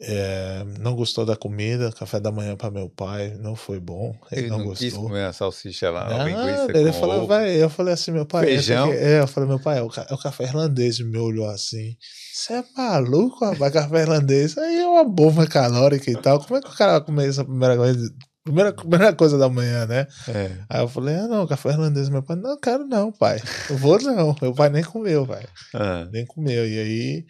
É, 0.00 0.64
não 0.78 0.94
gostou 0.94 1.26
da 1.26 1.34
comida, 1.34 1.90
café 1.90 2.20
da 2.20 2.30
manhã 2.30 2.54
para 2.54 2.70
meu 2.70 2.88
pai, 2.88 3.36
não 3.40 3.56
foi 3.56 3.80
bom. 3.80 4.14
Ele, 4.30 4.42
ele 4.42 4.48
não, 4.48 4.58
não 4.58 4.66
gostou. 4.66 4.88
quis 4.88 4.96
comer 4.96 5.24
a 5.24 5.32
salsicha 5.32 5.90
lá, 5.90 6.24
linguiça 6.24 6.78
ele 6.78 6.92
falou, 6.92 7.26
vai, 7.26 7.50
eu 7.60 7.68
falei 7.68 7.94
assim, 7.94 8.12
meu 8.12 8.24
pai, 8.24 8.44
feijão. 8.44 8.92
É, 8.92 9.20
eu 9.20 9.26
falei, 9.26 9.48
meu 9.48 9.58
pai, 9.58 9.78
é 9.78 9.82
o, 9.82 9.90
é 10.08 10.14
o 10.14 10.18
café 10.18 10.44
irlandês, 10.44 11.00
me 11.00 11.18
olhou 11.18 11.48
assim. 11.48 11.96
Você 12.32 12.52
é 12.52 12.64
maluco, 12.76 13.44
rapaz, 13.44 13.72
café 13.72 14.02
irlandês? 14.02 14.56
Aí 14.56 14.78
é 14.78 14.86
uma 14.86 15.04
bomba 15.04 15.44
calórica 15.48 16.08
e 16.08 16.16
tal. 16.16 16.38
Como 16.44 16.56
é 16.56 16.62
que 16.62 16.68
o 16.68 16.76
cara 16.76 16.92
vai 16.92 17.00
comer 17.00 17.28
essa 17.28 17.44
primeira 17.44 17.76
coisa 17.76 18.14
Primeira, 18.48 18.72
primeira 18.72 19.12
coisa 19.14 19.36
da 19.36 19.46
manhã, 19.46 19.84
né? 19.86 20.06
É. 20.26 20.64
Aí 20.70 20.80
eu 20.80 20.88
falei, 20.88 21.16
ah, 21.16 21.28
não, 21.28 21.46
café 21.46 21.68
irlandês. 21.68 22.08
Meu 22.08 22.22
pai, 22.22 22.34
não, 22.34 22.58
quero 22.58 22.86
não, 22.86 23.12
pai. 23.12 23.38
Eu 23.68 23.76
vou 23.76 24.00
não. 24.00 24.34
Meu 24.40 24.54
pai 24.54 24.70
nem 24.70 24.82
comeu, 24.82 25.26
pai. 25.26 25.44
Ah. 25.74 26.08
Nem 26.10 26.24
comeu. 26.24 26.66
E 26.66 26.78
aí, 26.78 27.26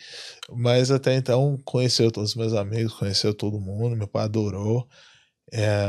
mas 0.53 0.93
até 0.93 1.17
então 1.17 1.59
conheceu 1.65 2.13
todos 2.13 2.31
os 2.31 2.37
meus 2.37 2.55
amigos, 2.55 2.95
conheceu 2.95 3.35
todo 3.35 3.59
mundo. 3.59 3.97
Meu 3.97 4.07
pai 4.07 4.27
adorou. 4.27 4.87
É, 5.53 5.89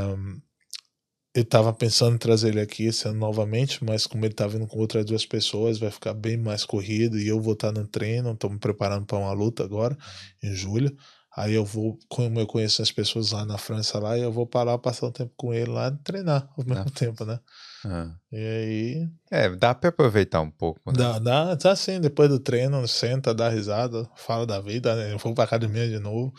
eu 1.35 1.45
tava 1.45 1.71
pensando 1.71 2.15
em 2.15 2.17
trazer 2.17 2.49
ele 2.49 2.61
aqui 2.61 2.89
ano 3.05 3.19
novamente, 3.19 3.83
mas 3.83 4.07
como 4.07 4.25
ele 4.25 4.33
tá 4.33 4.47
vindo 4.47 4.65
com 4.65 4.79
outras 4.79 5.05
duas 5.05 5.27
pessoas, 5.27 5.77
vai 5.77 5.91
ficar 5.91 6.15
bem 6.15 6.37
mais 6.37 6.65
corrido 6.65 7.19
e 7.19 7.27
eu 7.27 7.39
vou 7.39 7.53
estar 7.53 7.71
tá 7.71 7.79
no 7.79 7.87
treino. 7.87 8.31
Estou 8.31 8.49
me 8.49 8.57
preparando 8.57 9.05
para 9.05 9.19
uma 9.19 9.31
luta 9.31 9.63
agora, 9.63 9.95
em 10.41 10.55
julho. 10.55 10.91
Aí 11.39 11.53
eu 11.53 11.63
vou, 11.63 11.97
como 12.09 12.37
eu 12.37 12.45
conheço 12.45 12.81
as 12.81 12.91
pessoas 12.91 13.31
lá 13.31 13.45
na 13.45 13.57
França 13.57 13.97
lá, 13.97 14.17
eu 14.17 14.29
vou 14.29 14.45
parar, 14.45 14.77
passar 14.77 15.05
um 15.07 15.11
tempo 15.11 15.31
com 15.37 15.53
ele 15.53 15.71
lá 15.71 15.87
e 15.87 16.03
treinar 16.03 16.49
ao 16.57 16.65
mesmo 16.65 16.83
ah. 16.85 16.91
tempo, 16.93 17.23
né? 17.23 17.39
Ah. 17.85 18.11
E 18.29 18.37
aí. 18.37 19.09
É, 19.31 19.49
dá 19.55 19.73
pra 19.73 19.87
aproveitar 19.87 20.41
um 20.41 20.51
pouco, 20.51 20.81
né? 20.91 20.97
Dá, 20.97 21.17
dá, 21.17 21.55
tá 21.55 21.71
assim, 21.71 22.01
depois 22.01 22.27
do 22.27 22.41
treino, 22.41 22.85
senta, 22.89 23.33
dá 23.33 23.47
risada, 23.47 24.05
fala 24.17 24.45
da 24.45 24.59
vida, 24.59 24.93
né? 24.97 25.13
Eu 25.13 25.17
vou 25.17 25.33
pra 25.33 25.45
academia 25.45 25.87
de 25.87 25.97
novo 25.97 26.33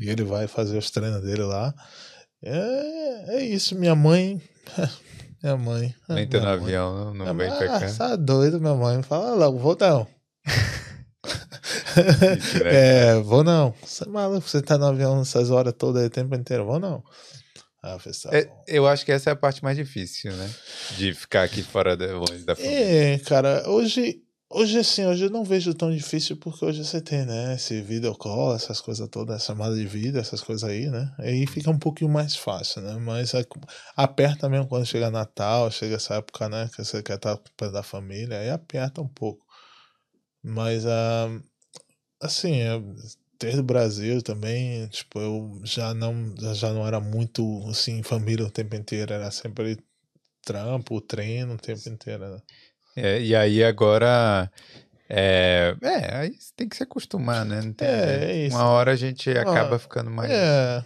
e 0.00 0.08
ele 0.08 0.24
vai 0.24 0.46
fazer 0.46 0.78
os 0.78 0.90
treinos 0.90 1.20
dele 1.20 1.42
lá. 1.42 1.74
É, 2.42 3.36
é 3.36 3.44
isso, 3.44 3.74
minha 3.74 3.94
mãe. 3.94 4.40
minha 5.42 5.56
mãe. 5.58 5.94
Nem 6.08 6.26
tá 6.26 6.40
no 6.40 6.48
avião, 6.48 7.12
não, 7.12 7.26
não 7.26 7.34
vem 7.36 7.50
pra 7.50 7.78
cá. 7.78 7.92
Tá 7.92 8.16
doido, 8.16 8.58
minha 8.58 8.74
mãe. 8.74 9.02
Fala 9.02 9.34
logo, 9.34 9.58
vou 9.58 9.76
Né? 11.96 13.12
é, 13.12 13.14
vou 13.20 13.42
não. 13.42 13.74
Você 13.84 14.04
é 14.04 14.08
maluco, 14.08 14.48
você 14.48 14.60
tá 14.60 14.76
no 14.76 14.86
avião 14.86 15.20
essas 15.20 15.50
horas 15.50 15.74
todas, 15.76 16.06
o 16.06 16.10
tempo 16.10 16.34
inteiro, 16.34 16.64
vou 16.64 16.78
não. 16.78 17.02
Ah, 17.86 17.98
é, 18.32 18.50
eu 18.66 18.84
acho 18.84 19.04
que 19.04 19.12
essa 19.12 19.30
é 19.30 19.32
a 19.32 19.36
parte 19.36 19.62
mais 19.62 19.76
difícil, 19.76 20.32
né? 20.32 20.52
De 20.96 21.14
ficar 21.14 21.44
aqui 21.44 21.62
fora 21.62 21.96
da, 21.96 22.06
longe 22.16 22.44
da 22.44 22.56
família. 22.56 23.14
É, 23.14 23.18
cara, 23.20 23.62
hoje, 23.70 24.24
hoje 24.50 24.78
assim, 24.80 25.06
hoje 25.06 25.26
eu 25.26 25.30
não 25.30 25.44
vejo 25.44 25.72
tão 25.72 25.94
difícil 25.94 26.36
porque 26.36 26.64
hoje 26.64 26.84
você 26.84 27.00
tem, 27.00 27.24
né? 27.24 27.54
Esse 27.54 27.80
video 27.80 28.12
call, 28.16 28.56
essas 28.56 28.80
coisas 28.80 29.08
todas, 29.08 29.44
chamada 29.44 29.76
de 29.76 29.86
vida, 29.86 30.18
essas 30.18 30.40
coisas 30.40 30.68
aí, 30.68 30.88
né? 30.88 31.14
Aí 31.16 31.46
fica 31.46 31.70
um 31.70 31.78
pouquinho 31.78 32.10
mais 32.10 32.34
fácil, 32.34 32.82
né? 32.82 32.96
Mas 32.96 33.34
é, 33.34 33.46
aperta 33.94 34.48
mesmo 34.48 34.66
quando 34.66 34.84
chega 34.84 35.08
Natal, 35.08 35.70
chega 35.70 35.94
essa 35.94 36.16
época, 36.16 36.48
né? 36.48 36.68
Que 36.74 36.84
você 36.84 37.00
quer 37.04 37.16
estar 37.16 37.36
perto 37.56 37.72
da 37.72 37.84
família, 37.84 38.40
aí 38.40 38.50
aperta 38.50 39.00
um 39.00 39.08
pouco. 39.08 39.46
Mas 40.42 40.84
uh, 40.84 41.40
assim, 42.20 42.60
desde 43.38 43.60
o 43.60 43.64
Brasil 43.64 44.22
também, 44.22 44.86
tipo, 44.88 45.18
eu 45.18 45.60
já 45.64 45.94
não, 45.94 46.34
já 46.54 46.72
não 46.72 46.86
era 46.86 47.00
muito, 47.00 47.64
assim, 47.68 48.02
família 48.02 48.46
o 48.46 48.50
tempo 48.50 48.74
inteiro, 48.76 49.12
era 49.12 49.30
sempre 49.30 49.78
trampo, 50.44 51.00
treino 51.00 51.54
o 51.54 51.58
tempo 51.58 51.88
inteiro, 51.88 52.28
né? 52.28 52.38
É, 52.96 53.20
e 53.20 53.36
aí 53.36 53.62
agora, 53.62 54.50
é, 55.08 55.76
é, 55.82 56.16
aí 56.16 56.34
tem 56.56 56.68
que 56.68 56.76
se 56.76 56.82
acostumar, 56.82 57.44
né? 57.44 57.60
Tem, 57.76 57.86
é, 57.86 58.24
é 58.24 58.46
isso. 58.46 58.56
Uma 58.56 58.70
hora 58.70 58.92
a 58.92 58.96
gente 58.96 59.30
acaba 59.30 59.78
ficando 59.78 60.10
mais... 60.10 60.30
É, 60.30 60.82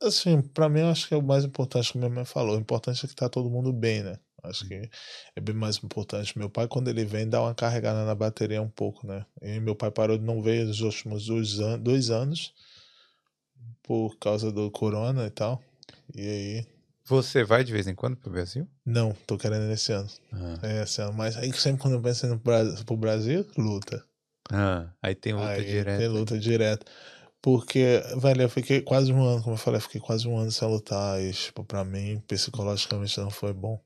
assim, 0.00 0.40
pra 0.40 0.68
mim 0.68 0.80
eu 0.80 0.88
acho 0.88 1.08
que 1.08 1.14
é 1.14 1.16
o 1.16 1.22
mais 1.22 1.44
importante 1.44 1.90
que 1.90 1.98
minha 1.98 2.10
mãe 2.10 2.24
falou, 2.24 2.56
o 2.56 2.60
importante 2.60 3.04
é 3.04 3.08
que 3.08 3.14
tá 3.14 3.28
todo 3.28 3.50
mundo 3.50 3.72
bem, 3.72 4.02
né? 4.04 4.18
Acho 4.44 4.66
que 4.66 4.88
é 5.34 5.40
bem 5.40 5.54
mais 5.54 5.76
importante. 5.78 6.38
Meu 6.38 6.50
pai, 6.50 6.68
quando 6.68 6.88
ele 6.88 7.04
vem, 7.04 7.28
dá 7.28 7.40
uma 7.40 7.54
carregada 7.54 8.04
na 8.04 8.14
bateria 8.14 8.60
um 8.60 8.68
pouco, 8.68 9.06
né? 9.06 9.24
E 9.42 9.58
meu 9.60 9.74
pai 9.74 9.90
parou 9.90 10.18
de 10.18 10.24
não 10.24 10.42
ver 10.42 10.66
nos 10.66 10.80
últimos 10.80 11.26
dois, 11.26 11.58
an 11.60 11.78
dois 11.78 12.10
anos 12.10 12.52
por 13.82 14.16
causa 14.18 14.50
do 14.50 14.70
corona 14.70 15.26
e 15.26 15.30
tal. 15.30 15.62
E 16.14 16.20
aí. 16.20 16.66
Você 17.06 17.44
vai 17.44 17.62
de 17.62 17.72
vez 17.72 17.86
em 17.86 17.94
quando 17.94 18.16
pro 18.16 18.30
Brasil? 18.30 18.66
Não, 18.84 19.14
tô 19.26 19.36
querendo 19.36 19.70
esse 19.70 19.92
ano. 19.92 20.08
Ah. 20.32 20.58
É 20.62 20.82
esse 20.82 21.02
ano. 21.02 21.12
Mas 21.12 21.36
aí 21.36 21.52
sempre 21.52 21.82
quando 21.82 21.94
eu 21.94 22.02
penso 22.02 22.26
no 22.26 22.38
pro 22.38 22.96
Brasil, 22.96 23.46
luta. 23.58 24.02
Ah, 24.50 24.90
aí 25.02 25.14
tem 25.14 25.34
luta 25.34 25.48
aí 25.48 25.64
direta. 25.64 25.98
Tem 25.98 26.08
luta 26.08 26.38
direta. 26.38 26.86
Porque, 27.42 28.02
velho, 28.16 28.42
eu 28.42 28.48
fiquei 28.48 28.80
quase 28.80 29.12
um 29.12 29.22
ano, 29.22 29.42
como 29.42 29.54
eu 29.54 29.58
falei, 29.58 29.76
eu 29.76 29.82
fiquei 29.82 30.00
quase 30.00 30.26
um 30.26 30.38
ano 30.38 30.50
sem 30.50 30.66
lutar. 30.66 31.20
E, 31.20 31.30
tipo, 31.30 31.62
pra 31.62 31.84
mim, 31.84 32.22
psicologicamente 32.26 33.20
não 33.20 33.28
foi 33.28 33.52
bom. 33.52 33.78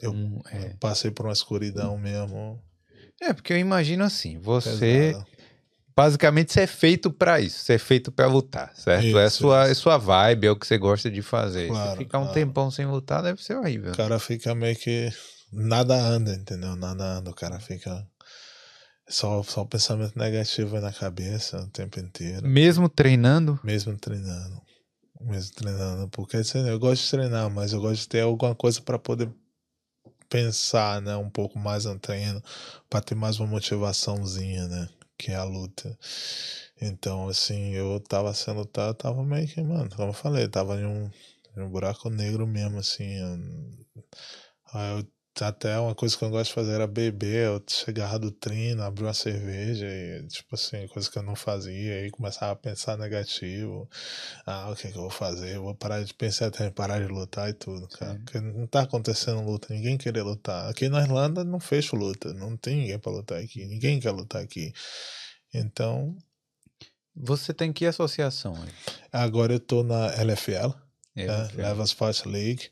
Eu 0.00 0.12
hum, 0.12 0.40
é. 0.50 0.74
passei 0.80 1.10
por 1.10 1.26
uma 1.26 1.32
escuridão 1.32 1.96
mesmo. 1.98 2.60
É, 3.20 3.32
porque 3.32 3.52
eu 3.52 3.58
imagino 3.58 4.04
assim, 4.04 4.38
você. 4.38 5.12
Pesado. 5.12 5.26
Basicamente, 5.96 6.52
você 6.52 6.62
é 6.62 6.66
feito 6.66 7.08
para 7.08 7.40
isso, 7.40 7.60
você 7.60 7.74
é 7.74 7.78
feito 7.78 8.10
para 8.10 8.26
lutar, 8.26 8.74
certo? 8.74 9.06
Isso, 9.06 9.18
é, 9.18 9.30
sua, 9.30 9.68
é 9.68 9.74
sua 9.74 9.96
vibe, 9.96 10.48
é 10.48 10.50
o 10.50 10.56
que 10.56 10.66
você 10.66 10.76
gosta 10.76 11.08
de 11.08 11.22
fazer. 11.22 11.68
Claro, 11.68 11.90
você 11.92 11.96
ficar 11.98 12.18
um 12.18 12.22
claro. 12.22 12.34
tempão 12.34 12.68
sem 12.68 12.84
lutar 12.84 13.22
deve 13.22 13.40
ser 13.40 13.54
horrível. 13.54 13.92
O 13.92 13.96
cara 13.96 14.18
fica 14.18 14.54
meio 14.56 14.74
que. 14.74 15.08
Nada 15.52 15.94
anda, 15.94 16.34
entendeu? 16.34 16.74
Nada 16.74 17.18
anda, 17.18 17.30
o 17.30 17.34
cara 17.34 17.60
fica 17.60 18.04
só, 19.08 19.42
só 19.44 19.64
pensamento 19.64 20.18
negativo 20.18 20.80
na 20.80 20.92
cabeça 20.92 21.60
o 21.60 21.70
tempo 21.70 22.00
inteiro. 22.00 22.46
Mesmo 22.46 22.88
treinando? 22.88 23.60
Mesmo 23.62 23.96
treinando. 23.96 24.60
Mesmo 25.20 25.54
treinando. 25.54 26.08
Porque 26.08 26.38
assim, 26.38 26.66
eu 26.66 26.78
gosto 26.78 27.04
de 27.04 27.10
treinar, 27.10 27.48
mas 27.50 27.72
eu 27.72 27.80
gosto 27.80 28.00
de 28.00 28.08
ter 28.08 28.22
alguma 28.22 28.54
coisa 28.54 28.80
para 28.80 28.98
poder 28.98 29.30
pensar, 30.28 31.00
né? 31.02 31.16
Um 31.16 31.30
pouco 31.30 31.58
mais 31.58 31.84
no 31.84 31.98
treino, 31.98 32.42
para 32.90 33.00
ter 33.00 33.14
mais 33.14 33.38
uma 33.40 33.48
motivaçãozinha, 33.48 34.66
né? 34.68 34.88
Que 35.18 35.32
é 35.32 35.36
a 35.36 35.44
luta. 35.44 35.96
Então, 36.80 37.28
assim, 37.28 37.72
eu 37.72 38.00
tava 38.00 38.32
sendo 38.34 38.68
eu 38.76 38.94
tava 38.94 39.24
meio 39.24 39.46
que, 39.48 39.62
mano, 39.62 39.88
como 39.96 40.10
eu 40.10 40.12
falei, 40.14 40.48
tava 40.48 40.76
em 40.80 40.84
um, 40.86 41.10
em 41.56 41.62
um 41.62 41.70
buraco 41.70 42.10
negro 42.10 42.46
mesmo, 42.46 42.78
assim. 42.78 43.04
Eu, 43.14 43.38
eu 44.98 45.13
até 45.40 45.78
uma 45.78 45.94
coisa 45.94 46.16
que 46.16 46.24
eu 46.24 46.30
gosto 46.30 46.50
de 46.50 46.54
fazer 46.54 46.72
era 46.72 46.86
beber, 46.86 47.46
eu 47.46 47.62
chegava 47.66 48.18
do 48.18 48.30
treino, 48.30 48.82
abrir 48.82 49.04
uma 49.04 49.14
cerveja 49.14 49.86
e, 49.86 50.26
tipo 50.28 50.54
assim, 50.54 50.86
coisa 50.88 51.10
que 51.10 51.18
eu 51.18 51.22
não 51.22 51.34
fazia, 51.34 51.94
aí 51.94 52.10
começava 52.10 52.52
a 52.52 52.56
pensar 52.56 52.96
negativo. 52.96 53.88
Ah, 54.46 54.70
o 54.70 54.76
que, 54.76 54.86
é 54.86 54.90
que 54.92 54.96
eu 54.96 55.02
vou 55.02 55.10
fazer? 55.10 55.56
Eu 55.56 55.62
vou 55.64 55.74
parar 55.74 56.04
de 56.04 56.14
pensar 56.14 56.46
até 56.46 56.70
parar 56.70 57.00
de 57.00 57.08
lutar 57.08 57.50
e 57.50 57.52
tudo, 57.52 57.88
cara. 57.88 58.14
Porque 58.24 58.40
não 58.40 58.66
tá 58.66 58.82
acontecendo 58.82 59.42
luta, 59.42 59.74
ninguém 59.74 59.98
querer 59.98 60.22
lutar. 60.22 60.68
Aqui 60.70 60.88
na 60.88 61.00
Irlanda 61.00 61.42
não 61.42 61.58
fecha 61.58 61.96
luta, 61.96 62.32
não 62.32 62.56
tem 62.56 62.76
ninguém 62.76 62.98
para 62.98 63.12
lutar 63.12 63.40
aqui, 63.40 63.64
ninguém 63.66 63.98
quer 63.98 64.12
lutar 64.12 64.42
aqui. 64.42 64.72
Então. 65.52 66.16
Você 67.16 67.52
tem 67.52 67.72
que 67.72 67.86
associação? 67.86 68.54
Aí? 68.54 68.68
Agora 69.12 69.52
eu 69.52 69.60
tô 69.60 69.82
na 69.82 70.12
LFL, 70.14 70.74
LFL. 71.16 71.26
Né? 71.26 71.48
Levas 71.54 71.92
Fight 71.92 72.28
League 72.28 72.70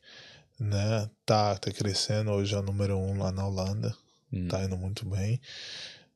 né? 0.62 1.10
Tá, 1.26 1.56
tá 1.56 1.72
crescendo, 1.72 2.30
hoje 2.30 2.54
é 2.54 2.58
o 2.58 2.62
número 2.62 2.96
um 2.96 3.18
lá 3.18 3.32
na 3.32 3.46
Holanda, 3.46 3.94
hum. 4.32 4.48
tá 4.48 4.62
indo 4.62 4.76
muito 4.76 5.04
bem, 5.04 5.40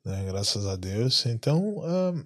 né? 0.05 0.25
Graças 0.27 0.67
a 0.67 0.77
Deus. 0.77 1.27
Então, 1.27 1.79
uh, 1.79 2.19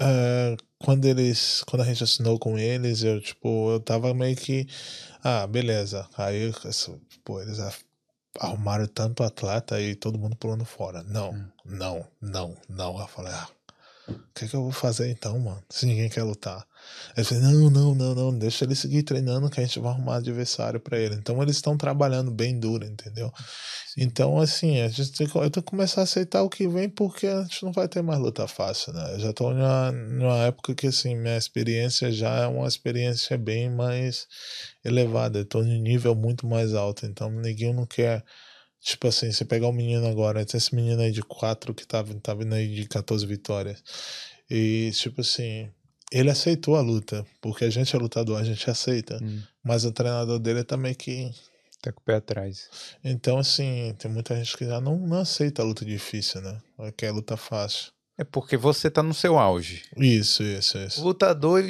uh, 0.00 0.56
quando 0.78 1.06
eles, 1.06 1.62
quando 1.66 1.82
a 1.82 1.86
gente 1.86 2.04
assinou 2.04 2.38
com 2.38 2.58
eles, 2.58 3.02
eu 3.02 3.20
tipo, 3.20 3.70
eu 3.70 3.80
tava 3.80 4.12
meio 4.12 4.36
que, 4.36 4.66
ah, 5.24 5.46
beleza. 5.46 6.06
Aí, 6.16 6.52
pô, 7.24 7.40
eles 7.40 7.58
arrumaram 8.38 8.86
tanto 8.86 9.22
atleta 9.22 9.80
e 9.80 9.94
todo 9.94 10.18
mundo 10.18 10.36
pulando 10.36 10.64
fora. 10.64 11.02
Não, 11.04 11.30
hum. 11.30 11.48
não, 11.64 12.06
não, 12.20 12.56
não. 12.68 13.00
Eu 13.00 13.08
falei, 13.08 13.32
ah, 13.32 13.48
o 14.10 14.34
que, 14.34 14.48
que 14.48 14.54
eu 14.54 14.62
vou 14.62 14.72
fazer 14.72 15.10
então, 15.10 15.38
mano? 15.38 15.62
Se 15.70 15.86
ninguém 15.86 16.08
quer 16.08 16.22
lutar. 16.22 16.64
Ele 17.16 17.24
falou, 17.24 17.42
não, 17.42 17.70
não, 17.70 17.94
não, 17.94 18.14
não, 18.14 18.38
deixa 18.38 18.64
ele 18.64 18.74
seguir 18.74 19.02
treinando 19.02 19.50
que 19.50 19.60
a 19.60 19.64
gente 19.64 19.78
vai 19.78 19.92
arrumar 19.92 20.16
adversário 20.16 20.80
para 20.80 20.98
ele. 20.98 21.14
Então 21.14 21.42
eles 21.42 21.56
estão 21.56 21.76
trabalhando 21.76 22.30
bem 22.30 22.58
duro, 22.58 22.84
entendeu? 22.84 23.32
Então, 23.96 24.38
assim, 24.38 24.80
a 24.80 24.88
gente 24.88 25.12
tem, 25.12 25.26
eu 25.26 25.50
tenho 25.50 25.50
que 25.50 25.70
começar 25.70 26.02
a 26.02 26.04
aceitar 26.04 26.42
o 26.42 26.48
que 26.48 26.68
vem 26.68 26.88
porque 26.88 27.26
a 27.26 27.42
gente 27.42 27.64
não 27.64 27.72
vai 27.72 27.88
ter 27.88 28.02
mais 28.02 28.18
luta 28.20 28.46
fácil, 28.46 28.92
né? 28.92 29.14
Eu 29.14 29.20
já 29.20 29.32
tô 29.32 29.50
numa, 29.50 29.92
numa 29.92 30.36
época 30.38 30.74
que, 30.74 30.86
assim, 30.86 31.16
minha 31.16 31.36
experiência 31.36 32.10
já 32.10 32.40
é 32.40 32.46
uma 32.46 32.68
experiência 32.68 33.36
bem 33.36 33.70
mais 33.70 34.26
elevada. 34.84 35.40
Eu 35.40 35.44
tô 35.44 35.62
em 35.62 35.78
um 35.78 35.82
nível 35.82 36.14
muito 36.14 36.46
mais 36.46 36.74
alto. 36.74 37.04
Então, 37.06 37.30
ninguém 37.30 37.74
não 37.74 37.86
quer 37.86 38.24
Tipo 38.80 39.08
assim, 39.08 39.30
você 39.30 39.44
pegar 39.44 39.68
um 39.68 39.72
menino 39.72 40.06
agora, 40.06 40.44
tem 40.44 40.56
esse 40.56 40.74
menino 40.74 41.02
aí 41.02 41.12
de 41.12 41.22
4 41.22 41.74
que 41.74 41.86
tá, 41.86 42.02
tá 42.22 42.34
vindo 42.34 42.54
aí 42.54 42.74
de 42.74 42.88
14 42.88 43.26
vitórias. 43.26 43.82
E, 44.50 44.90
tipo 44.94 45.20
assim, 45.20 45.70
ele 46.10 46.30
aceitou 46.30 46.76
a 46.76 46.80
luta, 46.80 47.24
porque 47.40 47.64
a 47.64 47.70
gente 47.70 47.94
é 47.94 47.98
lutador, 47.98 48.40
a 48.40 48.44
gente 48.44 48.68
aceita. 48.70 49.18
Hum. 49.22 49.42
Mas 49.62 49.84
o 49.84 49.92
treinador 49.92 50.38
dele 50.38 50.60
é 50.60 50.64
também 50.64 50.94
que. 50.94 51.30
Tá 51.82 51.90
com 51.92 52.00
o 52.00 52.04
pé 52.04 52.16
atrás. 52.16 52.68
Então, 53.02 53.38
assim, 53.38 53.94
tem 53.98 54.10
muita 54.10 54.36
gente 54.36 54.54
que 54.54 54.66
já 54.66 54.82
não, 54.82 54.98
não 54.98 55.18
aceita 55.18 55.62
a 55.62 55.64
luta 55.64 55.82
difícil, 55.82 56.42
né? 56.42 56.60
Quer 56.94 57.10
luta 57.10 57.38
fácil. 57.38 57.90
É 58.18 58.24
porque 58.24 58.54
você 58.54 58.90
tá 58.90 59.02
no 59.02 59.14
seu 59.14 59.38
auge. 59.38 59.82
Isso, 59.96 60.42
isso, 60.42 60.76
isso. 60.76 61.00
O 61.00 61.04
lutador, 61.04 61.64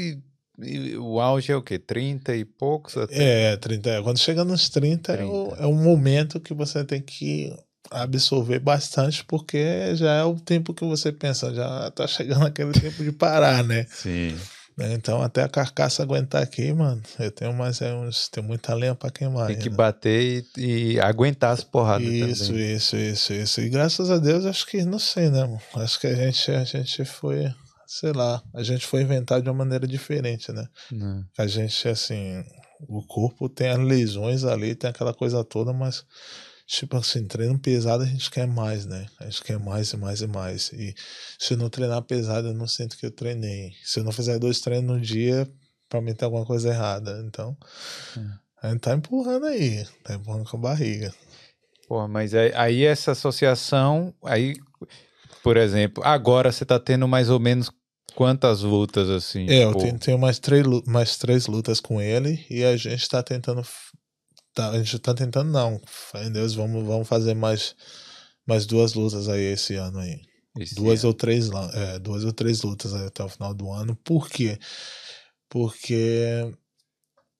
e 0.62 0.96
o 0.96 1.20
auge 1.20 1.52
é 1.52 1.56
o 1.56 1.62
quê? 1.62 1.78
30 1.78 2.34
e 2.36 2.44
poucos? 2.44 2.96
Até? 2.96 3.52
É, 3.52 3.56
30. 3.56 4.02
Quando 4.02 4.18
chega 4.18 4.44
nos 4.44 4.68
30, 4.68 5.16
30. 5.16 5.22
É, 5.22 5.26
o, 5.26 5.54
é 5.56 5.66
um 5.66 5.82
momento 5.82 6.40
que 6.40 6.54
você 6.54 6.84
tem 6.84 7.00
que 7.00 7.54
absorver 7.90 8.60
bastante, 8.60 9.24
porque 9.24 9.94
já 9.96 10.12
é 10.12 10.24
o 10.24 10.36
tempo 10.36 10.72
que 10.72 10.84
você 10.84 11.10
pensa, 11.10 11.52
já 11.52 11.90
tá 11.90 12.06
chegando 12.06 12.46
aquele 12.46 12.72
tempo 12.72 13.02
de 13.02 13.12
parar, 13.12 13.64
né? 13.64 13.86
Sim. 13.90 14.36
Então, 14.78 15.20
até 15.20 15.42
a 15.42 15.48
carcaça 15.48 16.02
aguentar 16.02 16.42
aqui, 16.42 16.72
mano, 16.72 17.02
eu 17.18 17.30
tenho 17.30 17.52
mais 17.52 17.82
é 17.82 17.92
uns, 17.92 18.28
tem 18.28 18.42
muita 18.42 18.72
lenha 18.72 18.94
para 18.94 19.10
queimar. 19.10 19.48
Tem 19.48 19.58
que 19.58 19.68
bater 19.68 20.46
e, 20.56 20.94
e, 20.94 21.00
aguentar 21.00 21.52
as 21.52 21.62
porradas 21.62 22.06
isso, 22.08 22.46
também. 22.46 22.74
Isso, 22.74 22.96
isso, 22.96 23.32
isso. 23.34 23.60
E 23.60 23.68
graças 23.68 24.10
a 24.10 24.16
Deus, 24.16 24.46
acho 24.46 24.66
que, 24.66 24.82
não 24.84 24.98
sei, 24.98 25.28
né, 25.28 25.42
mano? 25.42 25.60
Acho 25.74 26.00
que 26.00 26.06
a 26.06 26.14
gente, 26.14 26.50
a 26.50 26.64
gente 26.64 27.04
foi, 27.04 27.52
sei 27.92 28.12
lá, 28.12 28.40
a 28.54 28.62
gente 28.62 28.86
foi 28.86 29.02
inventado 29.02 29.42
de 29.42 29.48
uma 29.48 29.64
maneira 29.64 29.84
diferente, 29.84 30.52
né? 30.52 30.64
Não. 30.92 31.24
A 31.36 31.44
gente, 31.48 31.88
assim, 31.88 32.40
o 32.88 33.04
corpo 33.04 33.48
tem 33.48 33.68
as 33.68 33.80
lesões 33.80 34.44
ali, 34.44 34.76
tem 34.76 34.88
aquela 34.88 35.12
coisa 35.12 35.42
toda, 35.42 35.72
mas 35.72 36.06
tipo 36.68 36.96
assim, 36.96 37.26
treino 37.26 37.58
pesado 37.58 38.04
a 38.04 38.06
gente 38.06 38.30
quer 38.30 38.46
mais, 38.46 38.86
né? 38.86 39.06
A 39.18 39.24
gente 39.24 39.42
quer 39.42 39.58
mais 39.58 39.92
e 39.92 39.96
mais 39.96 40.20
e 40.20 40.28
mais. 40.28 40.72
E 40.72 40.94
se 41.36 41.54
eu 41.54 41.58
não 41.58 41.68
treinar 41.68 42.00
pesado, 42.02 42.46
eu 42.46 42.54
não 42.54 42.68
sinto 42.68 42.96
que 42.96 43.04
eu 43.04 43.10
treinei. 43.10 43.72
Se 43.82 43.98
eu 43.98 44.04
não 44.04 44.12
fizer 44.12 44.38
dois 44.38 44.60
treinos 44.60 44.88
no 44.88 45.00
dia, 45.00 45.50
pra 45.88 46.00
mim 46.00 46.14
tá 46.14 46.26
alguma 46.26 46.46
coisa 46.46 46.68
errada. 46.68 47.20
Então, 47.26 47.56
é. 48.16 48.68
a 48.68 48.70
gente 48.70 48.82
tá 48.82 48.94
empurrando 48.94 49.46
aí, 49.46 49.84
tá 50.04 50.14
empurrando 50.14 50.48
com 50.48 50.58
a 50.58 50.60
barriga. 50.60 51.12
Pô, 51.88 52.06
mas 52.06 52.34
aí, 52.34 52.52
aí 52.54 52.84
essa 52.84 53.10
associação, 53.10 54.14
aí, 54.22 54.54
por 55.42 55.56
exemplo, 55.56 56.04
agora 56.06 56.52
você 56.52 56.64
tá 56.64 56.78
tendo 56.78 57.08
mais 57.08 57.30
ou 57.30 57.40
menos 57.40 57.68
quantas 58.10 58.62
lutas 58.62 59.08
assim? 59.08 59.48
É, 59.48 59.64
eu 59.64 59.74
tenho, 59.74 59.98
tenho, 59.98 60.18
mais, 60.18 60.38
três, 60.38 60.66
mais 60.86 61.16
três 61.16 61.46
lutas 61.46 61.80
com 61.80 62.00
ele 62.00 62.44
e 62.50 62.64
a 62.64 62.76
gente 62.76 63.08
tá 63.08 63.22
tentando 63.22 63.64
Tá, 64.54 64.70
a 64.70 64.78
gente 64.78 64.98
tá 64.98 65.14
tentando 65.14 65.50
não. 65.50 65.80
Em 66.16 66.32
Deus, 66.32 66.54
vamos, 66.54 66.84
vamos 66.84 67.08
fazer 67.08 67.34
mais, 67.34 67.74
mais 68.46 68.66
duas 68.66 68.94
lutas 68.94 69.28
aí 69.28 69.52
esse 69.52 69.76
ano 69.76 69.98
aí. 69.98 70.20
Esse 70.58 70.74
duas 70.74 71.00
ano. 71.00 71.08
ou 71.08 71.14
três 71.14 71.48
é, 71.74 71.98
duas 71.98 72.24
ou 72.24 72.32
três 72.32 72.62
lutas 72.62 72.92
aí 72.92 73.06
até 73.06 73.22
o 73.22 73.28
final 73.28 73.54
do 73.54 73.70
ano. 73.70 73.94
Por 74.04 74.28
quê? 74.28 74.58
Porque 75.48 76.52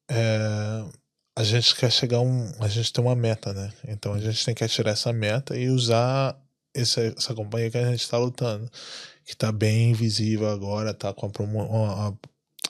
é, 0.09 0.85
a 1.37 1.43
gente 1.43 1.75
quer 1.75 1.91
chegar 1.91 2.19
a 2.19 2.23
um. 2.23 2.53
A 2.61 2.69
gente 2.69 2.93
tem 2.93 3.05
uma 3.05 3.17
meta, 3.17 3.53
né? 3.53 3.73
Então 3.89 4.15
a 4.15 4.21
gente 4.21 4.45
tem 4.45 4.55
que 4.55 4.67
tirar 4.69 4.93
essa 4.93 5.13
meta 5.13 5.57
e 5.57 5.69
usar 5.69 6.41
essa, 6.73 7.01
essa 7.01 7.35
companhia 7.35 7.71
que 7.71 7.79
a 7.79 7.91
gente 7.91 8.03
está 8.03 8.19
lutando. 8.19 8.71
Que 9.31 9.35
está 9.35 9.53
bem 9.53 9.93
visível 9.93 10.49
agora, 10.49 10.93
tá 10.93 11.15
com 11.15 11.27
a, 11.27 11.31
promo, 11.31 11.63
a, 11.63 12.13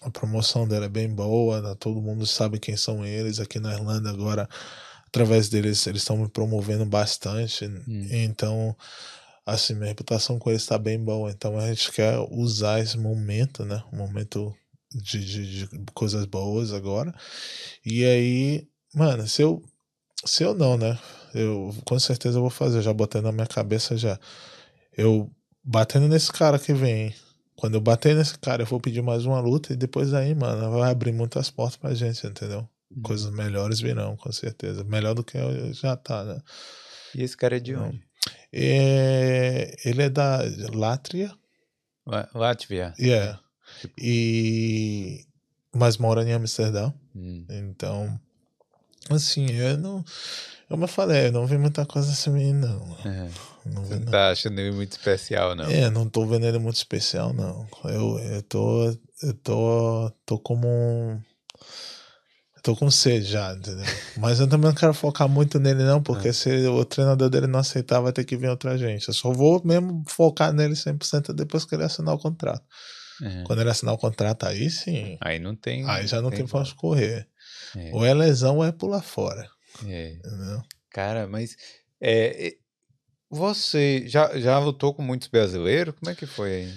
a 0.03 0.11
promoção 0.11 0.69
dela 0.69 0.85
é 0.85 0.89
bem 0.91 1.09
boa, 1.09 1.63
né? 1.63 1.75
todo 1.81 2.03
mundo 2.03 2.27
sabe 2.27 2.59
quem 2.59 2.77
são 2.77 3.03
eles. 3.03 3.41
Aqui 3.41 3.59
na 3.59 3.73
Irlanda 3.73 4.11
agora, 4.11 4.47
através 5.07 5.49
deles, 5.49 5.87
eles 5.87 6.03
estão 6.03 6.19
me 6.19 6.29
promovendo 6.29 6.85
bastante. 6.85 7.65
Hum. 7.65 8.07
Então, 8.11 8.77
assim, 9.47 9.73
minha 9.75 9.87
reputação 9.87 10.39
com 10.39 10.51
eles 10.51 10.61
está 10.61 10.77
bem 10.77 11.03
boa. 11.03 11.31
Então 11.31 11.59
a 11.59 11.67
gente 11.69 11.91
quer 11.93 12.19
usar 12.31 12.79
esse 12.81 12.99
momento, 12.99 13.65
né? 13.65 13.83
Um 13.91 13.97
momento 13.97 14.55
de, 14.93 15.25
de, 15.25 15.67
de, 15.67 15.85
coisas 15.95 16.27
boas 16.27 16.75
agora. 16.75 17.15
E 17.87 18.05
aí, 18.05 18.69
mano, 18.95 19.27
se 19.27 19.41
eu. 19.41 19.63
Se 20.27 20.43
eu 20.43 20.55
não, 20.55 20.77
né? 20.77 20.99
Eu 21.33 21.75
com 21.87 21.99
certeza 21.99 22.37
eu 22.37 22.43
vou 22.43 22.51
fazer, 22.51 22.83
já 22.83 22.93
botando 22.93 23.25
na 23.25 23.33
minha 23.33 23.47
cabeça 23.47 23.97
já. 23.97 24.21
Eu 24.95 25.31
batendo 25.63 26.09
nesse 26.09 26.33
cara 26.33 26.59
que 26.59 26.73
vem 26.73 27.15
quando 27.61 27.75
eu 27.75 27.81
bater 27.81 28.17
nesse 28.17 28.39
cara, 28.39 28.63
eu 28.63 28.67
vou 28.67 28.81
pedir 28.81 29.03
mais 29.03 29.27
uma 29.27 29.39
luta 29.39 29.75
e 29.75 29.77
depois 29.77 30.15
aí, 30.15 30.35
mano, 30.35 30.79
vai 30.79 30.91
abrir 30.91 31.13
muitas 31.13 31.51
portas 31.51 31.77
pra 31.77 31.93
gente, 31.93 32.27
entendeu? 32.27 32.67
Hum. 32.91 33.03
Coisas 33.03 33.31
melhores 33.31 33.81
virão, 33.81 34.17
com 34.17 34.33
certeza. 34.33 34.83
Melhor 34.83 35.15
do 35.15 35.23
que 35.23 35.39
já 35.75 35.95
tá, 35.95 36.25
né? 36.25 36.41
E 37.15 37.23
esse 37.23 37.37
cara 37.37 37.59
é 37.59 37.61
de 37.61 37.77
onde? 37.77 38.03
É, 38.51 39.77
ele 39.85 40.05
é 40.05 40.09
da 40.09 40.41
Látria. 40.73 41.31
Látvia. 42.35 42.95
Yeah. 42.99 43.39
Tipo 43.83 43.95
e 43.99 45.27
mas 45.75 45.99
mora 45.99 46.25
em 46.25 46.33
Amsterdã. 46.33 46.93
Hum. 47.15 47.45
Então, 47.51 48.19
assim, 49.11 49.51
eu 49.53 49.77
não. 49.77 50.03
Eu 50.71 50.89
falei, 50.89 51.27
eu 51.27 51.33
não 51.33 51.47
vi 51.47 51.59
muita 51.59 51.85
coisa 51.85 52.11
assim, 52.11 52.55
não. 52.55 52.97
É. 53.05 53.29
Não 53.67 53.85
Você 53.85 53.97
não 53.97 54.07
tá 54.07 54.31
achando 54.31 54.59
ele 54.59 54.73
muito 54.73 54.93
especial, 54.93 55.55
não? 55.55 55.65
É, 55.65 55.91
não 55.91 56.09
tô 56.09 56.25
vendo 56.27 56.47
ele 56.47 56.59
muito 56.59 56.77
especial, 56.77 57.33
não. 57.33 57.67
Eu, 57.85 58.19
eu 58.19 58.43
tô. 58.43 58.97
Eu 59.23 59.35
tô. 59.43 60.13
tô 60.25 60.39
como 60.39 60.67
um. 60.67 61.21
Tô 62.63 62.77
com 62.77 62.91
sede 62.91 63.25
já, 63.25 63.55
entendeu? 63.55 63.85
Mas 64.19 64.39
eu 64.39 64.47
também 64.47 64.69
não 64.69 64.75
quero 64.75 64.93
focar 64.93 65.27
muito 65.27 65.59
nele, 65.59 65.83
não, 65.83 66.03
porque 66.03 66.29
é. 66.29 66.33
se 66.33 66.51
o 66.67 66.85
treinador 66.85 67.31
dele 67.31 67.47
não 67.47 67.59
aceitar, 67.59 68.01
vai 68.01 68.13
ter 68.13 68.25
que 68.25 68.37
vir 68.37 68.51
outra 68.51 68.77
gente. 68.77 69.09
Eu 69.09 69.15
só 69.15 69.33
vou 69.33 69.63
mesmo 69.65 70.05
focar 70.07 70.53
nele 70.53 70.75
100% 70.75 71.33
depois 71.33 71.65
que 71.65 71.75
ele 71.75 71.85
assinar 71.85 72.15
o 72.15 72.19
contrato. 72.19 72.63
É. 73.23 73.45
Quando 73.45 73.61
ele 73.61 73.71
assinar 73.71 73.95
o 73.95 73.99
contrato, 73.99 74.45
aí 74.45 74.69
sim. 74.69 75.17
Aí 75.23 75.39
não 75.39 75.57
tem. 75.57 75.89
Aí 75.89 76.07
já 76.07 76.21
não 76.21 76.29
tem, 76.29 76.41
tem 76.41 76.47
pra 76.47 76.61
onde 76.61 76.75
correr. 76.75 77.27
É. 77.77 77.91
Ou 77.95 78.05
é 78.05 78.13
lesão 78.13 78.57
ou 78.57 78.65
é 78.65 78.73
pular 78.73 79.03
fora. 79.03 79.49
É. 79.87 80.13
Entendeu? 80.13 80.63
Cara, 80.91 81.27
mas 81.27 81.57
é, 82.01 82.57
você 83.31 84.05
já, 84.07 84.39
já 84.39 84.59
lutou 84.59 84.93
com 84.93 85.03
muitos 85.03 85.29
brasileiros? 85.29 85.95
Como 85.99 86.11
é 86.11 86.15
que 86.15 86.27
foi 86.27 86.55
aí? 86.55 86.75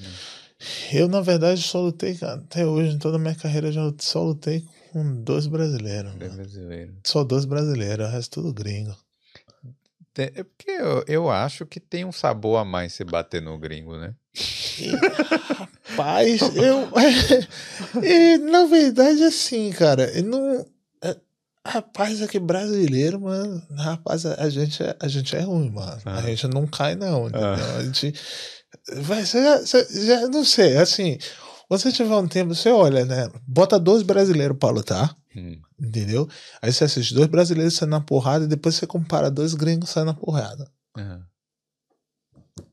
Eu, 0.93 1.07
na 1.07 1.19
verdade, 1.19 1.61
só 1.61 1.81
lutei, 1.81 2.17
até 2.21 2.65
hoje, 2.65 2.95
em 2.95 2.99
toda 2.99 3.17
a 3.17 3.19
minha 3.19 3.35
carreira, 3.35 3.71
já 3.71 3.81
só 3.99 4.23
lutei 4.23 4.63
com 4.91 5.23
dois 5.23 5.47
brasileiros. 5.47 6.13
Dois 6.13 6.35
brasileiros. 6.35 6.95
Só 7.03 7.23
dois 7.23 7.45
brasileiros, 7.45 8.07
o 8.07 8.09
resto 8.09 8.41
tudo 8.41 8.53
gringo. 8.53 8.95
É 10.15 10.43
porque 10.43 10.69
eu, 10.69 11.03
eu 11.07 11.31
acho 11.31 11.65
que 11.65 11.79
tem 11.79 12.05
um 12.05 12.11
sabor 12.11 12.59
a 12.59 12.65
mais 12.65 12.93
se 12.93 13.03
bater 13.03 13.41
no 13.41 13.57
gringo, 13.57 13.97
né? 13.97 14.13
Rapaz, 15.89 16.41
eu. 16.55 16.87
e, 18.03 18.37
na 18.37 18.65
verdade, 18.65 19.23
assim, 19.23 19.71
cara, 19.71 20.05
eu 20.15 20.23
não. 20.23 20.65
É, 21.65 21.69
rapaz, 21.69 22.21
aqui 22.21 22.39
brasileiro, 22.39 23.21
mano. 23.21 23.61
Rapaz, 23.77 24.25
a, 24.25 24.35
a, 24.43 24.49
gente, 24.49 24.83
é, 24.83 24.95
a 24.99 25.07
gente 25.07 25.35
é 25.35 25.41
ruim, 25.41 25.69
mano. 25.69 26.01
Ah. 26.05 26.19
A 26.19 26.21
gente 26.21 26.47
não 26.47 26.67
cai, 26.67 26.95
não. 26.95 27.27
Ah. 27.27 27.77
A 27.77 27.83
gente. 27.83 28.13
Vai, 28.97 29.25
você 29.25 29.41
já, 29.41 29.57
você 29.59 30.05
já, 30.05 30.27
não 30.27 30.43
sei, 30.43 30.77
assim. 30.77 31.17
Você 31.69 31.91
tiver 31.91 32.15
um 32.15 32.27
tempo, 32.27 32.53
você 32.53 32.69
olha, 32.69 33.05
né? 33.05 33.29
Bota 33.47 33.79
dois 33.79 34.03
brasileiros 34.03 34.57
pra 34.57 34.69
lutar. 34.69 35.15
Hum. 35.35 35.59
Entendeu? 35.79 36.27
Aí 36.61 36.71
você 36.71 36.83
assiste 36.83 37.13
dois 37.13 37.27
brasileiros 37.27 37.75
saindo 37.75 37.91
na 37.91 38.01
porrada 38.01 38.45
e 38.45 38.47
depois 38.47 38.75
você 38.75 38.85
compara 38.85 39.31
dois 39.31 39.53
gringos 39.53 39.89
saindo 39.89 40.07
na 40.07 40.13
porrada. 40.13 40.69
Uhum. 40.97 41.23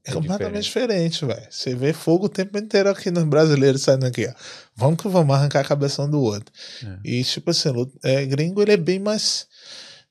É, 0.04 0.10
é 0.10 0.14
completamente 0.14 0.64
diferente, 0.64 1.24
velho. 1.24 1.46
Você 1.50 1.74
vê 1.74 1.92
fogo 1.92 2.26
o 2.26 2.28
tempo 2.28 2.56
inteiro 2.58 2.88
aqui 2.88 3.10
nos 3.10 3.24
brasileiros 3.24 3.82
saindo 3.82 4.06
aqui, 4.06 4.26
ó. 4.26 4.32
Vamos 4.74 5.00
que 5.00 5.08
vamos 5.08 5.34
arrancar 5.34 5.60
a 5.60 5.68
cabeça 5.68 6.02
um 6.02 6.10
do 6.10 6.20
outro. 6.20 6.52
É. 6.82 6.98
E, 7.04 7.24
tipo 7.24 7.50
assim, 7.50 7.68
é, 8.02 8.24
gringo 8.24 8.62
ele 8.62 8.72
é 8.72 8.76
bem 8.76 8.98
mais. 8.98 9.46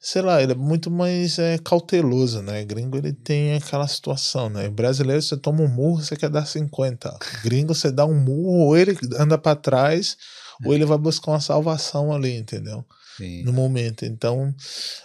Sei 0.01 0.21
lá, 0.21 0.41
ele 0.41 0.53
é 0.53 0.55
muito 0.55 0.89
mais 0.89 1.37
é, 1.39 1.57
cauteloso, 1.57 2.41
né? 2.41 2.63
Gringo 2.63 2.97
ele 2.97 3.11
tem 3.11 3.55
aquela 3.55 3.87
situação, 3.87 4.49
né? 4.49 4.69
Brasileiro 4.69 5.21
você 5.21 5.35
toma 5.35 5.61
um 5.61 5.67
murro, 5.67 6.01
você 6.01 6.15
quer 6.15 6.29
dar 6.29 6.45
50. 6.45 7.17
Gringo 7.43 7.75
você 7.75 7.91
dá 7.91 8.05
um 8.05 8.17
murro, 8.17 8.67
ou 8.67 8.77
ele 8.77 8.97
anda 9.17 9.37
para 9.37 9.57
trás, 9.57 10.15
ou 10.63 10.73
ele 10.73 10.85
vai 10.85 10.97
buscar 10.97 11.31
uma 11.31 11.41
salvação 11.41 12.13
ali, 12.13 12.37
entendeu? 12.37 12.85
Sim. 13.17 13.43
No 13.43 13.51
momento. 13.51 14.05
Então, 14.05 14.55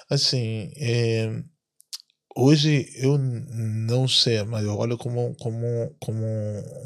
assim, 0.09 0.70
é, 0.77 1.43
hoje 2.35 2.90
eu 2.97 3.16
não 3.19 4.09
sei, 4.09 4.43
mas 4.44 4.65
eu 4.65 4.77
olho 4.77 4.98
como, 4.98 5.35
como, 5.36 5.94
como 6.01 6.24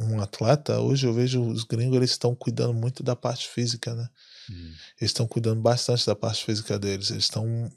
um 0.01 0.21
atleta, 0.21 0.81
hoje 0.81 1.07
eu 1.07 1.15
vejo 1.15 1.43
os 1.43 1.65
gringos, 1.65 1.97
eles 1.97 2.11
estão 2.11 2.35
cuidando 2.35 2.75
muito 2.75 3.03
da 3.03 3.17
parte 3.17 3.49
física, 3.49 3.95
né? 3.95 4.09
Hum. 4.51 4.73
Eles 5.01 5.11
estão 5.11 5.27
cuidando 5.27 5.61
bastante 5.61 6.07
da 6.07 6.15
parte 6.15 6.45
física 6.45 6.79
deles, 6.79 7.11
eles 7.11 7.25
estão 7.25 7.71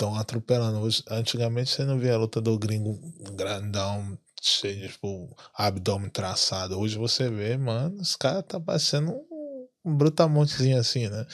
estão 0.00 0.14
atropelando. 0.14 0.78
Hoje, 0.80 1.02
antigamente 1.10 1.70
você 1.70 1.84
não 1.84 1.98
via 1.98 2.16
lutador 2.16 2.58
gringo 2.58 2.98
grandão, 3.34 4.18
cheio 4.40 4.80
de 4.80 4.88
tipo, 4.88 5.36
abdômen 5.54 6.08
traçado. 6.08 6.78
Hoje 6.78 6.96
você 6.96 7.28
vê, 7.28 7.56
mano, 7.56 8.00
os 8.00 8.16
caras 8.16 8.44
tá 8.48 8.58
parecendo 8.58 9.12
um, 9.12 9.68
um 9.84 9.94
brutamontezinho 9.96 10.78
assim, 10.78 11.08
né? 11.08 11.26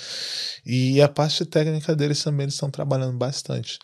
E 0.64 1.00
a 1.00 1.08
parte 1.08 1.44
técnica 1.46 1.94
deles 1.94 2.22
também 2.22 2.44
eles 2.44 2.54
estão 2.54 2.70
trabalhando 2.70 3.16
bastante. 3.16 3.78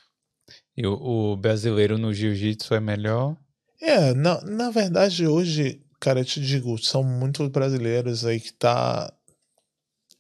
E 0.77 0.87
o, 0.87 0.95
o 0.95 1.37
brasileiro 1.37 1.99
no 1.99 2.13
jiu-jitsu 2.13 2.75
é 2.75 2.81
melhor? 2.81 3.37
É, 3.81 4.15
na, 4.15 4.41
na 4.43 4.71
verdade, 4.71 5.27
hoje, 5.27 5.83
cara, 6.01 6.21
eu 6.21 6.25
te 6.25 6.41
digo, 6.41 6.79
são 6.79 7.03
muitos 7.03 7.49
brasileiros 7.49 8.25
aí 8.25 8.41
que 8.41 8.53
tá, 8.53 9.13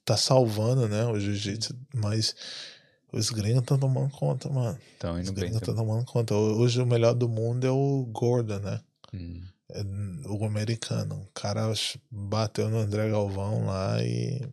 tá 0.05 0.17
salvando, 0.17 0.89
né, 0.89 1.07
o 1.07 1.19
jiu-jitsu, 1.19 1.75
mas 1.95 2.35
os 3.13 3.31
gringos 3.31 3.61
estão 3.61 3.79
tomando 3.79 4.11
conta, 4.11 4.49
mano. 4.49 4.79
Então, 4.97 5.21
Os 5.21 5.31
gringos 5.31 5.57
estão 5.57 5.75
tomando 5.75 6.05
conta. 6.07 6.35
Hoje 6.35 6.81
o 6.81 6.87
melhor 6.87 7.15
do 7.15 7.29
mundo 7.29 7.67
é 7.67 7.71
o 7.71 8.07
Gordon, 8.11 8.59
né? 8.59 8.81
Hum. 9.13 9.43
É 9.71 9.83
o 10.27 10.45
americano. 10.45 11.23
O 11.23 11.27
cara 11.33 11.73
bateu 12.11 12.69
no 12.69 12.79
André 12.79 13.11
Galvão 13.11 13.67
lá 13.67 14.03
e 14.03 14.47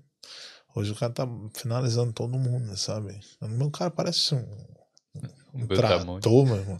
hoje 0.76 0.92
o 0.92 0.96
cara 0.96 1.12
tá 1.12 1.28
finalizando 1.56 2.12
todo 2.14 2.38
mundo, 2.38 2.76
sabe? 2.78 3.20
O 3.42 3.48
meu 3.48 3.72
cara 3.72 3.90
parece 3.90 4.36
um 4.36 4.46
um 5.54 5.68
trator, 5.68 6.46
meu 6.46 6.56
irmão. 6.58 6.80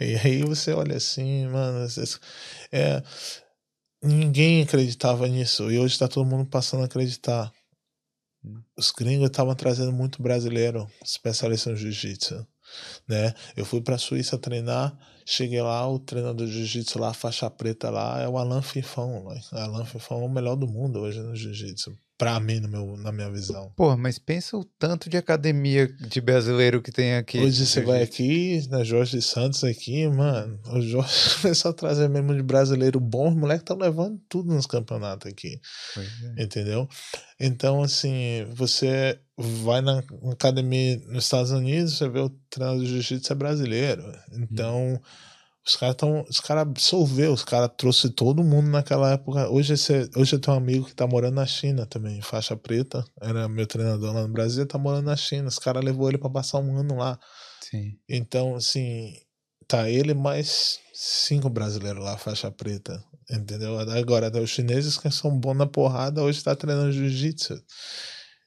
E 0.00 0.14
aí 0.16 0.42
você 0.42 0.72
olha 0.72 0.96
assim, 0.96 1.46
mano, 1.46 1.86
é, 2.72 3.02
ninguém 4.02 4.62
acreditava 4.62 5.26
nisso. 5.28 5.70
E 5.70 5.78
hoje 5.78 5.94
está 5.94 6.08
todo 6.08 6.28
mundo 6.28 6.48
passando 6.48 6.82
a 6.82 6.86
acreditar. 6.86 7.52
Hum. 8.44 8.62
Os 8.76 8.90
gringos 8.90 9.26
estavam 9.26 9.54
trazendo 9.54 9.92
muito 9.92 10.22
brasileiro, 10.22 10.88
especialista 11.04 11.70
no 11.70 11.76
jiu-jitsu. 11.76 12.46
Né? 13.08 13.34
Eu 13.56 13.64
fui 13.64 13.80
para 13.80 13.94
a 13.94 13.98
Suíça 13.98 14.36
treinar, 14.36 14.96
cheguei 15.24 15.62
lá, 15.62 15.88
o 15.88 15.98
treinador 15.98 16.46
de 16.46 16.52
jiu-jitsu 16.52 16.98
lá, 16.98 17.14
faixa 17.14 17.48
preta 17.48 17.88
lá, 17.90 18.20
é 18.20 18.28
o 18.28 18.36
Alan 18.36 18.62
Fifão. 18.62 19.24
Né? 19.24 19.40
Alan 19.52 19.84
Fifão 19.84 20.22
é 20.22 20.24
o 20.26 20.28
melhor 20.28 20.56
do 20.56 20.66
mundo 20.66 21.00
hoje 21.00 21.20
no 21.20 21.34
jiu-jitsu 21.34 21.96
para 22.18 22.40
mim, 22.40 22.58
no 22.58 22.68
meu, 22.68 22.96
na 22.96 23.12
minha 23.12 23.30
visão. 23.30 23.72
Pô, 23.76 23.96
mas 23.96 24.18
pensa 24.18 24.56
o 24.56 24.64
tanto 24.64 25.08
de 25.08 25.16
academia 25.16 25.86
de 25.86 26.20
brasileiro 26.20 26.82
que 26.82 26.90
tem 26.90 27.14
aqui. 27.14 27.38
Hoje 27.38 27.64
você 27.64 27.80
vai 27.80 28.02
aqui, 28.02 28.66
na 28.68 28.82
Jorge 28.82 29.22
Santos 29.22 29.62
aqui, 29.62 30.08
mano, 30.08 30.58
o 30.66 30.80
Jorge 30.80 31.14
começou 31.40 31.70
a 31.70 31.74
trazer 31.74 32.08
mesmo 32.08 32.34
de 32.34 32.42
brasileiro 32.42 32.98
bom, 32.98 33.28
os 33.28 33.36
moleques 33.36 33.62
estão 33.62 33.78
levando 33.78 34.20
tudo 34.28 34.52
nos 34.52 34.66
campeonatos 34.66 35.30
aqui. 35.30 35.60
É. 36.36 36.42
Entendeu? 36.42 36.88
Então, 37.38 37.84
assim, 37.84 38.44
você 38.52 39.16
vai 39.36 39.80
na 39.80 40.02
academia 40.32 41.00
nos 41.06 41.22
Estados 41.22 41.52
Unidos, 41.52 41.98
você 41.98 42.08
vê 42.08 42.18
o 42.18 42.30
treinador 42.50 42.82
de 42.82 42.90
jiu-jitsu 42.90 43.32
é 43.32 43.36
brasileiro. 43.36 44.02
Então, 44.32 44.94
hum 44.94 45.00
os 45.68 45.76
caras 45.76 45.94
estão. 45.94 46.24
Os 46.28 46.40
caras 46.40 46.62
absorveu, 46.62 47.32
os 47.32 47.44
caras 47.44 47.70
trouxe 47.76 48.08
todo 48.08 48.42
mundo 48.42 48.70
naquela 48.70 49.12
época. 49.12 49.48
Hoje, 49.50 49.74
esse, 49.74 50.08
hoje 50.16 50.34
eu 50.34 50.40
tenho 50.40 50.56
um 50.56 50.60
amigo 50.60 50.86
que 50.86 50.94
tá 50.94 51.06
morando 51.06 51.34
na 51.34 51.46
China 51.46 51.84
também, 51.84 52.22
faixa 52.22 52.56
preta. 52.56 53.04
Era 53.20 53.48
meu 53.48 53.66
treinador 53.66 54.14
lá 54.14 54.22
no 54.22 54.32
Brasil, 54.32 54.66
tá 54.66 54.78
morando 54.78 55.04
na 55.04 55.16
China. 55.16 55.48
Os 55.48 55.58
caras 55.58 55.84
levou 55.84 56.08
ele 56.08 56.16
para 56.16 56.30
passar 56.30 56.58
um 56.58 56.78
ano 56.78 56.96
lá. 56.96 57.18
Sim. 57.60 57.98
Então, 58.08 58.56
assim, 58.56 59.12
tá 59.66 59.90
ele 59.90 60.14
mais 60.14 60.78
cinco 60.94 61.50
brasileiros 61.50 62.02
lá, 62.02 62.16
faixa 62.16 62.50
preta. 62.50 63.04
Entendeu? 63.30 63.78
Agora, 63.78 64.32
os 64.40 64.48
chineses 64.48 64.96
que 64.96 65.10
são 65.10 65.38
bons 65.38 65.54
na 65.54 65.66
porrada, 65.66 66.22
hoje 66.22 66.42
tá 66.42 66.56
treinando 66.56 66.92
jiu-jitsu. 66.92 67.62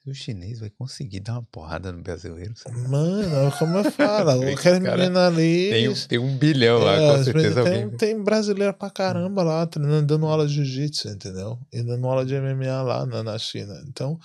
O 0.03 0.15
chinês 0.15 0.59
vai 0.59 0.69
conseguir 0.71 1.19
dar 1.19 1.33
uma 1.33 1.43
porrada 1.43 1.91
no 1.91 2.01
brasileiro. 2.01 2.55
Mano, 2.89 3.51
como 3.59 3.77
eu 3.77 3.91
falo, 3.91 4.31
aquele 4.31 4.79
menino 4.79 5.19
ali. 5.19 5.69
Tem, 5.69 5.93
tem 6.07 6.17
um 6.17 6.35
bilhão 6.35 6.79
lá, 6.79 6.95
é, 6.95 7.17
com 7.17 7.23
certeza. 7.23 7.63
Tem, 7.63 7.89
tem 7.91 8.23
brasileiro 8.23 8.73
pra 8.73 8.89
caramba 8.89 9.43
lá, 9.43 9.67
treinando, 9.67 10.07
dando 10.07 10.25
aula 10.25 10.47
de 10.47 10.55
jiu-jitsu, 10.55 11.07
entendeu? 11.07 11.59
E 11.71 11.83
dando 11.83 12.07
aula 12.07 12.25
de 12.25 12.33
MMA 12.33 12.81
lá 12.81 13.05
na, 13.05 13.21
na 13.21 13.37
China. 13.37 13.79
Então, 13.87 14.19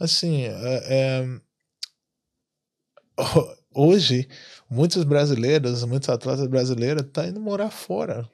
assim, 0.00 0.44
é, 0.44 0.80
é, 0.88 1.26
hoje, 3.74 4.26
muitos 4.70 5.04
brasileiros, 5.04 5.84
muitos 5.84 6.08
atletas 6.08 6.46
brasileiros 6.46 7.02
estão 7.02 7.22
tá 7.24 7.28
indo 7.28 7.38
morar 7.38 7.70
fora. 7.70 8.26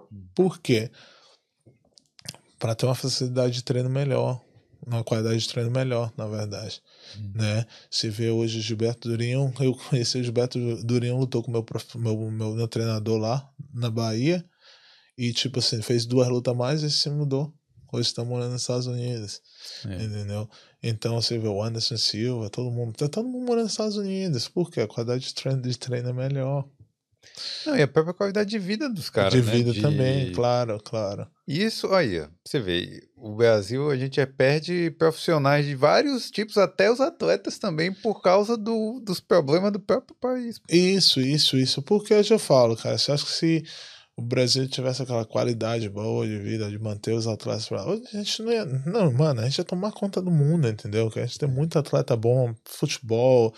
Hum. 0.00 0.24
Por 0.36 0.60
quê? 0.60 0.88
Para 2.60 2.76
ter 2.76 2.86
uma 2.86 2.94
facilidade 2.94 3.54
de 3.54 3.64
treino 3.64 3.90
melhor 3.90 4.40
uma 4.86 5.04
qualidade 5.04 5.38
de 5.38 5.48
treino 5.48 5.70
melhor, 5.70 6.12
na 6.16 6.26
verdade. 6.26 6.82
Uhum. 7.16 7.32
Né? 7.34 7.66
Se 7.90 8.08
vê 8.10 8.30
hoje 8.30 8.60
Gilberto 8.60 9.08
Durinho, 9.08 9.52
eu 9.60 9.74
conheci 9.74 10.18
o 10.18 10.24
Gilberto 10.24 10.58
Durinho, 10.84 11.18
lutou 11.18 11.42
com 11.42 11.50
o 11.50 11.54
meu, 11.54 11.64
meu, 11.96 12.30
meu, 12.30 12.54
meu 12.54 12.68
treinador 12.68 13.18
lá 13.18 13.48
na 13.72 13.90
Bahia. 13.90 14.44
E, 15.16 15.32
tipo 15.32 15.58
assim, 15.58 15.80
fez 15.82 16.06
duas 16.06 16.28
lutas 16.28 16.56
mais 16.56 16.82
e 16.82 16.90
se 16.90 17.08
mudou. 17.10 17.54
hoje 17.92 18.08
está 18.08 18.24
morando 18.24 18.52
nos 18.52 18.62
Estados 18.62 18.86
Unidos. 18.86 19.40
É. 19.86 20.02
Entendeu? 20.02 20.48
Então 20.82 21.20
você 21.20 21.38
vê 21.38 21.46
o 21.46 21.62
Anderson 21.62 21.96
Silva, 21.96 22.50
todo 22.50 22.70
mundo. 22.70 22.94
Tá 22.94 23.08
todo 23.08 23.28
mundo 23.28 23.46
morando 23.46 23.64
nos 23.64 23.72
Estados 23.72 23.96
Unidos. 23.96 24.48
Por 24.48 24.70
quê? 24.70 24.80
A 24.80 24.88
qualidade 24.88 25.26
de 25.26 25.34
treino, 25.34 25.62
de 25.62 25.78
treino 25.78 26.08
é 26.08 26.12
melhor. 26.12 26.68
Não, 27.64 27.76
e 27.76 27.82
a 27.82 27.88
própria 27.88 28.14
qualidade 28.14 28.50
de 28.50 28.58
vida 28.58 28.88
dos 28.88 29.08
caras. 29.08 29.32
de 29.32 29.42
né? 29.42 29.52
vida 29.52 29.72
De- 29.72 29.80
também, 29.80 30.32
claro, 30.32 30.78
claro. 30.84 31.26
Isso, 31.46 31.92
aí, 31.92 32.26
você 32.44 32.60
vê, 32.60 33.02
o 33.16 33.34
Brasil 33.34 33.90
a 33.90 33.96
gente 33.96 34.20
é, 34.20 34.26
perde 34.26 34.90
profissionais 34.98 35.66
de 35.66 35.74
vários 35.74 36.30
tipos, 36.30 36.56
até 36.56 36.90
os 36.90 37.00
atletas 37.00 37.58
também, 37.58 37.92
por 37.92 38.20
causa 38.22 38.56
do, 38.56 39.00
dos 39.00 39.20
problemas 39.20 39.72
do 39.72 39.80
próprio 39.80 40.16
país. 40.20 40.60
Isso, 40.68 41.20
isso, 41.20 41.56
isso. 41.56 41.82
Porque 41.82 42.14
eu 42.14 42.22
já 42.22 42.38
falo, 42.38 42.76
cara, 42.76 42.96
você 42.98 43.12
acha 43.12 43.24
que 43.24 43.32
se 43.32 43.64
o 44.16 44.22
Brasil 44.22 44.68
tivesse 44.68 45.02
aquela 45.02 45.24
qualidade 45.24 45.88
boa 45.88 46.26
de 46.26 46.38
vida, 46.38 46.70
de 46.70 46.78
manter 46.78 47.12
os 47.14 47.26
atletas 47.26 47.68
pra 47.68 47.84
hoje, 47.84 48.02
a 48.12 48.18
gente 48.18 48.42
não 48.42 48.52
ia. 48.52 48.64
Não, 48.64 49.10
mano, 49.12 49.40
a 49.40 49.44
gente 49.44 49.58
ia 49.58 49.64
tomar 49.64 49.92
conta 49.92 50.20
do 50.20 50.30
mundo, 50.30 50.68
entendeu? 50.68 51.10
Que 51.10 51.20
a 51.20 51.26
gente 51.26 51.38
tem 51.38 51.48
muito 51.48 51.78
atleta 51.78 52.14
bom, 52.14 52.54
futebol, 52.64 53.54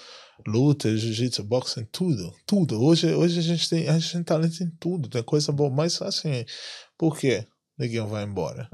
luta, 0.46 0.96
jiu-jitsu, 0.96 1.42
boxe, 1.42 1.84
tudo, 1.90 2.32
tudo. 2.46 2.80
Hoje, 2.82 3.12
hoje 3.12 3.40
a 3.40 3.42
gente 3.42 3.68
tem, 3.68 3.88
a 3.88 3.98
gente 3.98 4.12
tem 4.12 4.22
talento 4.22 4.62
em 4.62 4.70
tudo, 4.78 5.08
tem 5.08 5.22
coisa 5.22 5.50
boa, 5.50 5.70
mas 5.70 6.00
assim, 6.00 6.44
por 6.96 7.18
quê? 7.18 7.44
Ninguém 7.76 8.06
vai 8.06 8.24
embora. 8.24 8.68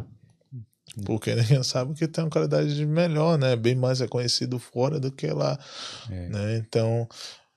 Porque 1.06 1.34
ninguém 1.34 1.62
sabe 1.62 1.94
que 1.94 2.06
tem 2.06 2.24
uma 2.24 2.30
qualidade 2.30 2.76
de 2.76 2.84
melhor, 2.84 3.38
né? 3.38 3.56
Bem 3.56 3.74
mais 3.74 4.00
reconhecido 4.00 4.58
fora 4.58 5.00
do 5.00 5.10
que 5.10 5.28
lá 5.28 5.58
É. 6.10 6.28
né? 6.28 6.56
Então, 6.58 7.08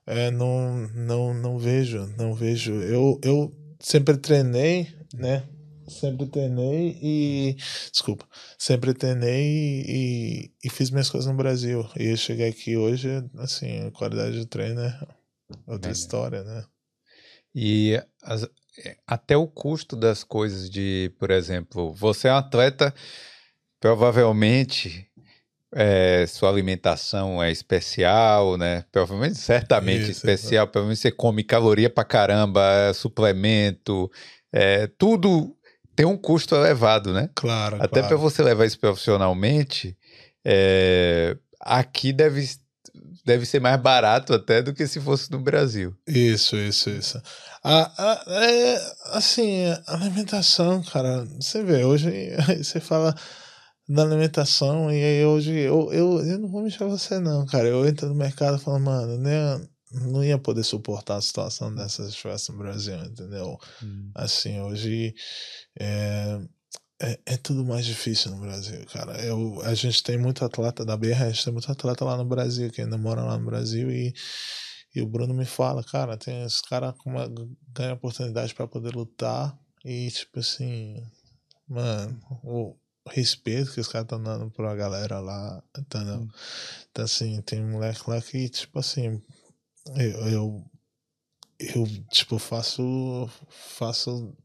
é, 0.06 0.32
não, 0.32 0.88
não, 0.94 1.34
não 1.34 1.58
vejo, 1.58 2.08
não 2.18 2.34
vejo. 2.34 2.74
Eu, 2.74 3.20
eu 3.24 3.52
sempre 3.84 4.18
treinei, 4.18 4.88
né? 5.14 5.44
Sempre 5.88 6.26
treinei 6.28 6.98
e. 7.02 7.56
Desculpa. 7.92 8.26
Sempre 8.58 8.94
treinei 8.94 9.84
e, 9.86 10.52
e 10.64 10.70
fiz 10.70 10.90
minhas 10.90 11.10
coisas 11.10 11.30
no 11.30 11.36
Brasil. 11.36 11.86
E 12.00 12.06
eu 12.08 12.18
cheguei 12.18 12.50
aqui 12.50 12.78
hoje, 12.78 13.10
assim, 13.38 13.88
a 13.88 13.92
qualidade 13.92 14.40
de 14.40 14.46
treino 14.46 14.80
é 14.80 15.00
outra 15.68 15.90
Melhor. 15.90 15.92
história, 15.92 16.44
né? 16.44 16.64
E 17.54 18.02
as- 18.24 18.48
é, 18.84 18.96
até 19.06 19.36
o 19.38 19.46
custo 19.46 19.96
das 19.96 20.24
coisas 20.24 20.70
de, 20.70 21.14
por 21.20 21.30
exemplo, 21.30 21.94
você 21.94 22.28
é 22.30 22.34
um 22.34 22.38
atleta, 22.38 22.94
provavelmente 23.80 25.08
é, 25.76 26.26
sua 26.28 26.50
alimentação 26.50 27.42
é 27.42 27.52
especial, 27.52 28.58
né? 28.58 28.84
Provavelmente, 28.92 29.38
certamente 29.38 30.04
Isso, 30.04 30.12
especial. 30.12 30.68
Provavelmente 30.68 31.00
você 31.02 31.12
come 31.12 31.44
caloria 31.44 31.90
pra 31.90 32.04
caramba, 32.04 32.62
é, 32.90 32.94
suplemento, 32.94 34.10
é, 34.52 34.88
tudo 34.98 35.56
tem 35.96 36.06
um 36.06 36.18
custo 36.18 36.56
elevado, 36.56 37.14
né? 37.14 37.30
Claro, 37.36 37.76
Até 37.78 38.00
para 38.02 38.10
claro. 38.10 38.18
você 38.20 38.42
levar 38.44 38.66
isso 38.66 38.80
profissionalmente, 38.80 39.98
é, 40.46 41.36
aqui 41.60 42.12
deve, 42.12 42.50
deve 43.26 43.46
ser 43.46 43.60
mais 43.60 43.80
barato 43.80 44.34
até 44.34 44.62
do 44.62 44.74
que 44.74 44.88
se 44.88 45.00
fosse 45.00 45.32
no 45.32 45.40
Brasil. 45.40 45.96
Isso, 46.08 46.56
isso, 46.56 46.90
isso. 46.90 47.22
A, 47.64 47.92
a- 48.12 48.24
é, 48.46 48.92
assim, 49.18 49.66
a 49.88 49.94
alimentação, 49.96 50.84
cara, 50.84 51.26
você 51.40 51.64
vê, 51.64 51.84
hoje 51.84 52.12
você 52.62 52.80
fala 52.80 53.16
da 53.88 54.04
alimentação 54.04 54.92
e 54.92 55.04
aí 55.04 55.26
hoje 55.26 55.52
eu, 55.52 55.92
eu, 55.92 56.20
eu 56.26 56.40
não 56.40 56.50
vou 56.50 56.64
mexer 56.64 56.86
você 56.86 57.20
não, 57.20 57.46
cara. 57.46 57.68
Eu 57.68 57.88
entro 57.88 58.08
no 58.08 58.16
mercado 58.16 58.58
e 58.58 58.60
falo, 58.60 58.80
mano, 58.80 59.18
né, 59.18 59.60
não 59.92 60.24
ia 60.24 60.38
poder 60.38 60.64
suportar 60.64 61.18
a 61.18 61.22
situação 61.22 61.74
dessa 61.74 62.10
se 62.10 62.52
no 62.52 62.58
Brasil, 62.58 62.96
entendeu? 62.96 63.58
Assim, 64.16 64.60
hoje 64.62 65.14
é, 65.80 66.40
é, 67.02 67.20
é 67.26 67.38
tudo 67.38 67.66
mais 67.66 67.86
difícil 67.86 68.32
no 68.32 68.40
Brasil, 68.40 68.86
cara. 68.88 69.24
Eu, 69.24 69.62
a 69.64 69.74
gente 69.74 70.02
tem 70.02 70.18
muito 70.18 70.44
atleta 70.44 70.86
da 70.86 70.98
BR, 70.98 71.24
a 71.24 71.30
gente 71.30 71.44
tem 71.44 71.54
muito 71.54 71.72
atleta 71.72 72.06
lá 72.06 72.18
no 72.18 72.26
Brasil, 72.26 72.72
que 72.72 72.82
ainda 72.82 72.98
mora 72.98 73.22
lá 73.22 73.38
no 73.38 73.46
Brasil 73.46 73.92
e, 73.92 74.14
e 74.96 75.02
o 75.02 75.08
Bruno 75.08 75.34
me 75.34 75.46
fala, 75.46 75.84
cara, 75.84 76.18
tem 76.18 76.44
esse 76.44 76.62
cara 76.64 76.94
com 76.94 77.12
uma, 77.12 77.30
ganha 77.74 77.94
oportunidade 77.94 78.56
para 78.56 78.68
poder 78.68 78.96
lutar 78.96 79.58
e, 79.86 80.10
tipo 80.10 80.40
assim, 80.40 81.04
mano, 81.68 82.20
o 82.44 82.76
respeito 83.10 83.74
que 83.74 83.82
os 83.82 83.88
caras 83.88 84.06
estão 84.06 84.22
dando 84.22 84.50
pra 84.52 84.76
galera 84.76 85.20
lá, 85.20 85.64
entendeu? 85.78 86.22
Hum. 86.22 86.30
Então, 86.92 87.06
assim, 87.06 87.42
tem 87.42 87.64
moleque 87.64 88.10
lá 88.10 88.22
que, 88.22 88.48
tipo 88.50 88.80
assim, 88.80 89.22
eu, 89.96 90.28
eu, 90.28 90.66
eu 91.60 91.88
tipo, 92.10 92.40
faço, 92.40 93.30
faço 93.50 94.36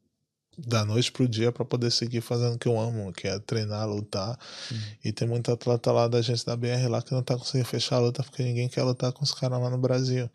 da 0.67 0.85
noite 0.85 1.13
pro 1.13 1.29
dia 1.29 1.53
para 1.53 1.65
poder 1.65 1.91
seguir 1.91 2.21
fazendo 2.21 2.57
o 2.57 2.59
que 2.59 2.67
eu 2.67 2.79
amo, 2.79 3.13
que 3.13 3.29
é 3.29 3.39
treinar, 3.39 3.89
lutar. 3.89 4.37
Uhum. 4.71 4.79
E 5.05 5.13
tem 5.13 5.29
muita 5.29 5.53
atleta 5.53 5.93
lá 5.93 6.09
da 6.09 6.21
gente 6.21 6.45
da 6.45 6.57
BR 6.57 6.89
lá 6.89 7.01
que 7.01 7.13
não 7.13 7.23
tá 7.23 7.37
conseguindo 7.37 7.69
fechar 7.69 7.97
a 7.97 8.01
luta 8.01 8.25
porque 8.25 8.43
ninguém 8.43 8.69
quer 8.69 8.83
lutar 8.83 9.13
com 9.13 9.23
os 9.23 9.33
caras 9.33 9.61
lá 9.61 9.71
no 9.71 9.79
Brasil. 9.79 10.29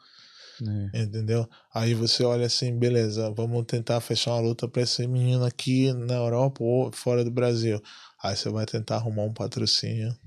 É. 0.93 1.01
Entendeu? 1.01 1.49
Aí 1.73 1.93
você 1.93 2.23
olha 2.23 2.45
assim, 2.45 2.77
beleza, 2.77 3.29
vamos 3.31 3.65
tentar 3.65 3.99
fechar 3.99 4.31
uma 4.31 4.41
luta 4.41 4.67
pra 4.67 4.83
esse 4.83 5.05
menino 5.07 5.43
aqui 5.43 5.91
na 5.91 6.15
Europa 6.15 6.63
ou 6.63 6.91
fora 6.91 7.23
do 7.23 7.31
Brasil. 7.31 7.81
Aí 8.23 8.35
você 8.35 8.49
vai 8.49 8.65
tentar 8.65 8.95
arrumar 8.95 9.23
um 9.23 9.33
patrocínio, 9.33 10.17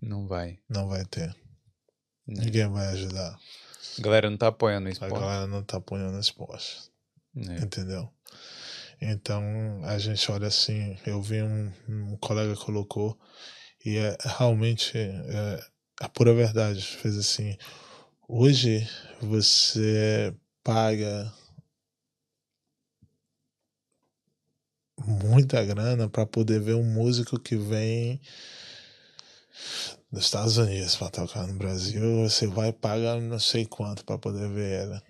Não 0.00 0.26
vai. 0.26 0.58
não 0.68 0.88
vai 0.88 1.04
ter. 1.04 1.28
né? 2.26 2.44
Ninguém 2.44 2.66
vai 2.68 2.86
ajudar. 2.88 3.38
A 3.98 4.02
galera 4.02 4.30
não 4.30 4.36
tá 4.38 4.48
apoiando 4.48 4.88
o 4.88 4.90
A 5.04 5.08
galera 5.08 5.46
não 5.46 5.62
tá 5.62 5.76
apoiando 5.76 6.18
esporte. 6.18 6.90
né? 7.34 7.58
Entendeu? 7.62 8.10
Então 9.00 9.42
a 9.84 9.98
gente 9.98 10.30
olha 10.32 10.48
assim, 10.48 10.96
eu 11.06 11.20
vi 11.20 11.42
um, 11.42 11.70
um 11.88 12.16
colega 12.16 12.56
colocou 12.56 13.18
e 13.84 13.98
é 13.98 14.16
realmente 14.38 14.96
é, 14.96 15.60
a 16.00 16.08
pura 16.08 16.32
verdade, 16.34 16.80
fez 16.82 17.16
assim, 17.18 17.56
hoje 18.26 18.88
você 19.20 20.34
paga 20.64 21.30
muita 25.04 25.64
grana 25.64 26.08
para 26.08 26.24
poder 26.26 26.60
ver 26.60 26.74
um 26.74 26.84
músico 26.84 27.38
que 27.38 27.56
vem 27.56 28.20
dos 30.10 30.24
Estados 30.24 30.56
Unidos 30.56 30.96
para 30.96 31.10
tocar 31.10 31.46
no 31.46 31.54
Brasil, 31.54 32.22
você 32.22 32.46
vai 32.46 32.72
pagar 32.72 33.20
não 33.20 33.38
sei 33.38 33.66
quanto 33.66 34.04
para 34.04 34.18
poder 34.18 34.48
ver 34.48 34.84
ela. 34.84 35.02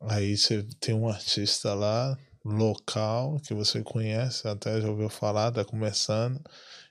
Aí 0.00 0.36
você 0.36 0.66
tem 0.80 0.94
um 0.94 1.08
artista 1.08 1.74
lá, 1.74 2.18
local, 2.44 3.38
que 3.40 3.54
você 3.54 3.82
conhece, 3.82 4.48
até 4.48 4.80
já 4.80 4.88
ouviu 4.88 5.08
falar, 5.08 5.52
tá 5.52 5.64
começando. 5.64 6.40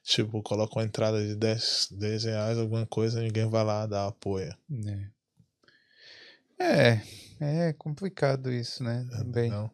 Tipo, 0.03 0.41
coloca 0.41 0.79
uma 0.79 0.85
entrada 0.85 1.25
de 1.25 1.35
10, 1.35 1.89
10 1.91 2.23
reais, 2.23 2.57
alguma 2.57 2.85
coisa, 2.85 3.21
ninguém 3.21 3.47
vai 3.49 3.63
lá 3.63 3.85
dar 3.85 4.07
apoio. 4.07 4.55
né? 4.69 5.11
É, 6.57 7.01
é 7.39 7.73
complicado 7.73 8.51
isso, 8.51 8.83
né? 8.83 9.07
Também. 9.11 9.49
Não. 9.49 9.69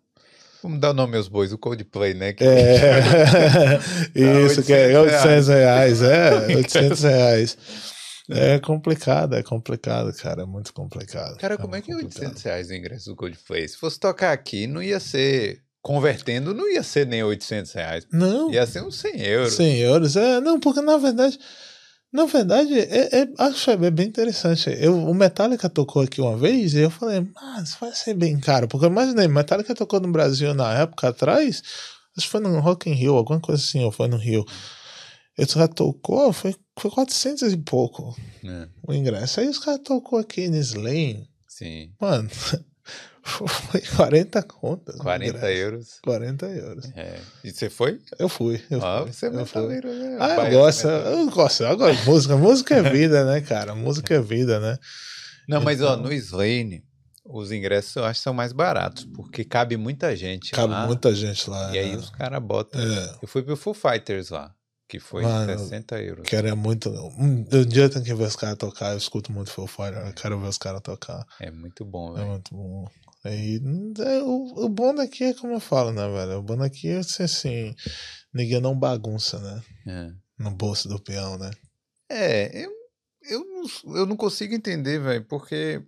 Vamos 0.64 0.80
dar 0.80 0.92
o 0.92 0.94
nome 0.94 1.18
aos 1.18 1.28
bois, 1.28 1.52
o 1.54 1.58
Coldplay, 1.58 2.14
né? 2.14 2.34
Que- 2.34 2.44
É, 2.44 3.80
isso, 4.46 4.64
que 4.64 4.74
é 4.74 5.00
800 5.00 5.24
800 5.26 5.48
reais, 5.48 6.02
é, 6.02 6.34
800 6.56 7.04
reais. 7.04 7.58
É 8.30 8.60
complicado, 8.60 9.36
é 9.36 9.44
complicado, 9.44 10.12
cara, 10.14 10.42
é 10.42 10.46
muito 10.46 10.74
complicado. 10.74 11.38
Cara, 11.38 11.58
como 11.58 11.76
é 11.76 11.82
que 11.82 11.92
é 11.92 11.94
muito 11.94 12.08
800 12.08 12.44
reais 12.44 12.70
o 12.70 12.74
ingresso 12.74 13.10
do 13.12 13.16
Coldplay? 13.16 13.68
Se 13.68 13.78
fosse 13.78 14.00
tocar 14.00 14.34
aqui, 14.34 14.68
não 14.68 14.84
ia 14.84 15.00
ser... 15.00 15.62
Convertendo, 15.80 16.54
não 16.54 16.70
ia 16.70 16.84
ser 16.84 17.08
nem 17.08 17.24
800 17.24 17.72
reais. 17.72 18.06
Não, 18.12 18.52
Ia 18.52 18.66
ser 18.68 18.84
uns 18.84 18.98
100 19.00 19.22
euros. 19.22 19.54
100 19.54 19.78
euros, 19.80 20.16
é, 20.18 20.42
não, 20.42 20.60
porque 20.60 20.82
na 20.82 20.98
verdade, 20.98 21.40
na 22.12 22.26
verdade, 22.26 22.74
é, 22.80 23.22
é, 23.22 23.28
acho 23.38 23.72
é 23.72 23.92
bem 23.92 24.08
interessante. 24.08 24.70
Eu, 24.80 24.98
o 24.98 25.14
Metallica 25.14 25.70
tocou 25.70 26.02
aqui 26.02 26.22
uma 26.22 26.38
vez 26.38 26.74
e 26.74 26.80
eu 26.80 26.90
falei, 26.90 27.28
mas 27.36 27.76
vai 27.76 27.94
ser 27.94 28.14
bem 28.14 28.40
caro, 28.40 28.68
porque 28.68 28.86
eu 28.86 28.90
imaginei, 28.90 29.28
Metallica 29.28 29.76
tocou 29.76 30.00
no 30.00 30.12
Brasil 30.12 30.54
na 30.54 30.74
época 30.74 31.10
atrás, 31.10 31.62
acho 32.18 32.26
que 32.26 32.32
foi 32.32 32.40
no 32.40 32.60
Rock 32.60 32.90
in 32.90 32.94
Rio, 32.94 33.16
alguma 33.16 33.40
coisa 33.40 33.62
assim, 33.62 33.84
ou 33.84 33.92
foi 33.92 34.08
no 34.08 34.18
Rio. 34.18 34.46
Ele 35.38 35.48
já 35.48 35.68
tocou, 35.68 36.34
foi, 36.34 36.56
foi 36.80 36.90
400 36.90 37.54
e 37.54 37.58
pouco 37.58 38.16
É, 38.44 38.68
o 38.88 38.94
ingresso. 38.94 39.40
Aí 39.40 39.48
os 39.48 39.60
caras 39.60 39.82
tocou 39.84 40.18
aqui 40.18 40.48
no 40.48 40.58
Slane, 40.58 41.30
sim, 41.48 41.92
mano, 42.02 42.30
foi 43.28 43.82
40 43.82 44.42
contas. 44.44 44.96
o 44.96 45.00
40 45.04 45.26
ingresso. 45.38 45.46
euros. 45.48 46.00
40 46.04 46.46
euros. 46.48 46.86
É. 46.96 47.20
E 47.44 47.52
você 47.52 47.70
foi? 47.70 48.00
Eu 48.18 48.30
fui, 48.30 48.64
eu 48.70 48.84
Ah, 48.84 49.02
fui. 49.04 49.14
você 49.14 49.26
é 49.26 49.30
eu 49.30 49.46
fui. 49.46 49.62
né? 49.68 50.18
Ah, 50.20 50.30
eu 50.30 50.36
Baiano 50.38 50.58
gosto, 50.58 50.88
metaleiro. 50.88 51.20
eu 51.20 51.30
gosto, 51.32 51.64
eu 51.64 51.78
gosto 51.78 52.00
de 52.02 52.10
música. 52.10 52.38
Música 52.38 52.76
é 52.76 52.82
vida, 52.84 53.26
né, 53.26 53.42
cara? 53.42 53.76
Música 53.76 54.16
é 54.16 54.22
vida, 54.22 54.60
né? 54.60 54.78
Não, 55.48 55.62
mas 55.62 55.82
ó, 55.82 55.94
Então- 55.94 56.04
no 56.04 56.14
Slane, 56.14 56.84
os 57.26 57.52
ingressos 57.52 57.96
eu 57.98 58.06
acho 58.06 58.20
que 58.20 58.24
são 58.24 58.34
mais 58.34 58.54
baratos, 58.54 59.06
porque 59.14 59.44
cabe 59.44 59.76
muita 59.78 60.16
gente 60.16 60.52
Cabe 60.52 60.72
lá. 60.74 60.86
muita 60.88 61.14
gente 61.14 61.50
lá. 61.50 61.74
E 61.76 61.80
aí 61.80 61.92
né? 61.92 61.98
os 61.98 62.10
caras 62.10 62.42
botam. 62.42 62.80
É, 62.82 63.16
Eu 63.22 63.28
fui 63.28 63.44
pro 63.44 63.56
Foo 63.58 63.74
Fighters 63.74 64.30
lá, 64.30 64.54
que 64.90 65.00
foi 65.00 65.24
Mano, 65.24 65.60
60 65.60 66.02
euros. 66.02 66.24
quero 66.28 66.48
é 66.48 66.54
muito. 66.54 66.90
Um, 66.90 67.46
um 67.52 67.66
dia 67.66 67.84
eu 67.84 67.90
tenho 67.90 68.04
que 68.06 68.14
ver 68.14 68.24
os 68.26 68.36
caras 68.38 68.58
tocar. 68.58 68.92
Eu 68.92 68.98
escuto 68.98 69.32
muito 69.32 69.50
Foo 69.52 69.68
Fighters, 69.68 70.08
eu 70.08 70.14
quero 70.14 70.40
ver 70.40 70.48
os 70.48 70.58
caras 70.58 70.82
tocar. 70.82 71.26
É 71.42 71.52
muito 71.52 71.84
bom, 71.84 72.14
É 72.14 72.20
velho. 72.20 72.28
muito 72.32 72.54
bom. 72.56 72.88
E, 73.26 73.60
é, 74.00 74.22
o, 74.24 74.66
o 74.66 74.70
bom 74.70 74.94
daqui 74.94 75.24
é 75.26 75.34
como 75.34 75.54
eu 75.54 75.60
falo, 75.60 75.92
né, 75.92 76.08
velho? 76.08 76.40
O 76.40 76.44
bom 76.44 76.56
daqui 76.58 76.88
é 76.90 76.98
assim, 76.98 77.24
assim 77.24 77.76
ninguém 78.34 78.62
não 78.62 78.78
bagunça, 78.78 79.40
né? 79.40 79.64
É. 79.88 80.44
No 80.44 80.52
bolso 80.52 80.88
do 80.88 81.02
peão, 81.02 81.38
né? 81.38 81.52
É, 82.10 82.64
eu, 82.64 82.72
eu, 83.30 83.40
não- 83.46 83.96
eu 83.96 84.06
não 84.06 84.16
consigo 84.16 84.54
entender, 84.54 85.00
velho, 85.00 85.26
porque 85.26 85.82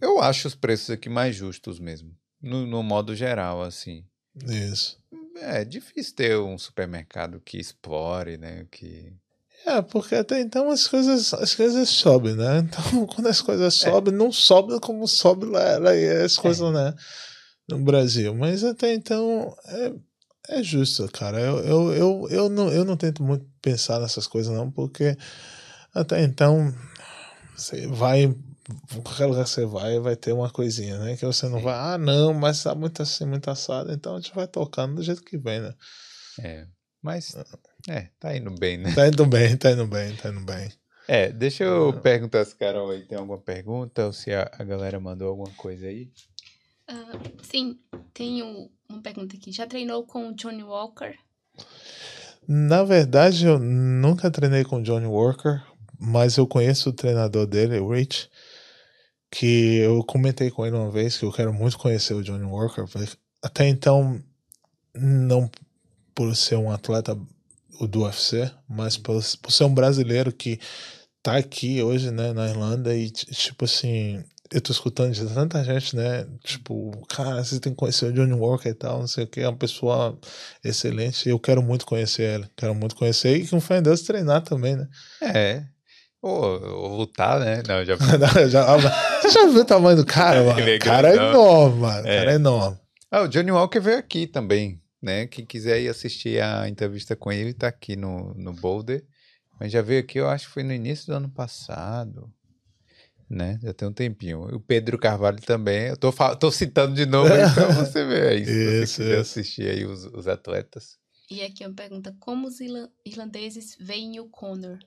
eu 0.00 0.20
acho 0.20 0.48
os 0.48 0.54
preços 0.54 0.90
aqui 0.90 1.08
mais 1.08 1.36
justos 1.36 1.78
mesmo, 1.78 2.16
no, 2.40 2.66
no 2.66 2.82
modo 2.82 3.14
geral, 3.14 3.62
assim. 3.62 4.04
Isso. 4.46 4.98
É 5.36 5.64
difícil 5.64 6.14
ter 6.14 6.38
um 6.38 6.56
supermercado 6.58 7.40
que 7.40 7.58
explore, 7.58 8.36
né, 8.38 8.66
que... 8.70 9.12
É, 9.66 9.82
porque 9.82 10.14
até 10.14 10.40
então 10.40 10.70
as 10.70 10.86
coisas, 10.88 11.34
as 11.34 11.54
coisas 11.54 11.88
sobem, 11.88 12.34
né? 12.34 12.58
Então, 12.58 13.06
quando 13.06 13.26
as 13.28 13.40
coisas 13.40 13.82
É. 13.82 13.90
sobem, 13.90 14.12
não 14.12 14.32
sobe 14.32 14.78
como 14.80 15.06
sobe 15.06 15.46
lá, 15.46 15.78
lá 15.78 15.90
as 16.24 16.36
coisas, 16.36 16.72
né? 16.72 16.94
No 17.68 17.78
Brasil. 17.78 18.34
Mas 18.34 18.64
até 18.64 18.92
então 18.94 19.54
é, 19.66 19.92
é 20.58 20.62
justo, 20.62 21.08
cara. 21.12 21.38
Eu, 21.40 21.58
eu, 21.64 21.92
eu, 21.94 22.28
eu, 22.30 22.48
não, 22.48 22.72
eu 22.72 22.84
não 22.84 22.96
tento 22.96 23.22
muito 23.22 23.46
pensar 23.62 24.00
nessas 24.00 24.26
coisas, 24.26 24.52
não, 24.52 24.70
porque 24.70 25.16
até 25.94 26.22
então 26.22 26.74
você 27.56 27.86
vai. 27.86 28.34
Qualquer 29.02 29.26
lugar 29.26 29.44
que 29.44 29.50
você 29.50 29.66
vai, 29.66 29.98
vai 29.98 30.14
ter 30.14 30.32
uma 30.32 30.48
coisinha, 30.48 30.96
né? 30.98 31.16
Que 31.16 31.26
você 31.26 31.48
não 31.48 31.58
Sim. 31.58 31.64
vai, 31.64 31.74
ah, 31.74 31.98
não, 31.98 32.32
mas 32.32 32.62
tá 32.62 32.72
muito 32.74 33.02
assim, 33.02 33.24
muito 33.26 33.50
assado, 33.50 33.92
então 33.92 34.14
a 34.14 34.20
gente 34.20 34.32
vai 34.34 34.46
tocando 34.46 34.94
do 34.94 35.02
jeito 35.02 35.22
que 35.22 35.36
vem, 35.36 35.60
né? 35.60 35.74
É, 36.38 36.66
mas, 37.02 37.34
é, 37.88 38.08
tá 38.18 38.36
indo 38.36 38.50
bem, 38.52 38.78
né? 38.78 38.92
Tá 38.94 39.08
indo 39.08 39.26
bem, 39.26 39.56
tá 39.56 39.70
indo 39.72 39.86
bem, 39.86 40.14
tá 40.16 40.28
indo 40.30 40.40
bem. 40.40 40.70
É, 41.08 41.30
deixa 41.32 41.64
eu 41.64 41.88
Ah. 41.90 41.92
perguntar 42.00 42.44
se 42.44 42.54
Carol 42.54 42.90
aí 42.90 43.02
tem 43.04 43.18
alguma 43.18 43.38
pergunta 43.38 44.06
ou 44.06 44.12
se 44.12 44.32
a, 44.32 44.50
a 44.58 44.64
galera 44.64 45.00
mandou 45.00 45.28
alguma 45.28 45.50
coisa 45.56 45.86
aí. 45.86 46.10
Ah, 46.86 47.12
sim, 47.42 47.78
tenho 48.14 48.70
uma 48.88 49.00
pergunta 49.00 49.36
aqui. 49.36 49.50
Já 49.52 49.66
treinou 49.66 50.04
com 50.04 50.28
o 50.28 50.34
Johnny 50.34 50.62
Walker? 50.62 51.14
Na 52.46 52.82
verdade, 52.84 53.46
eu 53.46 53.58
nunca 53.58 54.30
treinei 54.30 54.64
com 54.64 54.76
o 54.76 54.82
Johnny 54.82 55.06
Walker, 55.06 55.60
mas 55.98 56.36
eu 56.36 56.46
conheço 56.46 56.90
o 56.90 56.92
treinador 56.92 57.46
dele, 57.46 57.78
o 57.78 57.92
Rich, 57.92 58.28
que 59.30 59.76
eu 59.78 60.02
comentei 60.04 60.50
com 60.50 60.66
ele 60.66 60.74
uma 60.76 60.90
vez 60.90 61.16
que 61.16 61.24
eu 61.24 61.32
quero 61.32 61.52
muito 61.52 61.78
conhecer 61.78 62.14
o 62.14 62.22
Johnny 62.22 62.44
Walker. 62.44 62.84
Até 63.42 63.68
então, 63.68 64.20
não 64.94 65.50
por 66.14 66.34
ser 66.34 66.56
um 66.56 66.70
atleta 66.72 67.16
o 67.78 67.86
do 67.86 68.02
UFC, 68.04 68.50
mas 68.68 68.96
por, 68.96 69.22
por 69.42 69.50
ser 69.52 69.64
um 69.64 69.74
brasileiro 69.74 70.32
que 70.32 70.58
tá 71.22 71.36
aqui 71.36 71.82
hoje, 71.82 72.10
né, 72.10 72.32
na 72.32 72.48
Irlanda 72.48 72.94
e 72.96 73.10
tipo 73.10 73.66
assim, 73.66 74.24
eu 74.52 74.60
tô 74.60 74.72
escutando 74.72 75.12
de 75.12 75.24
tanta 75.26 75.62
gente, 75.62 75.94
né, 75.94 76.26
tipo, 76.42 76.90
cara, 77.08 77.44
você 77.44 77.60
tem 77.60 77.72
que 77.72 77.78
conhecer 77.78 78.06
o 78.06 78.12
Johnny 78.12 78.32
Walker 78.32 78.68
e 78.70 78.74
tal, 78.74 79.00
não 79.00 79.06
sei 79.06 79.24
o 79.24 79.26
que, 79.26 79.40
é 79.40 79.48
uma 79.48 79.56
pessoa 79.58 80.18
excelente, 80.64 81.28
eu 81.28 81.38
quero 81.38 81.62
muito 81.62 81.84
conhecer 81.86 82.22
ele, 82.22 82.46
quero 82.56 82.74
muito 82.74 82.96
conhecer 82.96 83.36
e 83.36 83.46
com 83.46 83.60
fé 83.60 83.78
em 83.78 83.82
Deus 83.82 84.00
treinar 84.02 84.42
também, 84.42 84.76
né. 84.76 84.88
É, 85.22 85.62
ou, 86.22 86.42
ou 86.62 86.96
lutar, 86.96 87.38
né? 87.38 87.62
Não, 87.68 87.84
já... 87.84 87.96
Não, 88.18 88.48
já- 88.48 88.74
ah, 88.74 89.20
você 89.20 89.30
já 89.30 89.46
viu 89.46 89.60
o 89.60 89.64
tamanho 89.64 89.96
do 89.98 90.06
cara, 90.06 90.42
mano? 90.44 90.60
É 90.60 90.76
O 90.76 90.78
cara 90.78 91.08
é 91.10 91.16
enorme, 91.16 91.80
mano, 91.80 92.08
É. 92.08 92.16
cara 92.18 92.32
é 92.32 92.34
enorme. 92.34 92.78
Ah, 93.10 93.22
o 93.22 93.28
Johnny 93.28 93.50
Walker 93.50 93.80
veio 93.80 93.98
aqui 93.98 94.26
também, 94.26 94.79
né? 95.02 95.26
Quem 95.26 95.44
quiser 95.46 95.80
ir 95.80 95.88
assistir 95.88 96.42
a 96.42 96.68
entrevista 96.68 97.14
com 97.16 97.30
ele, 97.32 97.52
tá 97.54 97.68
aqui 97.68 97.96
no, 97.96 98.34
no 98.34 98.52
Boulder. 98.52 99.04
Mas 99.58 99.72
já 99.72 99.82
veio 99.82 100.00
aqui, 100.00 100.18
eu 100.18 100.28
acho 100.28 100.46
que 100.46 100.52
foi 100.54 100.62
no 100.62 100.72
início 100.72 101.06
do 101.06 101.14
ano 101.14 101.28
passado. 101.30 102.32
Né? 103.28 103.58
Já 103.62 103.72
tem 103.72 103.86
um 103.88 103.92
tempinho. 103.92 104.42
O 104.54 104.60
Pedro 104.60 104.98
Carvalho 104.98 105.40
também. 105.40 105.88
Eu 105.88 105.96
tô, 105.96 106.12
tô 106.36 106.50
citando 106.50 106.94
de 106.94 107.06
novo 107.06 107.32
aí 107.32 107.42
pra 107.54 107.66
você 107.74 108.04
ver 108.04 108.28
aí. 108.28 108.44
Se 108.44 108.50
Isso, 108.52 108.96
você 108.96 109.02
quiser 109.02 109.20
isso. 109.20 109.30
assistir 109.30 109.70
aí 109.70 109.84
os, 109.84 110.04
os 110.06 110.26
atletas. 110.26 110.98
E 111.30 111.42
aqui 111.42 111.64
uma 111.64 111.74
pergunta: 111.74 112.14
como 112.18 112.48
os 112.48 112.58
irla- 112.60 112.90
irlandeses 113.06 113.76
veem 113.78 114.18
o 114.18 114.28
Conor? 114.28 114.78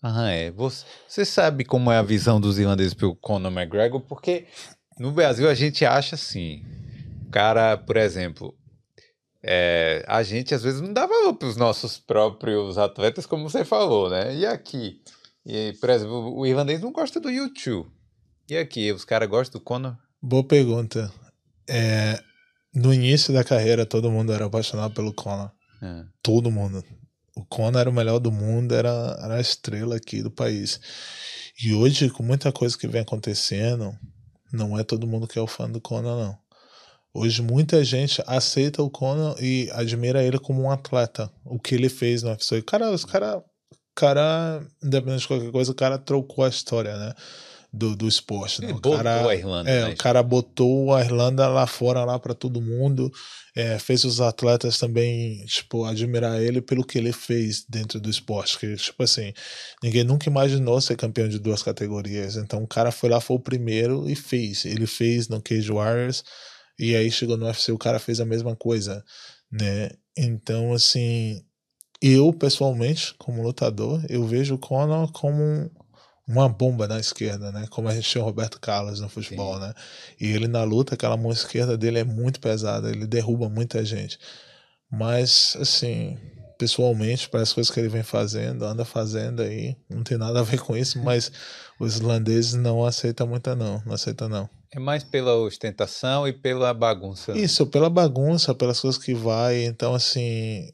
Ah, 0.00 0.30
é. 0.30 0.50
Você, 0.52 0.84
você 1.08 1.24
sabe 1.24 1.64
como 1.64 1.90
é 1.90 1.96
a 1.98 2.02
visão 2.02 2.40
dos 2.40 2.58
irlandeses 2.58 2.94
pelo 2.94 3.16
Conor 3.16 3.50
McGregor? 3.52 4.00
Porque 4.02 4.46
no 4.98 5.10
Brasil 5.10 5.48
a 5.48 5.54
gente 5.54 5.84
acha 5.84 6.14
assim. 6.14 6.62
O 7.26 7.30
cara, 7.30 7.76
por 7.76 7.96
exemplo, 7.96 8.56
é, 9.50 10.04
a 10.06 10.22
gente 10.22 10.54
às 10.54 10.62
vezes 10.62 10.82
não 10.82 10.92
dá 10.92 11.06
valor 11.06 11.32
para 11.32 11.48
os 11.48 11.56
nossos 11.56 11.96
próprios 11.96 12.76
atletas, 12.76 13.24
como 13.24 13.48
você 13.48 13.64
falou, 13.64 14.10
né? 14.10 14.36
E 14.36 14.44
aqui? 14.44 15.00
E, 15.46 15.72
por 15.80 15.88
exemplo, 15.88 16.36
o 16.36 16.46
irlandês 16.46 16.82
não 16.82 16.92
gosta 16.92 17.18
do 17.18 17.30
YouTube. 17.30 17.90
E 18.46 18.58
aqui, 18.58 18.92
os 18.92 19.06
caras 19.06 19.26
gostam 19.26 19.58
do 19.58 19.64
Conor? 19.64 19.96
Boa 20.20 20.44
pergunta. 20.44 21.10
É, 21.66 22.22
no 22.74 22.92
início 22.92 23.32
da 23.32 23.42
carreira, 23.42 23.86
todo 23.86 24.10
mundo 24.10 24.34
era 24.34 24.44
apaixonado 24.44 24.92
pelo 24.92 25.14
Conor. 25.14 25.50
É. 25.80 26.04
todo 26.22 26.50
mundo. 26.50 26.84
O 27.34 27.42
Conor 27.46 27.80
era 27.80 27.88
o 27.88 27.92
melhor 27.92 28.18
do 28.18 28.30
mundo, 28.30 28.74
era, 28.74 29.18
era 29.22 29.36
a 29.36 29.40
estrela 29.40 29.96
aqui 29.96 30.22
do 30.22 30.30
país. 30.30 30.78
E 31.64 31.72
hoje, 31.72 32.10
com 32.10 32.22
muita 32.22 32.52
coisa 32.52 32.76
que 32.76 32.86
vem 32.86 33.00
acontecendo, 33.00 33.96
não 34.52 34.78
é 34.78 34.84
todo 34.84 35.06
mundo 35.06 35.26
que 35.26 35.38
é 35.38 35.42
o 35.42 35.46
fã 35.46 35.70
do 35.70 35.80
Conor, 35.80 36.22
não. 36.22 36.38
Hoje, 37.14 37.42
muita 37.42 37.82
gente 37.82 38.22
aceita 38.26 38.82
o 38.82 38.90
Conor 38.90 39.36
e 39.42 39.68
admira 39.72 40.22
ele 40.22 40.38
como 40.38 40.62
um 40.62 40.70
atleta. 40.70 41.30
O 41.44 41.58
que 41.58 41.74
ele 41.74 41.88
fez 41.88 42.22
no 42.22 42.30
UFC. 42.30 42.62
Cara, 42.62 42.90
os 42.90 43.04
cara, 43.04 43.42
cara, 43.94 44.62
independente 44.82 45.22
de 45.22 45.28
qualquer 45.28 45.50
coisa, 45.50 45.72
o 45.72 45.74
cara 45.74 45.98
trocou 45.98 46.44
a 46.44 46.48
história, 46.48 46.96
né? 46.96 47.14
Do, 47.70 47.94
do 47.94 48.08
esporte. 48.08 48.60
Né? 48.62 48.68
Ele 48.68 48.72
O 48.72 48.76
botou 48.76 48.96
cara, 48.96 49.28
a 49.28 49.34
Irlanda. 49.34 49.68
é, 49.70 49.84
né? 49.84 49.90
o 49.90 49.96
cara 49.96 50.22
botou 50.22 50.94
a 50.94 51.02
Irlanda 51.02 51.46
lá 51.48 51.66
fora, 51.66 52.02
lá 52.04 52.18
para 52.18 52.32
todo 52.34 52.62
mundo. 52.62 53.10
É, 53.54 53.78
fez 53.78 54.04
os 54.04 54.20
atletas 54.20 54.78
também, 54.78 55.44
tipo, 55.44 55.84
admirar 55.84 56.40
ele 56.40 56.62
pelo 56.62 56.84
que 56.84 56.96
ele 56.96 57.12
fez 57.12 57.64
dentro 57.68 58.00
do 58.00 58.08
esporte. 58.08 58.58
Que, 58.58 58.74
tipo 58.76 59.02
assim, 59.02 59.32
ninguém 59.82 60.04
nunca 60.04 60.30
imaginou 60.30 60.80
ser 60.80 60.96
campeão 60.96 61.28
de 61.28 61.38
duas 61.38 61.62
categorias. 61.62 62.36
Então 62.36 62.62
o 62.62 62.66
cara 62.68 62.90
foi 62.90 63.10
lá, 63.10 63.20
foi 63.20 63.36
o 63.36 63.40
primeiro 63.40 64.08
e 64.08 64.14
fez. 64.14 64.64
Ele 64.64 64.86
fez 64.86 65.28
no 65.28 65.42
Cage 65.42 65.70
Warriors 65.72 66.22
e 66.78 66.94
aí 66.96 67.10
chegou 67.10 67.36
no 67.36 67.46
UFC, 67.46 67.72
o 67.72 67.78
cara 67.78 67.98
fez 67.98 68.20
a 68.20 68.24
mesma 68.24 68.54
coisa, 68.56 69.04
né? 69.50 69.90
Então, 70.16 70.72
assim, 70.72 71.42
eu 72.00 72.32
pessoalmente, 72.32 73.14
como 73.18 73.42
lutador, 73.42 74.04
eu 74.08 74.24
vejo 74.26 74.54
o 74.54 74.58
Conor 74.58 75.10
como 75.12 75.42
um- 75.42 75.70
uma 76.26 76.48
bomba 76.48 76.86
na 76.86 77.00
esquerda, 77.00 77.50
né? 77.50 77.66
Como 77.70 77.88
a 77.88 77.94
gente 77.94 78.08
tinha 78.08 78.22
o 78.22 78.26
Roberto 78.26 78.60
Carlos 78.60 79.00
no 79.00 79.08
futebol, 79.08 79.54
Sim. 79.54 79.60
né? 79.60 79.74
E 80.20 80.26
ele 80.28 80.46
na 80.46 80.62
luta, 80.62 80.94
aquela 80.94 81.16
mão 81.16 81.32
esquerda 81.32 81.76
dele 81.76 81.98
é 82.00 82.04
muito 82.04 82.38
pesada, 82.38 82.90
ele 82.90 83.06
derruba 83.06 83.48
muita 83.48 83.82
gente. 83.84 84.18
Mas, 84.90 85.56
assim, 85.58 86.18
pessoalmente, 86.58 87.28
para 87.28 87.40
as 87.40 87.52
coisas 87.52 87.72
que 87.72 87.80
ele 87.80 87.88
vem 87.88 88.02
fazendo, 88.02 88.64
anda 88.64 88.84
fazendo 88.84 89.42
aí, 89.42 89.76
não 89.88 90.02
tem 90.02 90.18
nada 90.18 90.40
a 90.40 90.42
ver 90.42 90.60
com 90.60 90.76
isso, 90.76 90.98
mas 91.02 91.30
os 91.78 91.96
irlandeses 91.96 92.54
não 92.54 92.84
aceitam 92.84 93.26
muito, 93.26 93.54
não. 93.54 93.82
Não 93.86 93.94
aceitam, 93.94 94.28
não. 94.28 94.48
É 94.70 94.78
mais 94.78 95.02
pela 95.02 95.34
ostentação 95.36 96.28
e 96.28 96.32
pela 96.32 96.74
bagunça. 96.74 97.32
Isso, 97.36 97.66
pela 97.66 97.88
bagunça, 97.88 98.54
pelas 98.54 98.80
coisas 98.80 99.02
que 99.02 99.14
vai. 99.14 99.64
Então, 99.64 99.94
assim, 99.94 100.70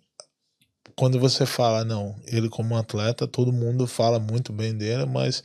quando 0.96 1.18
você 1.18 1.46
fala, 1.46 1.84
não, 1.84 2.20
ele 2.26 2.48
como 2.48 2.74
um 2.74 2.78
atleta, 2.78 3.26
todo 3.26 3.52
mundo 3.52 3.86
fala 3.86 4.18
muito 4.18 4.52
bem 4.52 4.76
dele, 4.76 5.06
mas 5.06 5.44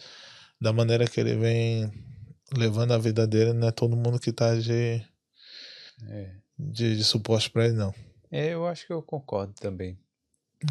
da 0.60 0.74
maneira 0.74 1.08
que 1.08 1.20
ele 1.20 1.36
vem 1.36 1.92
levando 2.56 2.92
a 2.94 2.98
vida 2.98 3.28
dele, 3.28 3.54
não 3.54 3.68
é 3.68 3.72
todo 3.72 3.96
mundo 3.96 4.20
que 4.20 4.32
tá 4.32 4.56
de, 4.56 5.04
É. 6.10 6.36
de, 6.58 6.98
de 6.98 7.04
suporte 7.04 7.50
pra 7.52 7.66
ele, 7.66 7.76
não. 7.76 7.94
É, 8.32 8.54
eu 8.54 8.66
acho 8.66 8.86
que 8.86 8.94
eu 8.94 9.02
concordo 9.02 9.54
também. 9.54 9.98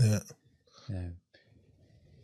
É. 0.00 0.92
É. 0.94 1.12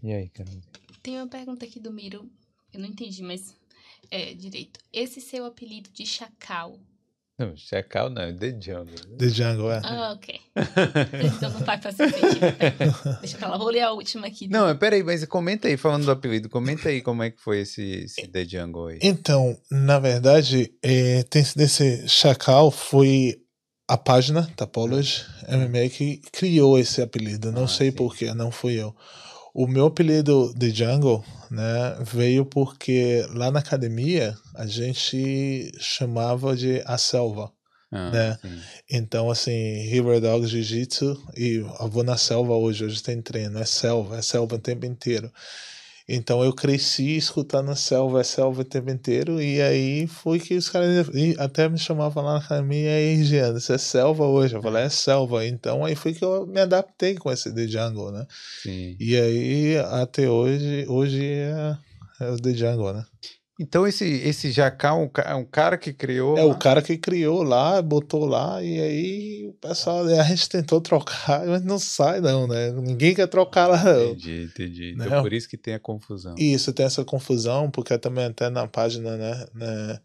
E 0.02 0.12
aí, 0.12 0.28
Carol? 0.28 0.60
Tem 1.02 1.16
uma 1.16 1.28
pergunta 1.28 1.64
aqui 1.64 1.78
do 1.78 1.93
Miro, 1.93 2.28
eu 2.72 2.81
não 2.81 2.86
entendi, 2.89 3.22
mas 3.22 3.55
é 4.10 4.35
direito. 4.35 4.81
Esse 4.93 5.20
seu 5.20 5.44
apelido 5.44 5.90
de 5.93 6.06
chacal. 6.06 6.78
Não, 7.36 7.56
Chacal 7.56 8.10
não, 8.10 8.22
é 8.22 8.32
The 8.32 8.51
Jungle. 8.60 9.16
The 9.18 9.28
Jungle, 9.28 9.72
é. 9.72 9.81
Ah, 9.82 10.12
ok. 10.12 10.40
então 11.36 11.51
não 11.51 11.60
vai 11.66 11.81
fazer 11.82 12.09
sentido. 12.09 12.40
Deixa 13.20 13.36
pra 13.39 13.48
lá, 13.48 13.59
vou 13.59 13.70
ler 13.70 13.81
a 13.81 13.90
última 13.90 14.28
aqui. 14.28 14.47
Não, 14.47 14.66
mas 14.66 14.78
peraí, 14.78 15.02
mas 15.02 15.24
comenta 15.24 15.66
aí, 15.66 15.76
falando 15.76 16.05
do 16.05 16.12
apelido, 16.12 16.48
comenta 16.48 16.89
aí 16.89 17.02
como 17.02 17.24
é 17.24 17.32
que 17.32 17.40
foi 17.40 17.62
esse, 17.62 18.05
esse 18.05 18.28
The 18.28 18.44
Jungle 18.44 18.86
aí. 18.86 18.98
Então, 19.02 19.59
na 19.68 19.98
verdade, 19.98 20.72
é, 20.81 21.24
tem, 21.24 21.44
desse 21.56 22.06
Chacal 22.09 22.70
foi 22.70 23.35
a 23.89 23.98
página 23.98 24.48
Tapology 24.56 25.24
MMA 25.48 25.89
que 25.90 26.18
criou 26.32 26.78
esse 26.78 27.02
apelido. 27.02 27.51
Não 27.51 27.64
Ah, 27.64 27.68
sei 27.68 27.90
porquê, 27.90 28.32
não 28.32 28.52
fui 28.52 28.74
eu. 28.74 28.94
O 29.55 29.68
meu 29.68 29.86
apelido 29.86 30.52
de 30.56 30.70
Jungle 30.70 31.24
né, 31.48 31.97
veio 32.01 32.44
porque 32.44 33.24
lá 33.32 33.52
na 33.52 33.60
academia 33.60 34.36
a 34.52 34.66
gente 34.66 35.70
chamava 35.78 36.56
de 36.56 36.82
a 36.85 36.98
selva. 36.98 37.52
Ah, 37.93 38.10
né? 38.10 38.39
sim. 38.43 38.60
Então, 38.90 39.31
assim, 39.31 39.86
River 39.89 40.20
Dog 40.20 40.44
Jiu-Jitsu 40.44 41.16
e 41.36 41.64
eu 41.81 41.89
vou 41.89 42.02
na 42.02 42.16
selva 42.16 42.55
hoje, 42.55 42.85
hoje 42.85 43.01
tem 43.01 43.22
treino, 43.22 43.56
é 43.60 43.64
selva, 43.64 44.18
é 44.18 44.22
selva 44.22 44.56
o 44.56 44.59
tempo 44.59 44.85
inteiro. 44.86 45.31
Então 46.06 46.44
eu 46.44 46.52
cresci 46.52 47.16
escutando 47.16 47.70
a 47.70 47.76
selva, 47.76 48.20
a 48.20 48.24
selva 48.24 48.60
o 48.60 48.64
tempo 48.64 48.90
inteiro, 48.90 49.40
e 49.40 49.60
aí 49.62 50.06
foi 50.06 50.39
que 50.39 50.55
os 50.55 50.68
caras 50.68 51.09
até 51.39 51.66
me 51.68 51.78
chamavam 51.78 52.22
lá 52.22 52.35
na 52.35 52.39
academia, 52.40 52.90
e 52.90 53.16
aí, 53.16 53.24
Jean, 53.24 53.56
isso 53.56 53.72
é 53.72 53.78
selva 53.78 54.26
hoje? 54.26 54.55
Eu 54.55 54.62
falei, 54.62 54.85
é 54.85 54.89
selva. 54.90 55.47
Então 55.47 55.85
aí 55.85 55.94
foi 55.94 56.12
que 56.12 56.24
eu 56.24 56.47
me 56.47 56.60
adaptei 56.60 57.14
com 57.14 57.32
esse 57.32 57.55
The 57.55 57.66
Jungle, 57.66 58.12
né? 58.12 58.26
Sim. 58.62 58.97
E 59.01 59.16
aí, 59.16 59.78
até 59.78 60.28
hoje, 60.28 60.85
hoje 60.89 61.24
é, 61.24 61.76
é 62.20 62.31
o 62.31 62.36
The 62.36 62.52
Jungle, 62.52 62.93
né? 62.93 63.06
Então 63.60 63.86
esse, 63.86 64.05
esse 64.05 64.51
Jacal 64.51 65.01
é 65.01 65.05
um, 65.05 65.09
ca- 65.09 65.36
um 65.36 65.44
cara 65.44 65.78
que 65.78 65.93
criou. 65.93 66.36
É 66.36 66.43
lá? 66.43 66.52
o 66.52 66.59
cara 66.59 66.82
que 66.82 66.98
criou 66.98 67.43
lá, 67.43 67.81
botou 67.81 68.24
lá, 68.26 68.60
e 68.62 68.81
aí 68.81 69.47
o 69.47 69.52
pessoal, 69.52 70.05
a 70.06 70.22
gente 70.24 70.48
tentou 70.48 70.81
trocar, 70.81 71.47
mas 71.47 71.62
não 71.62 71.78
sai 71.78 72.20
não, 72.20 72.48
né? 72.48 72.72
Ninguém 72.72 73.14
quer 73.14 73.28
trocar 73.28 73.68
lá 73.68 73.82
não. 73.85 74.06
Entendi, 74.10 74.43
entendi. 74.44 74.93
Então 74.94 75.09
Não. 75.09 75.22
por 75.22 75.32
isso 75.32 75.48
que 75.48 75.56
tem 75.56 75.74
a 75.74 75.78
confusão. 75.78 76.35
Isso 76.36 76.72
tem 76.72 76.85
essa 76.85 77.05
confusão, 77.05 77.70
porque 77.70 77.97
também 77.97 78.24
até 78.24 78.51
na 78.51 78.66
página, 78.66 79.16
né, 79.16 79.47
né, 79.55 80.01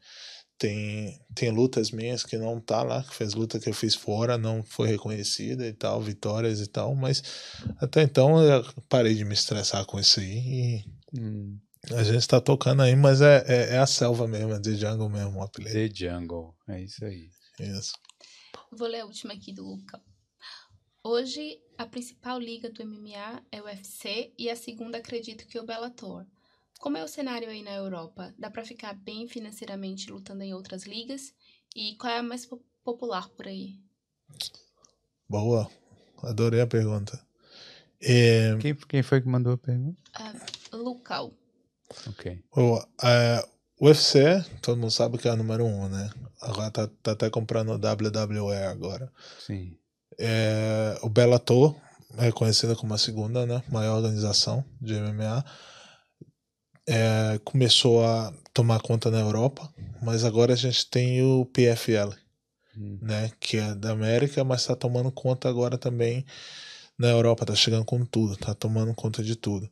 tem, 0.59 1.19
tem 1.33 1.49
lutas 1.49 1.89
minhas 1.89 2.21
que 2.23 2.37
não 2.37 2.59
tá 2.59 2.83
lá, 2.83 3.01
que 3.01 3.15
fez 3.15 3.33
luta 3.33 3.59
que 3.59 3.69
eu 3.69 3.73
fiz 3.73 3.95
fora, 3.95 4.37
não 4.37 4.61
foi 4.61 4.89
reconhecida 4.89 5.65
e 5.65 5.73
tal, 5.73 5.99
vitórias 6.01 6.59
e 6.59 6.67
tal, 6.67 6.93
mas 6.93 7.23
até 7.79 8.03
então 8.03 8.39
eu 8.43 8.63
parei 8.87 9.15
de 9.15 9.25
me 9.25 9.33
estressar 9.33 9.85
com 9.85 9.99
isso 9.99 10.19
aí 10.19 10.83
e 10.85 10.99
Hum, 11.17 11.57
a 11.95 12.03
gente 12.03 12.27
tá 12.27 12.39
tocando 12.39 12.81
aí, 12.81 12.95
mas 12.95 13.21
é, 13.21 13.43
é, 13.47 13.75
é 13.75 13.77
a 13.77 13.87
selva 13.87 14.27
mesmo, 14.27 14.53
é 14.53 14.59
The 14.59 14.71
Jungle 14.75 15.09
mesmo, 15.09 15.39
o 15.39 15.43
apelido. 15.43 15.73
The 15.73 15.89
Jungle. 15.93 16.55
É 16.67 16.81
isso 16.81 17.03
aí. 17.05 17.29
Isso. 17.59 17.93
Vou 18.71 18.87
ler 18.87 19.01
a 19.01 19.05
última 19.05 19.33
aqui 19.33 19.51
do 19.51 19.63
Lucão. 19.65 20.01
Hoje, 21.03 21.59
a 21.77 21.85
principal 21.85 22.39
liga 22.39 22.69
do 22.69 22.83
MMA 22.83 23.41
é 23.51 23.61
o 23.61 23.65
UFC 23.65 24.33
e 24.37 24.49
a 24.49 24.55
segunda 24.55 24.97
acredito 24.97 25.47
que 25.47 25.57
o 25.57 25.65
Bellator. 25.65 26.25
Como 26.79 26.97
é 26.97 27.03
o 27.03 27.07
cenário 27.07 27.49
aí 27.49 27.61
na 27.63 27.73
Europa? 27.75 28.33
Dá 28.37 28.49
pra 28.49 28.63
ficar 28.63 28.93
bem 28.93 29.27
financeiramente 29.27 30.09
lutando 30.11 30.43
em 30.43 30.53
outras 30.53 30.83
ligas? 30.83 31.33
E 31.75 31.95
qual 31.95 32.13
é 32.13 32.19
a 32.19 32.23
mais 32.23 32.45
po- 32.45 32.63
popular 32.83 33.29
por 33.29 33.47
aí? 33.47 33.79
Boa, 35.27 35.69
adorei 36.23 36.61
a 36.61 36.67
pergunta. 36.67 37.19
É, 38.01 38.55
Quem, 38.61 38.75
quem 38.75 39.03
foi 39.03 39.21
que 39.21 39.27
mandou 39.27 39.53
a 39.53 39.57
pergunta? 39.57 40.01
Local. 40.71 41.33
Ok. 42.07 42.43
O 42.55 42.81
é, 43.03 43.43
UFC, 43.81 44.43
todo 44.61 44.77
mundo 44.79 44.91
sabe 44.91 45.17
que 45.17 45.27
é 45.27 45.31
o 45.31 45.37
número 45.37 45.65
um, 45.65 45.87
né? 45.87 46.09
Agora 46.41 46.71
tá, 46.71 46.87
tá 47.01 47.11
até 47.11 47.29
comprando 47.29 47.69
o 47.69 47.75
WWE 47.75 48.55
agora. 48.63 49.11
Sim. 49.39 49.77
É, 50.17 50.97
o 51.01 51.09
Bellator 51.09 51.75
é 52.17 52.31
conhecida 52.31 52.75
como 52.75 52.93
a 52.93 52.97
segunda, 52.97 53.45
né? 53.45 53.63
Maior 53.69 53.97
organização 53.97 54.63
de 54.81 54.93
MMA. 54.95 55.45
É, 56.87 57.39
começou 57.43 58.03
a 58.03 58.33
tomar 58.53 58.81
conta 58.81 59.11
na 59.11 59.19
Europa, 59.19 59.71
mas 60.01 60.25
agora 60.25 60.53
a 60.53 60.57
gente 60.57 60.89
tem 60.89 61.21
o 61.21 61.45
PFL, 61.45 62.15
Hum, 62.77 62.97
né? 63.01 63.31
Que 63.39 63.57
é 63.57 63.75
da 63.75 63.91
América, 63.91 64.43
mas 64.43 64.61
está 64.61 64.75
tomando 64.75 65.11
conta 65.11 65.49
agora 65.49 65.77
também 65.77 66.25
na 66.97 67.09
Europa, 67.09 67.45
tá 67.45 67.55
chegando 67.55 67.85
com 67.85 68.03
tudo, 68.05 68.35
tá 68.35 68.53
tomando 68.53 68.93
conta 68.93 69.23
de 69.23 69.35
tudo. 69.35 69.69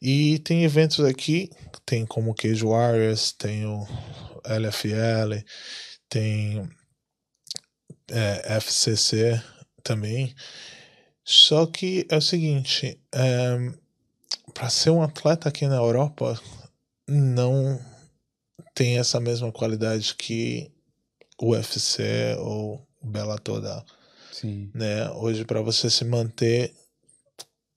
E 0.00 0.38
tem 0.40 0.64
eventos 0.64 1.04
aqui, 1.04 1.50
tem 1.84 2.06
como 2.06 2.34
Cage 2.34 2.64
Warriors, 2.64 3.32
tem 3.32 3.66
o 3.66 3.86
LFL, 4.44 5.44
tem 6.08 6.68
é, 8.10 8.56
FCC 8.56 9.42
também. 9.82 10.34
Só 11.24 11.66
que 11.66 12.06
é 12.08 12.16
o 12.16 12.22
seguinte, 12.22 12.98
para 14.54 14.70
ser 14.70 14.90
um 14.90 15.02
atleta 15.02 15.48
aqui 15.48 15.66
na 15.66 15.76
Europa, 15.76 16.40
não 17.06 17.78
tem 18.74 18.98
essa 18.98 19.18
mesma 19.20 19.52
qualidade 19.52 20.14
que 20.14 20.70
o 21.40 21.50
UFC 21.50 22.36
ou 22.38 22.86
o 23.00 23.06
Bellator 23.06 23.60
dá 23.60 23.84
Sim. 24.32 24.70
né? 24.74 25.10
Hoje 25.10 25.44
para 25.44 25.60
você 25.60 25.90
se 25.90 26.04
manter 26.04 26.72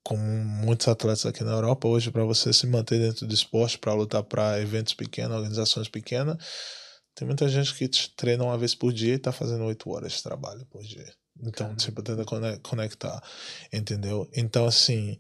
como 0.04 0.22
muitos 0.22 0.88
atletas 0.88 1.26
aqui 1.26 1.44
na 1.44 1.52
Europa, 1.52 1.88
hoje 1.88 2.12
para 2.12 2.24
você 2.24 2.52
se 2.52 2.66
manter 2.68 3.00
dentro 3.00 3.28
do 3.28 3.34
esporte, 3.34 3.78
para 3.78 3.94
lutar 3.94 4.24
para 4.24 4.60
eventos 4.60 4.94
pequenos, 4.94 5.36
organizações 5.38 5.88
pequenas, 5.88 6.38
tem 7.16 7.28
muita 7.28 7.48
gente 7.48 7.74
que 7.74 7.88
treina 8.16 8.44
uma 8.44 8.58
vez 8.58 8.74
por 8.74 8.92
dia 8.92 9.14
e 9.14 9.20
tá 9.20 9.32
fazendo 9.32 9.64
oito 9.66 9.90
horas 9.90 10.14
de 10.14 10.24
trabalho 10.24 10.66
por 10.66 10.82
dia. 10.82 11.14
Então, 11.40 11.68
Caramba. 11.68 11.76
tipo, 11.76 12.02
tenta 12.02 12.26
cone- 12.26 12.60
conectar, 12.60 13.22
entendeu? 13.72 14.30
Então, 14.36 14.66
assim, 14.66 15.20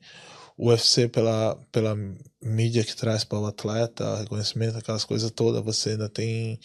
o 0.57 0.69
UFC 0.69 1.07
pela, 1.07 1.55
pela 1.71 1.95
mídia 2.41 2.83
que 2.83 2.95
traz 2.95 3.23
para 3.23 3.39
o 3.39 3.45
atleta, 3.45 4.17
reconhecimento, 4.17 4.77
aquelas 4.77 5.05
coisas 5.05 5.31
todas, 5.31 5.63
você 5.63 5.91
ainda 5.91 6.09
tem 6.09 6.59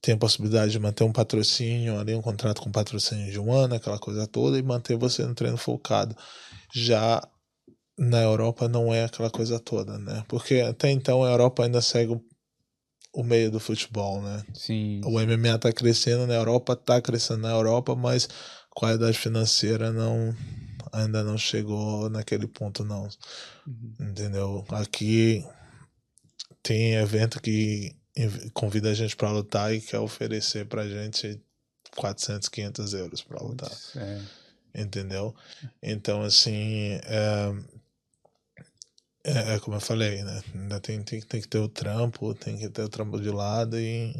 tem 0.00 0.14
a 0.14 0.18
possibilidade 0.18 0.70
de 0.70 0.78
manter 0.78 1.02
um 1.04 1.12
patrocínio 1.12 1.98
ali, 1.98 2.14
um 2.14 2.22
contrato 2.22 2.60
com 2.60 2.70
patrocínio 2.70 3.32
de 3.32 3.40
um 3.40 3.52
ano, 3.52 3.74
aquela 3.74 3.98
coisa 3.98 4.26
toda, 4.26 4.58
e 4.58 4.62
manter 4.62 4.96
você 4.96 5.24
no 5.24 5.34
treino 5.34 5.56
focado. 5.56 6.14
Já 6.72 7.20
na 7.98 8.20
Europa 8.22 8.68
não 8.68 8.92
é 8.92 9.04
aquela 9.04 9.30
coisa 9.30 9.58
toda, 9.58 9.98
né? 9.98 10.24
Porque 10.28 10.60
até 10.60 10.90
então 10.90 11.24
a 11.24 11.30
Europa 11.30 11.64
ainda 11.64 11.80
segue 11.80 12.12
o, 12.12 12.24
o 13.12 13.24
meio 13.24 13.50
do 13.50 13.58
futebol, 13.58 14.20
né? 14.20 14.44
Sim. 14.54 15.00
O 15.04 15.18
MMA 15.20 15.58
tá 15.58 15.72
crescendo 15.72 16.26
na 16.26 16.34
Europa, 16.34 16.76
tá 16.76 17.00
crescendo 17.00 17.40
na 17.40 17.50
Europa, 17.50 17.94
mas 17.94 18.28
a 18.70 18.74
qualidade 18.74 19.18
financeira 19.18 19.92
não 19.92 20.34
ainda 20.92 21.22
não 21.24 21.36
chegou 21.36 22.08
naquele 22.08 22.46
ponto 22.46 22.84
não, 22.84 23.08
Uhum. 23.66 23.94
entendeu? 24.00 24.64
Aqui 24.70 25.44
tem 26.62 26.94
evento 26.94 27.40
que 27.40 27.94
convida 28.52 28.90
a 28.90 28.94
gente 28.94 29.16
para 29.16 29.30
lutar 29.30 29.74
e 29.74 29.80
quer 29.80 29.98
oferecer 29.98 30.66
pra 30.66 30.88
gente 30.88 31.40
400, 31.96 32.48
500 32.48 32.94
euros 32.94 33.22
para 33.22 33.42
lutar, 33.42 33.70
é. 33.96 34.22
entendeu? 34.82 35.34
Então, 35.82 36.22
assim, 36.22 36.98
é, 37.04 37.54
é, 39.26 39.54
é 39.54 39.58
como 39.58 39.76
eu 39.76 39.80
falei, 39.80 40.22
né? 40.22 40.42
Ainda 40.54 40.78
tem, 40.80 41.02
tem, 41.02 41.20
tem 41.20 41.40
que 41.40 41.48
ter 41.48 41.58
o 41.58 41.68
trampo, 41.68 42.32
tem 42.34 42.56
que 42.56 42.68
ter 42.68 42.82
o 42.82 42.88
trampo 42.88 43.20
de 43.20 43.28
lado 43.30 43.78
e. 43.78 44.14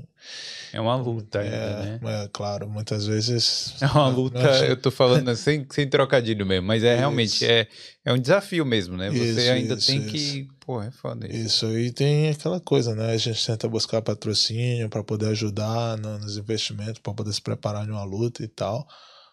É 0.73 0.81
uma 0.81 0.97
luta 0.97 1.39
ainda, 1.41 1.57
é, 1.57 1.99
né? 2.03 2.25
é, 2.25 2.29
claro, 2.33 2.69
muitas 2.69 3.07
vezes. 3.07 3.75
É 3.81 3.87
uma 3.87 4.09
luta, 4.09 4.39
eu 4.67 4.77
tô 4.77 4.91
falando 4.91 5.35
sem, 5.37 5.67
sem 5.71 5.89
trocadilho 5.89 6.45
mesmo, 6.45 6.67
mas 6.67 6.83
é 6.83 6.97
realmente, 6.97 7.37
Isso. 7.37 7.45
é, 7.45 7.69
é 8.05 8.13
um 8.13 8.19
desafio 8.19 8.67
mesmo, 8.67 8.97
né? 8.97 9.09
Você 9.11 9.41
Isso, 9.41 9.51
ainda 9.51 9.75
isso, 9.77 9.87
tem 9.87 10.01
isso. 10.01 10.09
que. 10.11 10.49
Pô, 10.61 10.83
é 10.83 10.91
foda 10.91 11.27
isso. 11.29 11.67
Isso, 11.67 11.79
e 11.79 11.93
tem 11.93 12.31
aquela 12.31 12.59
coisa, 12.61 12.95
né? 12.95 13.13
A 13.13 13.17
gente 13.17 13.47
tenta 13.47 13.69
buscar 13.69 14.03
patrocínio 14.03 14.89
para 14.89 15.05
poder 15.05 15.29
ajudar 15.29 15.97
no- 15.99 16.19
nos 16.19 16.37
investimentos, 16.37 16.99
para 16.99 17.15
poder 17.15 17.33
se 17.33 17.41
preparar 17.41 17.87
em 17.87 17.91
uma 17.93 18.03
luta 18.05 18.43
e 18.43 18.49
tal. 18.49 18.87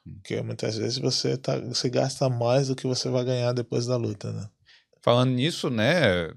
Porque 0.04 0.42
muitas 0.42 0.78
vezes 0.78 0.98
você, 1.00 1.38
tá, 1.38 1.58
você 1.60 1.90
gasta 1.90 2.30
mais 2.30 2.68
do 2.68 2.76
que 2.76 2.86
você 2.86 3.10
vai 3.10 3.24
ganhar 3.24 3.54
depois 3.54 3.86
da 3.88 3.96
luta, 3.96 4.32
né? 4.32 4.48
Falando 5.04 5.32
nisso, 5.32 5.70
né? 5.70 6.32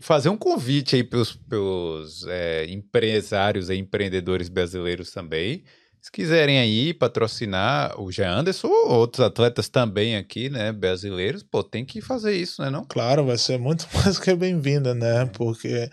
fazer 0.00 0.28
um 0.28 0.36
convite 0.36 0.96
aí 0.96 1.02
pelos, 1.02 1.34
pelos 1.34 2.26
é, 2.28 2.66
empresários 2.70 3.68
e 3.68 3.74
empreendedores 3.74 4.48
brasileiros 4.48 5.10
também. 5.10 5.64
Se 6.00 6.12
quiserem 6.12 6.58
aí 6.58 6.92
patrocinar 6.92 7.98
o 7.98 8.12
Jean 8.12 8.40
Anderson 8.40 8.68
ou 8.68 8.90
outros 8.90 9.24
atletas 9.24 9.68
também 9.68 10.16
aqui, 10.16 10.50
né, 10.50 10.70
brasileiros, 10.70 11.42
pô, 11.42 11.64
tem 11.64 11.84
que 11.84 12.02
fazer 12.02 12.36
isso, 12.36 12.60
né, 12.62 12.68
não? 12.68 12.84
Claro, 12.84 13.24
vai 13.24 13.38
ser 13.38 13.58
muito 13.58 13.88
mais 13.94 14.18
que 14.18 14.34
bem-vinda, 14.34 14.94
né? 14.94 15.24
Porque 15.32 15.88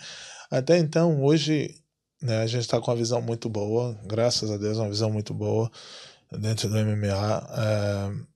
até 0.52 0.78
então, 0.78 1.24
hoje, 1.24 1.74
né, 2.22 2.42
a 2.42 2.48
gente 2.48 2.62
está 2.62 2.80
com 2.82 2.92
uma 2.92 2.98
visão 2.98 3.22
muito 3.22 3.50
boa, 3.50 3.98
graças 4.06 4.52
a 4.52 4.58
Deus, 4.58 4.78
uma 4.78 4.90
visão 4.90 5.10
muito 5.10 5.34
boa 5.34 5.72
dentro 6.30 6.70
do 6.70 6.76
MMA. 6.76 7.48
É, 7.58 8.31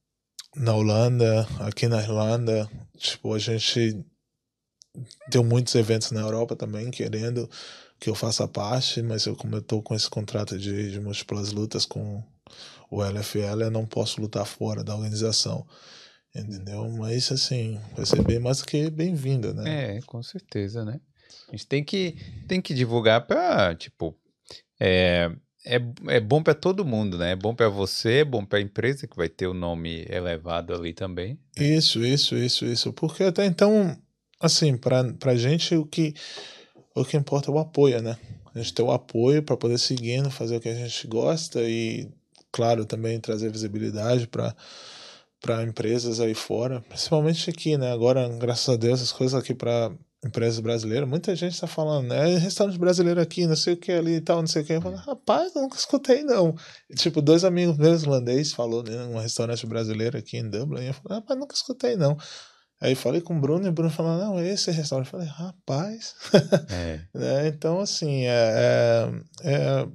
na 0.56 0.74
Holanda, 0.74 1.48
aqui 1.60 1.88
na 1.88 2.02
Irlanda, 2.02 2.70
tipo, 2.98 3.34
a 3.34 3.40
gente 3.40 4.04
deu 5.30 5.44
muitos 5.44 5.76
eventos 5.76 6.12
na 6.12 6.22
Europa 6.22 6.56
também, 6.56 6.90
querendo 6.92 7.50
que 8.00 8.10
eu 8.10 8.16
faça 8.16 8.48
parte, 8.48 9.02
mas 9.02 9.26
eu, 9.26 9.36
como 9.36 9.56
eu 9.56 9.62
tô 9.62 9.82
com 9.82 9.96
esse 9.96 10.10
contrato 10.10 10.58
de, 10.58 10.92
de 10.92 11.00
múltiplas 11.00 11.52
lutas 11.52 11.86
com 11.86 12.24
o 12.90 13.04
LFL, 13.04 13.64
eu 13.64 13.72
não 13.72 13.86
posso 13.86 14.22
lutar 14.22 14.46
fora 14.46 14.84
da 14.84 14.96
organização. 14.96 15.66
Entendeu? 16.34 16.90
Mas 16.92 17.32
assim, 17.32 17.80
vai 17.96 18.06
ser 18.06 18.22
bem 18.22 18.40
mais 18.40 18.62
que 18.62 18.90
bem-vinda, 18.90 19.54
né? 19.54 19.98
É, 19.98 20.02
com 20.02 20.22
certeza, 20.22 20.84
né? 20.84 21.00
A 21.48 21.52
gente 21.52 21.68
tem 21.68 21.84
que, 21.84 22.18
tem 22.48 22.62
que 22.62 22.74
divulgar 22.74 23.26
pra, 23.26 23.74
tipo, 23.74 24.18
é, 24.80 25.32
é, 25.66 25.82
é 26.08 26.20
bom 26.20 26.44
pra 26.44 26.54
todo 26.54 26.86
mundo, 26.86 27.18
né? 27.18 27.32
É 27.32 27.36
bom 27.36 27.56
pra 27.56 27.68
você, 27.68 28.20
é 28.20 28.26
bom 28.26 28.46
pra 28.46 28.62
empresa 28.62 29.08
que 29.08 29.18
vai 29.18 29.28
ter 29.28 29.48
o 29.48 29.54
nome 29.54 30.06
elevado 30.10 30.74
ali 30.74 30.94
também. 30.94 31.40
Isso, 31.58 32.06
isso, 32.06 32.36
isso, 32.36 32.66
isso. 32.66 32.94
Porque 32.94 33.24
até 33.24 33.46
então, 33.46 33.98
assim, 34.40 34.78
pra 34.78 35.36
gente 35.36 35.76
o 35.76 35.86
que, 35.86 36.14
o 36.94 37.04
que 37.04 37.18
importa 37.18 37.50
é 37.50 37.54
o 37.54 37.60
apoio, 37.60 38.02
né? 38.02 38.18
A 38.54 38.60
gente 38.60 38.74
ter 38.74 38.84
o 38.84 38.92
apoio 38.92 39.42
para 39.44 39.58
poder 39.58 39.80
seguindo, 39.80 40.30
fazer 40.30 40.58
o 40.58 40.62
que 40.62 40.70
a 40.70 40.76
gente 40.76 41.08
gosta 41.08 41.62
e, 41.64 42.08
claro, 42.52 42.86
também 42.86 43.20
trazer 43.20 43.52
visibilidade 43.52 44.28
para 44.28 44.56
para 45.42 45.64
empresas 45.64 46.20
aí 46.20 46.34
fora, 46.34 46.82
principalmente 46.90 47.52
aqui, 47.52 47.78
né? 47.78 47.92
Agora, 47.92 48.28
graças 48.30 48.68
a 48.68 48.76
Deus, 48.76 49.00
as 49.00 49.12
coisas 49.12 49.40
aqui 49.40 49.54
para 49.54 49.92
empresas 50.26 50.60
brasileiras, 50.60 51.08
muita 51.08 51.36
gente 51.36 51.54
está 51.54 51.68
falando, 51.68 52.08
né? 52.08 52.38
Restaurante 52.38 52.80
brasileiro 52.80 53.22
aqui, 53.22 53.46
não 53.46 53.56
sei 53.56 53.76
o 53.76 53.78
que 53.78 53.92
ali 53.92 54.16
e 54.16 54.22
tal, 54.22 54.40
não 54.40 54.48
sei 54.48 54.64
o 54.64 54.66
que. 54.66 54.74
Eu 54.74 54.82
falo, 54.82 54.96
rapaz, 54.96 55.56
eu 55.56 55.62
nunca 55.62 55.78
escutei, 55.78 56.24
não. 56.24 56.56
Tipo, 56.96 57.22
dois 57.22 57.44
amigos 57.44 57.78
meus 57.78 58.02
irlandeses 58.02 58.52
falou, 58.52 58.84
né? 58.84 59.06
Um 59.06 59.20
restaurante 59.20 59.66
brasileiro 59.68 60.18
aqui 60.18 60.38
em 60.38 60.50
Dublin. 60.50 60.82
E 60.82 60.88
eu 60.88 60.94
falei, 60.94 61.20
rapaz, 61.20 61.40
nunca 61.40 61.56
escutei, 61.56 61.96
não. 61.96 62.18
Aí 62.82 62.96
falei 62.96 63.22
com 63.22 63.38
o 63.38 63.40
Bruno 63.40 63.66
e 63.66 63.70
o 63.70 63.72
Bruno 63.72 63.92
falou, 63.92 64.18
não, 64.18 64.44
esse 64.44 64.72
restaurante. 64.72 65.08
Eu 65.08 65.12
falei, 65.12 65.28
rapaz. 65.28 66.16
É. 66.70 67.02
né? 67.14 67.48
Então, 67.48 67.80
assim, 67.80 68.26
é, 68.26 69.12
é, 69.44 69.88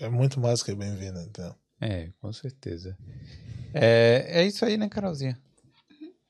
é, 0.00 0.04
é 0.04 0.08
muito 0.08 0.40
mais 0.40 0.62
que 0.64 0.74
bem-vindo, 0.74 1.20
então. 1.20 1.54
É, 1.80 2.10
com 2.20 2.32
certeza. 2.32 2.96
É, 3.72 4.26
é 4.40 4.44
isso 4.44 4.64
aí, 4.64 4.76
né, 4.76 4.88
Carolzinha? 4.88 5.38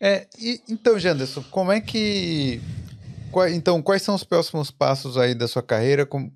É, 0.00 0.26
e, 0.38 0.60
então, 0.68 0.98
Janderson, 0.98 1.42
como 1.50 1.70
é 1.70 1.80
que. 1.80 2.60
Qual, 3.30 3.46
então, 3.48 3.82
quais 3.82 4.02
são 4.02 4.14
os 4.14 4.24
próximos 4.24 4.70
passos 4.70 5.18
aí 5.18 5.34
da 5.34 5.46
sua 5.46 5.62
carreira? 5.62 6.06
Com, 6.06 6.32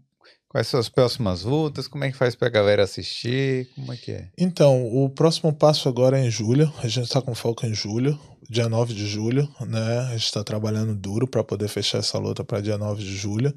quais 0.49 0.69
são 0.69 0.79
as 0.79 0.89
próximas 0.89 1.43
lutas? 1.43 1.89
Como 1.89 2.05
é 2.05 2.11
que 2.11 2.17
faz 2.17 2.35
pra 2.35 2.51
galera 2.51 2.85
assistir? 2.85 3.69
Como 3.75 3.93
é 3.93 3.97
que 3.97 4.13
é? 4.13 4.29
Então, 4.39 4.87
o 4.87 5.09
próximo 5.09 5.53
passo 5.53 5.89
agora 5.89 6.21
é 6.21 6.27
em 6.27 6.31
julho. 6.31 6.73
A 6.83 6.89
gente 6.89 7.09
tá 7.09 7.23
com 7.23 7.35
foco 7.35 7.65
em 7.65 7.75
julho, 7.75 8.21
dia 8.51 8.69
9 8.69 8.93
de 8.93 9.07
julho, 9.07 9.49
né? 9.63 9.99
A 10.11 10.17
gente 10.17 10.31
tá 10.31 10.45
trabalhando 10.45 10.95
duro 10.95 11.27
para 11.27 11.43
poder 11.43 11.69
fechar 11.69 11.99
essa 11.99 12.19
luta 12.19 12.45
para 12.45 12.61
dia 12.61 12.77
9 12.77 13.03
de 13.03 13.17
julho. 13.17 13.53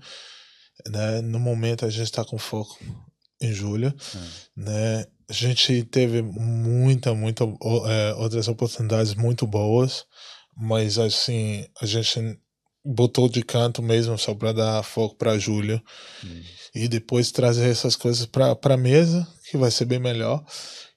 Né? 0.90 1.22
No 1.22 1.40
momento, 1.40 1.86
a 1.86 1.90
gente 1.90 2.12
tá 2.12 2.24
com 2.24 2.38
foco 2.38 2.80
em 3.42 3.52
julho, 3.52 3.94
hum. 4.16 4.28
né? 4.56 5.06
A 5.30 5.34
gente 5.34 5.84
teve 5.84 6.22
muita, 6.22 7.14
muita 7.14 7.44
é, 7.44 8.14
outras 8.16 8.48
oportunidades 8.48 9.14
muito 9.14 9.46
boas, 9.46 10.06
mas 10.56 10.98
assim, 10.98 11.66
a 11.82 11.86
gente 11.86 12.40
botou 12.84 13.28
de 13.28 13.44
canto 13.44 13.84
mesmo 13.84 14.18
só 14.18 14.34
para 14.34 14.54
dar 14.54 14.84
foco 14.84 15.16
para 15.16 15.38
Júlia 15.38 15.84
hum. 16.24 16.42
e 16.74 16.88
depois 16.88 17.32
trazer 17.32 17.70
essas 17.70 17.98
coisas 17.98 18.26
para 18.26 18.58
a 18.64 18.78
mesa, 18.78 19.28
que 19.50 19.58
vai 19.58 19.70
ser 19.70 19.86
bem 19.86 20.00
melhor. 20.00 20.44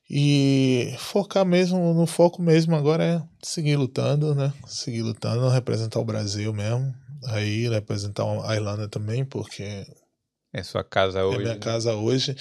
E 0.08 0.94
focar 0.98 1.44
mesmo 1.44 1.94
no 1.94 2.06
foco 2.06 2.42
mesmo 2.42 2.74
agora 2.74 3.04
é 3.04 3.22
seguir 3.44 3.76
lutando, 3.76 4.34
né? 4.34 4.52
Seguir 4.66 5.02
lutando, 5.02 5.48
representar 5.48 6.00
o 6.00 6.04
Brasil 6.04 6.52
mesmo. 6.52 6.92
Aí 7.26 7.68
representar 7.68 8.24
a 8.44 8.56
Irlanda 8.56 8.88
também, 8.88 9.24
porque 9.24 9.86
é 10.52 10.62
sua 10.64 10.82
casa 10.82 11.24
hoje. 11.24 11.36
É 11.36 11.42
minha 11.42 11.54
né? 11.54 11.60
casa 11.60 11.94
hoje 11.94 12.34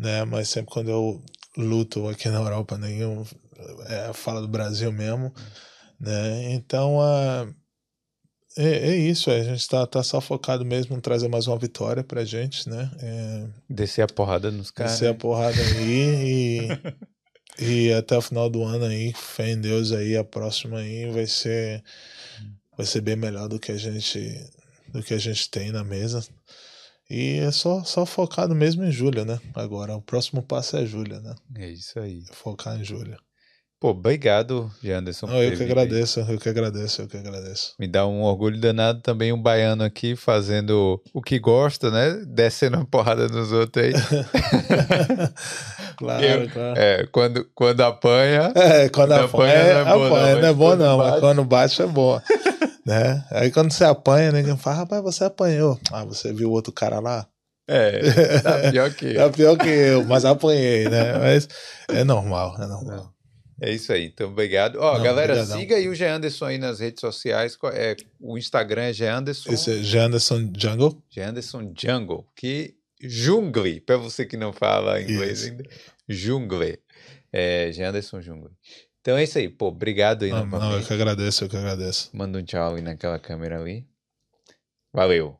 né? 0.00 0.24
Mas 0.24 0.48
sempre 0.48 0.72
quando 0.72 0.90
eu 0.90 1.22
luto 1.56 2.08
aqui 2.08 2.28
na 2.28 2.38
Europa, 2.38 2.78
nenhum 2.78 3.24
é, 3.86 4.12
fala 4.12 4.40
do 4.40 4.48
Brasil 4.48 4.90
mesmo, 4.90 5.32
né? 6.00 6.52
Então 6.52 6.96
uh, 6.98 7.54
é, 8.56 8.90
é 8.90 8.96
isso, 8.96 9.30
a 9.30 9.42
gente 9.42 9.60
está 9.60 9.86
tá 9.86 10.02
só 10.02 10.20
focado 10.20 10.64
mesmo 10.64 10.96
em 10.96 11.00
trazer 11.00 11.28
mais 11.28 11.46
uma 11.46 11.58
vitória 11.58 12.02
pra 12.02 12.24
gente, 12.24 12.68
né? 12.68 12.90
É, 13.00 13.46
descer 13.68 14.02
a 14.02 14.08
porrada 14.08 14.50
nos 14.50 14.70
caras. 14.70 14.92
Descer 14.92 15.10
a 15.10 15.14
porrada 15.14 15.60
aí 15.60 16.68
e, 17.58 17.88
e 17.88 17.92
até 17.92 18.16
o 18.16 18.22
final 18.22 18.48
do 18.48 18.64
ano 18.64 18.86
aí, 18.86 19.12
fé 19.12 19.50
em 19.50 19.60
Deus 19.60 19.92
aí, 19.92 20.16
a 20.16 20.24
próxima 20.24 20.78
aí 20.78 21.10
vai 21.10 21.26
ser 21.26 21.84
vai 22.76 22.86
ser 22.86 23.02
bem 23.02 23.16
melhor 23.16 23.48
do 23.48 23.60
que 23.60 23.72
a 23.72 23.76
gente 23.76 24.18
do 24.88 25.02
que 25.02 25.14
a 25.14 25.18
gente 25.18 25.50
tem 25.50 25.70
na 25.70 25.84
mesa. 25.84 26.24
E 27.10 27.40
é 27.40 27.50
só, 27.50 27.82
só 27.82 28.06
focado 28.06 28.54
mesmo 28.54 28.84
em 28.84 28.92
Júlia, 28.92 29.24
né? 29.24 29.40
Agora, 29.52 29.96
o 29.96 30.00
próximo 30.00 30.42
passo 30.42 30.76
é 30.76 30.86
Júlia, 30.86 31.18
né? 31.18 31.34
É 31.56 31.68
isso 31.68 31.98
aí. 31.98 32.22
Focar 32.30 32.80
em 32.80 32.84
Júlia. 32.84 33.16
Pô, 33.80 33.92
obrigado, 33.92 34.70
Janderson. 34.84 35.26
Não, 35.26 35.42
eu 35.42 35.56
que 35.56 35.62
agradeço, 35.62 36.20
eu 36.20 36.38
que 36.38 36.50
agradeço, 36.50 37.00
eu 37.00 37.08
que 37.08 37.16
agradeço. 37.16 37.72
Me 37.80 37.88
dá 37.88 38.06
um 38.06 38.22
orgulho 38.22 38.60
danado 38.60 39.00
também 39.00 39.32
um 39.32 39.40
baiano 39.40 39.82
aqui 39.82 40.14
fazendo 40.14 41.02
o 41.14 41.22
que 41.22 41.38
gosta, 41.38 41.90
né? 41.90 42.22
Descendo 42.26 42.76
uma 42.76 42.84
porrada 42.84 43.26
nos 43.26 43.52
outros 43.52 43.82
aí. 43.82 43.92
claro, 45.96 46.22
eu, 46.22 46.50
claro. 46.50 46.78
É, 46.78 47.06
quando, 47.10 47.48
quando 47.54 47.80
apanha. 47.80 48.52
É, 48.54 48.90
quando, 48.90 48.90
quando 48.90 49.12
apanha, 49.14 49.24
apanha, 49.24 49.72
não 49.72 49.80
é 49.80 49.84
bom, 49.84 50.06
apanha, 50.06 50.34
não, 50.34 50.42
não 50.42 50.48
é 50.48 50.52
bom, 50.52 50.76
não, 50.76 50.98
mas 50.98 51.20
quando 51.20 51.44
bate 51.44 51.80
é 51.80 51.86
bom. 51.86 52.20
Né? 52.86 53.24
Aí 53.30 53.50
quando 53.50 53.72
você 53.72 53.84
apanha, 53.84 54.32
ninguém 54.32 54.56
fala, 54.56 54.76
rapaz, 54.76 55.02
você 55.02 55.24
apanhou. 55.24 55.78
Ah, 55.92 56.04
você 56.04 56.32
viu 56.32 56.50
o 56.50 56.52
outro 56.52 56.72
cara 56.72 57.00
lá? 57.00 57.26
É, 57.68 58.40
tá 58.40 58.58
pior 58.72 58.92
que 58.92 59.06
eu. 59.06 59.14
tá 59.14 59.30
pior 59.30 59.56
que 59.56 59.68
eu, 59.68 60.04
mas 60.04 60.24
apanhei, 60.24 60.88
né? 60.88 61.12
Mas 61.18 61.48
é 61.88 62.02
normal, 62.02 62.56
é 62.60 62.66
normal. 62.66 63.14
É 63.62 63.70
isso 63.70 63.92
aí, 63.92 64.06
então 64.06 64.30
obrigado. 64.30 64.76
Ó, 64.80 64.98
galera, 64.98 65.34
obrigadão. 65.34 65.58
siga 65.58 65.76
aí 65.76 65.86
o 65.86 65.94
G 65.94 66.06
Anderson 66.06 66.46
aí 66.46 66.58
nas 66.58 66.80
redes 66.80 67.00
sociais. 67.00 67.58
É, 67.74 67.94
o 68.18 68.38
Instagram 68.38 68.84
é 68.84 68.92
G 68.92 69.06
Anderson. 69.06 69.52
Esse 69.52 69.78
é 69.78 69.82
G 69.82 69.98
Anderson 69.98 70.50
Jungle. 70.56 71.02
G 71.10 71.20
Anderson 71.20 71.72
Jungle, 71.78 72.26
que 72.34 72.74
jungle, 73.02 73.80
para 73.82 73.98
você 73.98 74.24
que 74.24 74.36
não 74.36 74.52
fala 74.52 75.00
inglês 75.00 75.44
ainda. 75.44 75.64
Jungle. 76.08 76.78
É, 77.30 77.70
G 77.70 77.82
Anderson 77.84 78.20
Jungle. 78.22 78.50
Então 79.00 79.16
é 79.16 79.24
isso 79.24 79.38
aí, 79.38 79.48
pô, 79.48 79.68
obrigado 79.68 80.24
aí 80.24 80.30
não, 80.30 80.46
Não, 80.46 80.78
eu 80.78 80.86
que 80.86 80.92
agradeço, 80.92 81.44
eu 81.44 81.48
que 81.48 81.56
agradeço. 81.56 82.10
Manda 82.12 82.38
um 82.38 82.44
tchau 82.44 82.74
aí 82.74 82.82
naquela 82.82 83.18
câmera 83.18 83.58
ali. 83.58 83.86
Valeu. 84.92 85.38